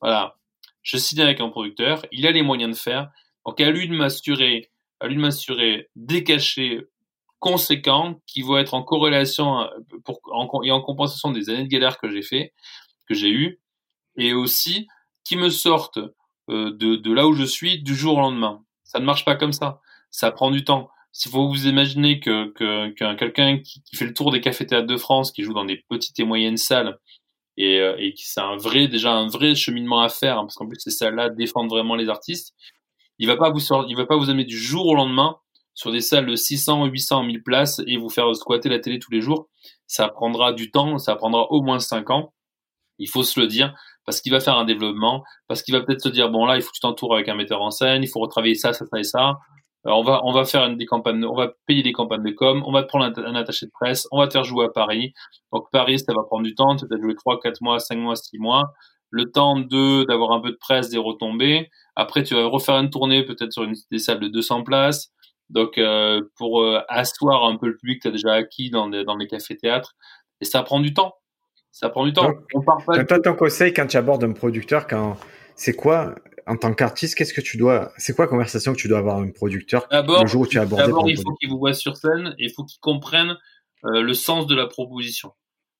voilà, 0.00 0.38
je 0.82 0.96
signe 0.96 1.20
avec 1.20 1.40
un 1.40 1.50
producteur, 1.50 2.06
il 2.10 2.26
a 2.26 2.30
les 2.30 2.42
moyens 2.42 2.74
de 2.74 2.80
faire, 2.80 3.10
donc 3.44 3.60
à 3.60 3.70
lui 3.70 3.86
de 3.86 3.94
m'assurer, 3.94 4.70
à 5.00 5.08
lui 5.08 5.16
de 5.16 5.20
m'assurer 5.20 5.90
des 5.94 6.24
cachets 6.24 6.86
conséquents 7.38 8.20
qui 8.26 8.40
vont 8.40 8.56
être 8.56 8.72
en 8.72 8.82
corrélation 8.82 9.68
pour, 10.04 10.20
et 10.64 10.70
en 10.70 10.80
compensation 10.80 11.32
des 11.32 11.50
années 11.50 11.64
de 11.64 11.68
galère 11.68 11.98
que 11.98 12.10
j'ai 12.10 12.22
fait, 12.22 12.54
que 13.06 13.14
j'ai 13.14 13.30
eu, 13.30 13.60
et 14.16 14.32
aussi 14.32 14.88
qui 15.24 15.36
me 15.36 15.50
sortent 15.50 16.00
de, 16.48 16.96
de 16.96 17.12
là 17.12 17.26
où 17.26 17.32
je 17.32 17.44
suis 17.44 17.82
du 17.82 17.94
jour 17.94 18.18
au 18.18 18.20
lendemain. 18.20 18.64
Ça 18.84 18.98
ne 18.98 19.04
marche 19.04 19.24
pas 19.24 19.36
comme 19.36 19.52
ça. 19.52 19.80
Ça 20.10 20.30
prend 20.30 20.50
du 20.50 20.64
temps. 20.64 20.90
Si 21.12 21.28
vous 21.28 21.48
vous 21.48 21.66
imaginez 21.66 22.20
que, 22.20 22.50
que, 22.52 23.14
quelqu'un 23.14 23.58
qui, 23.58 23.82
fait 23.94 24.06
le 24.06 24.14
tour 24.14 24.32
des 24.32 24.40
cafés-théâtres 24.40 24.86
de 24.86 24.96
France, 24.96 25.30
qui 25.30 25.42
joue 25.42 25.52
dans 25.52 25.64
des 25.64 25.84
petites 25.88 26.18
et 26.18 26.24
moyennes 26.24 26.56
salles, 26.56 26.98
et, 27.58 27.80
euh, 27.80 27.96
et 27.98 28.14
qui 28.14 28.26
c'est 28.26 28.40
un 28.40 28.56
vrai, 28.56 28.88
déjà 28.88 29.12
un 29.12 29.28
vrai 29.28 29.54
cheminement 29.54 30.00
à 30.00 30.08
faire, 30.08 30.38
hein, 30.38 30.44
parce 30.44 30.54
qu'en 30.54 30.66
plus 30.66 30.78
ces 30.80 30.90
salles-là 30.90 31.28
défendent 31.28 31.68
vraiment 31.68 31.96
les 31.96 32.08
artistes, 32.08 32.54
il 33.18 33.26
va 33.26 33.36
pas 33.36 33.50
vous 33.50 33.60
il 33.88 33.96
va 33.96 34.06
pas 34.06 34.16
vous 34.16 34.30
amener 34.30 34.44
du 34.44 34.58
jour 34.58 34.86
au 34.86 34.94
lendemain 34.94 35.36
sur 35.74 35.92
des 35.92 36.00
salles 36.00 36.26
de 36.26 36.36
600, 36.36 36.86
800, 36.86 37.24
1000 37.24 37.42
places 37.42 37.80
et 37.86 37.96
vous 37.96 38.08
faire 38.08 38.34
squatter 38.34 38.68
la 38.68 38.78
télé 38.78 38.98
tous 38.98 39.10
les 39.10 39.20
jours. 39.20 39.48
Ça 39.86 40.08
prendra 40.08 40.52
du 40.52 40.70
temps, 40.70 40.98
ça 40.98 41.14
prendra 41.14 41.50
au 41.50 41.62
moins 41.62 41.78
5 41.78 42.10
ans. 42.10 42.32
Il 42.98 43.08
faut 43.08 43.22
se 43.22 43.38
le 43.40 43.46
dire, 43.46 43.74
parce 44.04 44.20
qu'il 44.20 44.32
va 44.32 44.40
faire 44.40 44.56
un 44.56 44.64
développement, 44.64 45.22
parce 45.48 45.62
qu'il 45.62 45.74
va 45.74 45.80
peut-être 45.80 46.02
se 46.02 46.08
dire, 46.08 46.30
bon 46.30 46.46
là, 46.46 46.56
il 46.56 46.62
faut 46.62 46.68
que 46.68 46.76
tu 46.76 46.80
t'entoures 46.80 47.14
avec 47.14 47.28
un 47.28 47.34
metteur 47.34 47.62
en 47.62 47.70
scène, 47.70 48.02
il 48.02 48.08
faut 48.08 48.20
retravailler 48.20 48.54
ça, 48.54 48.72
ça, 48.72 48.84
ça 48.86 48.98
et 48.98 49.04
ça. 49.04 49.38
Alors 49.84 49.98
on 49.98 50.04
va 50.04 50.20
on 50.24 50.32
va 50.32 50.44
faire 50.44 50.68
des 50.76 50.86
campagnes, 50.86 51.24
on 51.24 51.34
va 51.34 51.52
payer 51.66 51.82
des 51.82 51.92
campagnes 51.92 52.22
de 52.22 52.30
com, 52.30 52.62
on 52.66 52.72
va 52.72 52.82
te 52.82 52.88
prendre 52.88 53.06
un, 53.18 53.34
attaché 53.34 53.66
de 53.66 53.72
presse, 53.72 54.06
on 54.12 54.18
va 54.18 54.28
te 54.28 54.32
faire 54.32 54.44
jouer 54.44 54.66
à 54.66 54.68
Paris. 54.68 55.12
Donc 55.52 55.66
Paris, 55.72 55.98
ça 55.98 56.12
va 56.14 56.22
prendre 56.22 56.44
du 56.44 56.54
temps, 56.54 56.76
tu 56.76 56.86
vas 56.88 56.96
jouer 57.00 57.14
3, 57.16 57.40
4 57.40 57.60
mois, 57.62 57.78
5 57.80 57.98
mois, 57.98 58.14
6 58.16 58.38
mois. 58.38 58.72
Le 59.10 59.30
temps 59.30 59.58
de 59.58 60.04
d'avoir 60.04 60.32
un 60.32 60.40
peu 60.40 60.50
de 60.50 60.56
presse, 60.56 60.88
des 60.88 60.98
retombées. 60.98 61.68
Après, 61.96 62.22
tu 62.22 62.34
vas 62.34 62.46
refaire 62.46 62.76
une 62.76 62.90
tournée 62.90 63.24
peut-être 63.24 63.52
sur 63.52 63.64
une 63.64 63.74
des 63.90 63.98
salles 63.98 64.20
de 64.20 64.28
200 64.28 64.62
places. 64.62 65.10
Donc 65.50 65.78
euh, 65.78 66.22
pour 66.36 66.62
euh, 66.62 66.80
asseoir 66.88 67.44
un 67.44 67.56
peu 67.56 67.66
le 67.68 67.76
public 67.76 68.02
que 68.02 68.02
tu 68.02 68.08
as 68.08 68.12
déjà 68.12 68.32
acquis 68.34 68.70
dans, 68.70 68.88
dans 68.88 69.16
les 69.16 69.26
cafés-théâtres. 69.26 69.94
Et 70.40 70.44
ça 70.44 70.62
prend 70.62 70.80
du 70.80 70.94
temps. 70.94 71.14
Ça 71.72 71.88
prend 71.88 72.04
du 72.04 72.12
temps. 72.12 72.34
on 72.54 72.62
part 72.62 72.84
pas. 72.84 73.02
Toi, 73.04 73.18
ton 73.18 73.34
conseil 73.34 73.72
quand 73.72 73.86
tu 73.86 73.96
abordes 73.96 74.22
un 74.24 74.32
producteur, 74.32 74.86
quand 74.86 75.16
c'est 75.56 75.74
quoi 75.74 76.14
en 76.46 76.56
tant 76.56 76.74
qu'artiste, 76.74 77.16
qu'est-ce 77.16 77.32
que 77.32 77.40
tu 77.40 77.56
dois, 77.56 77.92
c'est 77.96 78.14
quoi 78.14 78.26
la 78.26 78.30
conversation 78.30 78.72
que 78.72 78.78
tu 78.78 78.88
dois 78.88 78.98
avoir 78.98 79.16
avec 79.18 79.30
un 79.30 79.32
producteur 79.32 79.86
le 79.90 80.26
jour 80.26 80.42
où 80.42 80.46
tu 80.46 80.58
abordes 80.58 80.82
D'abord, 80.82 81.08
il 81.08 81.16
faut 81.16 81.34
qu'il 81.34 81.48
vous 81.48 81.58
voit 81.58 81.74
sur 81.74 81.96
scène 81.96 82.34
et 82.38 82.46
il 82.46 82.52
faut 82.52 82.64
qu'il 82.64 82.80
comprenne 82.80 83.38
euh, 83.84 84.02
le 84.02 84.14
sens 84.14 84.46
de 84.46 84.54
la 84.54 84.66
proposition. 84.66 85.32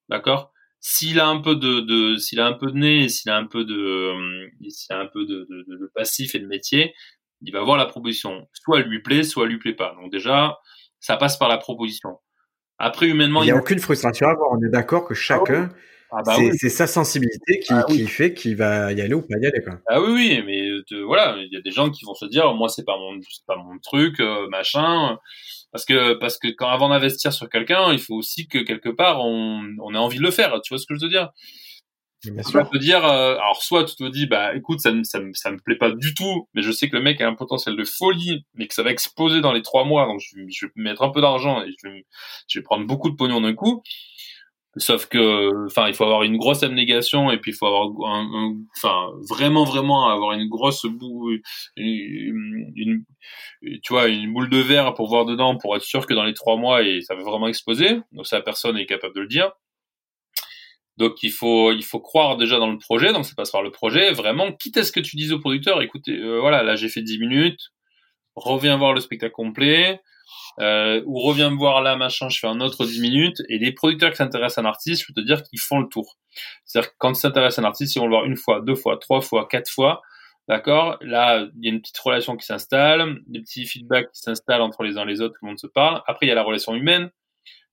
D'accord? 0.09 0.53
S'il 0.80 1.20
a 1.20 1.28
un 1.28 1.40
peu 1.40 1.57
de, 1.57 1.80
de 1.80 2.16
s'il 2.16 2.40
a 2.40 2.47
un 2.47 2.55
peu 2.55 2.70
de 2.70 2.76
nez, 2.76 3.09
s'il 3.09 3.30
a 3.30 3.36
un 3.36 3.47
peu 3.47 3.64
de, 3.64 3.74
euh, 3.74 4.68
s'il 4.68 4.95
a 4.95 4.99
un 4.99 5.07
peu 5.07 5.24
de, 5.26 5.47
de, 5.49 5.64
de, 5.68 5.90
passif 5.95 6.34
et 6.34 6.40
de 6.40 6.47
métier, 6.47 6.95
il 7.40 7.53
va 7.53 7.62
voir 7.62 7.76
la 7.76 7.86
proposition. 7.86 8.49
Soit 8.53 8.80
elle 8.80 8.86
lui 8.86 9.03
plaît, 9.03 9.22
soit 9.22 9.45
elle 9.45 9.51
lui 9.51 9.59
plaît 9.59 9.74
pas. 9.74 9.95
Donc 10.01 10.11
déjà, 10.11 10.59
ça 11.01 11.16
passe 11.16 11.36
par 11.36 11.49
la 11.49 11.59
proposition. 11.59 12.18
Après, 12.85 13.07
humainement, 13.07 13.45
il 13.45 13.47
n'y 13.47 13.53
a, 13.53 13.57
aucune 13.57 13.78
frustration 13.78 14.26
à 14.26 14.33
avoir. 14.33 14.51
On 14.51 14.61
est 14.61 14.68
d'accord 14.68 15.07
que 15.07 15.14
chacun, 15.14 15.70
Ah 16.11 16.22
bah 16.26 16.35
c'est 16.59 16.68
sa 16.68 16.89
sensibilité 16.89 17.61
qui, 17.61 17.72
ah 17.72 17.85
qui 17.89 18.09
fait 18.09 18.35
qu'il 18.35 18.57
va 18.57 18.93
y 18.93 19.01
aller 19.01 19.14
ou 19.14 19.22
pas 19.22 19.39
y 19.41 19.47
aller. 19.47 19.62
Quoi. 19.62 19.78
Ah 19.87 20.03
oui, 20.03 20.11
oui, 20.12 20.43
mais 20.45 21.01
voilà, 21.05 21.37
il 21.39 21.53
y 21.53 21.57
a 21.57 21.61
des 21.61 21.70
gens 21.70 21.91
qui 21.91 22.05
vont 22.05 22.14
se 22.14 22.26
dire, 22.26 22.53
moi 22.55 22.68
c'est 22.68 22.85
pas 22.85 22.99
mon, 22.99 23.20
pas 23.47 23.57
mon 23.57 23.78
truc, 23.78 24.18
euh, 24.18 24.49
machin. 24.49 25.16
Parce 25.70 25.85
que 25.85 26.14
parce 26.14 26.39
que 26.39 26.49
quand 26.49 26.68
avant 26.70 26.89
d'investir 26.89 27.33
sur 27.33 27.49
quelqu'un, 27.49 27.93
il 27.93 28.01
faut 28.01 28.16
aussi 28.16 28.49
que 28.49 28.59
quelque 28.59 28.89
part 28.89 29.24
on, 29.24 29.62
on 29.80 29.95
ait 29.95 29.99
envie 29.99 30.18
de 30.18 30.24
le 30.24 30.33
faire. 30.33 30.61
Tu 30.62 30.74
vois 30.74 30.78
ce 30.78 30.87
que 30.89 30.97
je 30.97 31.05
veux 31.05 31.09
dire? 31.09 31.30
Bien 32.25 32.43
sûr. 32.43 32.68
te 32.70 32.79
dire, 32.79 33.05
euh, 33.05 33.35
alors 33.35 33.62
soit 33.62 33.85
tu 33.85 33.97
te 33.97 34.09
dis, 34.09 34.27
bah 34.27 34.55
écoute, 34.55 34.81
ça, 34.81 34.93
ça, 35.03 35.20
ça 35.33 35.51
me 35.51 35.59
plaît 35.59 35.77
pas 35.77 35.91
du 35.91 36.14
tout, 36.14 36.49
mais 36.55 36.62
je 36.62 36.70
sais 36.70 36.89
que 36.89 36.97
le 36.97 37.03
mec 37.03 37.20
a 37.20 37.27
un 37.29 37.35
potentiel 37.35 37.77
de 37.77 37.85
folie, 37.85 38.45
mais 38.55 38.68
que 38.68 38.75
ça 38.75 38.85
va 38.85 38.91
exploser 38.93 39.41
dans 39.41 39.53
les 39.53 39.62
trois 39.62 39.85
mois, 39.85 40.07
donc 40.07 40.20
je, 40.20 40.37
je 40.49 40.66
vais 40.66 40.73
mettre 40.77 41.03
un 41.03 41.11
peu 41.11 41.20
d'argent 41.20 41.62
et 41.62 41.73
je 41.83 41.89
vais, 41.89 42.07
je 42.49 42.59
vais 42.59 42.62
prendre 42.62 42.87
beaucoup 42.87 43.11
de 43.11 43.16
pognon 43.16 43.41
d'un 43.41 43.55
coup. 43.55 43.83
Sauf 44.79 45.07
que, 45.07 45.66
enfin, 45.66 45.89
il 45.89 45.95
faut 45.95 46.05
avoir 46.05 46.23
une 46.23 46.39
grosse 46.39 46.62
abnégation 46.62 47.31
et 47.31 47.37
puis 47.39 47.51
il 47.51 47.55
faut 47.55 47.66
avoir, 47.66 47.89
un, 48.16 48.55
enfin, 48.79 49.11
vraiment, 49.29 49.64
vraiment 49.64 50.09
avoir 50.09 50.33
une 50.33 50.49
grosse 50.49 50.87
boule, 50.87 51.43
une, 51.77 53.05
tu 53.83 53.93
vois, 53.93 54.09
une 54.09 54.33
boule 54.33 54.49
de 54.49 54.59
verre 54.59 54.95
pour 54.95 55.09
voir 55.09 55.27
dedans, 55.27 55.59
pour 55.59 55.77
être 55.77 55.83
sûr 55.83 56.07
que 56.07 56.14
dans 56.14 56.25
les 56.25 56.33
trois 56.33 56.57
mois, 56.57 56.83
et 56.83 57.03
ça 57.03 57.14
va 57.14 57.23
vraiment 57.23 57.49
exploser. 57.49 58.01
Donc 58.12 58.27
ça, 58.27 58.41
personne 58.41 58.79
est 58.79 58.87
capable 58.87 59.14
de 59.14 59.20
le 59.20 59.29
dire. 59.29 59.53
Donc 61.03 61.20
il 61.24 61.32
faut, 61.32 61.72
il 61.72 61.82
faut 61.82 61.98
croire 61.98 62.36
déjà 62.36 62.61
dans 62.61 62.70
le 62.70 62.78
projet. 62.78 63.12
Donc 63.12 63.26
ça 63.26 63.32
passe 63.36 63.50
par 63.50 63.62
le 63.62 63.72
projet. 63.72 64.12
Vraiment, 64.12 64.53
quitte 64.53 64.76
à 64.76 64.84
ce 64.84 64.92
que 64.92 65.00
tu 65.00 65.16
dises 65.16 65.32
au 65.32 65.40
producteur, 65.40 65.82
écoutez, 65.82 66.12
euh, 66.12 66.38
voilà, 66.38 66.62
là 66.62 66.76
j'ai 66.76 66.88
fait 66.88 67.03
10 67.03 67.18
minutes, 67.18 67.72
reviens 68.36 68.76
voir 68.76 68.92
le 68.92 69.00
spectacle 69.00 69.32
complet 69.32 70.00
euh, 70.61 71.03
ou 71.05 71.18
reviens 71.18 71.50
me 71.50 71.57
voir 71.57 71.82
là, 71.82 71.96
machin, 71.96 72.28
je 72.28 72.38
fais 72.38 72.46
un 72.46 72.61
autre 72.61 72.84
10 72.84 73.00
minutes. 73.00 73.42
Et 73.48 73.59
les 73.59 73.72
producteurs 73.72 74.11
qui 74.11 74.18
s'intéressent 74.18 74.59
à 74.59 74.61
un 74.61 74.70
artiste, 74.70 75.03
je 75.03 75.07
peux 75.09 75.20
te 75.20 75.26
dire 75.26 75.42
qu'ils 75.42 75.59
font 75.59 75.80
le 75.80 75.88
tour. 75.88 76.18
C'est-à-dire 76.64 76.90
que 76.90 76.96
quand 76.98 77.11
ils 77.11 77.16
s'intéressent 77.16 77.64
à 77.64 77.66
un 77.66 77.70
artiste, 77.70 77.96
ils 77.96 77.98
vont 77.98 78.07
le 78.07 78.12
voir 78.12 78.24
une 78.24 78.36
fois, 78.36 78.61
deux 78.61 78.76
fois, 78.76 78.96
trois 78.96 79.20
fois, 79.20 79.48
quatre 79.50 79.70
fois. 79.70 80.03
D'accord? 80.48 80.98
Là, 81.00 81.48
il 81.57 81.64
y 81.64 81.68
a 81.68 81.72
une 81.72 81.80
petite 81.80 81.98
relation 81.98 82.36
qui 82.36 82.46
s'installe, 82.46 83.18
des 83.26 83.40
petits 83.40 83.66
feedbacks 83.66 84.12
qui 84.12 84.20
s'installent 84.20 84.62
entre 84.62 84.84
les 84.84 84.98
uns 84.98 85.03
et 85.03 85.07
les 85.07 85.20
autres, 85.20 85.34
tout 85.34 85.44
le 85.44 85.48
monde 85.48 85.59
se 85.59 85.66
parle. 85.66 86.03
Après, 86.07 86.26
il 86.26 86.28
y 86.28 86.32
a 86.32 86.36
la 86.36 86.42
relation 86.44 86.74
humaine. 86.74 87.11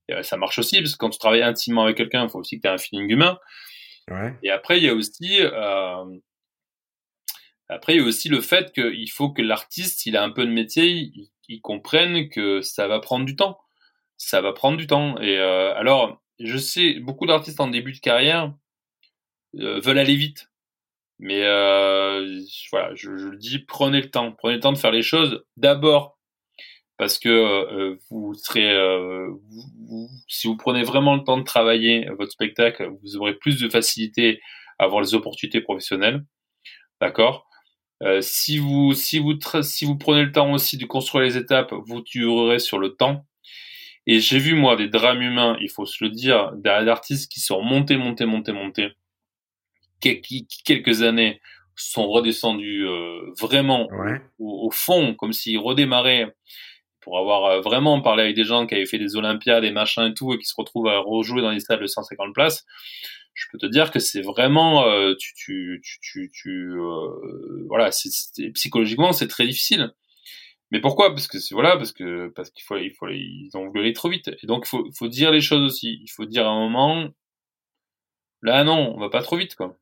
Et 0.09 0.23
ça 0.23 0.37
marche 0.37 0.59
aussi, 0.59 0.77
parce 0.77 0.93
que 0.93 0.97
quand 0.97 1.09
tu 1.09 1.19
travailles 1.19 1.43
intimement 1.43 1.83
avec 1.83 1.97
quelqu'un, 1.97 2.23
il 2.23 2.29
faut 2.29 2.39
aussi 2.39 2.57
que 2.57 2.61
tu 2.61 2.67
aies 2.67 2.71
un 2.71 2.77
feeling 2.77 3.09
humain. 3.09 3.37
Ouais. 4.09 4.33
Et 4.43 4.49
après, 4.49 4.77
il 4.77 4.83
y 4.83 4.89
a 4.89 4.93
aussi... 4.93 5.39
Euh, 5.41 6.05
après, 7.69 7.93
il 7.93 8.01
y 8.01 8.03
a 8.03 8.07
aussi 8.07 8.29
le 8.29 8.41
fait 8.41 8.73
qu'il 8.73 9.11
faut 9.11 9.31
que 9.31 9.43
l'artiste, 9.43 10.07
il 10.07 10.17
a 10.17 10.23
un 10.23 10.31
peu 10.31 10.45
de 10.45 10.51
métier, 10.51 11.11
ils 11.49 11.61
comprennent 11.61 12.29
que 12.29 12.61
ça 12.61 12.87
va 12.87 12.99
prendre 12.99 13.25
du 13.25 13.35
temps. 13.35 13.59
Ça 14.17 14.41
va 14.41 14.53
prendre 14.53 14.77
du 14.77 14.87
temps. 14.87 15.19
Et 15.19 15.37
euh, 15.37 15.73
alors, 15.75 16.21
je 16.39 16.57
sais, 16.57 16.99
beaucoup 16.99 17.25
d'artistes 17.25 17.59
en 17.59 17.67
début 17.67 17.93
de 17.93 17.99
carrière 17.99 18.53
euh, 19.55 19.79
veulent 19.79 19.99
aller 19.99 20.15
vite. 20.15 20.51
Mais 21.17 21.43
euh, 21.43 22.39
voilà, 22.71 22.93
je, 22.95 23.09
le 23.09 23.37
dis, 23.37 23.59
prenez 23.59 24.01
le 24.01 24.09
temps. 24.09 24.31
Prenez 24.31 24.55
le 24.55 24.59
temps 24.61 24.71
de 24.71 24.77
faire 24.77 24.91
les 24.91 25.01
choses. 25.01 25.43
D'abord, 25.57 26.18
parce 26.99 27.17
que 27.17 27.97
vous 28.11 28.35
serez, 28.35 28.75
si 30.27 30.47
vous 30.47 30.57
prenez 30.57 30.83
vraiment 30.83 31.15
le 31.15 31.23
temps 31.23 31.37
de 31.37 31.43
travailler 31.43 32.07
votre 32.17 32.31
spectacle, 32.31 32.91
vous 33.01 33.15
aurez 33.15 33.33
plus 33.33 33.59
de 33.59 33.69
facilité 33.69 34.41
à 34.77 34.83
avoir 34.83 35.01
les 35.01 35.15
opportunités 35.15 35.61
professionnelles. 35.61 36.25
D'accord? 37.01 37.49
Euh, 38.01 38.21
si 38.21 38.57
vous 38.57 38.93
si 38.93 39.19
vous 39.19 39.37
si 39.61 39.85
vous 39.85 39.97
prenez 39.97 40.23
le 40.23 40.31
temps 40.31 40.53
aussi 40.53 40.77
de 40.77 40.85
construire 40.85 41.25
les 41.25 41.37
étapes, 41.37 41.73
vous 41.73 42.01
durerez 42.01 42.59
sur 42.59 42.79
le 42.79 42.95
temps. 42.95 43.25
Et 44.07 44.19
j'ai 44.19 44.39
vu 44.39 44.55
moi 44.55 44.75
des 44.75 44.87
drames 44.87 45.21
humains, 45.21 45.57
il 45.61 45.69
faut 45.69 45.85
se 45.85 46.03
le 46.03 46.09
dire, 46.09 46.51
d'artistes 46.55 47.31
qui 47.31 47.41
sont 47.41 47.61
montés, 47.61 47.97
montés, 47.97 48.25
montés, 48.25 48.53
montés, 48.53 48.89
qui, 50.01 50.21
qui, 50.21 50.63
quelques 50.63 51.03
années 51.03 51.41
sont 51.75 52.07
redescendus 52.09 52.87
euh, 52.87 53.31
vraiment 53.39 53.87
au, 54.39 54.71
fond, 54.71 55.13
comme 55.13 55.31
s'ils 55.33 55.59
redémarraient 55.59 56.33
avoir 57.17 57.45
euh, 57.45 57.61
vraiment 57.61 58.01
parlé 58.01 58.23
avec 58.23 58.35
des 58.35 58.43
gens 58.43 58.67
qui 58.67 58.75
avaient 58.75 58.85
fait 58.85 58.99
des 58.99 59.15
Olympiades 59.15 59.63
et 59.63 59.71
machin 59.71 60.09
et 60.09 60.13
tout 60.13 60.33
et 60.33 60.37
qui 60.37 60.45
se 60.45 60.53
retrouvent 60.57 60.87
à 60.87 60.99
rejouer 60.99 61.41
dans 61.41 61.53
des 61.53 61.59
salles 61.59 61.81
de 61.81 61.87
150 61.87 62.33
places 62.33 62.65
je 63.39 63.45
peux 63.51 63.57
te 63.57 63.65
dire 63.65 63.91
que 63.91 63.99
c'est 63.99 64.21
vraiment, 64.21 64.85
euh, 64.85 65.15
tu, 65.17 65.33
tu, 65.35 65.81
tu, 66.01 66.31
tu, 66.33 66.71
euh, 66.73 67.65
voilà, 67.67 67.89
psychologiquement 68.53 69.13
c'est 69.13 69.27
très 69.27 69.47
difficile. 69.47 69.93
Mais 70.71 70.81
pourquoi? 70.81 71.09
Parce 71.11 71.27
que 71.27 71.37
voilà, 71.53 71.77
parce 71.77 71.93
que 71.93 72.27
parce 72.35 72.51
qu'il 72.51 72.63
faut, 72.63 72.77
il 72.77 72.91
faut, 72.93 73.07
ils 73.09 73.49
ont 73.55 73.69
voulu 73.69 73.93
trop 73.93 74.09
vite. 74.09 74.29
Et 74.43 74.47
donc 74.47 74.65
il 74.65 74.69
faut, 74.69 74.89
faut 74.97 75.07
dire 75.07 75.31
les 75.31 75.41
choses 75.41 75.63
aussi. 75.63 75.99
Il 76.03 76.09
faut 76.09 76.25
dire 76.25 76.47
à 76.47 76.51
un 76.51 76.59
moment, 76.69 77.09
là 78.41 78.63
non, 78.63 78.93
on 78.95 78.99
va 78.99 79.09
pas 79.09 79.21
trop 79.23 79.37
vite 79.37 79.55
quoi. 79.55 79.77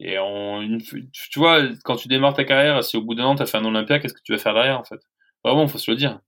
Et 0.00 0.18
on, 0.18 0.78
tu 0.78 1.38
vois, 1.38 1.62
quand 1.84 1.96
tu 1.96 2.08
démarres 2.08 2.34
ta 2.34 2.44
carrière, 2.44 2.84
si 2.84 2.96
au 2.96 3.02
bout 3.02 3.14
d'un 3.14 3.24
an 3.26 3.36
tu 3.36 3.42
as 3.42 3.46
fait 3.46 3.58
un 3.58 3.64
Olympia, 3.64 3.98
qu'est-ce 4.00 4.14
que 4.14 4.22
tu 4.24 4.32
vas 4.32 4.38
faire 4.38 4.54
derrière 4.54 4.78
en 4.78 4.84
fait? 4.84 5.00
Vraiment, 5.44 5.68
faut 5.68 5.78
se 5.78 5.90
le 5.90 5.96
dire. 5.96 6.20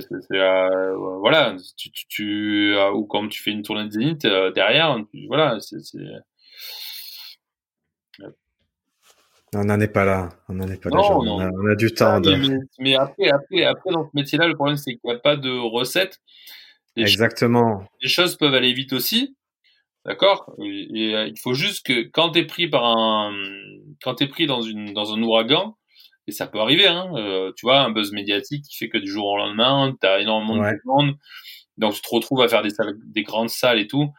C'est, 0.00 0.36
euh, 0.38 0.96
voilà, 1.20 1.56
tu, 1.76 1.90
tu, 1.90 2.06
tu 2.08 2.74
euh, 2.74 2.90
ou 2.92 3.06
quand 3.06 3.28
tu 3.28 3.42
fais 3.42 3.50
une 3.50 3.62
tournée 3.62 3.84
de 3.84 3.90
Zénith 3.90 4.24
euh, 4.24 4.50
derrière, 4.52 4.98
voilà, 5.28 5.58
c'est, 5.60 5.78
On 9.54 9.64
n'en 9.64 9.80
est 9.80 9.88
pas 9.88 10.04
là, 10.04 10.28
on 10.48 10.54
n'en 10.54 10.68
est 10.68 10.80
pas 10.80 10.90
là. 10.90 10.98
On, 11.00 11.66
a, 11.66 11.74
du 11.76 11.92
temps. 11.92 12.20
Mais, 12.78 12.96
après, 12.96 13.28
après, 13.30 13.64
après, 13.64 13.90
dans 13.90 14.04
ce 14.04 14.10
métier-là, 14.14 14.48
le 14.48 14.54
problème 14.54 14.76
c'est 14.76 14.92
qu'il 14.92 15.00
n'y 15.04 15.12
a 15.12 15.18
pas 15.18 15.36
de 15.36 15.50
recette. 15.50 16.20
Exactement. 16.96 17.84
les 18.02 18.08
choses 18.08 18.36
peuvent 18.36 18.54
aller 18.54 18.72
vite 18.72 18.94
aussi, 18.94 19.36
d'accord? 20.06 20.54
Et, 20.58 21.12
il 21.28 21.38
faut 21.38 21.54
juste 21.54 21.86
que 21.86 22.02
quand 22.08 22.30
tu 22.32 22.40
es 22.40 22.44
pris 22.44 22.68
par 22.68 22.84
un, 22.84 23.32
quand 24.02 24.20
es 24.20 24.26
pris 24.26 24.46
dans 24.46 24.62
une 24.62 24.92
dans 24.92 25.12
un 25.14 25.22
ouragan, 25.22 25.76
et 26.26 26.32
ça 26.32 26.46
peut 26.46 26.58
arriver, 26.58 26.86
hein, 26.86 27.10
euh, 27.14 27.52
tu 27.56 27.66
vois, 27.66 27.80
un 27.80 27.90
buzz 27.90 28.12
médiatique 28.12 28.64
qui 28.64 28.76
fait 28.76 28.88
que 28.88 28.98
du 28.98 29.08
jour 29.08 29.26
au 29.26 29.36
lendemain, 29.36 29.94
tu 30.00 30.06
as 30.06 30.20
énormément 30.20 30.56
de 30.56 30.78
monde, 30.84 31.14
donc 31.76 31.94
tu 31.94 32.00
te 32.00 32.08
retrouves 32.10 32.42
à 32.42 32.48
faire 32.48 32.62
des, 32.62 32.70
salles, 32.70 32.96
des 33.04 33.22
grandes 33.22 33.50
salles 33.50 33.78
et 33.78 33.86
tout. 33.86 34.12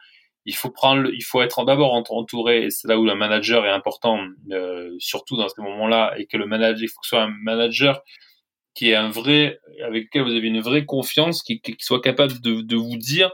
Il 0.44 0.54
faut 0.54 0.70
prendre, 0.70 1.10
il 1.12 1.22
faut 1.22 1.42
être 1.42 1.64
d'abord 1.64 1.92
entouré, 1.92 2.64
et 2.64 2.70
c'est 2.70 2.88
là 2.88 2.98
où 2.98 3.04
le 3.04 3.14
manager 3.14 3.66
est 3.66 3.70
important, 3.70 4.20
euh, 4.50 4.94
surtout 4.98 5.36
dans 5.36 5.48
ces 5.48 5.60
moments-là, 5.60 6.14
et 6.16 6.26
que 6.26 6.38
le 6.38 6.46
manager, 6.46 6.82
il 6.82 6.88
faut 6.88 7.00
que 7.00 7.06
ce 7.06 7.16
soit 7.16 7.22
un 7.22 7.34
manager 7.42 8.00
qui 8.74 8.90
est 8.90 8.94
un 8.94 9.10
vrai, 9.10 9.58
avec 9.84 10.04
lequel 10.04 10.22
vous 10.22 10.34
avez 10.34 10.46
une 10.46 10.60
vraie 10.60 10.86
confiance, 10.86 11.42
qui, 11.42 11.60
qui 11.60 11.74
soit 11.80 12.00
capable 12.00 12.40
de, 12.40 12.62
de 12.62 12.76
vous 12.76 12.96
dire, 12.96 13.30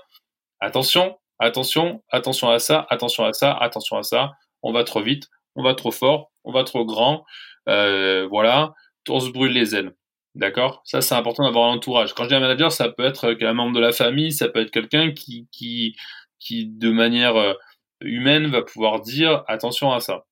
attention, 0.59 1.19
attention, 1.39 2.03
attention 2.11 2.51
à 2.51 2.59
ça, 2.59 2.87
attention 2.91 3.25
à 3.25 3.33
ça, 3.33 3.53
attention 3.53 3.99
à 3.99 4.03
ça, 4.03 4.33
on 4.63 4.73
va 4.73 4.83
trop 4.83 5.03
vite, 5.03 5.29
on 5.55 5.63
va 5.63 5.75
trop 5.75 5.91
fort, 5.91 6.33
on 6.45 6.53
va 6.53 6.65
trop 6.65 6.85
grand, 6.85 7.25
euh, 7.69 8.27
voilà, 8.29 8.75
on 9.09 9.21
se 9.21 9.31
brûle 9.31 9.53
les 9.53 9.75
ailes. 9.75 9.95
D'accord? 10.35 10.83
Ça, 10.85 11.01
c'est 11.01 11.15
important 11.15 11.45
d'avoir 11.45 11.71
un 11.71 11.75
entourage. 11.75 12.13
Quand 12.13 12.25
je 12.25 12.31
dis 12.31 12.35
un 12.35 12.41
manager, 12.41 12.73
ça 12.73 12.89
peut 12.89 13.05
être 13.05 13.37
un 13.41 13.53
membre 13.53 13.75
de 13.75 13.81
la 13.81 13.93
famille, 13.93 14.33
ça 14.33 14.49
peut 14.49 14.61
être 14.61 14.73
quelqu'un 14.73 15.13
qui, 15.13 15.47
qui, 15.53 15.95
qui, 16.41 16.67
de 16.67 16.91
manière 16.91 17.37
euh, 17.37 17.55
humaine, 18.01 18.49
va 18.49 18.63
pouvoir 18.63 19.01
dire 19.01 19.45
attention 19.47 19.93
à 19.93 20.01
ça. 20.01 20.25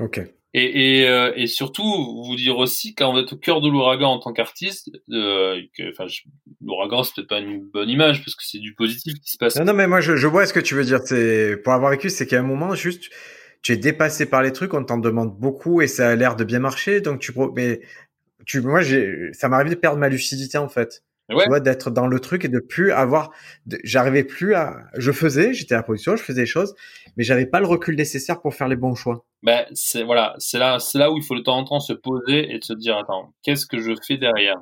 Ok. 0.00 0.20
Et, 0.52 1.02
et, 1.02 1.08
euh, 1.08 1.32
et 1.36 1.46
surtout, 1.46 1.84
vous 1.84 2.34
dire 2.34 2.58
aussi, 2.58 2.96
quand 2.96 3.12
vous 3.12 3.20
êtes 3.20 3.32
au 3.32 3.36
cœur 3.36 3.60
de 3.60 3.68
l'ouragan 3.68 4.10
en 4.10 4.18
tant 4.18 4.32
qu'artiste, 4.32 4.90
euh, 5.12 5.62
enfin, 5.92 6.06
l'ouragan, 6.60 7.04
c'est 7.04 7.14
peut-être 7.14 7.28
pas 7.28 7.38
une 7.38 7.60
bonne 7.60 7.88
image, 7.88 8.24
parce 8.24 8.34
que 8.34 8.42
c'est 8.44 8.58
du 8.58 8.74
positif 8.74 9.14
qui 9.22 9.30
se 9.30 9.38
passe. 9.38 9.54
Non, 9.54 9.66
non, 9.66 9.74
mais 9.74 9.86
moi, 9.86 10.00
je, 10.00 10.16
je 10.16 10.26
vois 10.26 10.46
ce 10.46 10.52
que 10.52 10.58
tu 10.58 10.74
veux 10.74 10.82
dire. 10.82 10.98
C'est, 11.04 11.56
pour 11.62 11.72
avoir 11.72 11.92
vécu, 11.92 12.10
c'est 12.10 12.26
qu'à 12.26 12.40
un 12.40 12.42
moment, 12.42 12.74
juste, 12.74 13.08
tu 13.62 13.72
es 13.72 13.76
dépassé 13.76 14.26
par 14.26 14.42
les 14.42 14.52
trucs, 14.52 14.74
on 14.74 14.84
t'en 14.84 14.98
demande 14.98 15.38
beaucoup 15.38 15.82
et 15.82 15.86
ça 15.86 16.10
a 16.10 16.16
l'air 16.16 16.36
de 16.36 16.44
bien 16.44 16.60
marcher. 16.60 17.00
Donc 17.00 17.20
tu, 17.20 17.32
mais 17.54 17.80
tu, 18.46 18.60
moi, 18.60 18.80
j'ai, 18.80 19.30
ça 19.32 19.48
m'arrive 19.48 19.70
de 19.70 19.74
perdre 19.74 19.98
ma 19.98 20.08
lucidité 20.08 20.58
en 20.58 20.68
fait. 20.68 21.02
Tu 21.28 21.36
vois, 21.46 21.60
d'être 21.60 21.92
dans 21.92 22.08
le 22.08 22.18
truc 22.18 22.44
et 22.44 22.48
de 22.48 22.58
plus 22.58 22.90
avoir, 22.90 23.30
j'arrivais 23.84 24.24
plus 24.24 24.54
à, 24.54 24.78
je 24.96 25.12
faisais, 25.12 25.54
j'étais 25.54 25.74
à 25.74 25.76
la 25.76 25.82
position, 25.84 26.16
je 26.16 26.24
faisais 26.24 26.42
des 26.42 26.46
choses, 26.46 26.74
mais 27.16 27.22
j'avais 27.22 27.46
pas 27.46 27.60
le 27.60 27.66
recul 27.66 27.94
nécessaire 27.94 28.40
pour 28.40 28.52
faire 28.52 28.66
les 28.66 28.74
bons 28.74 28.96
choix. 28.96 29.24
Ben, 29.44 29.64
c'est, 29.72 30.02
voilà, 30.02 30.34
c'est 30.38 30.58
là, 30.58 30.80
c'est 30.80 30.98
là 30.98 31.12
où 31.12 31.18
il 31.18 31.22
faut 31.22 31.36
de 31.36 31.42
temps 31.42 31.58
en 31.58 31.64
temps 31.64 31.78
se 31.78 31.92
poser 31.92 32.52
et 32.52 32.58
de 32.58 32.64
se 32.64 32.72
dire, 32.72 32.96
attends, 32.98 33.32
qu'est-ce 33.44 33.64
que 33.66 33.78
je 33.78 33.92
fais 34.04 34.16
derrière? 34.16 34.60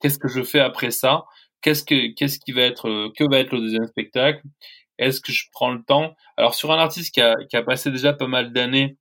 Qu'est-ce 0.00 0.18
que 0.18 0.28
je 0.28 0.42
fais 0.42 0.60
après 0.60 0.92
ça? 0.92 1.24
Qu'est-ce 1.60 1.84
que, 1.84 2.14
qu'est-ce 2.14 2.38
qui 2.38 2.52
va 2.52 2.62
être, 2.62 3.12
que 3.14 3.30
va 3.30 3.40
être 3.40 3.52
le 3.52 3.60
deuxième 3.60 3.86
spectacle? 3.86 4.40
Est-ce 4.98 5.20
que 5.20 5.32
je 5.32 5.46
prends 5.52 5.70
le 5.70 5.82
temps? 5.82 6.16
Alors 6.36 6.54
sur 6.54 6.72
un 6.72 6.78
artiste 6.78 7.14
qui 7.14 7.20
a, 7.20 7.62
passé 7.62 7.90
déjà 7.90 8.12
pas 8.12 8.26
mal 8.26 8.52
d'années 8.52 8.98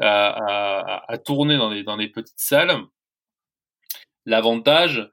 à, 0.00 1.18
tourner 1.24 1.56
dans 1.56 1.96
des, 1.96 2.08
petites 2.08 2.38
salles, 2.38 2.76
l'avantage, 4.26 5.10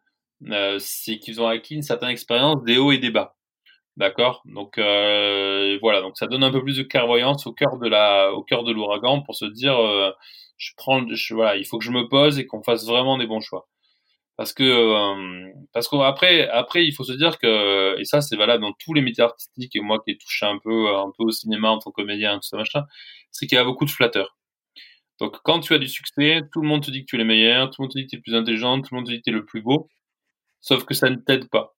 euh, 0.50 0.78
c'est 0.80 1.20
qu'ils 1.20 1.42
ont 1.42 1.48
acquis 1.48 1.76
une 1.76 1.84
certaine 1.84 2.10
expérience 2.10 2.64
des 2.64 2.78
hauts 2.78 2.92
et 2.92 2.98
des 2.98 3.12
bas. 3.12 3.36
D'accord? 3.98 4.42
Donc 4.46 4.78
euh, 4.80 5.78
voilà, 5.82 6.02
donc 6.02 6.18
ça 6.18 6.28
donne 6.28 6.44
un 6.44 6.52
peu 6.52 6.64
plus 6.64 6.78
de 6.78 6.84
clairvoyance 6.84 7.46
au 7.48 7.54
cœur 7.54 7.78
de 7.78 7.88
la, 7.88 8.32
au 8.34 8.44
cœur 8.44 8.64
de 8.64 8.72
l'ouragan 8.72 9.22
pour 9.22 9.36
se 9.36 9.46
dire, 9.46 9.78
euh, 9.80 10.12
je 10.58 10.72
prends, 10.78 11.06
je, 11.10 11.34
voilà, 11.36 11.58
il 11.58 11.66
faut 11.66 11.78
que 11.78 11.86
je 11.86 11.92
me 11.92 12.08
pose 12.10 12.40
et 12.40 12.48
qu'on 12.48 12.64
fasse 12.64 12.86
vraiment 12.88 13.18
des 13.18 13.28
bons 13.28 13.42
choix. 13.42 13.68
Parce 14.36 14.54
que 14.54 14.64
euh, 14.64 15.52
parce 15.74 15.88
qu'après 15.88 16.48
après 16.50 16.86
il 16.86 16.94
faut 16.94 17.04
se 17.04 17.14
dire 17.14 17.38
que 17.38 18.00
et 18.00 18.06
ça 18.06 18.22
c'est 18.22 18.36
valable 18.36 18.64
dans 18.64 18.74
tous 18.74 18.94
les 18.94 19.02
métiers 19.02 19.24
artistiques 19.24 19.76
et 19.76 19.80
moi 19.80 20.02
qui 20.04 20.12
ai 20.12 20.18
touché 20.18 20.46
un 20.46 20.58
peu 20.58 20.88
un 20.96 21.12
peu 21.16 21.24
au 21.26 21.32
cinéma 21.32 21.70
en 21.70 21.80
tant 21.80 21.92
que 21.92 22.02
comédien 22.02 22.36
tout 22.38 22.48
ça 22.48 22.58
machin 22.58 22.84
c'est 23.32 23.48
qu'il 23.48 23.58
y 23.58 23.60
a 23.60 23.64
beaucoup 23.64 23.86
de 23.86 23.92
flatteurs. 23.92 24.38
Donc 25.20 25.38
quand 25.44 25.60
tu 25.60 25.74
as 25.74 25.80
du 25.80 25.88
succès 25.88 26.42
tout 26.52 26.62
le 26.62 26.68
monde 26.68 26.84
te 26.84 26.92
dit 26.92 27.02
que 27.02 27.06
tu 27.06 27.16
es 27.16 27.20
le 27.20 27.26
meilleur 27.26 27.70
tout 27.70 27.82
le 27.82 27.86
monde 27.86 27.94
te 27.94 28.00
dit 28.00 28.06
que 28.06 28.10
tu 28.12 28.16
es 28.16 28.20
le 28.20 28.24
plus 28.24 28.36
intelligent 28.36 28.82
tout 28.82 28.94
le 28.94 28.98
monde 28.98 29.08
te 29.08 29.12
dit 29.12 29.20
que 29.20 29.24
tu 29.24 29.30
es 29.30 29.34
le 29.34 29.46
plus 29.46 29.62
beau 29.62 29.90
sauf 30.62 30.86
que 30.86 30.94
ça 30.96 31.10
ne 31.10 31.18
t'aide 31.18 31.50
pas. 31.50 31.76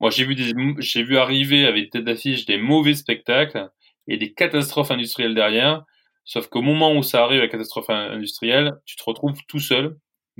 Moi 0.00 0.10
j'ai 0.10 0.24
vu 0.24 0.34
des 0.34 0.52
j'ai 0.80 1.02
vu 1.04 1.18
arriver 1.18 1.66
avec 1.66 1.84
des 1.84 1.90
têtes 1.90 2.04
d'affiche 2.04 2.46
des 2.46 2.58
mauvais 2.58 2.94
spectacles 2.94 3.70
et 4.08 4.16
des 4.16 4.32
catastrophes 4.34 4.90
industrielles 4.90 5.34
derrière 5.34 5.84
sauf 6.24 6.48
qu'au 6.48 6.62
moment 6.62 6.92
où 6.94 7.02
ça 7.02 7.24
arrive 7.24 7.40
la 7.40 7.48
catastrophe 7.48 7.90
industrielle 7.90 8.72
tu 8.86 8.96
te 8.96 9.04
retrouves 9.04 9.38
tout 9.48 9.60
seul. 9.60 9.96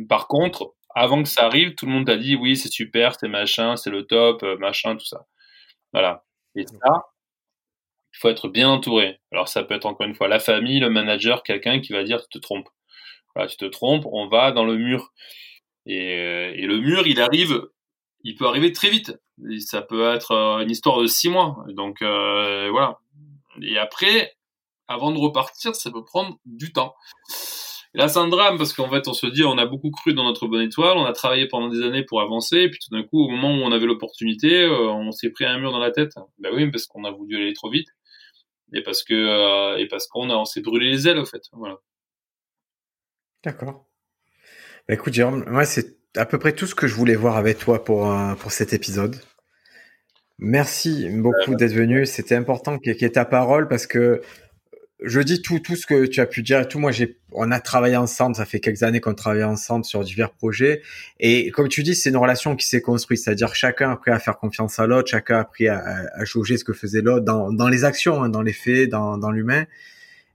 Par 0.09 0.28
contre 0.28 0.74
avant 0.95 1.22
que 1.22 1.28
ça 1.28 1.45
arrive, 1.47 1.74
tout 1.74 1.86
le 1.86 1.93
monde 1.93 2.07
t'a 2.07 2.16
dit 2.16 2.36
oui, 2.36 2.57
c'est 2.57 2.70
super, 2.70 3.14
c'est 3.18 3.28
machin, 3.28 3.76
c'est 3.76 3.91
le 3.91 4.07
top, 4.07 4.43
euh, 4.43 4.57
machin, 4.59 4.97
tout 4.97 5.05
ça. 5.05 5.26
Voilà. 5.93 6.24
Et 6.57 6.66
ça, 6.66 7.07
il 8.14 8.18
faut 8.18 8.28
être 8.28 8.49
bien 8.49 8.68
entouré. 8.68 9.20
Alors 9.32 9.49
ça 9.49 9.62
peut 9.64 9.74
être 9.74 9.86
encore 9.86 10.07
une 10.07 10.14
fois 10.14 10.28
la 10.28 10.41
famille, 10.41 10.80
le 10.80 10.91
manager, 10.91 11.43
quelqu'un 11.43 11.80
qui 11.80 11.93
va 11.93 12.05
dire 12.05 12.20
tu 12.28 12.39
te 12.39 12.43
trompes. 12.43 12.68
Voilà, 13.34 13.49
tu 13.49 13.57
te 13.57 13.66
trompes, 13.66 14.07
on 14.11 14.28
va 14.28 14.53
dans 14.53 14.64
le 14.64 14.76
mur. 14.76 15.12
Et, 15.86 16.18
euh, 16.18 16.53
et 16.55 16.66
le 16.66 16.78
mur, 16.78 17.07
il 17.07 17.20
arrive, 17.20 17.62
il 18.24 18.34
peut 18.34 18.47
arriver 18.47 18.72
très 18.72 18.91
vite. 18.91 19.16
ça 19.61 19.82
peut 19.82 20.12
être 20.12 20.32
euh, 20.32 20.59
une 20.61 20.70
histoire 20.70 21.01
de 21.01 21.07
six 21.07 21.28
mois. 21.28 21.64
Donc 21.68 22.03
voilà. 22.03 22.99
Et 23.62 23.78
après, 23.78 24.34
avant 24.89 25.12
de 25.12 25.18
repartir, 25.18 25.74
ça 25.74 25.91
peut 25.91 26.05
prendre 26.05 26.39
du 26.47 26.72
temps. 26.72 26.95
Et 27.95 27.99
là, 27.99 28.09
c'est 28.09 28.18
un 28.18 28.28
drame 28.28 28.59
parce 28.59 28.72
qu'en 28.72 28.91
fait, 28.91 29.09
on 29.09 29.14
se 29.14 29.26
dit, 29.26 29.45
on 29.45 29.57
a 29.57 29.66
beaucoup 29.66 29.91
cru 29.91 30.12
dans 30.12 30.24
notre 30.24 30.47
bonne 30.47 30.62
étoile, 30.62 30.97
on 30.99 31.05
a 31.05 31.12
travaillé 31.12 31.49
pendant 31.49 31.68
des 31.68 31.82
années 31.82 32.05
pour 32.05 32.20
avancer, 32.20 32.59
et 32.59 32.70
puis 32.70 32.78
tout 32.78 32.95
d'un 32.95 33.03
coup, 33.03 33.24
au 33.24 33.28
moment 33.30 33.49
où 33.49 33.62
on 33.66 33.72
avait 33.72 33.86
l'opportunité, 33.86 34.62
euh, 34.62 34.89
on 34.89 35.11
s'est 35.11 35.30
pris 35.30 35.47
un 35.47 35.59
mur 35.59 35.72
dans 35.72 35.78
la 35.78 35.91
tête. 35.91 36.12
Ben 36.39 36.51
oui, 36.55 36.70
parce 36.70 36.86
qu'on 36.86 37.05
a 37.05 37.11
voulu 37.11 37.36
aller 37.36 37.55
trop 37.55 37.70
vite, 37.70 37.89
et 38.74 38.82
parce 38.82 39.03
que 39.03 39.14
euh, 39.14 39.78
et 39.78 39.86
parce 39.89 40.07
qu'on 40.07 40.28
a, 40.28 40.34
on 40.34 40.45
s'est 40.45 40.61
brûlé 40.61 40.91
les 40.91 41.09
ailes, 41.09 41.18
au 41.18 41.24
fait. 41.24 41.43
Voilà. 41.53 41.78
D'accord. 43.43 43.86
Bah, 44.86 44.95
écoute, 44.95 45.14
Jérôme, 45.14 45.45
moi, 45.49 45.64
c'est 45.64 45.97
à 46.16 46.26
peu 46.26 46.39
près 46.39 46.55
tout 46.55 46.66
ce 46.66 46.74
que 46.74 46.86
je 46.86 46.95
voulais 46.95 47.16
voir 47.16 47.36
avec 47.36 47.59
toi 47.59 47.84
pour 47.84 48.11
euh, 48.11 48.34
pour 48.34 48.53
cet 48.53 48.74
épisode. 48.74 49.16
Merci 50.39 51.09
beaucoup 51.11 51.57
d'être 51.57 51.72
venu. 51.72 52.07
C'était 52.07 52.36
important 52.36 52.78
qu'il 52.78 52.95
y 52.95 53.05
ait 53.05 53.11
ta 53.11 53.24
parole 53.24 53.66
parce 53.66 53.86
que 53.86 54.22
je 55.05 55.20
dis 55.20 55.42
tout, 55.42 55.61
tout 55.61 55.76
ce 55.76 55.86
que 55.86 56.07
tu 56.07 56.20
as 56.20 56.26
pu 56.26 56.42
dire 56.42 56.61
et 56.61 56.68
tout. 56.68 56.80
Moi, 56.80 56.90
j'ai, 56.90 57.18
on 57.32 57.53
a 57.53 57.61
travaillé 57.61 57.96
ensemble. 57.96 58.34
Ça 58.34 58.44
fait 58.44 58.59
quelques 58.59 58.82
années 58.82 59.01
qu'on 59.01 59.14
travaille 59.14 59.44
ensemble 59.44 59.84
sur 59.84 60.03
divers 60.03 60.30
projets. 60.30 60.82
Et 61.20 61.51
comme 61.51 61.68
tu 61.68 61.82
dis, 61.82 61.94
c'est 61.94 62.11
une 62.11 62.16
relation 62.16 62.57
qui 62.57 62.66
s'est 62.66 62.80
construite. 62.80 63.20
C'est-à-dire 63.20 63.55
chacun 63.55 63.90
a 63.90 63.92
appris 63.92 64.11
à 64.11 64.18
faire 64.18 64.38
confiance 64.38 64.78
à 64.78 64.86
l'autre, 64.86 65.09
chacun 65.11 65.36
a 65.36 65.40
appris 65.40 65.68
à, 65.68 65.84
à, 66.14 66.24
jauger 66.24 66.57
ce 66.57 66.64
que 66.64 66.72
faisait 66.72 67.01
l'autre 67.01 67.24
dans, 67.24 67.53
dans 67.53 67.68
les 67.68 67.84
actions, 67.84 68.22
hein, 68.22 68.28
dans 68.28 68.42
les 68.42 68.53
faits, 68.53 68.88
dans, 68.90 69.18
dans 69.18 69.30
l'humain. 69.30 69.66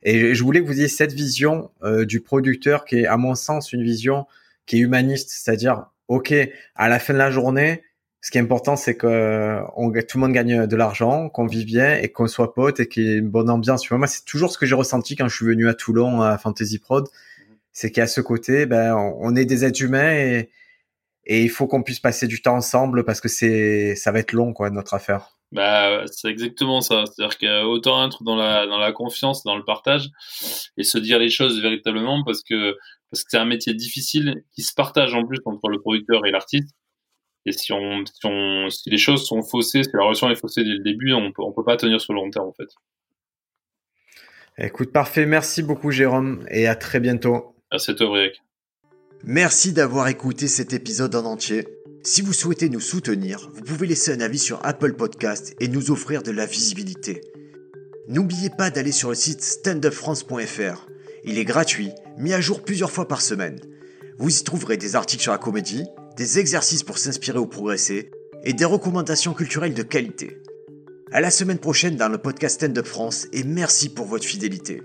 Et 0.03 0.33
je 0.33 0.43
voulais 0.43 0.61
que 0.61 0.65
vous 0.65 0.79
ayez 0.79 0.87
cette 0.87 1.13
vision 1.13 1.71
euh, 1.83 2.05
du 2.05 2.21
producteur 2.21 2.85
qui 2.85 2.99
est, 2.99 3.05
à 3.05 3.17
mon 3.17 3.35
sens, 3.35 3.73
une 3.73 3.83
vision 3.83 4.27
qui 4.65 4.77
est 4.77 4.79
humaniste. 4.79 5.29
C'est-à-dire, 5.29 5.87
OK, 6.07 6.33
à 6.75 6.89
la 6.89 6.99
fin 6.99 7.13
de 7.13 7.17
la 7.17 7.31
journée, 7.31 7.83
ce 8.23 8.31
qui 8.31 8.37
est 8.37 8.41
important, 8.41 8.77
c'est 8.77 8.95
que 8.95 9.59
tout 10.03 10.17
le 10.17 10.21
monde 10.21 10.31
gagne 10.31 10.65
de 10.65 10.75
l'argent, 10.77 11.27
qu'on 11.27 11.45
vive 11.45 11.65
bien 11.65 11.97
et 11.97 12.07
qu'on 12.07 12.27
soit 12.27 12.53
pote 12.53 12.79
et 12.79 12.87
qu'il 12.87 13.03
y 13.03 13.09
ait 13.09 13.17
une 13.17 13.29
bonne 13.29 13.49
ambiance. 13.49 13.91
Moi, 13.91 14.07
c'est 14.07 14.23
toujours 14.23 14.49
ce 14.49 14.57
que 14.57 14.65
j'ai 14.65 14.75
ressenti 14.75 15.17
quand 15.17 15.27
je 15.27 15.35
suis 15.35 15.45
venu 15.45 15.67
à 15.67 15.73
Toulon 15.73 16.21
à 16.21 16.37
Fantasy 16.37 16.79
Prod. 16.79 17.05
C'est 17.73 17.91
qu'à 17.91 18.07
ce 18.07 18.21
côté, 18.21 18.65
ben, 18.65 18.95
on, 18.95 19.35
est 19.35 19.43
des 19.43 19.65
êtres 19.65 19.81
humains 19.81 20.13
et, 20.13 20.49
et 21.25 21.43
il 21.43 21.49
faut 21.49 21.67
qu'on 21.67 21.83
puisse 21.83 21.99
passer 21.99 22.27
du 22.27 22.41
temps 22.41 22.55
ensemble 22.55 23.03
parce 23.03 23.19
que 23.19 23.27
c'est, 23.27 23.93
ça 23.97 24.13
va 24.13 24.19
être 24.19 24.31
long, 24.31 24.53
quoi, 24.53 24.69
notre 24.69 24.93
affaire. 24.93 25.37
Bah, 25.51 26.05
c'est 26.09 26.29
exactement 26.29 26.79
ça. 26.79 27.03
C'est-à-dire 27.05 27.37
qu'autant 27.37 28.07
être 28.07 28.23
dans 28.23 28.37
la, 28.37 28.67
dans 28.67 28.77
la 28.77 28.93
confiance, 28.93 29.43
dans 29.43 29.57
le 29.57 29.65
partage 29.65 30.07
et 30.77 30.83
se 30.83 30.97
dire 30.97 31.19
les 31.19 31.29
choses 31.29 31.61
véritablement 31.61 32.23
parce 32.23 32.41
que, 32.41 32.77
parce 33.11 33.25
que 33.25 33.31
c'est 33.31 33.37
un 33.37 33.43
métier 33.43 33.73
difficile 33.73 34.45
qui 34.55 34.61
se 34.61 34.73
partage 34.73 35.13
en 35.13 35.25
plus 35.25 35.39
entre 35.43 35.67
le 35.67 35.81
producteur 35.81 36.25
et 36.25 36.31
l'artiste 36.31 36.73
et 37.45 37.51
si 37.51 37.73
on, 37.73 38.05
si 38.05 38.25
on, 38.25 38.69
si 38.69 38.89
les 38.89 38.97
choses 38.97 39.25
sont 39.25 39.41
faussées, 39.41 39.83
si 39.83 39.89
la 39.93 40.03
relation 40.03 40.29
est 40.29 40.35
faussée 40.35 40.63
dès 40.63 40.71
le 40.71 40.83
début, 40.83 41.13
on 41.13 41.31
peut, 41.31 41.43
on 41.43 41.51
peut 41.51 41.63
pas 41.63 41.77
tenir 41.77 41.99
sur 41.99 42.13
le 42.13 42.19
long 42.19 42.29
terme, 42.29 42.47
en 42.47 42.53
fait. 42.53 42.69
Écoute, 44.57 44.91
parfait. 44.91 45.25
Merci 45.25 45.63
beaucoup, 45.63 45.91
Jérôme, 45.91 46.45
et 46.49 46.67
à 46.67 46.75
très 46.75 46.99
bientôt. 46.99 47.55
Merci 47.71 47.91
à 47.91 47.93
toi, 47.95 48.17
Merci 49.25 49.71
d'avoir 49.71 50.09
écouté 50.09 50.47
cet 50.47 50.73
épisode 50.73 51.15
en 51.15 51.23
entier. 51.23 51.65
Si 52.03 52.21
vous 52.21 52.33
souhaitez 52.33 52.69
nous 52.69 52.81
soutenir, 52.81 53.49
vous 53.53 53.61
pouvez 53.61 53.87
laisser 53.87 54.11
un 54.11 54.19
avis 54.19 54.37
sur 54.37 54.59
Apple 54.65 54.93
Podcast 54.93 55.55
et 55.61 55.69
nous 55.69 55.91
offrir 55.91 56.23
de 56.23 56.31
la 56.31 56.45
visibilité. 56.45 57.21
N'oubliez 58.09 58.49
pas 58.49 58.69
d'aller 58.69 58.91
sur 58.91 59.09
le 59.09 59.15
site 59.15 59.41
standupfrance.fr. 59.41 60.87
Il 61.23 61.37
est 61.37 61.45
gratuit, 61.45 61.91
mis 62.17 62.33
à 62.33 62.41
jour 62.41 62.61
plusieurs 62.61 62.91
fois 62.91 63.07
par 63.07 63.21
semaine. 63.21 63.61
Vous 64.17 64.37
y 64.37 64.43
trouverez 64.43 64.75
des 64.75 64.97
articles 64.97 65.23
sur 65.23 65.31
la 65.31 65.37
comédie, 65.37 65.85
des 66.17 66.39
exercices 66.39 66.83
pour 66.83 66.97
s'inspirer 66.97 67.39
ou 67.39 67.47
progresser, 67.47 68.11
et 68.43 68.53
des 68.53 68.65
recommandations 68.65 69.33
culturelles 69.33 69.73
de 69.73 69.83
qualité. 69.83 70.37
À 71.11 71.21
la 71.21 71.31
semaine 71.31 71.59
prochaine 71.59 71.95
dans 71.95 72.09
le 72.09 72.17
podcast 72.17 72.55
Stand 72.55 72.77
Up 72.77 72.85
France 72.85 73.27
et 73.31 73.43
merci 73.43 73.89
pour 73.89 74.05
votre 74.05 74.25
fidélité. 74.25 74.81